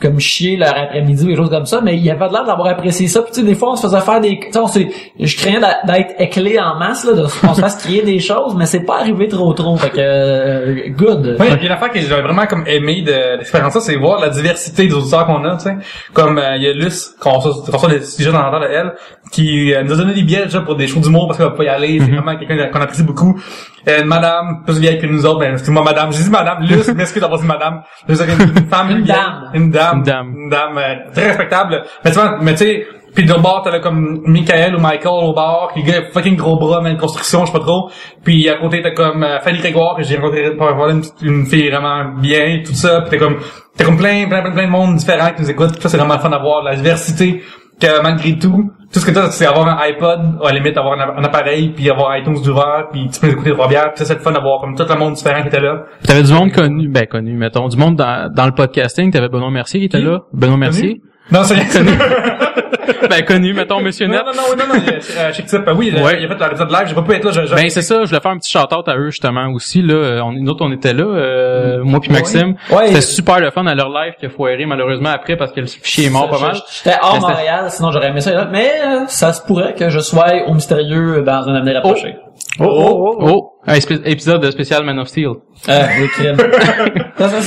comme 0.00 0.20
chier 0.20 0.56
leur 0.56 0.76
après-midi 0.76 1.24
ou 1.24 1.28
des 1.28 1.36
choses 1.36 1.50
comme 1.50 1.66
ça, 1.66 1.80
mais 1.80 1.96
il 1.96 2.04
y 2.04 2.10
avait 2.10 2.28
l'air 2.28 2.44
d'avoir 2.44 2.68
apprécié 2.68 3.08
ça. 3.08 3.22
Puis 3.22 3.32
tu 3.32 3.40
sais, 3.40 3.46
des 3.46 3.54
fois, 3.54 3.72
on 3.72 3.76
se 3.76 3.86
faisait 3.86 4.00
faire 4.00 4.20
des... 4.20 4.38
Tu 4.40 4.58
on 4.58 4.66
je 4.66 5.36
craignais 5.36 5.60
d'être 5.86 6.14
éclé 6.18 6.58
en 6.58 6.76
masse, 6.78 7.04
là, 7.04 7.12
de 7.14 7.22
qu'on 7.22 7.54
se 7.54 7.60
fasse 7.60 7.76
crier 7.76 8.02
des 8.02 8.18
choses, 8.18 8.54
mais 8.56 8.66
c'est 8.66 8.84
pas 8.84 9.00
arrivé 9.00 9.28
trop 9.28 9.52
trop. 9.54 9.76
Fait 9.76 9.90
que, 9.90 9.96
euh, 9.98 10.88
good. 10.90 11.36
Oui, 11.40 11.46
il 11.48 11.56
y 11.56 11.58
a 11.58 11.66
une 11.66 11.72
affaire 11.72 11.90
que 11.90 11.98
j'ai 11.98 12.06
vraiment 12.06 12.46
comme 12.46 12.66
aimé 12.66 13.02
de 13.02 13.38
l'expérience 13.38 13.72
ça, 13.72 13.80
c'est 13.80 13.96
voir 13.96 14.20
la 14.20 14.28
diversité 14.28 14.86
des 14.86 14.94
auditeurs 14.94 15.26
qu'on 15.26 15.44
a, 15.44 15.56
tu 15.56 15.64
sais. 15.64 15.76
Comme 16.12 16.38
euh, 16.38 16.56
il 16.56 16.62
y 16.62 16.66
a 16.68 16.72
Luce, 16.72 17.14
qu'on 17.20 17.38
reçoit 17.38 17.88
des 17.88 18.02
sujets 18.02 18.32
dans 18.32 18.42
l'entend 18.42 18.60
de 18.60 18.66
elle, 18.66 18.94
qui 19.36 19.74
euh, 19.74 19.84
nous 19.84 19.92
a 19.92 19.96
donné 19.96 20.14
des 20.14 20.22
billets 20.22 20.44
déjà 20.44 20.62
pour 20.62 20.76
des 20.76 20.86
shows 20.86 21.00
d'humour 21.00 21.26
parce 21.26 21.38
qu'elle 21.38 21.48
va 21.48 21.52
pas 21.52 21.64
y 21.64 21.68
aller. 21.68 22.00
C'est 22.00 22.10
vraiment 22.10 22.36
quelqu'un 22.38 22.68
qu'on 22.68 22.80
apprécie 22.80 23.02
beaucoup. 23.02 23.38
Euh, 23.86 24.00
une 24.00 24.06
madame, 24.06 24.62
plus 24.64 24.78
vieille 24.78 24.98
que 24.98 25.06
nous 25.06 25.26
autres, 25.26 25.40
ben 25.40 25.52
excuse-moi 25.52 25.84
madame, 25.84 26.10
j'ai 26.10 26.24
dit 26.24 26.30
madame, 26.30 26.62
Luce, 26.62 26.88
m'excuse 26.88 27.20
d'avoir 27.20 27.38
dit 27.38 27.46
madame. 27.46 27.82
Je 28.08 28.14
veux 28.14 28.24
dire, 28.24 28.34
une, 28.34 28.48
une 28.48 28.66
femme 28.66 28.90
Une 28.90 29.02
vieille, 29.02 29.14
dame. 29.14 29.50
Une 29.52 29.70
dame. 29.70 29.98
Une 29.98 30.02
dame. 30.04 30.34
Une 30.34 30.48
dame 30.48 30.78
euh, 30.78 31.12
très 31.12 31.26
respectable. 31.28 31.82
Mais 32.02 32.10
tu 32.10 32.18
vois, 32.18 32.38
mais 32.40 32.52
tu 32.52 32.64
sais, 32.64 32.86
puis 33.14 33.26
de 33.26 33.34
bord, 33.34 33.62
t'avais 33.62 33.82
comme 33.82 34.22
Michael 34.24 34.74
ou 34.74 34.80
Michael 34.80 35.24
au 35.24 35.34
bord, 35.34 35.70
qui 35.74 35.82
gars 35.82 36.02
fucking 36.12 36.36
gros 36.36 36.56
bras, 36.56 36.80
mais 36.82 36.92
une 36.92 36.96
construction, 36.96 37.44
je 37.44 37.52
sais 37.52 37.58
pas 37.58 37.64
trop. 37.64 37.90
Puis 38.24 38.48
à 38.48 38.54
côté, 38.54 38.80
t'as 38.80 38.92
comme 38.92 39.22
euh, 39.22 39.38
Fanny 39.40 39.58
Grégoire, 39.58 39.96
que 39.96 40.02
j'ai 40.02 40.16
rencontré 40.16 40.50
pour 40.56 40.66
avoir 40.66 40.88
une, 40.88 41.02
une 41.20 41.44
fille 41.44 41.68
vraiment 41.68 42.06
bien, 42.18 42.62
tout 42.64 42.74
ça. 42.74 43.02
Puis 43.02 43.10
t'as 43.10 43.18
comme, 43.18 43.36
t'as 43.76 43.84
comme 43.84 43.98
plein, 43.98 44.26
plein, 44.28 44.40
plein, 44.40 44.52
plein 44.52 44.66
de 44.66 44.70
monde 44.70 44.96
différent 44.96 45.30
qui 45.36 45.42
nous 45.42 45.50
écoute. 45.50 45.80
Ça, 45.82 45.90
c'est 45.90 45.98
vraiment 45.98 46.14
le 46.14 46.20
fun 46.20 46.30
d'avoir 46.30 46.62
la 46.62 46.74
diversité 46.74 47.42
que 47.80 48.02
malgré 48.02 48.38
tout, 48.38 48.70
tout 48.92 49.00
ce 49.00 49.06
que 49.06 49.10
t'as, 49.10 49.30
c'est 49.30 49.46
avoir 49.46 49.68
un 49.68 49.76
iPod, 49.88 50.38
à 50.42 50.52
la 50.52 50.58
limite 50.58 50.76
avoir 50.76 50.98
un, 50.98 51.16
un 51.18 51.24
appareil, 51.24 51.70
puis 51.74 51.90
avoir 51.90 52.16
iTunes 52.16 52.40
d'ouvert, 52.42 52.86
puis 52.90 53.08
tu 53.08 53.20
peux 53.20 53.28
écouter 53.28 53.52
trois 53.52 53.68
bières. 53.68 53.92
Puis 53.94 53.98
ça, 53.98 54.04
c'est 54.06 54.14
le 54.14 54.20
fun 54.20 54.32
d'avoir 54.32 54.60
comme 54.60 54.74
tout 54.74 54.84
le 54.88 54.98
monde 54.98 55.14
différent 55.14 55.42
qui 55.42 55.48
était 55.48 55.60
là. 55.60 55.84
T'avais 56.06 56.22
du 56.22 56.32
monde 56.32 56.52
connu, 56.52 56.88
ben 56.88 57.06
connu, 57.06 57.34
mettons, 57.34 57.68
du 57.68 57.76
monde 57.76 57.96
dans, 57.96 58.32
dans 58.32 58.46
le 58.46 58.52
podcasting, 58.52 59.10
t'avais 59.10 59.28
Benoît 59.28 59.50
Mercier 59.50 59.80
qui 59.80 59.86
était 59.86 60.00
là. 60.00 60.20
Benoît 60.32 60.56
Mercier. 60.56 61.02
Non, 61.30 61.42
c'est 61.42 61.54
rien. 61.54 61.64
ben 63.10 63.24
connu, 63.24 63.52
mettons, 63.54 63.80
Monsieur 63.80 64.06
Net. 64.06 64.20
Non, 64.24 64.32
non, 64.32 64.56
non, 64.56 64.64
non, 64.74 64.74
non, 64.74 64.82
euh, 65.18 65.32
Chic 65.32 65.46
Tip, 65.46 65.66
euh, 65.66 65.74
oui, 65.74 65.90
il 65.92 65.98
a- 65.98 66.02
Ouais. 66.02 66.18
il 66.20 66.24
a 66.24 66.28
fait 66.36 66.44
l'épisode 66.44 66.70
live, 66.70 66.82
j'ai 66.88 66.94
pas 66.94 67.02
pu 67.02 67.12
être 67.12 67.24
là, 67.24 67.30
je, 67.32 67.46
je- 67.46 67.54
Ben 67.54 67.68
c'est 67.70 67.82
ça, 67.82 68.00
je 68.02 68.08
voulais 68.08 68.20
faire 68.20 68.30
un 68.32 68.38
petit 68.38 68.50
shout-out 68.50 68.88
à 68.88 68.96
eux 68.96 69.10
justement 69.10 69.48
aussi 69.52 69.82
là. 69.82 69.94
Euh, 69.94 70.20
On, 70.22 70.32
nous 70.32 70.50
autres 70.50 70.64
on 70.64 70.72
était 70.72 70.92
là, 70.94 71.04
euh, 71.04 71.80
moi 71.84 72.00
puis 72.00 72.10
Maxime. 72.10 72.54
Ouais. 72.70 72.88
C'était 72.88 73.00
super 73.00 73.40
le 73.40 73.50
fun 73.50 73.66
à 73.66 73.74
leur 73.74 73.88
live 73.90 74.14
qui 74.18 74.26
a 74.26 74.30
foiré 74.30 74.64
malheureusement 74.66 75.10
après 75.10 75.36
parce 75.36 75.52
que 75.52 75.60
le 75.60 75.66
fichier 75.66 76.06
est 76.06 76.10
mort 76.10 76.28
pas 76.28 76.38
mal. 76.40 76.56
J'étais 76.84 76.96
hors 77.02 77.20
Montréal, 77.20 77.66
sinon 77.70 77.90
j'aurais 77.90 78.08
aimé 78.08 78.20
ça. 78.20 78.32
là. 78.32 78.48
Mais 78.50 78.70
euh, 78.84 79.06
ça 79.08 79.32
se 79.32 79.42
pourrait 79.42 79.74
que 79.74 79.88
je 79.88 79.98
sois 80.00 80.26
au 80.46 80.54
mystérieux 80.54 81.22
dans 81.22 81.48
un 81.48 81.54
avenir 81.54 81.76
approché. 81.78 82.16
Oh 82.60 82.64
oh 82.68 83.16
oh, 83.20 83.52
un 83.66 83.74
espé- 83.74 84.00
épisode 84.04 84.50
spécial 84.50 84.84
Man 84.84 84.98
of 84.98 85.08
Steel. 85.08 85.28
Euh, 85.68 85.82
c'est 86.16 86.32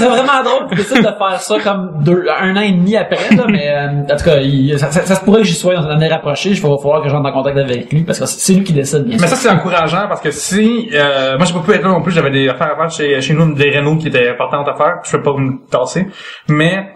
vraiment 0.06 0.44
drôle 0.44 0.70
de 0.76 0.76
faire 0.84 1.40
ça 1.40 1.56
comme 1.64 2.00
deux, 2.04 2.26
un 2.40 2.56
an 2.56 2.62
et 2.62 2.72
demi 2.72 2.96
après, 2.98 3.36
là, 3.36 3.44
mais 3.48 3.70
euh, 3.70 4.14
en 4.14 4.18
tout 4.18 4.24
cas, 4.26 4.90
ça- 4.92 5.09
ça 5.10 5.16
se 5.16 5.26
pourrait 5.26 5.42
que 5.42 5.48
j'y 5.48 5.56
sois 5.56 5.76
dans 5.76 5.84
un 5.84 5.90
avenir 5.92 6.12
rapproché. 6.12 6.50
Il 6.52 6.62
va 6.62 6.78
falloir 6.78 7.02
que 7.02 7.10
j'entre 7.10 7.28
en 7.28 7.34
contact 7.34 7.58
avec 7.58 7.92
lui 7.92 8.04
parce 8.04 8.20
que 8.20 8.26
c'est 8.26 8.54
lui 8.54 8.64
qui 8.64 8.74
décide, 8.74 9.04
bien 9.06 9.18
Mais 9.20 9.28
sûr. 9.28 9.36
ça, 9.36 9.36
c'est 9.36 9.50
encourageant 9.50 10.08
parce 10.08 10.22
que 10.22 10.32
si, 10.32 10.90
euh, 10.94 11.38
moi, 11.38 11.46
j'ai 11.46 11.54
pas 11.54 11.60
pu 11.60 11.72
être 11.74 11.84
là 11.84 11.90
non 11.90 12.02
plus, 12.02 12.12
j'avais 12.12 12.32
des 12.32 12.48
affaires 12.48 12.74
à 12.74 12.76
faire 12.78 12.92
chez, 12.92 13.20
chez 13.22 13.34
nous, 13.34 13.54
des 13.54 13.70
rénaux 13.70 13.98
qui 13.98 14.08
étaient 14.08 14.30
importantes 14.30 14.68
à 14.68 14.76
faire, 14.76 15.00
je 15.04 15.18
peux 15.18 15.24
pas 15.24 15.34
me 15.34 15.58
tasser. 15.70 16.08
Mais, 16.48 16.94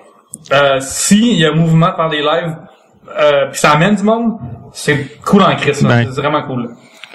euh, 0.52 0.78
si 0.80 1.32
il 1.34 1.40
y 1.40 1.46
a 1.46 1.52
un 1.52 1.56
mouvement 1.56 1.90
de 1.90 1.96
faire 1.96 2.10
des 2.10 2.22
lives, 2.22 2.56
euh, 3.20 3.48
puis 3.52 3.60
ça 3.60 3.72
amène 3.72 3.96
du 3.96 4.04
monde, 4.04 4.38
c'est 4.72 5.20
cool 5.24 5.42
en 5.42 5.50
là. 5.50 5.56
Ben. 5.56 6.08
C'est 6.14 6.22
vraiment 6.22 6.44
cool. 6.44 6.70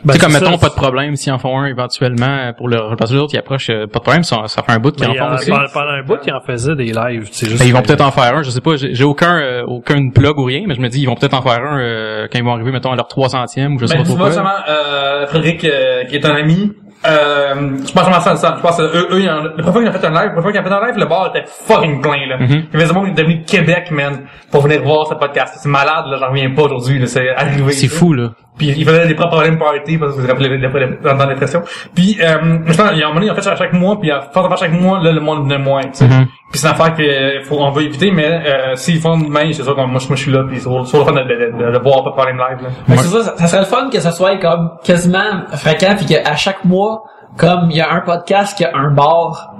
Ben, 0.05 0.13
tu 0.15 0.19
sais, 0.21 0.25
comme 0.25 0.33
c'est 0.35 0.41
mettons, 0.45 0.53
ça. 0.59 0.69
pas 0.69 0.69
de 0.69 0.75
problème 0.81 1.17
s'ils 1.17 1.33
en 1.33 1.39
font 1.39 1.59
un 1.59 1.67
éventuellement 1.67 2.53
pour 2.57 2.69
le 2.69 2.79
parce 2.97 3.11
que 3.11 3.17
les 3.17 3.23
autres 3.23 3.35
ils 3.35 3.39
approchent, 3.39 3.71
euh, 3.71 3.87
pas 3.87 3.99
de 3.99 4.05
problème, 4.05 4.23
ça, 4.23 4.43
ça 4.47 4.63
fait 4.63 4.73
un 4.73 4.79
bout 4.79 4.93
qu'ils 4.93 5.03
Mais 5.07 5.09
en 5.09 5.13
il 5.13 5.17
y 5.17 5.19
font 5.19 5.25
a- 5.27 5.35
aussi. 5.35 5.51
pendant, 5.51 5.65
pendant 5.73 5.91
un 5.91 6.03
bout, 6.03 6.19
ils 6.27 6.33
en 6.33 6.41
faisaient 6.41 6.77
des 6.77 6.93
lives. 6.93 7.29
c'est 7.33 7.47
juste 7.49 7.61
Ben, 7.61 7.67
ils 7.69 7.73
vont 7.75 7.83
peut-être 7.83 8.01
en 8.05 8.13
faire 8.13 8.37
un, 8.37 8.43
je 8.43 8.51
sais 8.51 8.61
pas, 8.61 8.77
j'ai 8.77 8.95
j'ai 8.95 9.05
aucun 9.05 9.39
euh, 9.39 9.65
aucun 9.67 10.11
plug 10.11 10.39
ou 10.39 10.45
rien, 10.45 10.63
mais 10.67 10.75
je 10.75 10.81
me 10.81 10.89
dis 10.89 11.01
ils 11.01 11.07
vont 11.07 11.17
peut-être 11.17 11.35
en 11.35 11.43
faire 11.43 11.61
un 11.65 11.81
euh, 11.81 12.29
quand 12.31 12.39
ils 12.39 12.45
vont 12.45 12.53
arriver 12.55 12.71
mettons 12.71 12.93
à 12.93 12.97
leur 12.97 13.09
300e 13.09 13.75
ou 13.75 13.79
je 13.81 13.87
sais 13.87 13.95
Ben, 13.97 14.03
pas 14.03 14.09
tu 14.09 14.15
trop 14.17 14.25
vois, 14.25 14.31
quoi. 14.31 14.65
euh, 14.69 15.27
Frédéric, 15.27 15.65
euh, 15.65 16.05
qui 16.05 16.15
est 16.17 16.25
un 16.25 16.35
ami, 16.37 16.73
euh, 17.07 17.55
je 17.87 17.93
pense 17.93 18.03
vraiment 18.03 18.21
ça, 18.21 18.37
ça. 18.37 18.55
Je 18.57 18.63
pense 18.63 18.77
que 18.77 18.83
eux, 18.83 19.09
eux, 19.13 19.21
ils 19.21 19.29
ont- 19.29 19.43
la 19.57 19.63
première 19.63 19.73
fois 19.73 19.81
qu'ils 19.83 19.89
ont 19.91 19.93
fait 19.93 20.07
un 20.07 20.11
live, 20.11 20.19
la 20.19 20.29
première 20.31 20.43
fois 20.43 20.53
qu'ils 20.53 20.61
ont 20.61 20.65
fait 20.65 20.73
un 20.75 20.87
live, 20.87 20.99
le 20.99 21.07
bar 21.07 21.33
était 21.35 21.45
fucking 21.47 22.01
plein, 22.01 22.27
là. 22.29 22.37
Mhm. 22.39 22.47
Il 22.49 22.57
y 22.57 22.77
avait 22.77 22.87
des 22.87 22.95
gens 22.95 23.05
qui 23.05 23.11
étaient 23.11 23.23
venus 23.25 23.45
de 23.45 23.51
Québec, 23.51 23.91
man, 23.91 24.21
pour 24.51 24.63
venir 24.63 24.83
voir 24.83 25.07
ce 25.09 25.15
podcast. 25.15 25.55
C'est 25.61 25.69
malade, 25.69 26.05
là, 26.11 26.19
j'en 26.21 26.29
reviens 26.29 26.51
pas 26.55 26.63
aujourd'hui, 26.63 26.99
là, 26.99 27.07
c'est 27.07 27.29
arrivé. 27.31 27.73
C'est 27.73 27.89
fou 27.89 28.13
là. 28.13 28.31
Puis 28.59 28.75
ils 28.77 28.85
faisaient 28.85 29.07
des 29.07 29.15
propres 29.15 29.33
problèmes 29.33 29.59
party 29.59 29.99
parce 29.99 30.17
que 30.17 30.21
vous 30.21 30.27
rappelez 30.27 30.59
dans 30.59 31.15
la 31.15 31.27
dépression. 31.27 31.63
Puis 31.95 32.19
euh, 32.21 32.59
je 32.67 32.77
pense, 32.77 32.91
il 32.93 32.99
y 32.99 33.03
a 33.03 33.07
un 33.07 33.09
moment 33.09 33.21
donné, 33.21 33.31
ont 33.31 33.35
fait 33.35 33.49
à 33.49 33.57
chaque 33.57 33.73
mois, 33.73 33.99
puis 34.01 34.11
à 34.11 34.21
force 34.21 34.45
de 34.45 34.49
faire 34.49 34.69
chaque 34.69 34.81
mois, 34.81 35.01
là, 35.01 35.13
le 35.13 35.21
monde 35.21 35.45
venait 35.45 35.59
moins. 35.59 35.83
tu 35.83 35.95
sais. 35.95 36.09
Mhm. 36.09 36.27
Puis 36.51 36.61
c'est 36.61 36.67
une 36.67 36.73
affaire 36.75 36.95
que 36.95 37.45
faut, 37.45 37.59
on 37.61 37.71
veut 37.71 37.85
éviter, 37.85 38.11
mais 38.11 38.27
euh, 38.27 38.75
s'ils 38.75 39.01
font 39.01 39.19
demain, 39.19 39.53
c'est 39.53 39.63
sûr 39.63 39.77
que 39.77 39.81
moi, 39.83 40.01
je 40.01 40.15
suis 40.15 40.33
là, 40.33 40.45
puis 40.49 40.61
c'est 40.61 40.69
le 40.69 40.85
fun 40.85 41.13
de, 41.13 41.21
de, 41.21 41.67
de, 41.67 41.73
de 41.73 41.79
voir 41.79 42.03
pas 42.03 42.11
de 42.11 42.15
problème 42.15 42.39
live. 42.39 42.63
Là. 42.63 42.97
Que 42.97 43.03
c'est 43.03 43.09
ça, 43.09 43.37
ça, 43.37 43.47
serait 43.47 43.61
le 43.61 43.67
fun 43.67 43.89
que 43.91 44.01
ce 44.01 44.11
soit 44.11 44.37
comme 44.39 44.71
quasiment 44.83 45.47
fréquent 45.53 45.95
puis 45.97 46.07
qu'à 46.07 46.37
chaque 46.37 46.65
mois, 46.65 47.05
comme 47.37 47.69
il 47.71 47.77
y 47.77 47.81
a 47.81 47.93
un 47.93 48.01
podcast 48.01 48.57
qui 48.57 48.65
a 48.65 48.71
un 48.75 48.91
bar, 48.91 49.55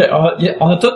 on, 0.00 0.24
a- 0.26 0.34
on 0.60 0.70
a 0.70 0.76
tout, 0.76 0.90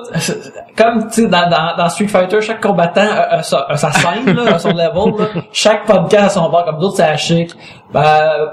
comme 0.76 1.08
tu 1.08 1.22
sais 1.22 1.28
dans, 1.28 1.48
dans, 1.48 1.76
dans 1.76 1.88
Street 1.88 2.08
Fighter, 2.08 2.40
chaque 2.40 2.60
combattant 2.60 3.00
a, 3.10 3.36
a 3.36 3.42
sa, 3.42 3.66
a 3.68 3.76
sa 3.76 3.90
scène, 3.92 4.34
là, 4.34 4.54
a 4.54 4.58
son 4.58 4.68
level, 4.74 5.18
là. 5.18 5.42
chaque 5.52 5.86
podcast 5.86 6.24
a 6.24 6.28
son 6.30 6.48
bar, 6.50 6.64
comme 6.64 6.78
d'autres 6.78 6.96
c'est 6.96 7.02
à 7.02 7.16
chic, 7.16 7.50
ben, 7.92 8.02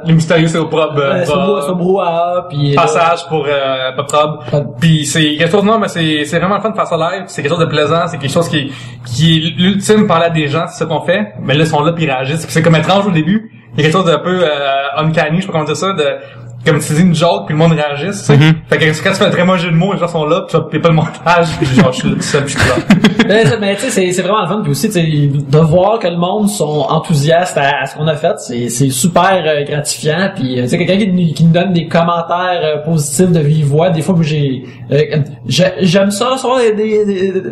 Les 0.06 0.14
mystérieux, 0.14 0.48
c'est 0.48 0.58
au 0.58 0.68
prob. 0.68 0.98
euh, 0.98 1.24
euh, 1.28 1.62
c'est 1.62 1.70
au 1.72 1.76
brouhaha, 1.76 2.46
puis 2.50 2.72
euh, 2.74 2.76
passage 2.76 3.28
pour 3.28 3.46
euh, 3.48 3.92
pas 3.96 4.04
prob. 4.04 4.40
Puis 4.80 5.06
c'est 5.06 5.36
quelque 5.36 5.52
chose 5.52 5.64
non 5.64 5.78
mais 5.78 5.88
c'est 5.90 6.24
c'est 6.26 6.40
vraiment 6.40 6.56
le 6.56 6.62
fun 6.62 6.70
de 6.70 6.76
faire 6.76 6.88
ça 6.88 6.98
live, 6.98 7.24
c'est 7.28 7.42
quelque 7.42 7.52
chose 7.52 7.60
de 7.60 7.66
plaisant, 7.70 8.08
c'est 8.08 8.18
quelque 8.18 8.32
chose 8.34 8.48
qui 8.50 8.72
qui 9.06 9.38
est 9.38 9.60
l'ultime 9.62 10.08
parler 10.08 10.26
à 10.28 10.30
des 10.30 10.48
gens, 10.48 10.66
c'est 10.68 10.84
ce 10.84 10.84
qu'on 10.86 11.02
fait. 11.02 11.34
Mais 11.42 11.54
là 11.54 11.62
ils 11.62 11.68
sont 11.68 11.84
là 11.84 11.92
puis 11.92 12.06
ils 12.06 12.12
réagissent, 12.12 12.46
c'est 12.48 12.62
comme 12.62 12.76
étrange 12.76 13.08
au 13.08 13.12
début. 13.12 13.52
Il 13.74 13.82
y 13.82 13.82
a 13.82 13.90
quelque 13.90 13.98
chose 14.02 14.10
d'un 14.10 14.20
peu 14.20 14.42
euh, 14.42 14.48
uncanny, 14.98 15.38
je 15.38 15.42
sais 15.42 15.48
pas 15.48 15.54
comment 15.54 15.66
dire 15.66 15.76
ça 15.76 15.92
de 15.92 16.06
comme 16.66 16.80
tu 16.80 16.94
dis 16.94 17.02
une 17.02 17.16
joke 17.16 17.46
puis 17.48 17.54
le 17.54 17.60
monde 17.60 17.74
réagisse, 17.74 18.20
tu 18.22 18.26
sais. 18.26 18.38
Mhm. 18.38 18.54
Fait 18.70 18.78
que 18.78 18.86
quand 19.04 19.12
tu 19.12 19.16
fais 19.18 19.26
un 19.26 19.30
très 19.30 19.46
mauvais 19.46 19.64
de 19.64 19.70
mots, 19.72 19.94
les 19.94 20.00
gens 20.00 20.08
sont 20.08 20.26
là, 20.26 20.42
puis 20.48 20.58
tu 20.58 20.72
fais 20.72 20.80
pas 20.80 20.90
le 20.90 20.96
montage, 20.96 21.48
puis 21.58 21.68
genre 21.68 21.92
je 21.92 21.98
suis 22.00 22.10
là 22.10 22.16
tout 22.16 22.22
seul, 22.22 22.44
puis 22.46 22.54
je 22.54 22.60
suis 22.60 22.70
là. 22.70 22.76
mais, 23.28 23.46
ça- 23.46 23.58
mais 23.60 23.76
tu 23.76 23.82
sais, 23.84 23.90
c'est, 23.90 24.12
c'est 24.12 24.22
vraiment 24.22 24.42
le 24.42 24.48
fun. 24.48 24.60
Puis 24.62 24.72
aussi, 24.72 24.88
tu 24.88 24.94
sais, 24.94 25.02
de 25.04 25.58
voir 25.60 26.00
que 26.00 26.08
le 26.08 26.18
monde 26.18 26.50
sont 26.50 26.86
enthousiastes 26.90 27.58
à, 27.58 27.82
à 27.82 27.86
ce 27.86 27.96
qu'on 27.96 28.08
a 28.08 28.16
fait, 28.16 28.34
c'est, 28.40 28.70
c'est 28.70 28.90
super 28.90 29.44
euh, 29.46 29.64
gratifiant. 29.64 30.32
Puis, 30.36 30.60
euh, 30.60 30.64
tu 30.64 30.70
sais, 30.70 30.78
quelqu'un 30.78 30.98
qui, 30.98 31.08
nous- 31.12 31.34
qui 31.34 31.44
nous 31.46 31.52
donne 31.52 31.74
des 31.74 31.88
commentaires 31.88 32.62
euh, 32.64 32.78
positifs 32.84 33.32
de 33.32 33.40
vive 33.40 33.68
voix, 33.68 33.90
des 33.90 34.02
fois, 34.02 34.16
moi, 34.16 34.24
j'ai, 34.24 34.64
euh, 34.92 35.02
j'ai- 35.48 35.74
j'aime 35.82 36.12
ça, 36.12 36.30
recevoir 36.30 36.60
des, 36.60 36.74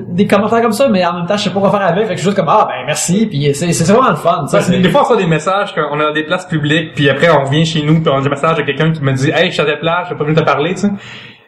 des, 0.09 0.27
commentaires 0.27 0.61
comme 0.61 0.71
ça, 0.73 0.87
mais 0.89 1.05
en 1.05 1.13
même 1.13 1.25
temps, 1.25 1.37
je 1.37 1.43
sais 1.43 1.49
pas 1.49 1.59
quoi 1.59 1.71
faire 1.71 1.81
avec. 1.81 2.03
Fait 2.07 2.13
que 2.13 2.15
je 2.15 2.21
suis 2.21 2.25
juste 2.25 2.37
comme, 2.37 2.49
ah, 2.49 2.67
ben, 2.67 2.85
merci. 2.85 3.25
Puis, 3.27 3.51
c'est, 3.53 3.71
c'est 3.73 3.91
vraiment 3.91 4.09
le 4.09 4.15
fun. 4.15 4.43
tu 4.45 4.49
sais, 4.51 4.57
Ouais, 4.57 4.63
c'est- 4.63 4.79
des 4.79 4.89
fois, 4.89 5.01
on 5.01 5.03
reçoit 5.03 5.17
des 5.17 5.27
messages 5.27 5.73
qu'on 5.73 5.99
a 5.99 6.11
des 6.11 6.23
places 6.23 6.45
publiques, 6.45 6.93
puis 6.95 7.09
après, 7.09 7.29
on 7.29 7.45
revient 7.45 7.65
chez 7.65 7.81
nous, 7.83 7.99
puis 8.01 8.09
on 8.13 8.17
a 8.17 8.21
des 8.21 8.29
messages 8.29 8.57
de 8.57 8.61
quelqu'un 8.63 8.91
qui 8.91 9.01
me 9.03 9.13
dit 9.13 9.31
«Hey, 9.35 9.47
je 9.47 9.51
suis 9.53 9.61
à 9.61 9.65
des 9.65 9.77
places, 9.77 10.07
j'ai 10.09 10.15
pas 10.15 10.23
venu 10.23 10.35
te 10.35 10.43
parler, 10.43 10.71
tu 10.73 10.81
sais.» 10.81 10.89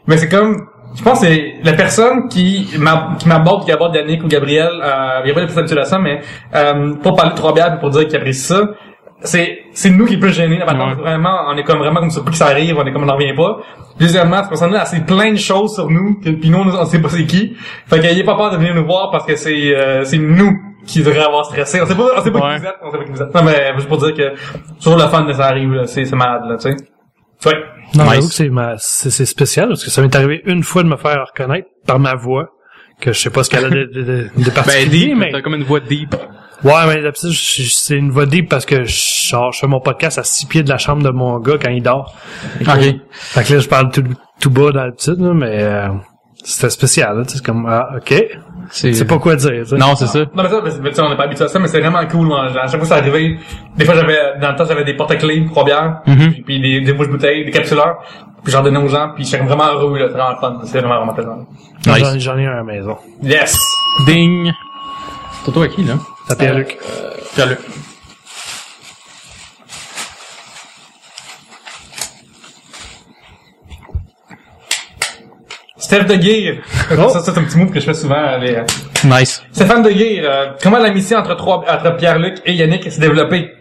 Mais 0.07 0.17
c'est 0.17 0.29
comme... 0.29 0.67
Je 0.97 1.03
pense 1.03 1.19
que 1.19 1.25
c'est 1.25 1.55
la 1.63 1.73
personne 1.73 2.29
qui 2.29 2.69
m'a- 2.79 3.15
qui 3.19 3.27
m'aborde, 3.27 3.65
qui 3.65 3.71
aborde 3.73 3.93
Yannick 3.95 4.23
ou 4.23 4.27
Gabriel, 4.27 4.69
euh, 4.81 5.21
il 5.25 5.27
y 5.27 5.31
a 5.31 5.33
pas 5.33 5.41
de 5.45 5.79
à 5.79 5.83
ça, 5.83 5.99
mais 5.99 6.21
euh, 6.55 6.93
pour 7.03 7.15
parler 7.17 7.31
de 7.31 7.35
trois 7.35 7.53
bières 7.53 7.79
pour 7.79 7.89
dire 7.89 8.07
qu'il 8.07 8.15
apprécie 8.15 8.47
ça, 8.47 8.61
c'est 9.21 9.59
c'est 9.73 9.89
nous 9.89 10.05
qui 10.05 10.13
est 10.13 10.19
plus 10.19 10.37
Ouais. 10.39 10.93
vraiment, 10.95 11.37
on 11.49 11.57
est 11.57 11.63
comme 11.63 11.79
vraiment 11.79 11.99
comme 11.99 12.11
surpris 12.11 12.31
que 12.31 12.37
ça 12.37 12.45
arrive, 12.47 12.77
on 12.77 12.85
est 12.85 12.93
comme 12.93 13.03
on 13.03 13.07
n'en 13.07 13.15
revient 13.15 13.33
pas. 13.35 13.57
Deuxièmement, 13.99 14.37
cette 14.37 14.49
personne-là 14.49 14.81
a 14.81 14.85
c'est 14.85 15.05
plein 15.05 15.31
de 15.31 15.37
choses 15.37 15.73
sur 15.75 15.89
nous, 15.89 16.15
que, 16.23 16.29
puis 16.29 16.49
nous 16.49 16.59
on, 16.59 16.67
on 16.67 16.85
sait 16.85 17.01
pas 17.01 17.09
c'est 17.09 17.25
qui. 17.25 17.57
Fait 17.87 17.97
ait 18.17 18.23
pas 18.23 18.35
peur 18.35 18.51
de 18.51 18.57
venir 18.57 18.73
nous 18.73 18.85
voir 18.85 19.11
parce 19.11 19.25
que 19.25 19.35
c'est 19.35 19.75
euh, 19.75 20.05
c'est 20.05 20.17
nous 20.17 20.53
qui 20.85 20.99
devrait 20.99 21.23
avoir 21.25 21.43
stressé. 21.45 21.81
On 21.81 21.85
sait 21.85 21.95
pas, 21.95 22.07
on 22.17 22.21
sait 22.21 22.31
pas 22.31 22.39
Ouais. 22.39 22.55
qui 22.55 22.61
vous 22.61 22.67
êtes, 22.67 22.75
on 22.83 22.91
sait 22.91 22.97
pas 22.99 23.03
qui 23.03 23.11
vous 23.11 23.21
êtes. 23.21 23.35
Non 23.35 23.43
mais 23.43 23.73
juste 23.75 23.89
pour 23.89 23.97
dire 23.97 24.13
que 24.13 24.33
toujours 24.81 24.97
le 24.97 25.07
fun 25.07 25.23
de 25.23 25.33
ça 25.33 25.47
arrive, 25.47 25.73
là, 25.73 25.85
c'est 25.87 26.05
c'est 26.05 26.15
malade 26.15 26.43
là, 26.47 26.55
tu 26.57 26.69
sais. 26.69 26.75
Non, 27.95 28.03
Nice. 28.05 28.13
j'avoue 28.13 28.27
que 28.27 28.33
c'est 28.33 28.49
ma, 28.49 28.75
c'est, 28.77 29.09
c'est 29.11 29.25
spécial 29.25 29.67
parce 29.69 29.83
que 29.83 29.89
ça 29.91 30.01
m'est 30.01 30.15
arrivé 30.15 30.41
une 30.45 30.63
fois 30.63 30.83
de 30.83 30.87
me 30.89 30.97
faire 30.97 31.25
reconnaître 31.27 31.67
par 31.85 31.99
ma 31.99 32.15
voix 32.15 32.49
que 32.99 33.11
je 33.13 33.19
sais 33.19 33.29
pas 33.29 33.43
ce 33.43 33.49
qu'elle 33.49 33.65
a 33.65 33.69
de, 33.69 33.83
de, 33.85 34.01
de, 34.03 34.03
de 34.03 34.29
Ben 34.45 34.51
particulier, 34.53 35.07
deep, 35.07 35.17
mais 35.17 35.31
t'as 35.31 35.41
comme 35.41 35.55
une 35.55 35.63
voix 35.63 35.79
deep. 35.81 36.15
ouais, 36.63 36.71
mais 36.87 37.01
d'habitude, 37.01 37.31
c'est 37.33 37.95
une 37.97 38.09
voix 38.11 38.25
deep 38.25 38.49
parce 38.49 38.65
que 38.65 38.85
je, 38.85 39.27
genre, 39.29 39.51
je 39.51 39.59
fais 39.59 39.67
mon 39.67 39.79
podcast 39.81 40.17
à 40.17 40.23
six 40.23 40.45
pieds 40.45 40.63
de 40.63 40.69
la 40.69 40.77
chambre 40.77 41.03
de 41.03 41.09
mon 41.09 41.39
gars 41.39 41.57
quand 41.61 41.69
il 41.69 41.83
dort. 41.83 42.15
Ok. 42.61 42.95
Fait 43.11 43.43
que 43.43 43.53
là, 43.53 43.59
je 43.59 43.67
parle 43.67 43.91
tout, 43.91 44.03
tout 44.39 44.49
bas 44.49 44.71
d'habitude, 44.71 45.19
là, 45.19 45.33
mais 45.33 45.61
euh, 45.63 45.89
c'était 46.43 46.69
spécial. 46.69 47.17
là, 47.17 47.23
C'est 47.27 47.45
comme 47.45 47.65
ah, 47.69 47.89
ok, 47.97 48.23
C'est 48.71 48.93
c'est 48.93 49.05
pas 49.05 49.17
quoi 49.19 49.35
dire. 49.35 49.51
tu 49.63 49.65
sais. 49.69 49.77
Non, 49.77 49.95
c'est 49.95 50.07
ça. 50.07 50.19
Non 50.19 50.43
mais 50.43 50.49
ça, 50.49 50.61
mais, 50.63 50.89
tu 50.89 50.95
sais, 50.95 51.01
on 51.01 51.09
n'est 51.09 51.15
pas 51.17 51.23
habitué 51.23 51.45
à 51.45 51.47
ça, 51.47 51.59
mais 51.59 51.67
c'est 51.67 51.79
vraiment 51.81 52.05
cool. 52.07 52.27
moi. 52.27 52.45
À 52.45 52.67
chaque 52.67 52.71
fois 52.71 52.79
que 52.79 52.85
ça 52.87 52.95
arrivait, 52.97 53.37
des 53.75 53.85
fois 53.85 53.95
j'avais, 53.95 54.17
dans 54.41 54.51
le 54.51 54.55
temps 54.55 54.65
j'avais 54.67 54.83
des 54.83 54.93
porte-clés, 54.95 55.45
trois 55.47 55.63
bières, 55.65 56.01
Mhm. 56.07 56.31
puis, 56.33 56.41
puis 56.41 56.59
des, 56.61 56.81
des 56.81 56.93
bouches 56.93 57.09
bouteilles, 57.09 57.45
des 57.45 57.51
capsuleurs, 57.51 57.97
puis 58.43 58.51
j'en 58.51 58.61
donnais 58.63 58.79
aux 58.79 58.87
gens, 58.87 59.11
puis 59.15 59.23
j'étais 59.25 59.43
vraiment 59.43 59.65
heureux, 59.71 59.97
là, 59.97 60.05
c'est 60.07 60.13
vraiment 60.13 60.31
le 60.31 60.37
fun, 60.37 60.59
c'est 60.65 60.79
vraiment 60.79 60.97
vraiment 60.97 61.13
plaisant. 61.13 61.47
J'en- 61.85 61.93
Nice. 62.13 62.23
J'en 62.23 62.37
ai 62.37 62.45
un 62.45 62.51
à 62.51 62.55
la 62.57 62.63
maison. 62.63 62.97
Yes! 63.21 63.57
Ding. 64.05 64.51
Toi 65.53 65.65
à 65.65 65.67
qui 65.67 65.83
là? 65.83 65.93
Ça 66.27 66.35
Pierre-Luc. 66.35 66.77
Pierre-Luc. 67.35 67.59
Steph 75.85 76.05
de 76.05 76.15
Gear. 76.19 76.55
Oh. 76.97 77.09
Ça, 77.09 77.19
ça, 77.19 77.31
c'est 77.31 77.39
un 77.39 77.43
petit 77.43 77.59
move 77.59 77.69
que 77.71 77.79
je 77.79 77.85
fais 77.85 77.93
souvent. 77.93 78.37
Les... 78.39 78.57
Nice. 79.03 79.43
Stéphane 79.51 79.83
de 79.83 79.91
Gear, 79.91 80.23
euh, 80.25 80.45
comment 80.63 80.79
l'amitié 80.79 81.15
entre 81.15 81.35
trois, 81.35 81.63
entre 81.69 81.95
Pierre-Luc 81.95 82.39
et 82.43 82.53
Yannick 82.53 82.91
s'est 82.91 82.99
développée? 82.99 83.51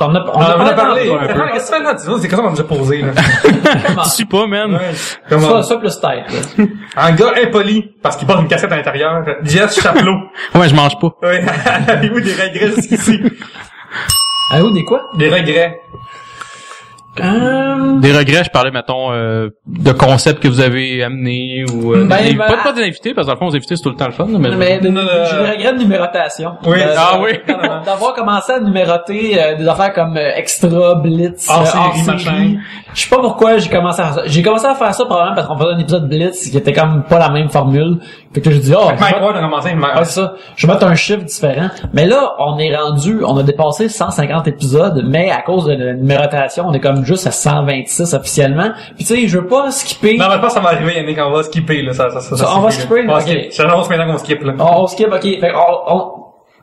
on 0.00 0.12
a, 0.14 0.20
on 0.20 0.30
On 0.34 0.40
a 0.40 0.56
en 0.56 0.66
a 0.66 0.72
parlé 0.72 1.02
Qu'est-ce 1.52 1.70
que 1.70 1.76
tu 1.76 1.78
fais 1.78 1.84
là? 1.84 1.94
Tu 1.94 2.06
vois, 2.10 2.18
C'est 2.20 2.26
comme 2.28 2.38
ça 2.38 2.42
qu'on 2.42 2.50
m'a 2.50 2.56
déjà 2.56 2.64
posé, 2.64 3.02
là? 3.02 3.12
Tu 4.04 4.10
suis 4.10 4.24
pas, 4.24 4.46
man. 4.48 4.72
Ouais. 4.72 4.80
Comment? 5.28 5.62
Ça, 5.62 5.62
ça 5.62 5.76
plus 5.76 6.00
tête. 6.00 6.58
là. 6.58 6.64
Un 6.96 7.12
gars 7.12 7.32
impoli, 7.44 7.92
parce 8.02 8.16
qu'il 8.16 8.26
porte 8.26 8.40
une 8.40 8.48
cassette 8.48 8.72
à 8.72 8.76
l'intérieur. 8.76 9.24
Jess 9.44 9.80
Chapelot. 9.80 10.16
Ouais, 10.56 10.68
je 10.68 10.74
mange 10.74 10.98
pas. 10.98 11.14
Ouais. 11.22 11.44
Avez-vous 11.88 12.20
des 12.20 12.32
regrets 12.32 12.72
jusqu'ici? 12.74 13.20
Ah 14.52 14.60
oui, 14.64 14.72
des 14.72 14.84
quoi? 14.84 15.02
Des 15.16 15.28
regrets. 15.28 15.78
Euh, 17.22 17.98
Des 18.00 18.12
regrets, 18.12 18.44
je 18.44 18.50
parlais, 18.50 18.70
mettons, 18.70 19.12
euh, 19.12 19.48
de 19.66 19.92
concepts 19.92 20.42
que 20.42 20.48
vous 20.48 20.60
avez 20.60 21.02
amenés 21.02 21.64
ou... 21.72 21.92
Euh, 21.94 22.04
Ben, 22.04 22.22
des- 22.22 22.34
ben, 22.34 22.46
pas, 22.46 22.56
pas 22.62 22.72
des 22.72 22.82
invités, 22.82 23.14
parce 23.14 23.26
que 23.26 23.30
dans 23.32 23.34
le 23.34 23.38
fond, 23.38 23.48
les 23.50 23.56
invités, 23.56 23.76
c'est 23.76 23.82
tout 23.82 23.90
le 23.90 23.96
temps 23.96 24.06
le 24.06 24.12
fun. 24.12 24.26
Mais, 24.28 24.50
Mais 24.56 24.78
de- 24.78 24.88
Euh, 24.88 25.24
j'ai 25.30 25.36
des 25.44 25.50
regrets 25.50 25.72
de 25.74 25.78
numérotation. 25.78 26.52
Oui. 26.66 26.78
Euh, 26.80 26.94
Ah 26.96 27.18
oui. 27.22 27.30
d'avoir- 27.84 28.14
commencé 28.14 28.52
à 28.52 28.60
numéroter 28.60 29.40
euh, 29.40 29.54
des 29.56 29.66
affaires 29.68 29.92
comme 29.92 30.16
euh, 30.16 30.30
Extra, 30.36 30.94
Blitz, 30.96 31.46
Hors 31.48 31.60
euh, 31.60 31.78
hors 31.78 31.94
série. 31.94 32.06
machin. 32.06 32.54
Je 32.92 33.00
sais 33.02 33.08
pas 33.08 33.20
pourquoi 33.20 33.56
j'ai 33.58 33.70
commencé 33.70 34.02
à 34.02 34.06
faire 34.06 34.14
ça. 34.14 34.22
J'ai 34.26 34.42
commencé 34.42 34.66
à 34.66 34.74
faire 34.74 34.92
ça 34.92 35.04
probablement 35.04 35.34
parce 35.36 35.46
qu'on 35.46 35.56
faisait 35.56 35.74
un 35.74 35.78
épisode 35.78 36.08
Blitz 36.08 36.50
qui 36.50 36.56
était 36.56 36.72
comme 36.72 37.04
pas 37.08 37.18
la 37.20 37.30
même 37.30 37.48
formule. 37.48 37.98
Fait 38.32 38.40
que 38.40 38.50
j'ai 38.52 38.60
dit, 38.60 38.72
oh, 38.76 38.82
je 38.90 38.94
vais 38.94 39.00
Mike 39.00 39.14
mettre- 39.14 39.24
Ward 39.24 39.36
a 39.36 39.40
commencé. 39.40 39.70
C'est 40.04 40.12
ça. 40.20 40.34
Je 40.54 40.66
vais 40.66 40.72
mettre 40.72 40.86
un 40.86 40.94
chiffre 40.94 41.24
différent. 41.24 41.68
Mais 41.92 42.06
là, 42.06 42.34
on 42.38 42.58
est 42.58 42.74
rendu, 42.76 43.24
on 43.24 43.36
a 43.36 43.42
dépassé 43.42 43.88
150 43.88 44.46
épisodes, 44.46 45.02
mais 45.04 45.30
à 45.32 45.42
cause 45.42 45.64
de 45.66 45.72
la 45.72 45.94
numérotation, 45.94 46.64
on 46.68 46.72
est 46.72 46.78
comme 46.80 47.04
juste 47.04 47.26
à 47.26 47.32
126 47.32 48.14
officiellement. 48.14 48.70
Puis 48.94 49.04
tu 49.04 49.16
sais, 49.16 49.26
je 49.26 49.38
veux 49.38 49.46
pas 49.48 49.72
skipper. 49.72 50.16
Non, 50.16 50.26
mais 50.30 50.40
que 50.40 50.48
ça 50.52 50.60
va 50.60 50.68
arriver, 50.68 50.94
Yannick, 50.94 51.18
on 51.20 51.30
va 51.32 51.42
skipper, 51.42 51.82
là, 51.82 51.92
ça, 51.92 52.08
ça, 52.10 52.20
ça, 52.20 52.36
Ça, 52.36 52.48
on 52.56 52.60
va 52.60 52.70
skipper, 52.70 53.02
là. 53.02 53.10
On 53.10 53.14
va 53.14 53.20
skipper. 53.20 53.48
J'annonce 53.52 53.90
maintenant 53.90 54.12
qu'on 54.12 54.18
skip, 54.18 54.42
là. 54.44 54.52
On, 54.60 54.82
on 54.82 54.86
skip, 54.86 55.08
ok. 55.12 55.22
Fait 55.22 55.52
on, 55.54 55.94
on, 55.96 56.12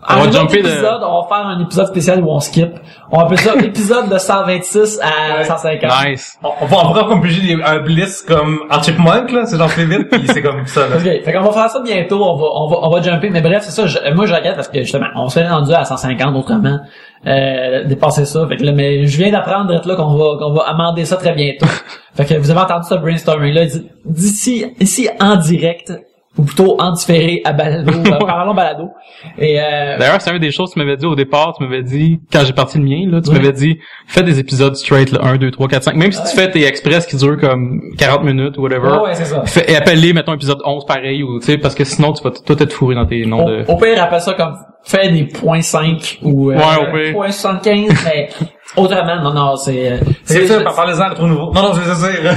On 0.10 0.14
va 0.14 0.22
un 0.22 0.28
autre 0.28 0.40
jumper 0.40 0.62
de- 0.62 1.06
on 1.06 1.22
va 1.24 1.28
faire 1.28 1.48
un 1.48 1.60
épisode 1.62 1.88
spécial 1.88 2.24
où 2.24 2.30
on 2.30 2.40
skip. 2.40 2.70
On 3.12 3.20
appelle 3.20 3.40
ça 3.40 3.56
épisode 3.56 4.10
de 4.10 4.18
126 4.18 5.00
à 5.02 5.38
Ouais. 5.40 5.44
150. 5.44 5.92
Nice. 6.06 6.38
On, 6.44 6.50
on 6.62 6.66
va, 6.66 6.78
on 6.78 6.88
pourra 6.88 7.04
comme 7.06 7.24
un 7.66 7.80
bliss 7.80 8.22
comme 8.22 8.60
en 8.70 8.82
chipmunk, 8.82 9.32
là, 9.32 9.46
c'est 9.46 9.58
genre 9.58 9.68
plus 9.70 9.86
vite, 9.86 10.10
pis 10.10 10.28
c'est 10.28 10.42
comme 10.42 10.66
ça, 10.68 10.82
là. 10.88 10.98
Ok, 10.98 11.04
fait 11.04 11.34
qu'on 11.34 11.42
va 11.42 11.52
faire 11.52 11.70
ça 11.70 11.82
bientôt, 11.82 12.24
on 12.24 12.36
va, 12.38 12.46
on 12.54 12.68
va, 12.70 12.78
on 12.84 12.90
va 12.92 13.02
jumper, 13.02 13.30
mais 13.32 13.42
bref, 13.42 13.64
c'est 13.64 13.72
ça, 13.72 13.86
je- 13.88 14.14
moi 14.14 14.26
je 14.28 14.34
regrette 14.34 14.56
parce 14.56 14.68
que 14.70 14.80
justement, 14.82 15.08
on 15.16 15.30
serait 15.30 15.48
rendu 15.50 15.74
à 15.74 15.84
150 15.84 16.36
autrement, 16.36 16.78
euh, 17.26 17.84
dépasser 17.86 18.26
ça, 18.26 18.46
fait 18.48 18.58
que 18.58 18.64
là, 18.64 18.72
mais 18.74 19.06
je 19.08 19.18
viens 19.18 19.32
d'apprendre 19.32 19.68
d'être 19.68 19.88
là 19.88 19.96
qu'on 19.96 20.16
va, 20.16 20.38
qu'on 20.38 20.54
va 20.54 20.62
amender 20.68 21.06
ça 21.06 21.18
très 21.18 21.34
bientôt. 21.34 21.66
fait 22.16 22.26
que 22.26 22.36
vous 22.36 22.52
avez 22.52 22.62
entendu 22.62 22.88
ce 22.88 22.96
brainstorming 22.96 23.54
là, 23.54 23.66
d'ici, 24.06 24.66
ici 24.80 25.10
en 25.20 25.36
direct, 25.38 25.92
ou 26.38 26.44
plutôt 26.44 26.80
en 26.80 26.92
différé 26.92 27.42
à 27.44 27.54
balado, 27.54 27.92
euh, 28.06 28.26
parlons 28.26 28.54
balado, 28.54 28.90
et 29.38 29.60
euh, 29.60 29.98
D'ailleurs, 29.98 30.22
c'est 30.22 30.32
une 30.32 30.40
des 30.40 30.52
choses 30.52 30.70
que 30.70 30.74
tu 30.74 30.80
m'avais 30.80 30.98
dit 30.98 31.06
au 31.06 31.16
départ. 31.16 31.56
Tu 31.58 31.64
m'avais 31.64 31.84
dit, 31.84 32.20
quand 32.32 32.44
j'ai 32.46 32.54
parti 32.54 32.78
le 32.78 32.84
mien, 32.84 33.10
là, 33.10 33.22
tu 33.22 33.32
m'avais 33.32 33.52
dit, 33.52 33.80
fais 34.06 34.24
des 34.24 34.40
épisodes 34.40 34.76
straight, 34.76 35.12
là, 35.12 35.20
1, 35.24 35.38
2, 35.38 35.52
3, 35.52 35.68
4, 35.68 35.84
5. 35.84 35.96
Même 35.96 36.12
si 36.12 36.22
tu 36.24 36.36
fais 36.36 36.50
tes 36.50 36.66
express 36.66 37.06
qui 37.06 37.16
durent 37.16 37.40
comme 37.40 37.82
40 37.98 38.24
minutes 38.24 38.58
ou 38.58 38.62
whatever. 38.62 38.90
ouais, 38.90 39.00
ouais, 39.00 39.16
c'est 39.16 39.26
ça. 39.26 39.44
Fais, 39.46 39.72
et 39.72 39.76
appelle-les, 39.76 40.14
mettons, 40.14 40.34
épisode 40.34 40.60
11 40.64 40.86
pareil, 40.86 41.24
ou, 41.24 41.40
tu 41.40 41.46
sais, 41.46 41.58
parce 41.58 41.76
que 41.76 41.84
sinon, 41.84 42.14
tu 42.14 42.24
vas 42.24 42.32
tout 42.32 42.62
être 42.62 42.74
fourré 42.74 42.96
dans 42.96 43.06
tes 43.06 43.26
noms 43.26 43.46
de... 43.46 43.64
Au, 43.68 43.74
au 43.74 43.78
pire, 43.78 44.02
appelle 44.02 44.22
ça 44.22 44.34
comme 44.34 44.56
fait 44.88 45.10
des 45.12 45.26
points 45.26 45.62
5 45.62 46.20
ou 46.24 46.52
euh, 46.52 46.56
Ouais, 46.56 46.64
au 46.88 46.92
pire. 46.98 47.14
point 47.14 47.32
75, 47.32 47.90
mais 48.06 48.30
Autrement, 48.76 49.22
non, 49.24 49.34
non, 49.34 49.56
c'est... 49.56 49.94
euh, 49.94 49.98
C'est 50.26 50.46
ça, 50.46 50.60
par- 50.60 50.76
parlez-en 50.76 51.10
de 51.10 51.16
trop 51.16 51.26
nouveau. 51.26 51.54
Non, 51.54 51.62
non, 51.64 51.74
je 51.74 51.80
veux 51.80 52.12
dire. 52.12 52.34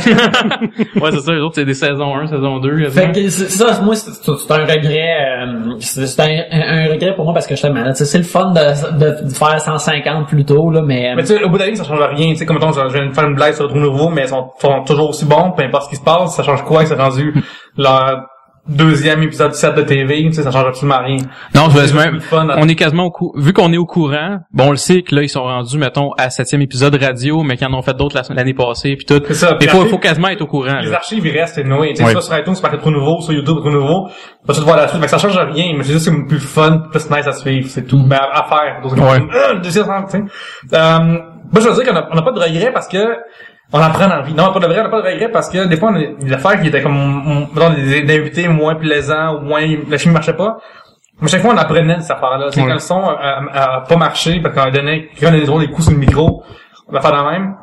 Ouais, 1.02 1.10
c'est 1.10 1.20
ça, 1.20 1.32
les 1.32 1.40
autres, 1.40 1.56
c'est 1.56 1.64
des 1.64 1.74
saisons 1.74 2.14
1, 2.16 2.28
saison 2.28 2.60
2. 2.60 2.88
Fait 2.88 3.10
que 3.10 3.28
c'est 3.28 3.50
ça, 3.50 3.80
moi, 3.82 3.96
c'est 3.96 4.10
c'est 4.12 4.52
un 4.52 4.64
regret, 4.64 5.42
euh, 5.42 5.74
c'est 5.80 6.06
c'est 6.06 6.22
un, 6.22 6.86
un 6.86 6.88
regret 6.92 7.14
pour 7.16 7.24
moi 7.24 7.34
parce 7.34 7.48
que 7.48 7.56
je 7.56 7.60
suis 7.60 7.68
malade. 7.70 7.96
C'est 7.96 8.16
le 8.16 8.24
fun 8.24 8.52
de, 8.52 8.98
de, 8.98 9.24
de 9.28 9.34
faire 9.34 9.60
150 9.60 10.28
plus 10.28 10.44
tôt, 10.44 10.70
là, 10.70 10.82
mais... 10.82 11.12
Mais 11.16 11.22
tu 11.24 11.34
sais, 11.34 11.42
au 11.42 11.48
bout 11.48 11.56
de 11.56 11.62
la 11.62 11.66
ligne, 11.66 11.76
ça 11.76 11.84
change 11.84 12.00
rien. 12.00 12.28
Tu 12.30 12.36
sais, 12.36 12.46
comme 12.46 12.56
mettons, 12.56 12.72
je 12.72 12.80
je 12.88 12.94
viens 12.96 13.06
de 13.06 13.12
faire 13.12 13.26
une 13.26 13.34
blague 13.34 13.54
sur 13.54 13.64
le 13.64 13.70
trou 13.70 13.78
nouveau, 13.80 14.08
mais 14.08 14.22
ils 14.22 14.28
sont, 14.28 14.50
sont 14.60 14.84
toujours 14.86 15.10
aussi 15.10 15.24
bons, 15.24 15.50
peu 15.50 15.64
importe 15.64 15.84
ce 15.86 15.90
qui 15.90 15.96
se 15.96 16.04
passe. 16.04 16.36
Ça 16.36 16.44
change 16.44 16.62
quoi 16.62 16.86
c'est 16.86 16.94
rendu 16.94 17.34
leur 17.76 18.22
deuxième 18.70 19.22
épisode 19.22 19.52
7 19.54 19.74
de 19.74 19.82
TV, 19.82 20.22
tu 20.24 20.32
sais, 20.34 20.42
ça 20.42 20.50
change 20.50 20.66
absolument 20.66 21.00
rien. 21.04 21.18
Non, 21.54 21.68
je 21.70 21.78
veux 21.78 21.98
même, 21.98 22.20
on 22.32 22.68
est 22.68 22.74
quasiment 22.74 23.04
au 23.04 23.10
cou 23.10 23.32
vu 23.36 23.52
qu'on 23.52 23.72
est 23.72 23.76
au 23.76 23.86
courant, 23.86 24.38
bon, 24.52 24.68
on 24.68 24.70
le 24.70 24.76
sait 24.76 25.02
que 25.02 25.14
là, 25.14 25.22
ils 25.22 25.28
sont 25.28 25.42
rendus, 25.42 25.76
mettons, 25.78 26.12
à 26.18 26.30
septième 26.30 26.62
épisode 26.62 26.94
radio, 26.94 27.42
mais 27.42 27.56
qu'ils 27.56 27.66
en 27.66 27.74
ont 27.74 27.82
fait 27.82 27.96
d'autres 27.96 28.16
la- 28.16 28.34
l'année 28.34 28.54
passée, 28.54 28.96
puis 28.96 29.04
tout. 29.04 29.20
C'est 29.26 29.34
ça. 29.34 29.56
Il 29.60 29.68
faut, 29.68 29.98
quasiment 29.98 30.28
être 30.28 30.42
au 30.42 30.46
courant, 30.46 30.78
Les 30.80 30.88
là. 30.90 30.96
archives, 30.96 31.24
ils 31.26 31.38
restent, 31.38 31.58
anyway. 31.58 31.92
Tu 31.94 32.04
sais, 32.04 32.10
soit 32.12 32.22
sur 32.22 32.38
iTunes, 32.38 32.54
c'est 32.54 32.62
marqué 32.62 32.78
trop 32.78 32.90
nouveau, 32.90 33.20
sur 33.20 33.32
YouTube, 33.32 33.56
trop 33.60 33.70
nouveau. 33.70 34.08
Pas 34.46 34.54
tout 34.54 34.62
voir 34.62 34.76
la 34.76 34.88
suite. 34.88 35.00
Que 35.02 35.08
ça 35.08 35.18
change 35.18 35.36
rien, 35.36 35.74
mais 35.76 35.84
c'est 35.84 35.92
juste 35.92 36.04
c'est 36.06 36.26
plus 36.26 36.38
fun, 36.40 36.82
plus 36.90 37.10
nice 37.10 37.26
à 37.26 37.32
suivre, 37.32 37.68
c'est 37.68 37.86
tout. 37.86 38.02
Mais 38.06 38.16
à, 38.16 38.28
à 38.32 38.44
faire. 38.48 38.80
Donc, 38.82 38.92
Ouais. 38.92 39.20
euh, 39.34 39.54
le 39.54 39.60
200, 39.60 39.82
tu 40.04 40.10
sais. 40.18 40.22
Euh, 40.74 40.98
moi, 41.52 41.60
je 41.60 41.68
veux 41.68 41.74
dire 41.74 41.84
qu'on 41.92 41.96
a, 41.98 42.08
on 42.12 42.16
a 42.18 42.22
pas 42.22 42.32
de 42.32 42.38
regrets 42.40 42.72
parce 42.72 42.86
que 42.88 42.98
on 43.72 43.78
apprend 43.80 44.08
dans 44.08 44.16
la 44.16 44.22
vie. 44.22 44.34
Non, 44.34 44.52
pas 44.52 44.58
de 44.60 44.66
vrai, 44.66 44.80
on 44.80 44.84
n'a 44.84 44.88
pas 44.88 45.02
de 45.02 45.06
regrets 45.08 45.30
parce 45.30 45.48
que 45.48 45.66
des 45.66 45.76
fois, 45.76 45.90
on 45.92 45.96
a 45.96 46.04
des 46.24 46.32
affaires 46.32 46.60
qui 46.60 46.68
étaient 46.68 46.82
comme, 46.82 46.96
on, 46.96 47.48
mettons, 47.54 47.70
des, 47.74 48.02
des 48.02 48.18
invités 48.18 48.48
moins 48.48 48.74
plaisants 48.74 49.36
ou 49.36 49.40
moins, 49.42 49.62
la 49.88 49.98
chimie 49.98 50.14
marchait 50.14 50.34
pas. 50.34 50.56
Mais 51.20 51.28
chaque 51.28 51.42
fois, 51.42 51.52
on 51.54 51.56
apprenait 51.58 51.96
de 51.96 52.00
cette 52.00 52.12
affaire-là. 52.12 52.46
C'est 52.50 52.60
quand 52.60 52.72
le 52.74 52.78
son 52.80 53.02
a, 53.04 53.12
a- 53.52 53.74
a 53.76 53.80
pas 53.82 53.96
marché 53.96 54.40
parce 54.40 54.54
qu'on 54.54 54.70
donnait, 54.70 55.08
quelqu'un 55.08 55.32
donnait 55.32 55.44
trop 55.46 55.60
des 55.60 55.68
coups 55.68 55.84
sur 55.84 55.92
le 55.92 55.98
micro, 55.98 56.42
on 56.88 56.92
va 56.92 57.00
faire 57.00 57.12
la 57.14 57.30
même. 57.30 57.54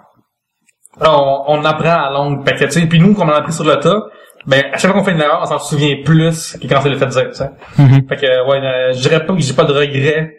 Alors, 1.01 1.45
on, 1.49 1.59
on 1.59 1.65
apprend 1.65 1.89
à 2.05 2.11
longue. 2.11 2.45
Que, 2.45 2.51
tu 2.65 2.71
sais, 2.71 2.85
puis 2.87 2.99
nous, 2.99 3.13
comme 3.13 3.29
on 3.29 3.33
a 3.33 3.37
appris 3.37 3.51
sur 3.53 3.63
le 3.65 3.75
tas, 3.79 4.03
ben, 4.45 4.63
à 4.71 4.77
chaque 4.77 4.91
fois 4.91 4.99
qu'on 5.01 5.05
fait 5.05 5.11
une 5.11 5.21
erreur, 5.21 5.39
on 5.41 5.45
s'en 5.45 5.59
souvient 5.59 5.95
plus 6.05 6.57
que 6.61 6.67
quand 6.67 6.81
c'est 6.81 6.89
le 6.89 6.97
fait 6.97 7.05
de 7.07 7.11
dire, 7.11 7.27
tu 7.29 7.33
sais. 7.35 7.49
Mhm. 7.77 8.07
Fait 8.07 8.15
que, 8.15 8.47
ouais, 8.49 8.59
euh, 8.63 8.93
je 8.93 8.99
dirais 9.01 9.25
pas 9.25 9.33
que 9.33 9.39
j'ai 9.41 9.53
pas 9.53 9.65
de 9.65 9.73
regrets. 9.73 10.33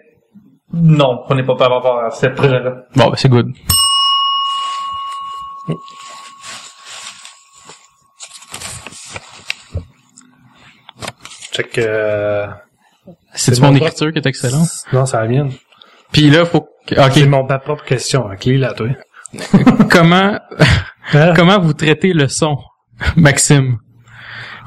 Non, 0.73 1.23
on 1.29 1.35
n'est 1.35 1.45
pas 1.45 1.57
par 1.57 1.71
rapport 1.73 1.99
à 2.01 2.11
ce 2.11 2.27
projet-là. 2.27 2.73
Bon, 2.97 3.09
ben, 3.11 3.17
c'est 3.17 3.29
good. 3.29 3.51
Check, 11.59 11.79
euh... 11.79 12.47
C'est 13.35 13.59
mon 13.61 13.75
écriture 13.75 14.13
qui 14.13 14.19
est 14.19 14.27
excellente? 14.27 14.69
Non, 14.93 15.07
c'est 15.07 15.17
la 15.17 15.27
mienne. 15.27 15.51
Puis 16.13 16.31
là, 16.31 16.45
faut, 16.45 16.69
C'est 16.89 16.99
ok, 16.99 17.29
mon, 17.29 17.45
ma 17.45 17.59
propre 17.59 17.85
question, 17.85 18.27
avec 18.27 18.45
là, 18.47 18.73
toi. 18.75 18.89
comment, 19.91 20.39
Hein? 21.13 21.33
comment 21.35 21.59
vous 21.59 21.73
traitez 21.73 22.13
le 22.13 22.29
son, 22.29 22.59
Maxime? 23.17 23.79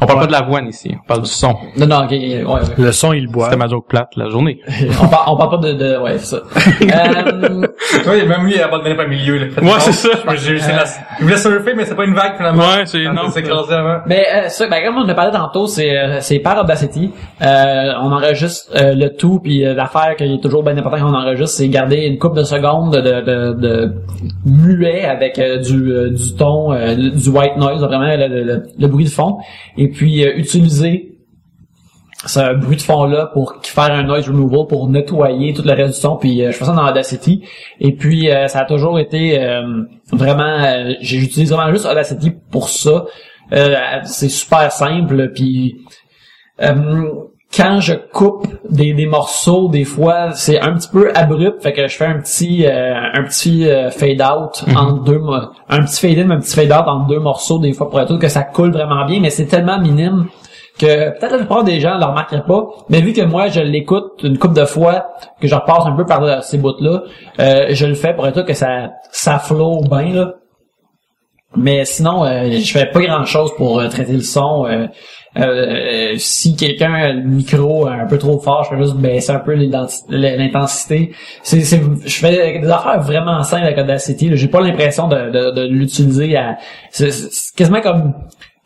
On 0.03 0.07
parle 0.07 0.19
pas 0.21 0.27
de 0.27 0.31
l'avoine 0.31 0.67
ici, 0.67 0.95
on 0.99 1.05
parle 1.07 1.21
du 1.21 1.29
son. 1.29 1.55
Non, 1.77 1.85
non, 1.85 2.03
ok, 2.05 2.11
ouais, 2.11 2.43
ouais. 2.43 2.59
Le 2.77 2.91
son, 2.91 3.13
il 3.13 3.27
boit. 3.27 3.45
C'était 3.45 3.57
ma 3.57 3.67
joke 3.67 3.85
plate, 3.87 4.09
la 4.15 4.29
journée. 4.29 4.59
on, 5.01 5.07
parle, 5.07 5.23
on 5.27 5.37
parle 5.37 5.49
pas 5.51 5.57
de, 5.67 5.73
de 5.73 5.97
ouais, 5.99 6.17
c'est 6.17 6.37
ça. 6.37 6.37
euh, 6.81 7.67
Ouais, 8.07 8.25
même 8.25 8.45
lui, 8.45 8.53
il 8.55 8.61
a 8.61 8.67
pas 8.67 8.79
de 8.79 8.93
pas 8.95 9.05
milieu, 9.07 9.37
là. 9.37 9.45
Ouais, 9.61 9.79
c'est 9.79 9.91
ça. 9.91 10.09
j'ai- 10.35 10.59
c'est 10.59 10.71
la- 10.73 10.85
Il 11.19 11.25
voulait 11.25 11.37
surfer, 11.37 11.73
mais 11.75 11.85
c'est 11.85 11.95
pas 11.95 12.05
une 12.05 12.15
vague, 12.15 12.35
finalement. 12.37 12.63
Ouais, 12.63 12.85
c'est, 12.85 13.03
non. 13.03 13.25
ça 13.27 13.31
s'est 13.31 13.39
écrasé 13.41 13.73
avant. 13.73 13.99
Mais 14.07 14.25
euh, 14.33 14.49
ça, 14.49 14.67
ben, 14.67 14.83
comme 14.83 14.97
on 14.97 15.01
en 15.05 15.09
a 15.09 15.13
parlé 15.13 15.31
tantôt, 15.31 15.67
c'est 15.67 15.95
euh, 15.97 16.17
c'est 16.19 16.39
par 16.39 16.59
Audacity. 16.59 17.11
Euh, 17.41 17.91
on 18.01 18.11
enregistre 18.11 18.71
euh, 18.75 18.95
le 18.95 19.15
tout, 19.15 19.39
puis 19.43 19.65
euh, 19.65 19.73
l'affaire 19.75 20.15
qui 20.17 20.23
est 20.23 20.41
toujours 20.41 20.63
bien 20.63 20.75
important 20.77 20.99
qu'on 20.99 21.13
enregistre, 21.13 21.57
c'est 21.57 21.67
garder 21.69 21.97
une 22.07 22.17
couple 22.17 22.37
de 22.37 22.43
secondes 22.43 22.91
de, 22.93 23.01
de, 23.01 23.53
de 23.53 23.93
muet 24.45 25.05
avec 25.05 25.37
euh, 25.37 25.57
du, 25.57 25.91
euh, 25.91 26.09
du 26.09 26.35
ton, 26.35 26.71
euh, 26.73 26.95
du 26.95 27.29
white 27.29 27.57
noise, 27.57 27.81
vraiment 27.83 28.07
le, 28.07 28.43
le- 28.43 28.63
le 28.79 28.87
bruit 28.87 29.05
de 29.05 29.09
fond, 29.09 29.37
et 29.77 29.90
puis 29.91 30.25
euh, 30.25 30.35
utiliser 30.35 31.11
ce 32.25 32.53
bruit 32.55 32.77
de 32.77 32.81
fond 32.81 33.05
là 33.05 33.27
pour 33.33 33.55
faire 33.63 33.91
un 33.91 34.03
noise 34.03 34.27
removal 34.27 34.67
pour 34.67 34.87
nettoyer 34.89 35.53
tout 35.53 35.63
le 35.65 35.73
reste 35.73 36.05
puis 36.19 36.43
euh, 36.43 36.51
je 36.51 36.57
fais 36.57 36.65
ça 36.65 36.73
dans 36.73 36.87
Audacity. 36.87 37.43
Et 37.79 37.95
puis 37.95 38.29
euh, 38.29 38.47
ça 38.47 38.59
a 38.59 38.65
toujours 38.65 38.99
été 38.99 39.41
euh, 39.41 39.83
vraiment 40.11 40.63
euh, 40.63 40.93
j'utilise 41.01 41.51
vraiment 41.51 41.71
juste 41.71 41.85
Audacity 41.85 42.31
pour 42.51 42.69
ça. 42.69 43.05
C'est 44.05 44.29
super 44.29 44.71
simple 44.71 45.31
puis 45.33 45.75
quand 47.53 47.79
je 47.81 47.93
coupe 47.93 48.47
des, 48.69 48.93
des 48.93 49.05
morceaux 49.05 49.67
des 49.67 49.83
fois 49.83 50.31
c'est 50.33 50.59
un 50.59 50.73
petit 50.73 50.89
peu 50.89 51.11
abrupt 51.15 51.61
fait 51.61 51.73
que 51.73 51.87
je 51.87 51.95
fais 51.97 52.05
un 52.05 52.19
petit 52.19 52.65
euh, 52.65 52.93
un 53.13 53.23
petit 53.23 53.69
euh, 53.69 53.89
fade 53.91 54.21
out 54.21 54.63
entre 54.75 55.03
deux 55.03 55.21
un 55.69 55.83
petit 55.83 55.99
fade 55.99 56.19
in 56.19 56.29
un 56.31 56.39
petit 56.39 56.55
fade 56.55 56.71
out 56.71 56.87
entre 56.87 57.07
deux 57.07 57.19
morceaux 57.19 57.59
des 57.59 57.73
fois 57.73 57.89
pour 57.89 57.99
être 57.99 58.07
sûr 58.07 58.19
que 58.19 58.29
ça 58.29 58.43
coule 58.43 58.71
vraiment 58.71 59.05
bien 59.05 59.19
mais 59.19 59.29
c'est 59.29 59.47
tellement 59.47 59.79
minime 59.79 60.27
que 60.79 61.11
peut-être 61.11 61.31
la 61.31 61.37
plupart 61.37 61.63
des 61.63 61.79
gens 61.79 61.95
ne 61.95 61.99
le 61.99 62.05
remarqueraient 62.05 62.43
pas, 62.47 62.65
mais 62.89 63.01
vu 63.01 63.13
que 63.13 63.21
moi 63.21 63.49
je 63.49 63.59
l'écoute 63.59 64.21
une 64.23 64.37
couple 64.37 64.55
de 64.55 64.65
fois, 64.65 65.09
que 65.39 65.47
je 65.47 65.53
repasse 65.53 65.85
un 65.85 65.95
peu 65.95 66.05
par 66.05 66.23
euh, 66.23 66.41
ces 66.41 66.57
bouts-là, 66.57 67.03
euh, 67.39 67.67
je 67.69 67.85
le 67.85 67.93
fais 67.93 68.13
pour 68.13 68.27
être 68.27 68.35
sûr 68.35 68.45
que 68.45 68.53
ça 68.53 68.91
ça 69.11 69.39
flow 69.39 69.81
bien 69.81 70.13
là. 70.13 70.33
Mais 71.55 71.83
sinon, 71.83 72.23
euh, 72.23 72.49
je 72.49 72.71
fais 72.71 72.85
pas 72.85 73.01
grand 73.01 73.25
chose 73.25 73.51
pour 73.57 73.79
euh, 73.79 73.89
traiter 73.89 74.13
le 74.13 74.21
son. 74.21 74.65
Euh, 75.37 76.15
si 76.17 76.55
quelqu'un 76.55 76.93
a 76.93 77.13
le 77.13 77.23
micro 77.23 77.87
un 77.87 78.05
peu 78.05 78.17
trop 78.17 78.39
fort, 78.39 78.65
je 78.65 78.75
fais 78.75 78.83
juste 78.83 78.97
baisser 78.97 79.31
un 79.31 79.39
peu 79.39 79.53
l'intensité. 80.09 81.11
Je 81.45 81.55
fais 82.07 82.59
des 82.59 82.69
affaires 82.69 83.01
vraiment 83.01 83.41
simples 83.43 83.65
avec 83.65 83.77
Audacity. 83.77 84.31
J'ai 84.33 84.47
pas 84.47 84.59
l'impression 84.61 85.07
de, 85.07 85.29
de, 85.31 85.51
de 85.51 85.67
l'utiliser 85.67 86.35
à. 86.35 86.57
C'est 86.89 87.11
quasiment 87.55 87.81
comme 87.81 88.13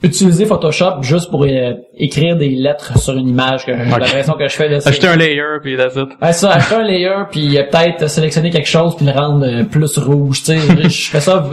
utiliser 0.03 0.45
Photoshop 0.45 1.01
juste 1.01 1.29
pour 1.29 1.43
euh, 1.43 1.73
écrire 1.97 2.35
des 2.35 2.49
lettres 2.49 2.97
sur 2.97 3.15
une 3.15 3.29
image 3.29 3.65
que 3.65 3.71
j'ai 3.73 3.83
l'impression 3.85 4.33
que 4.33 4.47
je 4.47 4.55
fais 4.55 4.67
là. 4.69 4.77
Acheter 4.85 5.07
un 5.07 5.15
layer, 5.15 5.59
puis 5.61 5.77
that's 5.77 5.95
it. 5.95 6.09
Ouais, 6.21 6.33
ça, 6.33 6.51
acheter 6.51 6.75
un 6.75 6.83
layer, 6.83 7.15
puis 7.31 7.57
euh, 7.57 7.63
peut-être 7.63 8.09
sélectionner 8.09 8.49
quelque 8.49 8.67
chose, 8.67 8.95
puis 8.95 9.05
le 9.05 9.11
rendre 9.11 9.45
euh, 9.45 9.63
plus 9.63 9.97
rouge, 9.97 10.43
tu 10.43 10.57
sais. 10.57 10.89
je 10.89 11.09
fais 11.09 11.19
ça, 11.19 11.43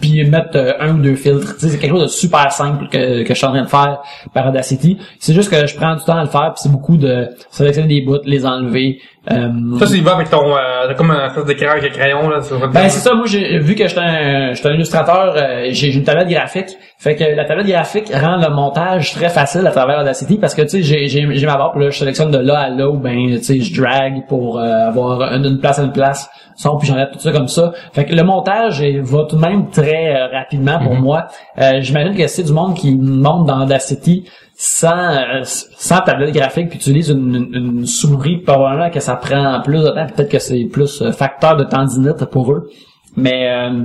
puis 0.00 0.24
mettre 0.24 0.56
euh, 0.56 0.72
un 0.80 0.94
ou 0.94 0.98
deux 1.02 1.14
filtres. 1.16 1.54
Tu 1.54 1.60
sais, 1.60 1.68
c'est 1.70 1.78
quelque 1.78 1.92
chose 1.92 2.02
de 2.02 2.08
super 2.08 2.50
simple 2.50 2.88
que, 2.88 3.22
que 3.22 3.28
je 3.28 3.34
suis 3.34 3.46
en 3.46 3.52
train 3.52 3.62
de 3.62 3.68
faire 3.68 3.98
par 4.34 4.48
Audacity. 4.48 4.98
C'est 5.18 5.34
juste 5.34 5.50
que 5.50 5.66
je 5.66 5.76
prends 5.76 5.94
du 5.94 6.04
temps 6.04 6.18
à 6.18 6.24
le 6.24 6.30
faire, 6.30 6.52
puis 6.54 6.62
c'est 6.62 6.72
beaucoup 6.72 6.96
de 6.96 7.28
sélectionner 7.50 7.88
des 7.88 8.00
bouts, 8.04 8.18
les 8.24 8.44
enlever. 8.46 8.98
Euh, 9.30 9.48
Ça, 9.80 9.86
c'est 9.86 9.98
va 10.00 10.14
avec 10.14 10.30
ton, 10.30 10.56
euh, 10.56 10.94
comme 10.96 11.10
un 11.10 11.26
espèce 11.26 11.44
d'écran 11.46 11.72
avec 11.72 11.84
un 11.84 11.94
crayon, 11.98 12.28
là, 12.28 12.42
sur 12.42 12.60
ben 12.68 12.88
c'est 12.88 13.00
ça, 13.00 13.12
moi 13.14 13.26
j'ai 13.26 13.58
vu 13.58 13.74
que 13.74 13.88
j'étais 13.88 14.00
un, 14.00 14.52
j'étais 14.52 14.68
un 14.68 14.74
illustrateur, 14.74 15.34
euh, 15.36 15.64
j'ai 15.70 15.90
j'ai 15.90 15.98
une 15.98 16.04
tablette 16.04 16.28
graphique. 16.28 16.68
Fait 16.98 17.16
que 17.16 17.24
la 17.24 17.44
tablette 17.44 17.66
graphique 17.66 18.08
rend 18.14 18.36
le 18.36 18.54
montage 18.54 19.14
très 19.14 19.28
facile 19.28 19.66
à 19.66 19.72
travers 19.76 20.00
Audacity 20.00 20.38
parce 20.38 20.54
que 20.54 20.62
tu 20.62 20.68
sais 20.68 20.82
j'ai 20.82 21.06
j'ai 21.06 21.26
j'ai 21.34 21.46
ma 21.46 21.56
barre, 21.56 21.78
là 21.78 21.90
je 21.90 21.98
sélectionne 21.98 22.30
de 22.30 22.38
là 22.38 22.58
à 22.58 22.70
là 22.70 22.88
ou 22.88 22.98
ben 22.98 23.36
tu 23.36 23.42
sais 23.42 23.60
je 23.60 23.80
drag 23.80 24.26
pour 24.28 24.58
euh, 24.58 24.88
avoir 24.88 25.32
une, 25.34 25.44
une 25.44 25.58
place 25.58 25.78
à 25.78 25.82
une 25.82 25.92
place, 25.92 26.28
son 26.56 26.76
puis 26.76 26.88
j'enlève 26.88 27.10
tout 27.12 27.18
ça 27.18 27.32
comme 27.32 27.48
ça. 27.48 27.72
Fait 27.92 28.04
que 28.04 28.14
le 28.14 28.22
montage 28.22 28.82
va 28.82 29.24
tout 29.24 29.36
de 29.36 29.40
même 29.40 29.70
très 29.70 30.16
euh, 30.16 30.28
rapidement 30.28 30.78
pour 30.78 30.94
moi. 30.94 31.26
Euh, 31.58 31.80
j'imagine 31.80 32.14
que 32.16 32.26
c'est 32.26 32.42
du 32.42 32.52
monde 32.52 32.74
qui 32.74 32.94
monte 32.96 33.46
dans 33.46 33.62
Audacity 33.62 34.24
sans 34.56 35.10
euh, 35.14 35.42
sans 35.44 36.00
tablette 36.00 36.34
graphique 36.34 36.70
puis 36.70 36.78
utilise 36.78 37.10
une, 37.10 37.34
une, 37.34 37.54
une 37.54 37.86
souris 37.86 38.38
probablement 38.38 38.88
que 38.88 39.00
ça 39.00 39.14
prend 39.16 39.60
plus 39.62 39.82
de 39.82 39.90
temps 39.90 40.06
peut-être 40.06 40.30
que 40.30 40.38
c'est 40.38 40.64
plus 40.64 41.02
euh, 41.02 41.12
facteur 41.12 41.56
de 41.56 41.64
tendinite 41.64 42.24
pour 42.24 42.50
eux 42.52 42.70
mais 43.16 43.50
euh, 43.50 43.84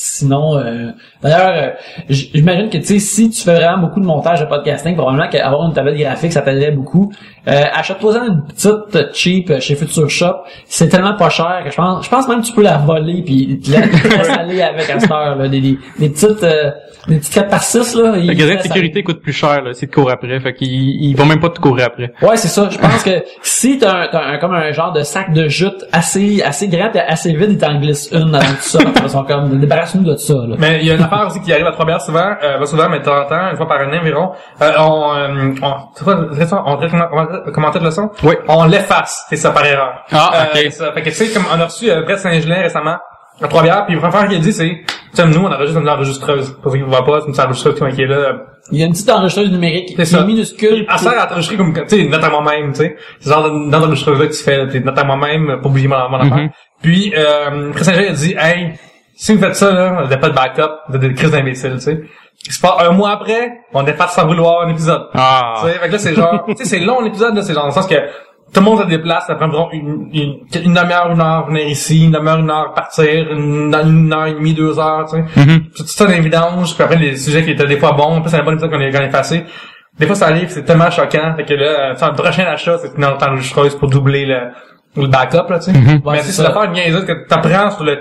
sinon 0.00 0.56
euh, 0.56 0.92
d'ailleurs 1.20 1.50
euh, 1.52 1.70
j'imagine 2.08 2.70
que 2.70 2.78
tu 2.78 2.84
sais 2.84 2.98
si 3.00 3.30
tu 3.30 3.42
fais 3.42 3.54
vraiment 3.54 3.78
beaucoup 3.78 3.98
de 3.98 4.06
montage 4.06 4.40
de 4.40 4.44
podcasting 4.44 4.94
probablement 4.94 5.28
qu'avoir 5.28 5.66
une 5.66 5.72
tablette 5.72 5.98
graphique 5.98 6.32
ça 6.32 6.40
t'aiderait 6.40 6.70
beaucoup 6.70 7.12
euh, 7.48 7.62
achète-toi 7.72 8.14
une 8.28 8.44
petite 8.44 8.96
euh, 8.96 9.06
cheap 9.12 9.50
euh, 9.50 9.60
chez 9.60 9.74
Future 9.74 10.08
Shop 10.10 10.36
c'est 10.66 10.88
tellement 10.88 11.14
pas 11.14 11.30
cher 11.30 11.62
que 11.64 11.70
je 11.70 11.76
pense 11.76 12.04
je 12.04 12.10
pense 12.10 12.28
même 12.28 12.40
que 12.42 12.46
tu 12.46 12.52
peux 12.52 12.62
la 12.62 12.78
voler 12.78 13.22
puis 13.24 13.60
te 13.60 13.70
la- 13.72 13.86
laisser 13.86 14.30
aller 14.38 14.62
avec 14.62 14.88
heure 15.10 15.36
là, 15.36 15.48
des, 15.48 15.60
des, 15.60 15.78
des 15.98 16.08
petites 16.10 16.42
euh, 16.44 16.70
des 17.06 17.16
petites 17.18 17.32
4 17.34 17.48
par 17.48 17.62
6 17.62 17.94
là 17.96 18.16
Le 18.16 18.32
gazette 18.34 18.58
de 18.58 18.62
sécurité 18.64 19.02
coûte 19.02 19.22
plus 19.22 19.32
cher, 19.32 19.62
là, 19.62 19.72
c'est 19.72 19.86
de 19.86 19.94
courir 19.94 20.12
après. 20.14 20.38
Fait 20.40 20.52
qu'ils, 20.52 21.02
ils 21.02 21.14
vont 21.16 21.24
même 21.24 21.40
pas 21.40 21.48
te 21.48 21.58
courir 21.58 21.86
après. 21.86 22.12
Ouais, 22.20 22.36
c'est 22.36 22.48
ça. 22.48 22.68
Je 22.70 22.76
pense 22.76 23.02
que 23.02 23.22
si 23.40 23.78
t'as 23.78 24.02
un, 24.02 24.08
t'as 24.12 24.26
un- 24.26 24.36
comme 24.38 24.52
un 24.52 24.70
genre 24.72 24.92
de 24.92 25.02
sac 25.02 25.32
de 25.32 25.48
jute 25.48 25.86
assez 25.90 26.42
assez 26.42 26.68
grand 26.68 26.90
et 26.94 26.98
assez 27.00 27.32
vide, 27.32 27.52
ils 27.52 27.56
t'en 27.58 27.80
glissent 27.80 28.10
une 28.12 28.30
dans 28.32 28.40
tout 28.40 28.46
ça. 28.60 28.80
Ils 29.02 29.08
sont 29.08 29.24
comme 29.24 29.58
débarrasse-nous 29.58 30.04
de 30.04 30.16
ça. 30.16 30.34
Là. 30.34 30.56
Mais 30.58 30.80
il 30.82 30.86
y 30.86 30.90
a 30.90 30.96
une 30.96 31.02
affaire 31.02 31.26
aussi 31.26 31.40
qui 31.40 31.50
arrive 31.50 31.66
à 31.66 31.72
Trois-Bières 31.72 32.02
souvent, 32.02 32.34
euh, 32.42 32.62
souvent, 32.66 32.90
mais 32.90 32.98
de 32.98 33.04
temps 33.04 33.22
en 33.22 33.24
temps, 33.26 33.50
une 33.52 33.56
fois 33.56 33.68
par 33.68 33.80
année 33.80 33.98
environ. 33.98 34.32
Euh, 34.60 34.70
on, 34.78 35.14
euh, 35.14 35.54
on, 35.62 36.34
c'est 36.34 36.46
ça, 36.46 36.62
on 36.66 36.76
traite 37.42 37.54
comment, 37.54 37.70
comment, 37.70 37.72
commenter 37.72 37.78
de 37.80 37.84
leçon? 37.84 38.10
Oui. 38.22 38.34
On 38.48 38.64
l'efface, 38.64 39.26
c'est 39.28 39.36
ça 39.36 39.50
par 39.50 39.64
erreur. 39.66 40.04
Ah, 40.12 40.30
Euh, 40.54 40.66
ok. 40.66 40.72
ça. 40.72 40.92
Fait 40.92 41.02
que 41.02 41.08
tu 41.10 41.14
sais, 41.14 41.28
comme 41.32 41.44
on 41.54 41.60
a 41.60 41.64
reçu 41.64 41.90
euh, 41.90 42.02
Brett 42.02 42.18
Saint-Gelin 42.18 42.62
récemment, 42.62 42.96
à 43.40 43.48
Trois-Bières, 43.48 43.86
puis 43.86 43.94
le 43.94 44.00
premier 44.00 44.14
affaire 44.16 44.28
qu'il 44.28 44.38
a 44.38 44.40
dit, 44.40 44.52
c'est, 44.52 44.80
comme 45.16 45.30
nous, 45.30 45.40
on 45.40 45.46
enregistre 45.52 45.80
une 45.80 45.88
enregistreuse. 45.88 46.56
Pour 46.60 46.72
ceux 46.72 46.78
qui 46.78 46.84
ne 46.84 46.88
voient 46.88 47.04
pas, 47.04 47.20
c'est 47.20 47.28
une 47.32 47.40
enregistreuse 47.40 47.94
qui 47.94 48.02
est 48.02 48.06
là. 48.06 48.32
Il 48.72 48.80
y 48.80 48.82
a 48.82 48.86
une 48.86 48.92
petite 48.92 49.08
enregistreuse 49.10 49.50
numérique 49.50 49.86
qui 49.90 49.94
C'est 49.96 50.04
ça. 50.06 50.18
est 50.20 50.24
minuscule. 50.24 50.86
Elle 50.92 50.98
sert 50.98 51.18
à 51.20 51.26
t'enregistrer 51.26 51.56
comme, 51.56 51.72
tu 51.72 51.82
sais, 51.86 52.04
note 52.08 52.22
à 52.24 52.30
moi-même, 52.30 52.72
tu 52.72 52.80
sais. 52.80 52.96
C'est 53.20 53.30
genre 53.30 53.44
de- 53.44 53.70
d'enregistreuse 53.70 54.18
là 54.18 54.26
que 54.26 54.32
tu 54.32 54.42
fais, 54.42 54.66
t'es 54.68 54.80
note 54.80 54.98
à 54.98 55.04
moi-même, 55.04 55.60
pas 55.62 55.68
oublier 55.68 55.88
mon, 55.88 55.96
mon 56.10 56.18
affaire. 56.18 56.36
Mhm. 56.36 56.50
Puis, 56.82 57.14
euh, 57.16 57.72
Chris 57.72 57.84
Saint-Jean 57.84 58.08
a 58.10 58.12
dit, 58.12 58.34
hey, 58.38 58.72
si 59.20 59.34
vous 59.34 59.40
faites 59.40 59.56
ça, 59.56 59.72
là, 59.72 59.88
vous 59.90 60.02
n'avez 60.02 60.16
pas 60.16 60.28
de 60.28 60.34
backup, 60.34 60.70
vous 60.88 60.94
êtes 60.94 61.00
des 61.00 61.12
crises 61.12 61.32
d'imbéciles, 61.32 61.74
tu 61.74 61.80
sais. 61.80 62.00
C'est 62.48 62.62
pas 62.62 62.78
un 62.88 62.92
mois 62.92 63.10
après, 63.10 63.50
on 63.74 63.84
efface 63.84 64.14
sans 64.14 64.26
vouloir 64.26 64.62
un 64.64 64.70
épisode. 64.70 65.08
Ah. 65.14 65.54
Tu 65.60 65.66
sais, 65.66 65.78
fait 65.80 65.86
que 65.88 65.92
là, 65.92 65.98
c'est 65.98 66.14
genre, 66.14 66.44
tu 66.46 66.54
sais, 66.56 66.64
c'est 66.64 66.78
long 66.78 67.00
l'épisode, 67.00 67.34
là, 67.34 67.42
c'est 67.42 67.52
genre 67.52 67.64
dans 67.64 67.68
le 67.70 67.74
sens 67.74 67.88
que 67.88 67.96
tout 67.96 68.60
le 68.60 68.62
monde 68.62 68.78
se 68.78 68.86
déplace, 68.86 69.26
ça 69.26 69.34
prend 69.34 69.46
environ 69.46 69.68
une, 69.72 70.08
une, 70.12 70.34
une 70.64 70.72
demi-heure, 70.72 71.10
une 71.10 71.20
heure 71.20 71.46
venir 71.48 71.66
ici, 71.66 72.04
une 72.04 72.12
demi-heure, 72.12 72.38
une 72.38 72.50
heure 72.50 72.72
partir, 72.74 73.32
une, 73.32 73.74
une 73.74 74.12
heure 74.12 74.26
et 74.26 74.34
demie, 74.34 74.54
deux 74.54 74.78
heures, 74.78 75.04
tu 75.10 75.16
sais. 75.16 75.40
Mhm. 75.44 75.64
Tout 75.76 75.84
ça 75.84 76.06
d'évidence, 76.06 76.74
puis 76.74 76.84
après 76.84 76.96
les 76.96 77.16
sujets 77.16 77.42
qui 77.42 77.50
étaient 77.50 77.66
des 77.66 77.76
fois 77.76 77.92
bons, 77.92 78.20
puis 78.20 78.30
c'est 78.30 78.38
un 78.38 78.44
bon 78.44 78.52
épisode 78.52 78.70
qu'on 78.70 78.80
a, 78.80 78.90
qu'on 78.90 78.98
a 78.98 79.04
effacé. 79.04 79.44
Des 79.98 80.06
fois, 80.06 80.14
ça 80.14 80.26
arrive, 80.28 80.48
c'est 80.48 80.62
tellement 80.62 80.92
choquant, 80.92 81.34
fait 81.36 81.44
que 81.44 81.54
là, 81.54 81.94
tu 81.94 81.98
sais, 81.98 82.06
le 82.06 82.14
prochain 82.14 82.44
achat, 82.44 82.78
c'est 82.78 82.96
une 82.96 83.04
enregistreuse 83.04 83.74
pour 83.74 83.90
doubler 83.90 84.26
le, 84.26 84.38
le 84.96 85.08
backup, 85.08 85.50
là, 85.50 85.58
tu 85.58 85.72
sais. 85.72 85.72
Mhm. 85.72 86.02
Ouais, 86.04 86.12
Mais 86.12 86.22
sais, 86.22 86.30
c'est 86.30 86.42
l'affaire 86.44 86.70
niaiseuse 86.70 87.04
que 87.04 87.26
t'apprends 87.26 87.72
sur 87.72 87.82
le 87.82 87.98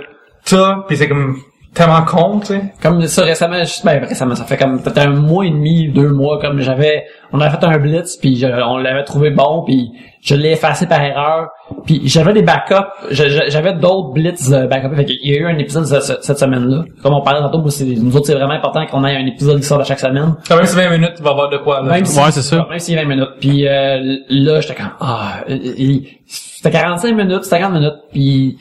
tas, 0.50 0.84
puis 0.88 0.98
c'est 0.98 1.08
comme 1.08 1.38
tellement 1.74 2.02
con, 2.04 2.40
tu 2.40 2.48
sais. 2.48 2.62
Comme 2.82 3.06
ça 3.06 3.22
récemment, 3.24 3.64
je- 3.64 3.86
ben 3.86 4.04
récemment, 4.04 4.34
ça 4.36 4.46
fait 4.46 4.58
comme 4.58 4.82
peut-être 4.82 4.98
un 4.98 5.10
mois 5.10 5.46
et 5.46 5.52
demi, 5.52 5.90
deux 5.90 6.10
mois, 6.10 6.40
comme 6.40 6.60
j'avais, 6.62 7.06
on 7.32 7.40
avait 7.40 7.56
fait 7.56 7.64
un 7.66 7.78
blitz, 7.78 8.18
puis 8.18 8.36
je- 8.38 8.48
on 8.48 8.78
l'avait 8.78 9.04
trouvé 9.04 9.30
bon, 9.30 9.64
puis 9.64 9.92
je 10.22 10.34
l'ai 10.34 10.54
effacé 10.54 10.88
par 10.88 11.02
erreur, 11.04 11.50
puis 11.86 12.02
j'avais 12.06 12.34
des 12.34 12.42
backups, 12.42 12.88
j'avais 13.12 13.74
d'autres 13.74 14.12
blitz 14.14 14.52
euh, 14.52 14.66
backups, 14.66 14.96
fait 14.96 15.06
qu'il 15.06 15.20
y 15.32 15.36
a 15.36 15.40
eu 15.42 15.46
un 15.46 15.58
épisode 15.60 15.86
ce- 15.86 16.00
ce- 16.02 16.18
cette 16.22 16.40
semaine-là. 16.40 16.84
Comme 17.04 17.14
on 17.14 17.22
parlait 17.22 17.42
tantôt, 17.42 17.60
nous 17.60 18.16
autres, 18.18 18.26
c'est 18.26 18.34
vraiment 18.34 18.54
important 18.54 18.84
qu'on 18.88 19.06
ait 19.06 19.16
un 19.16 19.26
épisode 19.28 19.58
qui 19.60 19.66
sort 19.68 19.80
à 19.80 19.84
chaque 19.84 20.00
semaine. 20.00 20.36
Quand 20.50 20.56
même, 20.56 20.66
c'est 20.66 20.82
20 20.84 20.90
minutes, 20.98 21.14
tu 21.18 21.22
vas 21.24 21.30
avoir 21.32 21.50
de 21.50 21.58
quoi, 21.58 21.82
là. 21.82 21.92
Même 21.94 22.06
si, 22.06 22.18
Ouais, 22.20 22.32
c'est 22.32 22.42
ça. 22.42 22.56
Même 22.70 22.80
a 22.80 23.02
20 23.04 23.06
minutes. 23.08 23.30
Puis 23.40 23.68
euh, 23.68 24.18
là, 24.30 24.62
j'étais 24.62 24.74
comme, 24.76 24.92
ah, 25.00 25.42
il- 25.48 26.08
c'était 26.26 26.72
45 26.72 27.16
minutes, 27.16 27.44
c'était 27.44 27.60
40 27.60 27.74
minutes, 27.76 27.94
puis 28.12 28.58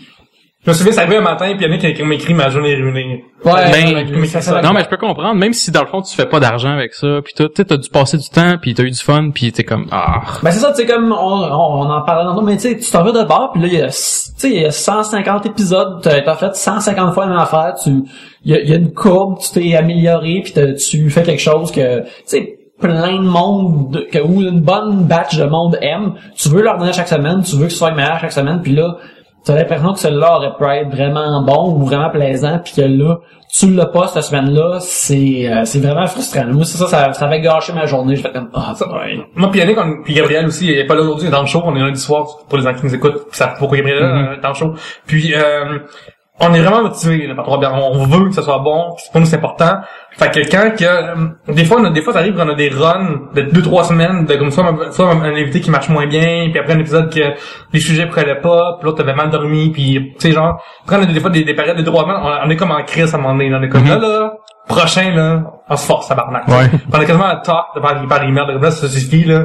Je 0.67 0.71
me 0.73 0.77
souviens, 0.77 0.93
ça 0.93 1.03
arrivait 1.03 1.19
un 1.19 1.21
matin, 1.23 1.47
puis 1.57 1.65
il 1.65 1.71
y 1.71 1.73
en 1.73 1.77
a 1.79 1.93
qui 1.93 2.03
m'écrit 2.03 2.35
ma 2.35 2.51
journée 2.51 2.73
est 2.73 2.83
ruinée. 2.83 3.25
ouais, 3.45 3.53
Ben, 3.71 4.27
ça, 4.27 4.41
ça, 4.41 4.61
Non, 4.63 4.73
mais 4.73 4.83
je 4.83 4.89
peux 4.89 4.97
comprendre, 4.97 5.37
même 5.37 5.53
si 5.53 5.71
dans 5.71 5.83
le 5.83 5.87
fond 5.87 6.03
tu 6.03 6.13
fais 6.17 6.27
pas 6.27 6.41
d'argent 6.41 6.71
avec 6.73 6.93
ça, 6.93 7.21
puis 7.25 7.35
tout, 7.37 7.47
tu 7.47 7.55
sais, 7.59 7.65
t'as 7.65 7.77
dû 7.77 7.89
passer 7.89 8.19
du 8.19 8.29
temps, 8.29 8.57
puis 8.61 8.75
t'as 8.75 8.83
eu 8.83 8.91
du 8.91 8.99
fun, 8.99 9.31
puis 9.33 9.53
t'es 9.53 9.63
comme 9.63 9.87
ah. 9.93 10.23
Ben 10.43 10.51
c'est 10.51 10.59
ça, 10.59 10.73
tu 10.73 10.79
sais 10.83 10.87
comme 10.87 11.13
on, 11.13 11.17
on, 11.17 11.87
on 11.87 11.91
en 11.91 12.03
parlait 12.03 12.25
tantôt, 12.25 12.43
mais 12.43 12.57
tu 12.57 12.63
sais, 12.63 12.77
tu 12.79 12.91
t'en 12.91 13.05
vas 13.05 13.13
de 13.13 13.23
bord, 13.29 13.53
puis 13.53 13.63
là 13.63 13.69
il 13.69 13.75
y 13.75 13.81
a, 13.81 13.87
tu 13.87 13.93
sais, 13.93 14.51
il 14.51 14.61
y 14.61 14.65
a 14.65 14.73
150 14.73 15.47
épisodes, 15.47 16.01
t'as 16.03 16.35
fait 16.35 16.55
150 16.57 17.15
fois 17.15 17.27
la 17.27 17.31
même 17.31 17.39
affaire, 17.41 17.75
tu, 17.83 17.91
il 18.45 18.53
y 18.53 18.55
a, 18.57 18.61
il 18.61 18.69
y 18.69 18.73
a 18.73 18.77
une 18.77 18.93
courbe, 18.93 19.39
tu 19.39 19.53
t'es 19.61 19.77
amélioré, 19.77 20.41
puis 20.43 20.53
t'as- 20.53 20.75
tu 20.75 21.09
fais 21.11 21.23
quelque 21.23 21.41
chose 21.43 21.71
que, 21.71 22.01
tu 22.01 22.07
sais, 22.27 22.59
plein 22.81 23.17
de 23.23 23.27
monde, 23.29 23.91
de- 23.93 24.01
que, 24.01 24.19
ou 24.19 24.43
une 24.43 24.61
bonne 24.61 25.05
batch 25.05 25.37
de 25.37 25.45
monde 25.45 25.79
aime, 25.81 26.15
tu 26.37 26.49
veux 26.49 26.61
leur 26.61 26.77
donner 26.77 26.93
chaque 26.93 27.09
semaine, 27.09 27.43
tu 27.43 27.57
veux 27.57 27.67
que 27.67 27.73
ce 27.73 27.79
soit 27.79 27.93
meilleur 27.93 28.19
chaque 28.19 28.33
semaine, 28.33 28.61
puis 28.63 28.73
là, 28.75 28.97
t'as 29.47 29.55
l'impression 29.55 29.93
que 29.95 29.99
celui-là 30.01 30.37
aurait 30.37 30.55
pu 30.59 30.65
être 30.65 30.91
vraiment 30.91 31.43
bon 31.43 31.73
ou 31.75 31.85
vraiment 31.87 32.11
plaisant, 32.11 32.59
puis 32.63 32.75
que 32.75 32.83
là, 32.83 33.19
tu 33.49 33.71
l'as 33.71 33.87
pas 33.87 34.09
cette 34.09 34.25
semaine-là, 34.25 34.79
c'est 34.81 35.49
euh, 35.49 35.65
c'est 35.65 35.79
vraiment 35.81 36.07
frustrant. 36.07 36.45
Moi, 36.47 36.65
c'est 36.65 36.77
ça, 36.77 36.87
ça, 36.89 37.13
ça 37.13 37.25
avait 37.27 37.41
gâché 37.41 37.73
ma 37.73 37.87
journée. 37.87 38.17
Je 38.17 38.23
fais 38.23 38.33
comme, 38.33 38.51
ah, 38.53 38.75
ouais. 38.93 39.21
Moi, 39.35 39.51
puis 39.51 39.61
Yannick, 39.61 39.79
on- 39.79 40.03
puis 40.03 40.13
Gabriel 40.15 40.47
aussi, 40.47 40.67
il 40.67 40.79
est 40.79 40.85
pas 40.85 40.95
là 40.97 41.03
aujourd'hui, 41.03 41.27
il 41.27 41.29
est 41.29 41.33
dans 41.33 41.41
le 41.43 41.47
show, 41.47 41.63
on 41.65 41.75
est 41.77 41.81
lundi 41.81 42.01
soir, 42.01 42.27
pour 42.49 42.59
les 42.59 42.65
gens 42.65 42.75
qui 42.75 42.85
nous 42.85 42.95
écoutent, 42.95 43.23
ça 43.31 43.55
pourquoi 43.59 43.79
Gabriel 43.79 43.99
est 43.99 44.03
là, 44.03 44.15
Mhm. 44.15 44.25
euh, 44.27 44.41
dans 44.43 44.49
le 44.49 44.55
show. 44.55 44.75
Puis, 45.07 45.33
euh, 45.35 45.79
on 46.39 46.53
est 46.53 46.61
vraiment 46.61 46.83
motivés, 46.83 47.27
là, 47.27 47.35
par 47.35 47.45
trois 47.47 47.59
bières. 47.59 47.75
On 47.75 48.05
veut 48.05 48.29
que 48.29 48.35
ce 48.35 48.43
soit 48.43 48.59
bon, 48.59 48.93
puis 48.97 49.07
pour 49.11 49.21
nous, 49.23 49.27
c'est 49.27 49.37
important. 49.37 49.79
Fait 50.19 50.31
que 50.31 50.41
quand 50.51 50.77
que, 50.77 50.85
euh, 50.85 51.29
des 51.55 51.65
fois, 51.65 51.79
on 51.81 51.85
a, 51.87 51.91
des 51.91 52.03
fois, 52.03 52.13
ça 52.13 52.19
arrive 52.19 52.35
qu'on 52.35 52.49
a 52.49 52.55
des 52.55 52.69
runs 52.69 53.29
de 53.35 53.43
deux, 53.43 53.63
trois 53.63 53.85
semaines, 53.85 54.27
de 54.27 54.35
comme 54.35 54.51
soit, 54.51 54.65
un- 54.65 54.91
soit 54.91 55.11
un 55.11 55.23
invité 55.35 55.61
qui 55.61 55.71
marche 55.71 55.89
moins 55.89 56.07
bien, 56.07 56.49
puis 56.51 56.59
après 56.59 56.75
un 56.75 56.79
épisode 56.79 57.13
que 57.13 57.21
les 57.73 57.81
sujets 57.81 58.07
prenaient 58.07 58.41
pas, 58.41 58.77
puis 58.79 58.85
l'autre 58.87 59.03
avait 59.03 59.15
mal 59.15 59.31
dormi, 59.31 59.71
puis, 59.73 60.13
tu 60.19 60.29
sais, 60.29 60.33
genre, 60.33 60.63
après, 60.85 60.97
on 60.97 61.03
a 61.03 61.07
des 61.07 61.21
fois 61.21 61.31
des, 61.31 61.45
des 61.45 61.55
périodes 61.55 61.77
de 61.79 61.83
trois 61.83 62.03
semaines, 62.03 62.21
on, 62.23 62.47
on 62.47 62.51
est 62.51 62.57
comme 62.57 62.71
en 62.73 62.83
crise 62.83 63.15
à 63.15 63.17
un 63.17 63.21
moment 63.21 63.35
donné, 63.35 63.49
là. 63.49 63.59
on 63.59 63.63
est 63.63 63.69
comme, 63.71 63.87
là, 63.87 63.97
là, 63.99 64.33
prochain, 64.69 65.11
là, 65.15 65.43
on 65.71 65.77
se 65.77 65.87
force, 65.87 66.09
tabarnak. 66.09 66.47
Ouais. 66.49 66.71
On 66.93 67.01
est 67.01 67.07
quasiment 67.07 67.27
à 67.29 67.37
talk 67.37 67.67
de 67.77 67.81
par, 67.81 67.95
par 68.07 68.23
email, 68.25 68.47
de 68.47 68.53
comme 68.53 68.63
là, 68.63 68.71
ça 68.71 68.89
suffit, 68.89 69.25
là. 69.25 69.45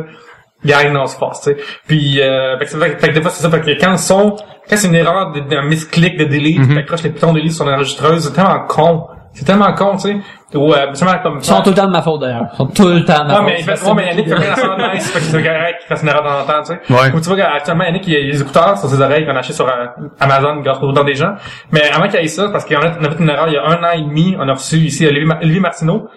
Gang, 0.64 0.92
non, 0.94 1.08
se 1.08 1.18
force, 1.18 1.42
tu 1.42 1.52
sais. 1.52 1.58
Puis, 1.88 2.22
euh, 2.22 2.58
fait 2.60 2.66
c'est 2.68 2.78
que- 2.78 2.98
fait 3.00 3.08
que 3.10 3.14
des 3.16 3.22
fois, 3.22 3.32
c'est 3.32 3.42
ça, 3.42 3.50
fait 3.50 3.62
que 3.62 3.82
quand 3.82 3.94
ils 3.94 3.98
sont, 3.98 4.36
quand 4.72 4.78
c'est 4.78 4.88
une 4.88 4.96
erreur 4.96 5.32
d'un 5.34 5.64
misclick 5.64 6.18
de 6.18 6.24
delete, 6.26 6.58
Mhm. 6.60 6.70
tu 6.74 6.78
accroches 6.80 7.04
les 7.04 7.10
de 7.12 7.20
delete 7.34 7.52
sur 7.52 7.66
l'enregistreuse, 7.66 8.24
c'est 8.24 8.34
tellement 8.34 8.60
con. 8.68 9.06
C'est 9.34 9.46
tellement 9.46 9.72
con, 9.74 9.94
tu 9.98 10.00
sais. 10.00 10.18
Ou, 10.58 10.74
euh, 10.74 10.88
comme, 11.24 11.38
Ils 11.40 11.46
sont 11.46 11.62
tout 11.62 11.70
le 11.70 11.76
temps 11.76 11.86
de 11.88 11.92
ma 11.92 12.02
faute 12.02 12.20
d'ailleurs. 12.20 12.48
Ils 12.54 12.58
sont 12.58 12.66
tout 12.68 12.88
le 12.90 13.06
temps 13.06 13.24
de 13.24 13.28
ma 13.30 13.34
Ouais, 13.34 13.36
faute. 13.38 13.46
mais, 13.46 13.56
il 13.60 13.64
fait, 13.64 13.86
ouais, 13.88 13.94
mais 13.96 14.06
Yannick 14.08 14.28
fait 14.28 14.36
bien 14.36 14.78
la 14.78 14.94
nice, 14.94 15.10
fait 15.12 15.20
que 15.20 15.26
c'est 15.26 15.42
correct 15.44 15.80
qu'il 15.80 15.88
fasse 15.88 16.02
une 16.04 16.10
erreur 16.10 16.24
de 16.24 16.28
temps 16.28 16.40
en 16.42 16.46
temps, 16.46 16.64
tu 16.64 16.74
sais. 16.74 16.94
Ouais. 16.94 17.14
Ou 17.16 17.22
tu 17.22 17.28
vois 17.30 17.38
qu'actuellement, 17.38 17.84
Yannick, 17.86 18.08
il 18.08 18.16
a 18.16 18.20
les 18.20 18.42
écouteurs 18.42 18.78
sur 18.78 18.90
ses 18.90 19.00
oreilles 19.02 19.26
qu'on 19.26 19.34
a 19.36 19.40
acheté 19.40 19.54
sur 19.54 19.68
euh, 19.68 19.86
Amazon 20.20 20.58
grâce 20.58 20.80
au 20.82 20.92
temps 20.92 21.06
des 21.06 21.16
gens. 21.16 21.34
Mais 21.72 21.84
avant 21.94 22.10
qu'il 22.10 22.20
y 22.20 22.24
ait 22.24 22.28
ça, 22.28 22.50
parce 22.50 22.66
qu'on 22.66 22.76
a, 22.82 22.92
on 23.00 23.06
a 23.06 23.10
fait 23.12 23.20
une 23.24 23.30
erreur 23.30 23.48
il 23.48 23.54
y 23.54 23.58
a 23.58 23.66
un 23.66 23.82
an 23.82 23.92
et 23.96 24.02
demi, 24.02 24.36
on 24.38 24.50
a 24.50 24.54
reçu 24.54 24.76
ici 24.78 25.08
Olivier, 25.08 25.34
Olivier 25.42 25.62
Martineau, 25.62 26.10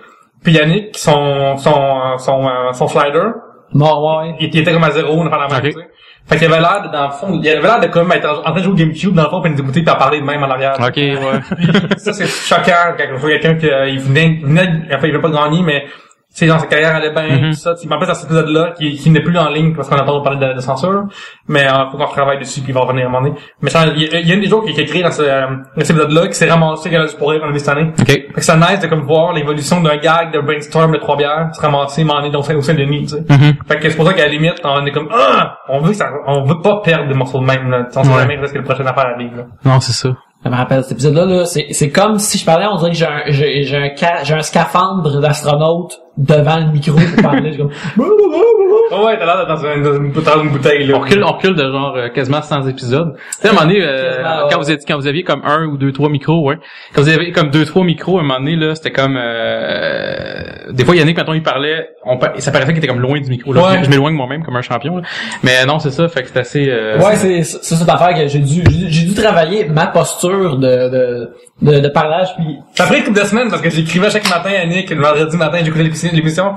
puis 0.42 0.54
Yannick, 0.54 0.96
son, 0.98 1.56
son, 1.56 2.18
son, 2.18 2.48
euh, 2.48 2.72
son 2.72 2.88
slider, 2.88 3.28
Bon, 3.74 4.20
ouais. 4.22 4.36
il, 4.40 4.48
il 4.54 4.60
était 4.60 4.72
comme 4.72 4.84
à 4.84 4.90
zéro, 4.92 5.12
on 5.14 5.26
a 5.26 5.30
fait 5.30 5.36
la 5.36 5.48
même, 5.48 5.56
Ok. 5.58 5.62
tu 5.64 5.72
sais. 5.72 5.88
Fait 6.26 6.36
qu'il 6.38 6.46
avait 6.50 6.60
l'air, 6.60 6.82
de- 6.84 6.88
dans 6.92 7.04
le 7.08 7.10
fond, 7.12 7.38
il 7.42 7.46
avait 7.50 7.60
l'air 7.60 7.80
de 7.80 7.86
comme 7.88 8.10
être 8.12 8.26
en 8.38 8.40
train 8.42 8.52
de 8.54 8.62
jouer 8.62 8.72
au 8.72 8.76
GameCube, 8.76 9.12
dans 9.12 9.24
le 9.24 9.28
fond, 9.28 9.42
puis 9.42 9.50
nous 9.52 9.58
écouter, 9.58 9.82
puis 9.82 9.90
à 9.90 9.96
parler 9.96 10.20
de 10.20 10.24
même 10.24 10.42
en 10.42 10.48
arrière. 10.48 10.74
Ok, 10.80 10.96
ouais. 10.96 11.18
Puis 11.56 11.68
ça, 11.98 12.12
c'est 12.14 12.26
choquant 12.26 12.94
quand 12.96 13.04
on 13.12 13.16
voit 13.18 13.30
quelqu'un 13.30 13.54
qui 13.56 13.68
euh, 13.68 13.88
il 13.88 13.98
venait, 14.00 14.38
il 14.40 14.46
venait, 14.46 14.70
enfin, 14.94 15.06
il 15.06 15.12
veut 15.12 15.20
pas 15.20 15.28
gagner, 15.28 15.62
mais 15.62 15.84
sais, 16.38 16.46
dans 16.46 16.58
sa 16.58 16.66
carrière 16.66 16.94
allait 16.96 17.12
bien, 17.12 17.38
Mhm. 17.38 17.50
tout 17.50 17.56
ça. 17.58 17.74
tu 17.74 17.86
sais, 17.88 17.92
En 17.94 17.98
plus, 17.98 18.06
dans 18.06 18.14
cet 18.14 18.24
épisode-là, 18.24 18.72
qui, 18.76 18.96
qui 18.96 19.10
n'est 19.10 19.22
plus 19.22 19.36
en 19.38 19.48
ligne 19.50 19.74
parce 19.74 19.88
qu'on 19.88 19.96
a 19.96 20.02
pas 20.04 20.20
parlé 20.22 20.46
de, 20.46 20.52
de 20.54 20.60
censure, 20.60 21.04
mais 21.48 21.66
euh, 21.66 21.90
faut 21.90 21.96
qu'on 21.96 22.06
travaille 22.06 22.38
dessus 22.38 22.60
puis 22.60 22.70
il 22.70 22.74
va 22.74 22.80
revenir 22.80 23.04
à 23.04 23.08
un 23.08 23.10
moment 23.12 23.26
donné. 23.26 23.38
Mais 23.62 23.70
ça, 23.70 23.84
il 23.94 24.02
y, 24.02 24.14
a- 24.14 24.18
il 24.20 24.28
y 24.28 24.32
a 24.32 24.34
une 24.34 24.40
des 24.40 24.48
jours 24.48 24.64
qui, 24.64 24.72
qui 24.72 24.80
est 24.80 24.84
créé 24.86 25.02
dans, 25.02 25.10
ce, 25.10 25.22
euh, 25.22 25.46
dans 25.48 25.80
cet 25.84 25.90
épisode-là 25.90 26.26
qui 26.28 26.34
s'est 26.34 26.50
ramassé 26.50 26.90
qu'elle 26.90 27.02
a 27.02 27.06
du 27.06 27.14
pourrir 27.16 27.40
qu'on 27.40 27.48
a 27.48 27.52
vu 27.52 27.58
cette 27.60 27.68
année. 27.68 27.92
Ok. 27.98 28.06
Fait 28.06 28.22
que 28.34 28.40
c'est 28.40 28.56
nice 28.56 28.80
de 28.80 28.86
comme 28.88 29.02
voir 29.02 29.32
l'évolution 29.32 29.80
d'un 29.80 29.96
gag 29.96 30.32
de 30.32 30.40
brainstorm 30.40 30.92
de 30.92 30.98
trois 30.98 31.16
bières 31.16 31.50
se 31.54 31.60
ramasser, 31.60 32.04
m'en 32.04 32.22
est 32.22 32.30
donc 32.30 32.48
au 32.50 32.60
sein 32.62 32.74
de 32.74 32.84
nuit, 32.84 33.02
tu 33.02 33.08
sais. 33.16 33.20
Mhm. 33.28 33.54
Fait 33.68 33.78
que 33.78 33.88
c'est 33.90 33.96
pour 33.96 34.06
ça 34.06 34.14
qu'à 34.14 34.22
la 34.26 34.28
limite, 34.32 34.60
on 34.64 34.84
est 34.86 34.92
comme, 34.92 35.08
ah, 35.12 35.58
on 35.68 35.80
veut 35.80 35.90
que 35.90 35.96
ça, 35.96 36.10
on 36.26 36.42
veut 36.44 36.60
pas 36.60 36.80
perdre 36.84 37.08
des 37.08 37.14
morceaux 37.14 37.38
de 37.40 37.44
même, 37.46 37.70
là. 37.70 37.86
On 37.94 38.02
sait 38.02 38.10
Ouais. 38.10 38.18
jamais 38.20 38.46
ce 38.46 38.52
que 38.52 38.58
le 38.58 38.64
prochain 38.64 38.84
affaire 38.86 39.06
arrive, 39.14 39.36
là. 39.36 39.44
Non, 39.64 39.80
c'est 39.80 39.92
ça. 39.92 40.08
Je 40.44 40.50
me 40.50 40.56
rappelle 40.56 40.82
cet 40.82 40.92
épisode-là, 40.92 41.24
là, 41.24 41.44
c'est, 41.46 41.68
c'est 41.70 41.90
comme 41.90 42.18
si 42.18 42.36
je 42.38 42.44
parlais, 42.44 42.66
on 42.66 42.76
dirait 42.76 42.90
que 42.90 42.96
j'ai 42.96 43.06
un, 43.06 43.22
j'ai, 43.28 43.62
j'ai 43.62 43.76
un, 43.78 44.36
un 44.36 44.42
scaphandre 44.42 45.20
d'astronaute 45.20 46.00
devant 46.16 46.58
le 46.58 46.72
micro 46.72 46.96
pour 46.96 47.22
parler. 47.22 47.52
J'ai 47.52 47.58
comme, 47.58 47.72
Oh 48.90 49.06
ouais, 49.06 49.18
t'as 49.18 49.24
l'air 49.24 49.38
d'être 49.38 49.48
dans 49.48 49.74
une, 49.74 49.82
dans 49.82 49.96
une, 49.96 50.12
dans 50.12 50.42
une 50.42 50.50
bouteille, 50.50 50.86
là. 50.86 50.96
On 50.96 51.00
recule, 51.00 51.24
on 51.24 51.32
recule 51.32 51.54
de 51.54 51.62
genre 51.62 51.94
euh, 51.96 52.08
quasiment 52.08 52.42
100 52.42 52.68
épisodes. 52.68 53.14
Tu 53.16 53.22
sais, 53.40 53.48
à 53.48 53.50
un 53.50 53.54
moment 53.54 53.66
donné, 53.66 53.80
euh, 53.82 54.22
quand 54.22 54.48
ouais. 54.48 54.56
vous 54.56 54.70
étiez, 54.70 54.84
quand 54.86 54.96
vous 54.96 55.06
aviez 55.06 55.22
comme 55.22 55.42
un 55.44 55.66
ou 55.66 55.76
deux, 55.76 55.92
trois 55.92 56.08
micros, 56.08 56.46
ouais. 56.46 56.56
Quand 56.94 57.02
vous 57.02 57.08
aviez 57.08 57.32
comme 57.32 57.50
deux, 57.50 57.64
trois 57.64 57.84
micros, 57.84 58.18
à 58.18 58.20
un 58.20 58.24
moment 58.24 58.38
donné, 58.38 58.56
là, 58.56 58.74
c'était 58.74 58.92
comme, 58.92 59.16
euh, 59.16 60.42
des 60.70 60.84
fois, 60.84 60.94
Yannick, 60.94 61.16
quand 61.16 61.28
on 61.28 61.34
y 61.34 61.40
parlait, 61.40 61.88
on, 62.04 62.18
ça 62.38 62.52
paraissait 62.52 62.72
qu'il 62.72 62.78
était 62.78 62.86
comme 62.86 63.00
loin 63.00 63.20
du 63.20 63.30
micro, 63.30 63.52
là. 63.52 63.62
Ouais. 63.62 63.78
Je, 63.80 63.84
je 63.84 63.90
m'éloigne 63.90 64.14
moi-même 64.14 64.44
comme 64.44 64.56
un 64.56 64.62
champion, 64.62 64.98
là. 64.98 65.02
Mais 65.42 65.64
non, 65.66 65.78
c'est 65.78 65.90
ça, 65.90 66.08
fait 66.08 66.22
que 66.22 66.28
c'est 66.28 66.38
assez, 66.38 66.68
euh, 66.68 66.98
ouais, 66.98 67.16
c'est, 67.16 67.42
c'est 67.42 67.74
cette 67.74 67.88
affaire 67.88 68.14
que 68.14 68.28
j'ai 68.28 68.40
dû, 68.40 68.62
j'ai, 68.88 69.06
dû 69.06 69.14
travailler 69.14 69.64
ma 69.68 69.86
posture 69.86 70.58
de, 70.58 70.88
de, 70.88 71.30
de, 71.62 71.80
de 71.80 71.88
parlage 71.88 72.34
puis 72.36 72.58
Ça 72.74 72.84
a 72.84 72.86
pris 72.86 72.98
une 72.98 73.04
couple 73.04 73.20
de 73.20 73.24
semaines 73.24 73.48
parce 73.48 73.62
que 73.62 73.70
j'écrivais 73.70 74.10
chaque 74.10 74.28
matin 74.28 74.50
à 74.62 74.66
Nick, 74.66 74.90
le 74.90 75.00
vendredi 75.02 75.36
matin, 75.36 75.58
j'écoutais 75.64 75.84
l'émission. 76.12 76.52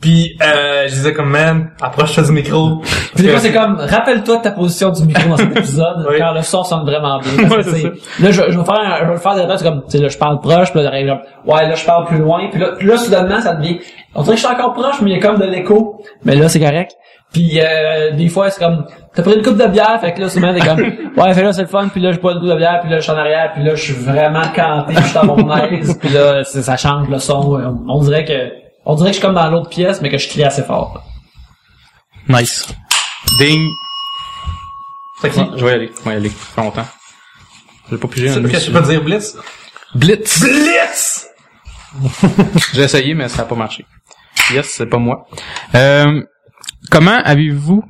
Puis 0.00 0.38
euh, 0.42 0.84
je 0.88 0.94
disais 0.94 1.12
comme 1.12 1.28
man, 1.28 1.72
approche-toi 1.82 2.22
du 2.24 2.32
micro. 2.32 2.80
Puis 3.14 3.22
des 3.24 3.28
fois, 3.28 3.38
c'est 3.38 3.52
comme, 3.52 3.76
rappelle-toi 3.76 4.38
de 4.38 4.42
ta 4.42 4.50
position 4.50 4.88
du 4.90 5.02
micro 5.04 5.28
dans 5.28 5.36
cet 5.36 5.54
épisode, 5.54 6.06
Oui. 6.10 6.16
quand 6.18 6.32
le 6.32 6.40
son 6.40 6.64
sonne 6.64 6.86
vraiment 6.86 7.18
bien. 7.20 7.46
Parce 7.50 7.66
que, 7.66 7.72
Ouais, 7.72 7.92
là, 8.20 8.30
je, 8.30 8.42
je 8.48 8.58
vais 8.58 8.64
faire, 8.64 8.80
un- 8.80 8.98
je 9.00 9.04
vais 9.08 9.12
le 9.12 9.18
faire 9.18 9.34
des 9.34 9.58
c'est 9.58 9.64
comme, 9.64 9.82
tu 9.84 9.90
sais, 9.90 9.98
là, 9.98 10.08
je 10.08 10.16
parle 10.16 10.40
proche, 10.40 10.70
puis 10.72 10.80
là, 10.82 10.84
j'arrive 10.90 11.18
ouais, 11.44 11.68
là, 11.68 11.74
je 11.74 11.84
parle 11.84 12.06
plus 12.06 12.16
loin, 12.16 12.48
puis 12.50 12.58
là, 12.58 12.68
là, 12.80 12.96
soudainement, 12.96 13.42
ça 13.42 13.52
devient, 13.56 13.78
on 14.14 14.22
dirait 14.22 14.36
que 14.36 14.40
je 14.40 14.46
suis 14.46 14.54
encore 14.56 14.72
proche, 14.72 15.02
mais 15.02 15.10
il 15.10 15.16
y 15.16 15.18
a 15.18 15.22
comme 15.22 15.38
de 15.38 15.44
l'écho. 15.44 16.02
Mais 16.24 16.34
là, 16.34 16.48
c'est 16.48 16.60
correct. 16.60 16.92
Puis, 17.30 17.60
euh, 17.60 18.12
des 18.12 18.28
fois, 18.28 18.48
c'est 18.48 18.64
comme, 18.64 18.86
t'as 19.14 19.22
pris 19.22 19.34
une 19.34 19.42
coupe 19.42 19.58
de 19.58 19.66
bière, 19.66 19.98
fait 20.00 20.14
que 20.14 20.20
là, 20.22 20.30
souvent, 20.30 20.54
t'es 20.54 20.60
comme, 20.60 20.80
ouais, 20.80 21.34
fait 21.34 21.42
là, 21.42 21.52
c'est 21.52 21.60
le 21.62 21.68
fun, 21.68 21.88
puis 21.92 22.00
là, 22.00 22.12
je 22.12 22.18
bois 22.20 22.32
une 22.32 22.38
coupe 22.40 22.48
de 22.48 22.56
bière, 22.56 22.80
puis 22.80 22.90
là, 22.90 22.96
je 22.96 23.02
suis 23.02 23.12
en 23.12 23.16
arrière, 23.18 23.52
puis 23.54 23.62
là, 23.62 23.74
je 23.74 23.82
suis 23.82 23.92
vraiment 23.92 24.48
canté, 24.56 24.94
puis 24.94 25.02
je 25.04 25.08
suis 25.10 25.18
à 25.18 25.24
mon 25.24 25.54
aise, 25.56 25.98
puis 26.00 26.08
là, 26.08 26.42
ça 26.42 26.76
change 26.78 27.06
le 27.10 27.18
son. 27.18 27.60
On 27.86 28.00
dirait 28.00 28.24
que, 28.24 28.59
on 28.84 28.94
dirait 28.94 29.10
que 29.10 29.14
je 29.14 29.18
suis 29.18 29.26
comme 29.26 29.34
dans 29.34 29.50
l'autre 29.50 29.68
pièce, 29.70 30.00
mais 30.00 30.10
que 30.10 30.18
je 30.18 30.28
crie 30.28 30.44
assez 30.44 30.62
fort. 30.62 31.02
nice. 32.28 32.66
Ding. 33.38 33.68
C'est 35.20 35.30
qui? 35.30 35.40
Ouais, 35.40 35.48
je 35.56 35.64
vais 35.64 35.70
y 35.70 35.74
aller, 35.74 35.92
je 35.98 36.02
vais 36.04 36.14
y 36.14 36.16
aller. 36.16 36.28
Ça 36.30 36.36
fait 36.54 36.60
longtemps. 36.62 36.86
J'ai 37.90 37.98
pas 37.98 38.08
pigé 38.08 38.30
un 38.30 38.34
C'est 38.34 38.42
que 38.42 38.58
je 38.58 38.70
peux 38.70 38.82
dire 38.82 39.02
Blitz? 39.02 39.36
Blitz. 39.94 40.40
Blitz! 40.40 41.26
J'ai 42.72 42.82
essayé, 42.82 43.14
mais 43.14 43.28
ça 43.28 43.42
a 43.42 43.44
pas 43.44 43.56
marché. 43.56 43.84
Yes, 44.52 44.66
c'est 44.76 44.86
pas 44.86 44.98
moi. 44.98 45.26
Euh, 45.74 46.22
comment 46.90 47.18
avez-vous... 47.24 47.82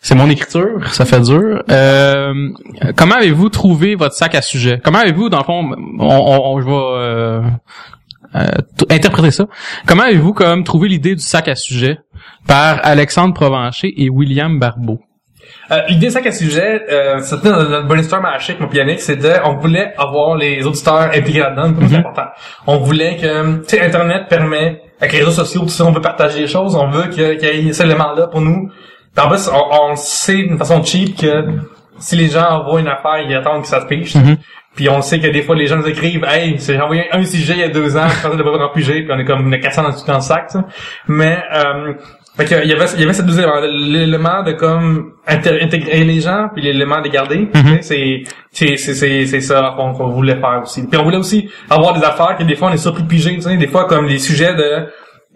C'est 0.00 0.14
mon 0.14 0.30
écriture, 0.30 0.94
ça 0.94 1.04
fait 1.04 1.20
dur. 1.20 1.62
Euh, 1.68 2.48
comment 2.96 3.16
avez-vous 3.16 3.50
trouvé 3.50 3.94
votre 3.94 4.14
sac 4.14 4.34
à 4.34 4.40
sujet? 4.40 4.80
Comment 4.82 5.00
avez-vous, 5.00 5.28
dans 5.28 5.38
le 5.40 5.44
fond, 5.44 5.70
on, 5.98 6.06
on, 6.06 6.54
on- 6.54 6.60
je 6.62 6.66
vais 6.66 6.72
euh, 6.72 7.42
interpréter 8.90 9.30
ça. 9.30 9.46
Comment 9.86 10.04
avez-vous 10.04 10.32
comme 10.32 10.64
trouvé 10.64 10.88
l'idée 10.88 11.14
du 11.14 11.22
sac 11.22 11.48
à 11.48 11.54
sujet 11.54 11.98
par 12.46 12.80
Alexandre 12.82 13.34
Provencher 13.34 13.92
et 13.96 14.08
William 14.08 14.58
Barbeau? 14.58 15.00
Euh, 15.72 15.80
L'idée, 15.88 16.10
c'est 16.10 16.20
qu'un 16.22 16.30
sujet, 16.32 16.82
euh, 16.90 17.20
c'était 17.22 17.48
dans 17.50 17.62
notre 17.68 17.86
brainstorm 17.86 18.24
à 18.24 18.38
Chic, 18.38 18.58
mon 18.60 18.68
pianiste, 18.68 19.02
c'était, 19.06 19.36
on 19.44 19.56
voulait 19.56 19.92
avoir 19.98 20.36
les 20.36 20.64
auditeurs 20.64 21.10
impliqués 21.14 21.40
là-dedans, 21.40 21.74
c'est 21.88 21.96
important. 21.96 22.26
On 22.66 22.78
voulait 22.78 23.16
que, 23.16 23.56
tu 23.58 23.68
sais, 23.68 23.80
Internet 23.80 24.28
permet, 24.28 24.80
avec 25.00 25.12
les 25.12 25.20
réseaux 25.20 25.30
sociaux, 25.44 25.62
tout 25.62 25.68
ça, 25.68 25.84
on 25.86 25.92
veut 25.92 26.00
partager 26.00 26.40
les 26.40 26.46
choses, 26.46 26.74
on 26.76 26.88
veut 26.90 27.04
que- 27.08 27.34
qu'il 27.34 27.64
y 27.64 27.68
ait 27.68 27.72
cet 27.72 27.86
élément-là 27.86 28.26
pour 28.28 28.40
nous. 28.40 28.68
Puis 29.14 29.24
en 29.24 29.28
plus, 29.28 29.48
on, 29.48 29.90
on 29.92 29.96
sait 29.96 30.36
d'une 30.38 30.58
façon 30.58 30.82
cheap 30.84 31.16
que 31.20 31.44
si 31.98 32.16
les 32.16 32.28
gens 32.28 32.48
envoient 32.48 32.80
une 32.80 32.88
affaire, 32.88 33.18
ils 33.18 33.34
attendent 33.34 33.62
que 33.62 33.68
ça 33.68 33.80
se 33.80 33.86
piche. 33.86 34.14
Puis 34.80 34.88
on 34.88 35.02
sait 35.02 35.20
que 35.20 35.26
des 35.26 35.42
fois, 35.42 35.54
les 35.56 35.66
gens 35.66 35.76
nous 35.76 35.86
écrivent, 35.88 36.24
hey, 36.26 36.56
j'ai 36.58 36.80
envoyé 36.80 37.04
un 37.12 37.22
sujet 37.22 37.52
il 37.52 37.58
y 37.58 37.62
a 37.64 37.68
deux 37.68 37.98
ans, 37.98 38.08
je 38.08 38.22
pensais 38.22 38.38
de 38.38 38.42
pas 38.42 38.48
vraiment 38.48 38.70
piger, 38.70 39.02
puis 39.02 39.10
on 39.14 39.18
est 39.18 39.26
comme 39.26 39.46
on 39.46 39.52
est 39.52 39.60
400 39.60 39.82
dans, 39.82 39.90
dans 40.06 40.14
le 40.14 40.20
sac. 40.22 40.48
Mais, 41.06 41.36
euh, 41.54 41.92
fait 42.34 42.46
que, 42.46 42.64
il 42.64 42.70
y 42.70 42.72
avait, 42.72 42.86
il 42.94 43.00
y 43.00 43.04
avait 43.04 43.12
ces 43.12 43.22
deux 43.24 43.38
éléments. 43.38 43.60
L'élément 43.60 44.42
de 44.42 44.52
comme 44.52 45.12
intégrer 45.26 46.02
les 46.04 46.20
gens, 46.20 46.48
puis 46.54 46.62
l'élément 46.62 47.02
de 47.02 47.08
garder. 47.10 47.50
tu 47.52 47.60
sais, 47.82 48.22
C'est, 48.50 48.76
c'est, 48.78 48.94
c'est, 48.94 49.26
c'est, 49.26 49.40
ça 49.42 49.74
qu'on, 49.76 49.92
voulait 49.92 50.36
faire 50.40 50.60
aussi. 50.62 50.86
Puis 50.86 50.98
on 50.98 51.04
voulait 51.04 51.18
aussi 51.18 51.50
avoir 51.68 51.92
des 51.92 52.02
affaires 52.02 52.38
que 52.38 52.44
des 52.44 52.54
fois 52.54 52.70
on 52.70 52.72
est 52.72 52.78
surpris 52.78 53.02
de 53.02 53.08
piger, 53.08 53.34
tu 53.34 53.42
sais, 53.42 53.58
des 53.58 53.68
fois 53.68 53.84
comme 53.84 54.06
les 54.06 54.18
sujets 54.18 54.54
de 54.54 54.86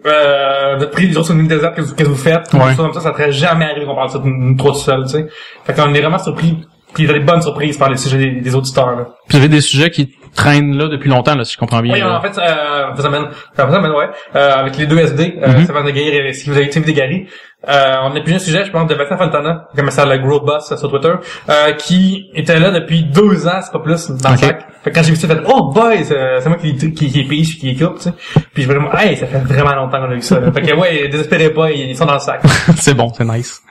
euh, 0.07 0.75
votre 0.79 0.89
prix 0.89 1.07
des 1.07 1.13
sur 1.13 1.35
une 1.35 1.47
désert 1.47 1.75
que 1.75 1.81
vous, 1.81 1.93
que 1.93 2.03
vous 2.03 2.15
faites, 2.15 2.51
Ouais. 2.51 2.59
tout 2.61 2.67
ça, 2.69 2.75
comme 2.77 2.93
ça, 2.93 2.99
ça 3.01 3.13
serait 3.13 3.31
jamais 3.31 3.65
arrivé 3.65 3.85
qu'on 3.85 3.93
parle 3.93 4.07
de 4.07 4.13
ça 4.13 4.21
nous 4.23 4.55
trois 4.57 4.71
tout 4.71 4.79
seuls, 4.79 5.03
tu 5.03 5.09
sais. 5.09 5.27
Fait 5.65 5.73
qu'on 5.73 5.93
est 5.93 6.01
vraiment 6.01 6.17
surpris, 6.17 6.57
puis 6.95 7.03
il 7.03 7.07
y 7.07 7.09
a 7.09 7.13
des 7.13 7.23
bonnes 7.23 7.41
surprises 7.43 7.77
par 7.77 7.89
les 7.89 7.97
sujets 7.97 8.17
des, 8.17 8.31
des 8.41 8.55
auditeurs, 8.55 8.95
là. 8.95 9.05
Puis 9.27 9.37
vous 9.37 9.43
avez 9.43 9.49
des 9.53 9.61
sujets 9.61 9.91
qui 9.91 10.15
traînent 10.33 10.75
là 10.75 10.87
depuis 10.87 11.09
longtemps, 11.09 11.35
là, 11.35 11.45
si 11.45 11.53
je 11.53 11.57
comprends 11.57 11.81
bien. 11.81 11.93
Oui, 11.93 12.03
en 12.03 12.21
fait, 12.21 12.37
euh, 12.39 12.87
vous 12.95 13.05
amène, 13.05 13.25
ça 13.55 13.65
vous 13.65 13.73
amène, 13.75 13.91
ouais, 13.91 14.09
euh, 14.35 14.53
avec 14.55 14.77
les 14.77 14.85
deux 14.87 14.97
SD, 14.97 15.35
euh, 15.41 15.47
Mhm. 15.47 15.63
Stéphane 15.63 15.85
de 15.85 15.91
Guerre 15.91 16.25
et 16.25 16.33
si 16.33 16.49
vous 16.49 16.57
avez 16.57 16.65
été 16.65 16.93
Gary, 16.93 17.27
euh, 17.69 17.95
on 18.03 18.15
a 18.15 18.19
plusieurs 18.21 18.41
sujets, 18.41 18.65
je 18.65 18.71
pense, 18.71 18.87
de 18.87 18.95
Vincent 18.95 19.17
Fontana, 19.17 19.67
comme 19.75 19.89
ça, 19.91 20.05
le 20.05 20.17
Growth 20.17 20.45
Boss 20.45 20.71
euh, 20.71 20.77
sur 20.77 20.89
Twitter, 20.89 21.13
euh, 21.49 21.71
qui 21.73 22.29
était 22.33 22.59
là 22.59 22.71
depuis 22.71 23.03
deux 23.03 23.47
ans, 23.47 23.59
c'est 23.61 23.71
pas 23.71 23.79
plus, 23.79 24.09
dans 24.11 24.31
le 24.31 24.37
sac. 24.37 24.67
Fait 24.83 24.91
que 24.91 24.95
quand 24.95 25.03
j'ai 25.03 25.11
vu 25.11 25.15
ça, 25.15 25.27
j'ai 25.27 25.35
fait, 25.35 25.41
oh 25.47 25.71
boy, 25.73 26.03
c'est 26.03 26.45
moi 26.47 26.57
qui, 26.57 26.75
qui, 26.75 26.93
qui 26.93 27.23
pige, 27.23 27.57
qui 27.57 27.69
écoute, 27.69 27.95
tu 27.97 28.03
sais. 28.03 28.13
Puis 28.53 28.63
je 28.63 28.67
vraiment, 28.67 28.93
hey, 28.93 29.15
ça 29.17 29.25
fait 29.25 29.39
vraiment 29.39 29.73
longtemps 29.73 29.99
qu'on 29.99 30.11
a 30.11 30.15
vu 30.15 30.21
ça, 30.21 30.39
là. 30.39 30.51
Fait 30.51 30.61
que 30.61 30.75
ouais, 30.75 31.07
désespérez 31.07 31.49
pas, 31.51 31.71
ils 31.71 31.95
sont 31.95 32.05
dans 32.05 32.13
le 32.15 32.19
sac. 32.19 32.41
c'est 32.77 32.93
bon, 32.93 33.11
c'est 33.17 33.25
nice. 33.25 33.61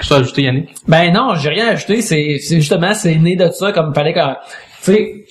Je 0.00 0.08
t'ai 0.08 0.14
ajouté 0.14 0.42
Yannick? 0.42 0.74
Ben 0.88 1.12
non, 1.12 1.34
j'ai 1.36 1.50
rien 1.50 1.68
ajouté. 1.68 2.02
C'est, 2.02 2.38
c'est 2.38 2.56
justement, 2.56 2.94
c'est 2.94 3.14
né 3.16 3.36
de 3.36 3.50
ça, 3.50 3.72
comme 3.72 3.94
fallait 3.94 4.14
que, 4.14 4.20
tu 4.20 4.92
sais, 4.92 5.24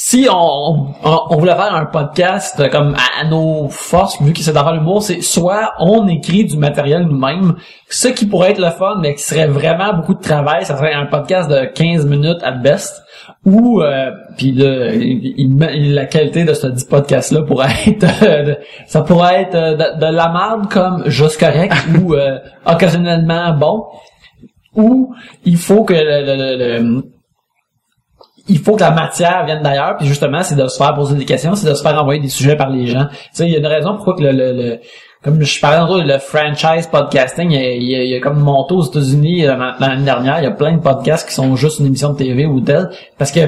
si 0.00 0.28
on, 0.30 0.94
on, 1.02 1.18
on 1.30 1.36
voulait 1.38 1.56
faire 1.56 1.74
un 1.74 1.86
podcast 1.86 2.60
euh, 2.60 2.68
comme 2.68 2.94
à, 3.20 3.24
nos 3.24 3.68
forces, 3.68 4.22
vu 4.22 4.32
que 4.32 4.38
c'est 4.38 4.52
d'avoir 4.52 4.74
l'humour, 4.74 5.02
c'est 5.02 5.20
soit 5.22 5.72
on 5.80 6.06
écrit 6.06 6.44
du 6.44 6.56
matériel 6.56 7.02
nous-mêmes, 7.02 7.56
ce 7.88 8.06
qui 8.06 8.24
pourrait 8.26 8.52
être 8.52 8.60
le 8.60 8.70
fun, 8.70 8.98
mais 9.02 9.16
qui 9.16 9.24
serait 9.24 9.48
vraiment 9.48 9.94
beaucoup 9.94 10.14
de 10.14 10.20
travail, 10.22 10.64
ça 10.64 10.76
serait 10.76 10.92
un 10.94 11.06
podcast 11.06 11.50
de 11.50 11.64
15 11.64 12.06
minutes 12.06 12.38
at 12.44 12.52
best, 12.52 13.02
ou 13.44 13.82
euh, 13.82 14.12
puis 14.36 14.52
la 14.52 16.06
qualité 16.06 16.44
de 16.44 16.54
ce 16.54 16.68
dit 16.68 16.84
podcast 16.88 17.32
là 17.32 17.42
pourrait 17.42 17.66
être 17.88 18.06
euh, 18.22 18.54
ça 18.86 19.00
pourrait 19.02 19.42
être 19.42 19.54
euh, 19.56 19.74
de, 19.74 19.98
de 19.98 20.12
la 20.14 20.28
merde 20.28 20.70
comme 20.70 21.02
juste 21.10 21.40
correct 21.40 21.74
ou 22.04 22.14
euh, 22.14 22.38
occasionnellement 22.66 23.52
bon 23.54 23.84
ou 24.76 25.12
il 25.44 25.56
faut 25.56 25.82
que 25.82 25.94
le- 25.94 26.24
le- 26.24 26.80
le- 26.82 27.02
il 28.48 28.58
faut 28.58 28.74
que 28.76 28.80
la 28.80 28.90
matière 28.90 29.44
vienne 29.44 29.62
d'ailleurs, 29.62 29.96
puis 29.98 30.06
justement, 30.06 30.42
c'est 30.42 30.54
de 30.56 30.66
se 30.68 30.76
faire 30.76 30.94
poser 30.94 31.16
des 31.16 31.24
questions, 31.24 31.54
c'est 31.54 31.68
de 31.68 31.74
se 31.74 31.82
faire 31.82 32.00
envoyer 32.00 32.20
des 32.20 32.28
sujets 32.28 32.56
par 32.56 32.70
les 32.70 32.86
gens. 32.86 33.06
Tu 33.10 33.16
sais, 33.32 33.46
il 33.46 33.52
y 33.52 33.56
a 33.56 33.58
une 33.58 33.66
raison 33.66 33.94
pourquoi 33.96 34.14
que 34.16 34.22
le, 34.22 34.32
le, 34.32 34.52
le- 34.52 34.78
comme 35.22 35.42
je 35.42 35.60
parlais 35.60 35.78
tantôt, 35.78 36.00
le 36.00 36.18
franchise 36.18 36.86
podcasting, 36.86 37.50
il 37.50 37.82
y 37.82 38.14
a, 38.14 38.16
a- 38.16 38.18
a 38.18 38.20
comme 38.20 38.38
monté 38.38 38.74
aux 38.74 38.82
États-Unis 38.84 39.46
euh, 39.46 39.56
l'année 39.80 40.04
dernière, 40.04 40.38
il 40.38 40.44
y 40.44 40.46
a 40.46 40.52
plein 40.52 40.72
de 40.76 40.80
podcasts 40.80 41.28
qui 41.28 41.34
sont 41.34 41.56
juste 41.56 41.80
une 41.80 41.86
émission 41.86 42.12
de 42.12 42.18
TV 42.18 42.46
ou 42.46 42.60
tel, 42.60 42.88
parce 43.18 43.32
que 43.32 43.40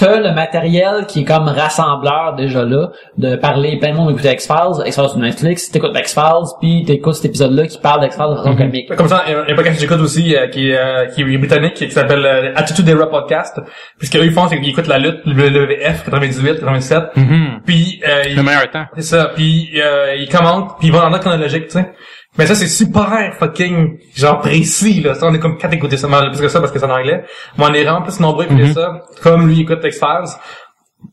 t'as 0.00 0.18
le 0.18 0.32
matériel 0.34 1.04
qui 1.06 1.20
est 1.20 1.24
comme 1.24 1.44
rassembleur 1.48 2.34
déjà 2.36 2.64
là, 2.64 2.88
de 3.18 3.36
parler, 3.36 3.78
plein 3.78 3.90
de 3.92 3.96
monde 3.96 4.10
écoute 4.10 4.24
X-Files, 4.24 4.86
X-Files 4.86 5.08
sur 5.10 5.18
Netflix, 5.18 5.70
t'écoutes 5.70 5.92
X-Files, 5.96 6.46
puis 6.60 6.84
t'écoutes 6.86 7.14
cet 7.14 7.26
épisode-là 7.26 7.66
qui 7.66 7.78
parle 7.78 8.00
d'X-Files 8.00 8.30
de 8.30 8.36
façon 8.36 8.56
comique. 8.56 8.94
Comme 8.96 9.08
ça, 9.08 9.22
il 9.26 9.32
y 9.32 9.34
a 9.34 9.40
un 9.42 9.54
podcast 9.54 9.74
que 9.76 9.80
j'écoute 9.82 10.00
aussi 10.00 10.34
euh, 10.34 10.48
qui, 10.48 10.70
est, 10.70 10.78
euh, 10.78 11.06
qui 11.06 11.22
est 11.22 11.38
britannique 11.38 11.74
qui 11.74 11.90
s'appelle 11.90 12.24
euh, 12.24 12.52
Attitude 12.56 12.88
Era 12.88 13.08
Podcast. 13.10 13.60
Puis 13.98 14.08
ce 14.08 14.12
qu'eux 14.12 14.24
ils 14.24 14.32
font, 14.32 14.48
c'est 14.48 14.58
qu'ils 14.58 14.70
écoutent 14.70 14.86
la 14.88 14.98
lutte, 14.98 15.20
le 15.26 15.34
WWF 15.34 16.04
98, 16.04 16.60
97. 16.60 17.02
Mhm. 17.16 17.60
Puis 17.66 18.00
euh, 18.08 18.22
ils- 18.28 18.36
Le 18.36 18.42
meilleur 18.42 18.70
temps. 18.70 18.86
c'est 18.96 19.02
ça. 19.02 19.30
Puis 19.34 19.70
euh, 19.76 20.14
ils 20.16 20.28
commentent, 20.28 20.78
puis 20.78 20.88
ils 20.88 20.92
vont 20.92 20.98
dans 21.00 21.08
l'ordre 21.10 21.20
chronologique, 21.20 21.66
tu 21.66 21.72
sais. 21.78 21.92
Mais 22.38 22.46
ça, 22.46 22.54
c'est 22.54 22.68
super 22.68 23.34
fucking, 23.38 23.98
genre, 24.14 24.38
précis, 24.40 25.00
là. 25.00 25.14
Ça, 25.14 25.26
on 25.26 25.34
est 25.34 25.40
comme 25.40 25.58
quatre 25.58 25.74
écouter 25.74 25.96
ça, 25.96 26.06
mais 26.08 26.30
plus 26.30 26.40
que 26.40 26.48
ça, 26.48 26.60
parce 26.60 26.70
que 26.72 26.78
c'est 26.78 26.84
en 26.86 26.90
anglais. 26.90 27.24
Mais 27.58 27.64
on 27.68 27.74
est 27.74 27.82
vraiment 27.82 28.02
plus 28.02 28.20
nombreux 28.20 28.44
écouter 28.44 28.62
Mhm. 28.64 28.72
ça, 28.74 29.02
comme 29.22 29.48
lui 29.48 29.60
écoute 29.62 29.80
X-Files. 29.84 30.36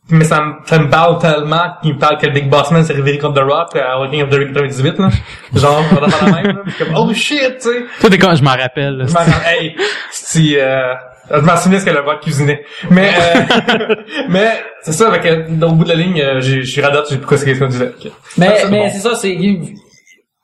Mais 0.09 0.25
ça, 0.25 0.41
me- 0.41 0.53
ça 0.65 0.79
me 0.79 0.89
parle 0.89 1.17
tellement 1.19 1.63
qu'il 1.81 1.93
me 1.95 1.99
parle 1.99 2.17
que 2.17 2.27
Big 2.27 2.49
Boss 2.49 2.71
Man 2.71 2.83
s'est 2.83 2.93
révélé 2.93 3.17
contre 3.17 3.41
The 3.41 3.49
Rock 3.49 3.75
à 3.77 3.99
Walking 3.99 4.21
of 4.23 4.29
the 4.29 4.33
Ring 4.35 4.53
98, 4.53 4.99
là. 4.99 5.09
Genre, 5.55 5.83
on 5.91 5.95
va 5.95 6.07
la 6.07 6.31
même, 6.41 6.55
là. 6.57 6.61
Puis 6.65 6.73
comme, 6.85 6.95
oh 6.95 7.13
shit, 7.13 7.39
tu 7.59 7.69
sais. 7.69 7.85
Toi, 8.01 8.09
t'es 8.09 8.17
quand 8.17 8.35
je 8.35 8.43
m'en 8.43 8.51
rappelle. 8.55 8.97
là. 8.97 9.05
Je 9.07 9.49
hey, 9.49 9.75
si, 10.11 10.57
euh, 10.59 10.93
je 11.33 11.39
m'en 11.39 11.55
souviens 11.57 11.79
ce 11.79 11.85
que 11.85 11.89
le 11.91 12.01
Rock 12.01 12.19
cuisinait. 12.21 12.63
Mais, 12.91 13.09
euh, 13.09 13.95
mais, 14.29 14.61
c'est 14.81 14.91
ça, 14.93 15.07
avec, 15.07 15.25
au 15.25 15.71
bout 15.71 15.83
de 15.85 15.89
la 15.89 15.95
ligne, 15.95 16.21
euh, 16.21 16.41
je 16.41 16.61
suis 16.61 16.81
radote, 16.81 17.07
j'ai 17.09 17.17
plus 17.17 17.25
quoi 17.25 17.37
ce 17.37 17.45
qu'on 17.57 17.67
disait. 17.67 17.91
Mais, 18.37 18.47
Ça, 18.47 18.55
c'est 18.57 18.69
mais 18.69 18.77
bon. 18.79 18.89
c'est 18.91 18.99
ça, 18.99 19.15
c'est 19.15 19.33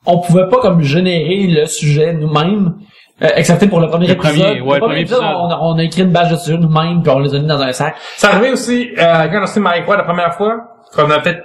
on 0.06 0.18
pouvait 0.18 0.48
pas 0.48 0.58
comme 0.60 0.82
générer 0.82 1.46
le 1.48 1.66
sujet 1.66 2.12
nous-mêmes. 2.12 2.74
Euh, 3.22 3.28
excepté 3.36 3.68
pour 3.68 3.78
le 3.80 3.86
premier 3.88 4.08
Le 4.08 4.14
épisode. 4.14 4.34
premier, 4.44 4.60
ouais, 4.60 4.74
le 4.74 4.80
premier 4.80 5.00
épisode. 5.00 5.22
On, 5.22 5.48
a, 5.48 5.58
on 5.60 5.78
a 5.78 5.82
écrit 5.84 6.02
une 6.02 6.10
bâche 6.10 6.30
de 6.30 6.36
sujets 6.36 6.58
nous-mêmes 6.58 7.00
puis 7.02 7.12
on 7.12 7.20
les 7.20 7.32
a 7.34 7.38
mis 7.38 7.46
dans 7.46 7.60
un 7.62 7.72
sac. 7.72 7.94
Ça 8.16 8.30
arrivait 8.30 8.50
aussi, 8.50 8.90
euh, 8.98 9.28
quand 9.28 9.34
on 9.34 9.38
a 9.38 9.40
reçu 9.42 9.60
Mike 9.60 9.86
Ward 9.86 9.98
la 10.00 10.04
première 10.04 10.34
fois, 10.34 10.56
qu'on 10.94 11.08
a 11.10 11.20
peut-être 11.20 11.44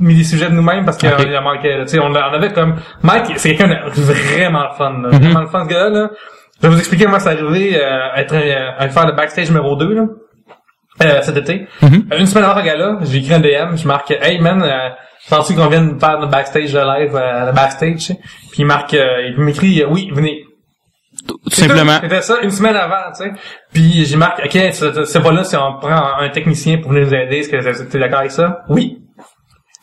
mis 0.00 0.14
des 0.14 0.24
sujets 0.24 0.48
de 0.48 0.54
nous-mêmes 0.54 0.84
parce 0.86 0.96
qu'il 0.96 1.08
Ok. 1.10 1.26
y 1.30 1.34
a 1.36 1.40
manqué, 1.42 1.80
tu 1.82 1.88
sais, 1.88 1.98
on, 1.98 2.06
on 2.10 2.14
avait 2.14 2.52
comme, 2.52 2.76
Mike, 3.02 3.32
c'est 3.36 3.54
quelqu'un 3.54 3.68
de 3.84 3.90
vraiment 3.90 4.70
fun, 4.76 4.92
là. 5.02 5.08
Vraiment 5.10 5.40
le 5.40 5.46
fun, 5.48 5.64
ce 5.64 5.68
gars-là, 5.68 5.88
là. 5.90 6.10
Je 6.62 6.66
vais 6.66 6.72
vous 6.74 6.78
expliquer 6.78 7.04
comment 7.04 7.18
c'est 7.18 7.28
arrivé, 7.28 7.78
euh, 7.78 8.08
à 8.14 8.20
être, 8.22 8.34
euh, 8.34 8.70
à 8.78 8.88
faire 8.88 9.06
le 9.06 9.12
backstage 9.12 9.48
numéro 9.50 9.76
2, 9.76 9.94
là. 9.94 10.02
Euh, 11.04 11.20
cet 11.20 11.36
été. 11.36 11.66
Mhm. 11.82 12.08
Euh, 12.10 12.18
Une 12.20 12.26
semaine 12.26 12.44
avant 12.44 12.58
le 12.58 12.64
gala, 12.64 12.98
j'ai 13.02 13.18
écrit 13.18 13.34
un 13.34 13.40
DM, 13.40 13.76
je 13.76 13.86
marque 13.86 14.10
Hey 14.22 14.38
man, 14.38 14.62
euh, 14.62 14.88
penses-tu 15.28 15.54
qu'on 15.54 15.68
vienne 15.68 15.98
faire 15.98 16.18
notre 16.18 16.30
backstage 16.30 16.72
de 16.72 16.78
live 16.78 17.14
euh, 17.16 17.46
le 17.46 17.52
backstage? 17.52 18.08
Puis 18.50 18.58
il 18.60 18.66
marque 18.66 18.94
euh, 18.94 19.28
il 19.28 19.38
m'écrit 19.40 19.82
euh, 19.82 19.86
oui, 19.90 20.10
venez. 20.12 20.42
Tout 21.26 21.38
simplement. 21.50 21.98
C'était 22.02 22.22
ça 22.22 22.36
une 22.42 22.50
semaine 22.50 22.76
avant, 22.76 23.10
tu 23.16 23.24
sais. 23.24 23.32
Puis 23.72 24.04
j'ai 24.04 24.16
marqué 24.16 24.44
OK, 24.44 24.72
c'est 25.06 25.22
pas 25.22 25.32
là 25.32 25.44
si 25.44 25.56
on 25.56 25.78
prend 25.80 26.18
un, 26.20 26.28
technicien 26.28 26.78
pour 26.78 26.92
venir 26.92 27.06
nous 27.06 27.14
aider, 27.14 27.38
est-ce 27.38 27.48
que 27.48 27.82
t'es 27.90 27.98
d'accord 27.98 28.20
avec 28.20 28.30
ça? 28.32 28.60
Oui. 28.68 28.98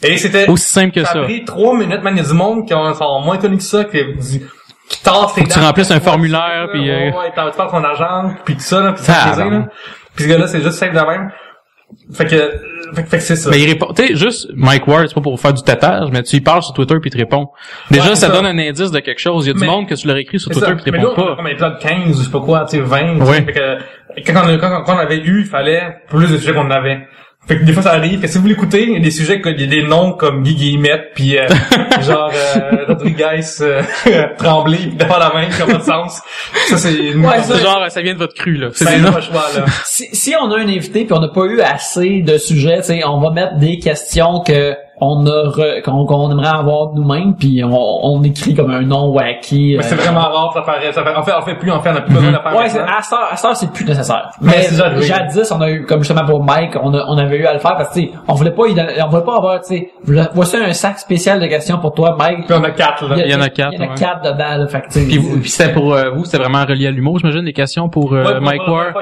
Et 0.03 0.17
c'était 0.17 0.47
Aussi 0.49 0.67
simple 0.67 0.91
que 0.93 1.03
ça 1.03 1.13
ça. 1.13 1.19
a 1.19 1.23
pris 1.23 1.43
trois 1.45 1.75
minutes, 1.77 2.01
man, 2.03 2.13
il 2.15 2.21
y 2.21 2.25
a 2.25 2.27
du 2.27 2.33
monde 2.35 2.67
qui 2.67 2.73
ont- 2.73 2.93
sont 2.93 3.21
moins 3.21 3.37
connus 3.37 3.57
que 3.57 3.63
ça, 3.63 3.85
qui, 3.85 3.99
qui 4.89 5.01
tassent 5.01 5.33
que 5.33 5.41
tu 5.51 5.59
remplisses 5.59 5.91
un 5.91 6.01
formulaire, 6.01 6.67
puis, 6.71 6.81
Ouais, 6.81 7.11
euh, 7.13 7.19
ouais, 7.19 7.31
t'en- 7.33 7.49
tu 7.49 7.57
ton 7.57 7.83
argent, 7.83 8.33
puis 8.43 8.55
tout 8.55 8.61
ça, 8.61 8.81
là, 8.81 8.91
puis 8.93 9.03
ça 9.03 9.35
là. 9.35 9.67
Puis 10.15 10.25
ce 10.25 10.29
gars-là, 10.29 10.47
c'est 10.47 10.61
juste 10.61 10.77
simple 10.77 10.93
de 10.95 10.99
même. 10.99 11.31
Fait 12.13 12.25
que, 12.25 12.35
fait, 12.95 13.03
fait 13.05 13.17
que 13.17 13.23
c'est 13.23 13.35
ça. 13.35 13.49
Mais 13.49 13.59
il 13.61 13.67
répond, 13.69 13.93
tu 13.93 14.07
sais, 14.07 14.15
juste 14.15 14.49
Mike 14.55 14.87
Ward, 14.87 15.07
c'est 15.07 15.13
pas 15.15 15.21
pour 15.21 15.39
faire 15.39 15.53
du 15.53 15.63
tatage, 15.63 16.09
mais 16.11 16.23
tu 16.23 16.35
y 16.37 16.41
parles 16.41 16.63
sur 16.63 16.73
Twitter 16.73 16.95
puis 17.01 17.09
il 17.09 17.13
te 17.13 17.17
répond. 17.17 17.47
Déjà, 17.91 18.09
Ouais, 18.09 18.15
ça, 18.15 18.29
donne 18.29 18.45
un 18.45 18.57
indice 18.57 18.91
de 18.91 18.99
quelque 18.99 19.19
chose. 19.19 19.45
Il 19.45 19.49
y 19.49 19.51
a 19.51 19.53
du 19.53 19.59
Mais- 19.61 19.67
monde 19.67 19.87
que 19.87 19.95
tu 19.95 20.07
leur 20.07 20.17
écris 20.17 20.39
sur 20.39 20.51
Twitter 20.51 20.65
ça. 20.67 20.71
puis 20.75 20.83
il 20.85 20.91
te 20.91 20.97
répond 20.97 21.13
pas. 21.15 21.35
comme 21.35 21.47
épisode 21.47 21.79
15, 21.79 22.17
je 22.19 22.23
sais 22.25 22.31
pas 22.31 22.39
quoi, 22.41 22.65
tu 22.65 22.77
sais, 22.77 22.81
20, 22.81 22.99
tu 23.19 23.25
sais. 23.25 23.31
Ouais. 23.31 23.41
Fait 23.43 23.51
que, 23.53 24.31
quand 24.31 24.41
on, 24.47 24.57
quand, 24.59 24.83
quand 24.83 24.95
on 24.95 24.99
avait 24.99 25.17
eu, 25.19 25.41
il 25.41 25.45
fallait 25.45 25.97
plus 26.07 26.29
de 26.31 26.37
sujets 26.37 26.53
qu'on 26.53 26.69
avait. 26.71 27.07
Fait 27.45 27.59
que 27.59 27.63
des 27.65 27.73
fois, 27.73 27.83
ça 27.83 27.91
arrive 27.91 28.21
que 28.21 28.27
si 28.27 28.37
vous 28.37 28.47
l'écoutez, 28.47 28.83
il 28.83 28.93
y 28.93 28.95
a 28.95 28.99
des 28.99 29.11
sujets, 29.11 29.41
que- 29.41 29.49
il 29.49 29.59
y 29.59 29.63
a 29.65 29.67
des 29.67 29.83
noms 29.83 30.13
comme 30.13 30.43
Guy 30.43 30.55
Guillemette, 30.55 31.11
puis 31.13 31.37
euh, 31.37 31.45
genre 32.01 32.31
euh, 32.33 32.85
Rodriguez 32.87 33.41
euh, 33.59 33.81
Tremblay, 34.37 34.77
pis 34.77 34.95
pas 35.05 35.19
la 35.19 35.25
a 35.27 35.65
pas 35.65 35.73
de 35.77 35.83
sens. 35.83 36.21
Ça, 36.69 36.77
c'est... 36.77 37.13
Ouais, 37.13 37.41
C'est 37.43 37.59
genre, 37.61 37.85
ça 37.89 38.01
vient 38.01 38.13
de 38.13 38.19
votre 38.19 38.33
cru, 38.33 38.55
là. 38.55 38.69
C'est 38.73 38.85
c'est 38.85 39.01
pas 39.01 39.19
choix, 39.21 39.45
là. 39.55 39.65
Si, 39.83 40.07
si 40.13 40.33
on 40.39 40.49
a 40.51 40.57
un 40.57 40.67
invité 40.69 41.03
puis 41.03 41.13
on 41.13 41.19
n'a 41.19 41.27
pas 41.27 41.43
eu 41.45 41.59
assez 41.59 42.21
de 42.21 42.37
sujets, 42.37 42.77
tu 42.77 42.83
sais, 42.85 43.03
on 43.05 43.19
va 43.19 43.31
mettre 43.31 43.57
des 43.57 43.77
questions 43.77 44.39
que 44.39 44.73
on 45.03 45.25
a 45.25 45.49
re- 45.49 45.81
qu'on 45.81 46.05
qu'on 46.05 46.31
aimerait 46.31 46.47
avoir 46.47 46.93
nous-mêmes 46.93 47.35
puis 47.35 47.63
on, 47.63 47.69
on 47.71 48.23
écrit 48.23 48.53
comme 48.55 48.71
un 48.71 48.81
nom 48.81 49.07
wacky. 49.09 49.75
Mais 49.77 49.83
c'est 49.83 49.95
euh, 49.95 49.97
vraiment 50.03 50.21
rare, 50.21 50.51
ça 50.53 50.63
fait, 50.63 50.91
ça 50.91 51.03
fait, 51.03 51.15
en 51.15 51.23
fait, 51.23 51.31
on 51.37 51.41
fait 51.41 51.55
plus, 51.55 51.71
en 51.71 51.79
fait, 51.81 51.89
on 51.91 51.95
a 51.95 52.01
plus 52.01 52.13
besoin 52.13 52.31
de 52.31 52.37
faire 52.37 52.55
Ouais, 52.55 52.69
c'est, 52.69 52.79
maintenant. 52.79 52.93
à 53.31 53.47
heure, 53.47 53.55
c'est 53.55 53.71
plus 53.71 53.85
nécessaire. 53.85 54.31
Mais 54.41 54.67
jadis, 55.01 55.51
on 55.51 55.61
a 55.61 55.69
eu, 55.69 55.85
comme 55.85 55.99
justement 56.03 56.25
pour 56.25 56.43
Mike, 56.43 56.71
on, 56.81 56.93
a- 56.93 57.05
on 57.07 57.17
avait 57.17 57.37
eu 57.37 57.45
à 57.45 57.53
le 57.53 57.59
faire 57.59 57.75
parce 57.75 57.93
que, 57.93 58.01
on 58.27 58.33
voulait 58.33 58.51
pas, 58.51 58.63
on 58.63 59.09
voulait 59.09 59.23
pas 59.23 59.37
avoir, 59.37 59.61
tu 59.61 59.67
sais, 59.77 59.91
voici 60.33 60.57
un 60.57 60.73
sac 60.73 60.99
spécial 60.99 61.39
de 61.39 61.47
questions 61.47 61.77
pour 61.79 61.93
toi, 61.93 62.15
Mike. 62.17 62.45
Puis 62.47 62.55
on 62.59 62.63
a 62.63 62.71
quatre, 62.71 63.07
là. 63.07 63.15
Il 63.17 63.31
y 63.31 63.35
en 63.35 63.41
a 63.41 63.49
quatre, 63.49 63.73
Il 63.73 63.79
y 63.79 63.81
en 63.83 63.87
a 63.87 63.89
ouais. 63.89 63.95
quatre 63.97 64.21
dedans, 64.23 64.57
là, 64.57 64.67
fait 64.67 64.83
Puis, 64.91 65.17
vous- 65.17 65.39
puis 65.39 65.49
c'était 65.49 65.71
pour 65.73 65.93
euh, 65.93 66.09
vous, 66.11 66.25
c'était 66.25 66.37
vraiment 66.39 66.63
relié 66.65 66.87
à 66.87 66.91
l'humour, 66.91 67.19
j'imagine, 67.19 67.41
les 67.43 67.53
questions 67.53 67.89
pour 67.89 68.13
euh, 68.13 68.23
Ouais, 68.23 68.39
Mike 68.39 68.61
ouais, 68.67 68.93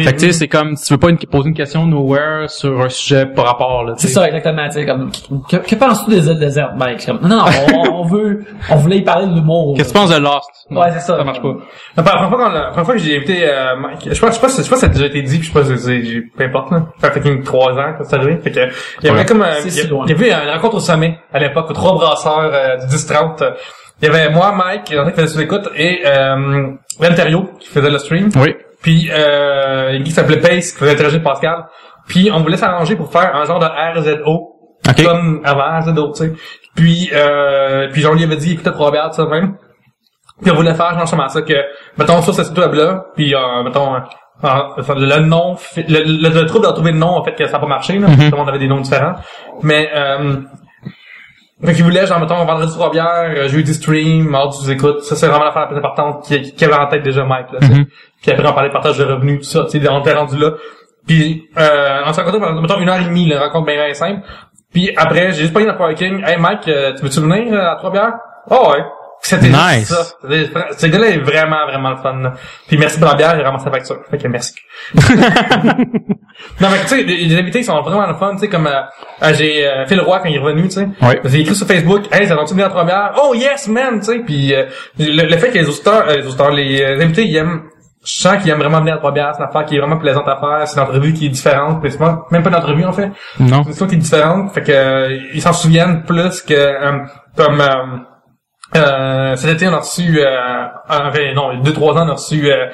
est 0.00 0.04
Fait 0.04 0.12
que 0.12 0.20
tu 0.20 0.26
sais, 0.26 0.32
c'est 0.32 0.48
comme, 0.48 0.76
si 0.76 0.86
tu 0.86 0.92
veux 0.94 0.98
pas 1.00 1.10
une- 1.10 1.18
poser 1.18 1.48
une 1.48 1.54
question 1.54 1.86
nowhere 1.86 2.48
sur 2.48 2.80
un 2.80 2.88
sujet 2.88 3.26
par 3.26 3.46
rapport, 3.46 3.84
là, 3.84 3.94
c'est 3.96 4.08
ça, 4.08 4.26
exactement, 4.26 4.64
tu 4.66 4.72
sais, 4.72 4.86
comme, 4.86 5.10
que, 5.50 5.56
que 5.56 5.74
penses-tu 5.74 6.10
des 6.10 6.26
îles 6.28 6.38
désertes, 6.38 6.72
Mike? 6.76 7.04
Comme, 7.06 7.20
Non, 7.22 7.36
non, 7.38 7.44
on, 7.74 7.90
on 8.00 8.04
veut, 8.04 8.44
on 8.70 8.76
voulait 8.76 8.98
y 8.98 9.02
parler 9.02 9.26
de 9.26 9.34
l'humour. 9.34 9.74
Qu'est-ce 9.76 9.92
que 9.92 9.98
tu 9.98 10.00
penses 10.00 10.14
de 10.14 10.20
Lost? 10.20 10.48
Ouais, 10.70 10.86
c'est 10.92 11.00
ça. 11.00 11.16
Ça 11.18 11.24
marche 11.24 11.40
pas. 11.42 11.54
La 11.96 12.02
première 12.02 12.28
fois, 12.28 12.38
qu'on 12.38 12.50
l'a- 12.52 12.68
première 12.68 12.84
fois 12.84 12.94
que 12.94 13.00
j'ai 13.00 13.16
invité 13.16 13.48
euh, 13.48 13.76
Mike, 13.76 14.08
je 14.12 14.20
pense, 14.20 14.30
je 14.30 14.34
sais 14.34 14.40
pas, 14.40 14.48
si- 14.48 14.58
je 14.58 14.62
sais 14.62 14.70
pas 14.70 14.76
si 14.76 14.80
ça 14.80 14.86
a 14.86 14.90
déjà 14.90 15.06
été 15.06 15.22
dit, 15.22 15.38
puis 15.38 15.48
je 15.48 15.52
sais 15.52 15.58
pas 15.60 15.64
si 15.66 15.78
c'est, 15.78 16.02
j'ai- 16.02 16.22
peu 16.36 16.44
importe, 16.44 16.70
là. 16.72 16.82
Ça 17.00 17.10
fait 17.10 17.20
fucking 17.20 17.42
trois 17.44 17.72
ans 17.72 17.94
que 17.98 18.04
c'est 18.04 18.16
arrivé. 18.16 18.38
Fait 18.42 18.50
que, 18.50 18.60
il 19.00 19.06
y 19.06 19.08
avait 19.08 19.18
Ouais. 19.20 19.24
comme, 19.26 19.42
euh, 19.42 19.46
il 19.60 19.64
y 19.64 19.68
a- 19.68 19.70
si 19.70 19.86
loin. 19.88 20.04
il 20.08 20.10
y 20.10 20.14
avait 20.14 20.30
une 20.44 20.50
rencontre 20.50 20.76
au 20.76 20.80
sommet, 20.80 21.18
à 21.32 21.38
l'époque, 21.38 21.70
aux 21.70 21.74
trois 21.74 21.94
brasseurs, 21.94 22.50
euh, 22.52 22.76
du 22.78 22.86
10-30. 22.86 23.42
euh, 23.42 23.50
Il 24.02 24.06
y 24.06 24.08
avait 24.14 24.28
moi, 24.30 24.52
Mike, 24.52 24.84
qui 24.84 24.94
faisait 24.94 25.26
sous 25.26 25.38
l'écoute, 25.38 25.70
et, 25.74 26.00
euh, 26.04 26.68
Renterio, 27.00 27.48
qui 27.60 27.68
faisait 27.68 27.88
le 27.90 27.96
stream. 27.98 28.28
Oui. 28.36 28.54
Puis, 28.82 29.10
euh, 29.10 29.88
il 29.92 29.98
y 29.98 30.00
a 30.02 30.04
qui 30.04 30.10
s'appelait 30.10 30.36
Pace, 30.38 30.72
qui 30.72 30.78
faisait 30.80 30.92
interagir 30.92 31.22
Pascal. 31.22 31.64
Puis, 32.06 32.30
on 32.32 32.40
voulait 32.40 32.58
s'arranger 32.58 32.94
pour 32.94 33.10
faire 33.10 33.34
un 33.34 33.44
genre 33.46 33.58
de 33.58 33.64
RZO. 33.66 34.55
Comme 35.04 35.40
avant 35.44 35.80
RZO, 35.80 36.12
tu 36.12 36.24
sais. 36.24 36.32
Puis, 36.74 37.10
euh, 37.12 37.88
puis, 37.92 38.06
on 38.06 38.14
lui 38.14 38.24
avait 38.24 38.36
dit, 38.36 38.52
écoutez, 38.52 38.70
trois 38.72 38.90
bières, 38.90 39.12
ça 39.14 39.26
même. 39.26 39.56
Puis, 40.42 40.50
on 40.50 40.54
voulait 40.54 40.74
faire, 40.74 40.90
genre, 40.92 41.00
justement 41.00 41.28
ça, 41.28 41.42
que, 41.42 41.54
mettons, 41.98 42.20
sur 42.22 42.34
ce 42.34 42.44
site 42.44 42.58
web-là, 42.58 43.06
puis, 43.14 43.34
euh, 43.34 43.62
mettons, 43.64 43.94
euh, 43.94 43.98
euh, 44.44 44.94
le 44.94 45.20
nom, 45.20 45.56
le, 45.76 45.82
le, 46.28 46.40
le 46.40 46.46
trouble 46.46 46.66
de 46.66 46.72
trouver 46.72 46.92
le 46.92 46.98
nom, 46.98 47.16
en 47.16 47.24
fait, 47.24 47.34
que 47.34 47.46
ça 47.46 47.54
n'a 47.54 47.58
pas 47.58 47.66
marché, 47.66 47.98
là. 47.98 48.06
Tout 48.08 48.20
le 48.20 48.36
monde 48.36 48.48
avait 48.48 48.58
des 48.58 48.68
noms 48.68 48.80
différents. 48.80 49.14
Mais, 49.62 49.88
euh, 49.94 50.36
fait 51.64 51.72
qu'il 51.72 51.84
voulait, 51.84 52.06
genre, 52.06 52.20
mettons, 52.20 52.44
vendredi 52.44 52.70
trois 52.74 52.90
bières, 52.90 53.32
euh, 53.34 53.48
jeudi 53.48 53.72
stream, 53.72 54.28
mardi 54.28 54.62
tu 54.62 54.70
écoutes. 54.70 55.00
Ça, 55.04 55.16
c'est 55.16 55.26
vraiment 55.26 55.44
l'affaire 55.46 55.62
la 55.62 55.68
plus 55.68 55.78
importante 55.78 56.24
qui, 56.26 56.52
qui 56.52 56.64
avait 56.66 56.74
en 56.74 56.86
tête 56.86 57.02
déjà 57.02 57.24
Mike, 57.24 57.46
là. 57.52 57.60
Mhm. 57.62 57.86
Puis 58.20 58.30
après, 58.30 58.46
on 58.46 58.52
parlait 58.52 58.68
de 58.68 58.74
partage 58.74 58.98
de 58.98 59.04
revenus, 59.04 59.38
tout 59.38 59.46
ça, 59.46 59.64
tu 59.64 59.80
sais, 59.80 59.88
on 59.88 60.00
était 60.00 60.12
rendu 60.12 60.36
là. 60.36 60.50
Puis, 61.06 61.48
euh, 61.56 62.00
on 62.04 62.12
s'est 62.12 62.20
rencontrés 62.20 62.40
pendant, 62.46 62.60
mettons, 62.60 62.78
une 62.78 62.88
heure 62.90 63.00
et 63.00 63.04
demie, 63.04 63.26
la 63.26 63.40
rencontre 63.40 63.66
bien, 63.66 63.76
bien 63.76 63.94
simple. 63.94 64.20
Puis 64.76 64.90
après, 64.94 65.32
j'ai 65.32 65.40
juste 65.40 65.54
pas 65.54 65.60
eu 65.62 65.64
dans 65.64 65.72
le 65.72 65.78
parking. 65.78 66.22
Hey, 66.22 66.36
Mike, 66.38 66.68
euh, 66.68 66.92
tu 66.94 67.02
veux-tu 67.02 67.20
venir 67.20 67.50
euh, 67.50 67.72
à 67.72 67.76
trois 67.76 67.90
bières? 67.90 68.12
Oh, 68.50 68.72
ouais. 68.72 68.84
C'était 69.22 69.48
Nice. 69.48 69.88
ça. 69.88 70.04
Ce 70.76 70.86
gars-là 70.86 71.06
est 71.08 71.18
vraiment, 71.20 71.64
vraiment 71.66 71.90
le 71.92 71.96
fun. 71.96 72.18
là. 72.22 72.34
Puis 72.68 72.76
merci 72.76 72.98
pour 72.98 73.08
la 73.08 73.14
bière, 73.14 73.34
j'ai 73.36 73.42
ramassé 73.42 73.64
la 73.64 73.70
facture. 73.72 73.96
Fait 74.10 74.18
que 74.18 74.28
merci. 74.28 74.52
non, 76.60 76.68
mais 76.70 76.80
tu 76.82 76.88
sais, 76.88 77.02
les, 77.02 77.24
les 77.24 77.38
invités 77.38 77.62
sont 77.62 77.80
vraiment 77.80 78.06
le 78.06 78.14
fun, 78.14 78.32
tu 78.34 78.40
sais, 78.40 78.48
comme 78.48 78.66
euh, 78.66 78.82
euh, 79.22 79.32
j'ai 79.34 79.66
euh, 79.66 79.86
Phil 79.86 80.00
Roy 80.00 80.18
quand 80.20 80.28
il 80.28 80.36
est 80.36 80.40
revenu, 80.40 80.64
tu 80.64 80.72
sais. 80.72 80.88
Ouais. 81.00 81.20
J'ai 81.24 81.40
écrit 81.40 81.54
sur 81.54 81.66
Facebook, 81.66 82.02
hey, 82.12 82.26
ça 82.28 82.34
va-tu 82.36 82.52
venir 82.52 82.66
à 82.66 82.68
trois 82.68 82.84
bières? 82.84 83.14
Oh 83.22 83.34
yes, 83.34 83.68
man, 83.68 83.98
tu 84.00 84.04
sais. 84.04 84.18
Puis 84.18 84.54
euh, 84.54 84.66
le, 84.98 85.22
le 85.28 85.36
fait 85.38 85.48
que 85.48 85.54
les 85.58 85.66
auditeurs, 85.66 86.04
euh, 86.08 86.16
les 86.16 86.26
auditeurs, 86.26 86.50
les 86.50 86.84
invités, 87.02 87.24
ils 87.24 87.36
aiment 87.36 87.62
je 88.06 88.20
sens 88.20 88.40
qu'ils 88.40 88.50
aiment 88.52 88.60
vraiment 88.60 88.78
venir 88.80 88.94
à 88.94 88.98
trois 88.98 89.12
bières, 89.12 89.32
c'est 89.34 89.42
une 89.42 89.48
affaire 89.48 89.64
qui 89.66 89.74
est 89.76 89.80
vraiment 89.80 89.98
plaisante 89.98 90.28
à 90.28 90.36
faire, 90.38 90.66
c'est 90.68 90.78
une 90.80 90.86
entrevue 90.86 91.12
qui 91.12 91.26
est 91.26 91.30
différente, 91.30 91.82
pas, 91.98 92.26
même 92.30 92.42
pas 92.42 92.50
une 92.50 92.56
entrevue 92.56 92.84
en 92.84 92.92
fait, 92.92 93.10
Non. 93.40 93.62
c'est 93.62 93.66
une 93.66 93.70
histoire 93.72 93.90
qui 93.90 93.96
est 93.96 93.98
différente, 93.98 94.52
fait 94.54 94.62
que 94.62 94.72
euh, 94.72 95.18
ils 95.34 95.42
s'en 95.42 95.52
souviennent 95.52 96.04
plus 96.04 96.40
que 96.42 96.54
euh, 96.54 96.98
comme 97.36 97.60
euh, 97.60 97.98
euh, 98.76 99.36
cet 99.36 99.50
été 99.56 99.68
on 99.68 99.72
a 99.74 99.78
reçu 99.78 100.18
euh, 100.20 100.66
enfin, 100.88 101.10
non, 101.34 101.60
deux 101.62 101.72
trois 101.72 101.94
ans 101.94 102.04
on 102.06 102.10
a 102.10 102.14
reçu 102.14 102.50
euh, 102.50 102.66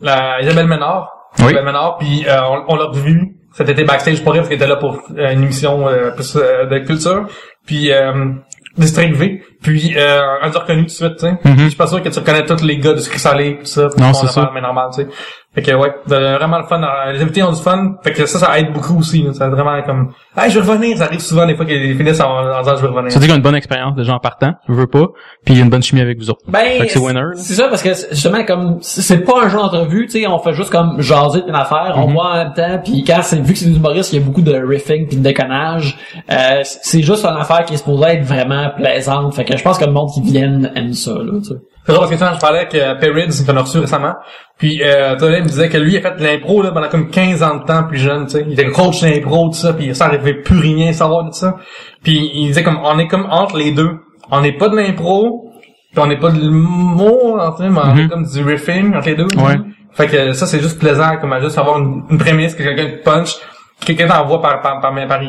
la 0.00 0.40
Isabelle 0.42 0.66
Ménard, 0.66 1.10
Oui. 1.38 1.46
Isabelle 1.46 1.64
Ménard, 1.64 1.96
puis 1.98 2.24
euh, 2.28 2.40
on, 2.48 2.64
on 2.68 2.76
l'a 2.76 2.86
revu 2.86 3.34
cet 3.54 3.68
été 3.68 3.84
backstage 3.84 4.22
pour 4.22 4.34
elle 4.34 4.40
parce 4.42 4.48
qu'elle 4.48 4.58
était 4.58 4.68
là 4.68 4.76
pour 4.76 5.00
euh, 5.16 5.32
une 5.32 5.42
émission 5.44 5.88
euh, 5.88 6.10
plus 6.10 6.36
euh, 6.36 6.66
de 6.66 6.78
culture, 6.78 7.26
puis 7.66 7.92
euh, 7.92 8.32
District 8.76 9.12
V, 9.14 9.42
puis 9.62 9.94
euh, 9.96 10.20
on 10.42 10.46
l'a 10.50 10.58
reconnu 10.60 10.80
tout 10.82 10.86
de 10.86 10.90
suite, 10.90 11.16
tu 11.18 11.26
sais. 11.26 11.32
Mhm. 11.44 11.58
Je 11.58 11.68
suis 11.68 11.76
pas 11.76 11.86
sûr 11.86 12.02
que 12.02 12.08
tu 12.08 12.18
reconnais 12.18 12.44
tous 12.44 12.62
les 12.64 12.78
gars 12.78 12.92
de 12.92 12.98
sucré 12.98 13.18
salé, 13.18 13.58
tout 13.60 13.66
ça. 13.66 13.88
Non, 13.98 14.12
c'est 14.14 14.28
ça. 14.28 14.50
Mais 14.54 14.60
normal, 14.60 14.88
tu 14.94 15.02
sais. 15.02 15.08
Fait 15.54 15.62
que 15.62 15.72
ouais, 15.72 15.92
vraiment 16.06 16.58
le 16.58 16.64
fun. 16.66 16.80
Euh, 16.82 17.12
Les 17.12 17.22
invités 17.22 17.42
ont 17.42 17.50
du 17.50 17.60
fun. 17.60 17.94
Fait 18.04 18.12
que 18.12 18.26
ça, 18.26 18.38
ça 18.38 18.58
aide 18.60 18.72
beaucoup 18.72 18.98
aussi. 18.98 19.22
là. 19.22 19.32
Ça 19.32 19.46
aide 19.46 19.52
vraiment 19.52 19.82
comme, 19.82 20.12
hey, 20.36 20.50
je 20.50 20.60
veux 20.60 20.70
revenir. 20.70 20.96
Ça 20.98 21.04
arrive 21.06 21.18
souvent 21.20 21.46
des 21.46 21.56
fois 21.56 21.64
qu'ils 21.64 21.96
finissent 21.96 22.20
en, 22.20 22.28
en 22.30 22.60
disant 22.60 22.76
je 22.76 22.82
veux 22.82 22.88
revenir. 22.90 23.10
Ça 23.10 23.18
dit 23.18 23.24
qu'il 23.24 23.30
y 23.30 23.32
a 23.32 23.36
une 23.36 23.42
bonne 23.42 23.54
expérience 23.56 23.96
déjà 23.96 24.14
en 24.14 24.18
partant, 24.20 24.52
je 24.68 24.74
veux 24.74 24.86
pas, 24.86 25.06
puis 25.44 25.54
il 25.54 25.56
y 25.56 25.60
a 25.60 25.64
une 25.64 25.70
bonne 25.70 25.82
chimie 25.82 26.02
avec 26.02 26.18
vous 26.18 26.30
autres. 26.30 26.42
Ben, 26.46 26.78
Fait 26.78 26.86
que 26.86 26.92
c'est 26.92 26.98
winner. 27.00 27.22
c'est 27.36 27.54
ça 27.54 27.66
parce 27.68 27.82
que 27.82 27.88
justement 28.12 28.44
comme 28.44 28.76
c'est 28.82 29.24
pas 29.24 29.42
un 29.44 29.48
jeu 29.48 29.56
d'entrevue, 29.56 30.06
tu 30.06 30.20
sais, 30.20 30.26
on 30.28 30.38
fait 30.38 30.52
juste 30.52 30.70
comme 30.70 31.00
jaser 31.00 31.40
une 31.48 31.54
affaire, 31.56 31.94
on 31.96 32.06
Mhm. 32.06 32.12
voit 32.12 32.30
en 32.30 32.36
même 32.36 32.52
temps, 32.52 32.80
puis 32.84 33.02
quand 33.02 33.20
c'est 33.22 33.40
vu 33.40 33.54
que 33.54 33.58
c'est 33.58 33.66
des 33.70 33.76
humoristes, 33.76 34.12
il 34.12 34.20
y 34.20 34.22
a 34.22 34.24
beaucoup 34.24 34.42
de 34.42 34.52
riffing 34.54 35.08
puis 35.08 35.16
de 35.16 35.22
déconnage, 35.22 35.96
euh, 36.30 36.60
c'est 36.62 37.02
juste 37.02 37.24
une 37.24 37.36
affaire 37.36 37.64
qui 37.64 37.74
est 37.74 37.78
supposée 37.78 38.04
être 38.10 38.24
vraiment 38.24 38.70
plaisante. 38.76 39.34
Fait 39.34 39.44
que 39.48 39.56
je 39.56 39.62
pense 39.62 39.78
que 39.78 39.84
le 39.84 39.92
monde 39.92 40.08
qui 40.14 40.20
vient 40.22 40.62
aime 40.74 40.92
ça 40.92 41.12
là, 41.12 41.32
tu 41.38 41.44
sais. 41.44 41.54
C'est 41.86 41.94
drôle 41.94 42.06
parce 42.08 42.20
que 42.20 42.34
je 42.36 42.40
parlais 42.40 42.58
avec 42.58 43.00
Perrids, 43.00 43.44
qu'on 43.46 43.56
a 43.56 43.62
reçu 43.62 43.78
récemment, 43.78 44.14
puis 44.58 44.82
euh, 44.84 45.16
Tony 45.16 45.40
me 45.40 45.46
disait 45.46 45.68
que 45.70 45.78
lui, 45.78 45.94
il 45.94 45.96
a 45.96 46.02
fait 46.02 46.18
de 46.18 46.22
l'impro 46.22 46.60
là, 46.62 46.70
pendant 46.70 46.88
comme 46.88 47.08
15 47.08 47.42
ans 47.42 47.56
de 47.56 47.64
temps 47.64 47.84
plus 47.84 47.98
jeune, 47.98 48.26
tu 48.26 48.32
sais. 48.32 48.44
Il 48.46 48.52
était 48.52 48.70
coach 48.70 49.00
d'impro, 49.00 49.48
tout 49.48 49.54
ça, 49.54 49.72
puis 49.72 49.94
ça 49.94 50.06
n'arrivait 50.08 50.34
plus 50.42 50.58
rien 50.58 50.88
à 50.90 50.92
savoir 50.92 51.24
de 51.24 51.32
ça. 51.32 51.56
Puis 52.02 52.30
il 52.34 52.48
disait 52.48 52.62
comme, 52.62 52.78
on 52.84 52.98
est 52.98 53.06
comme 53.08 53.26
entre 53.30 53.56
les 53.56 53.72
deux. 53.72 53.90
On 54.30 54.42
n'est 54.42 54.52
pas 54.52 54.68
de 54.68 54.76
l'impro, 54.76 55.50
puis 55.92 55.98
on 56.02 56.06
n'est 56.06 56.18
pas 56.18 56.30
de 56.30 56.38
l'humour, 56.38 57.38
en 57.40 57.56
fait, 57.56 57.68
mais 57.70 57.80
on 57.82 57.94
Mhm. 57.94 57.98
est 58.00 58.08
comme 58.08 58.24
du 58.26 58.42
riffing 58.44 58.94
entre 58.94 59.06
les 59.08 59.14
deux. 59.14 59.26
Ouais. 59.38 59.56
Fait 59.92 60.06
que 60.08 60.32
ça, 60.34 60.46
c'est 60.46 60.60
juste 60.60 60.78
plaisant, 60.78 61.16
comme 61.18 61.32
à 61.32 61.40
juste 61.40 61.56
avoir 61.56 61.78
une, 61.78 62.02
une 62.10 62.18
prémisse, 62.18 62.54
que 62.54 62.62
quelqu'un 62.62 62.98
te 62.98 63.02
punch, 63.02 63.36
que 63.80 63.86
quelqu'un 63.86 64.06
t'envoie 64.08 64.42
par, 64.42 64.60
par, 64.60 64.80
par, 64.80 64.92
par, 64.94 65.20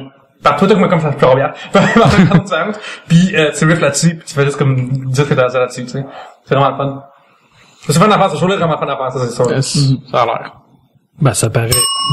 par 0.44 0.56
Twitter, 0.58 0.74
comme, 0.76 0.90
comme 0.90 1.00
ça, 1.02 1.12
plus 1.12 1.28
bien. 1.36 1.52
Puis, 3.08 3.36
euh, 3.36 3.52
tu 3.58 3.66
riffes 3.66 3.82
là-dessus, 3.82 4.16
puis 4.16 4.26
tu 4.28 4.34
fais 4.34 4.46
juste 4.46 4.58
comme 4.58 4.76
dire 5.12 5.28
que 5.28 5.34
t'as 5.34 5.48
là-dessus, 5.48 5.84
tu 5.84 5.90
sais. 5.90 6.06
C'est 6.46 6.56
vraiment 6.56 6.72
le 6.72 6.78
fun. 6.78 7.04
C'est 7.88 8.00
fun 8.00 8.10
à 8.12 8.18
faire, 8.18 8.32
ce 8.32 8.38
show-là 8.38 8.56
est 8.56 8.58
vraiment 8.58 8.78
fun 8.78 8.88
à 8.88 8.98
faire, 8.98 9.12
ça, 9.12 9.20
c'est 9.28 9.62
sûr. 9.62 10.00
Ça 10.12 10.22
a 10.22 10.26
l'air. 10.26 10.54
Ben, 11.22 11.34
ça 11.34 11.50
paraît. 11.50 11.70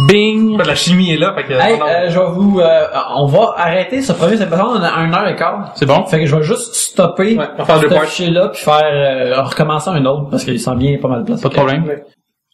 Bing! 0.09 0.59
La 0.59 0.74
chimie 0.74 1.12
est 1.12 1.16
là, 1.16 1.32
fait 1.35 1.44
que... 1.44 1.53
Hey, 1.53 1.81
euh, 1.81 2.11
je 2.11 2.19
vais 2.19 2.31
vous, 2.32 2.59
euh, 2.59 2.86
on 3.15 3.27
va 3.27 3.55
arrêter 3.57 4.03
ce 4.03 4.12
premier 4.12 4.35
épisode, 4.35 4.61
on 4.61 4.82
a 4.82 4.90
un 4.90 5.12
heure 5.12 5.28
et 5.28 5.36
quart. 5.36 5.70
C'est 5.77 5.86
bon? 5.86 6.05
Fait 6.07 6.19
que 6.19 6.27
je 6.27 6.35
vais 6.35 6.43
juste 6.43 6.74
stopper 6.74 7.36
Ouais, 7.39 7.47
on 7.55 7.59
va 7.59 7.65
faire 7.65 7.81
deux 7.81 7.89
parts. 7.89 8.03
fichier-là 8.05 8.48
puis 8.48 8.62
faire 8.62 8.82
euh, 8.82 9.43
recommencer 9.43 9.90
un 9.90 10.05
autre 10.07 10.31
parce 10.31 10.44
qu'il 10.44 10.59
s'en 10.59 10.74
vient 10.74 10.98
pas 10.98 11.07
mal 11.07 11.20
de 11.20 11.27
place. 11.27 11.40
Pas 11.40 11.48
de 11.51 11.55
problème. 11.55 11.85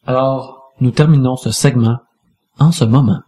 Alors, 0.07 0.73
nous 0.81 0.91
terminons 0.91 1.37
ce 1.37 1.51
segment 1.51 1.97
en 2.59 2.71
ce 2.71 2.85
moment. 2.85 3.21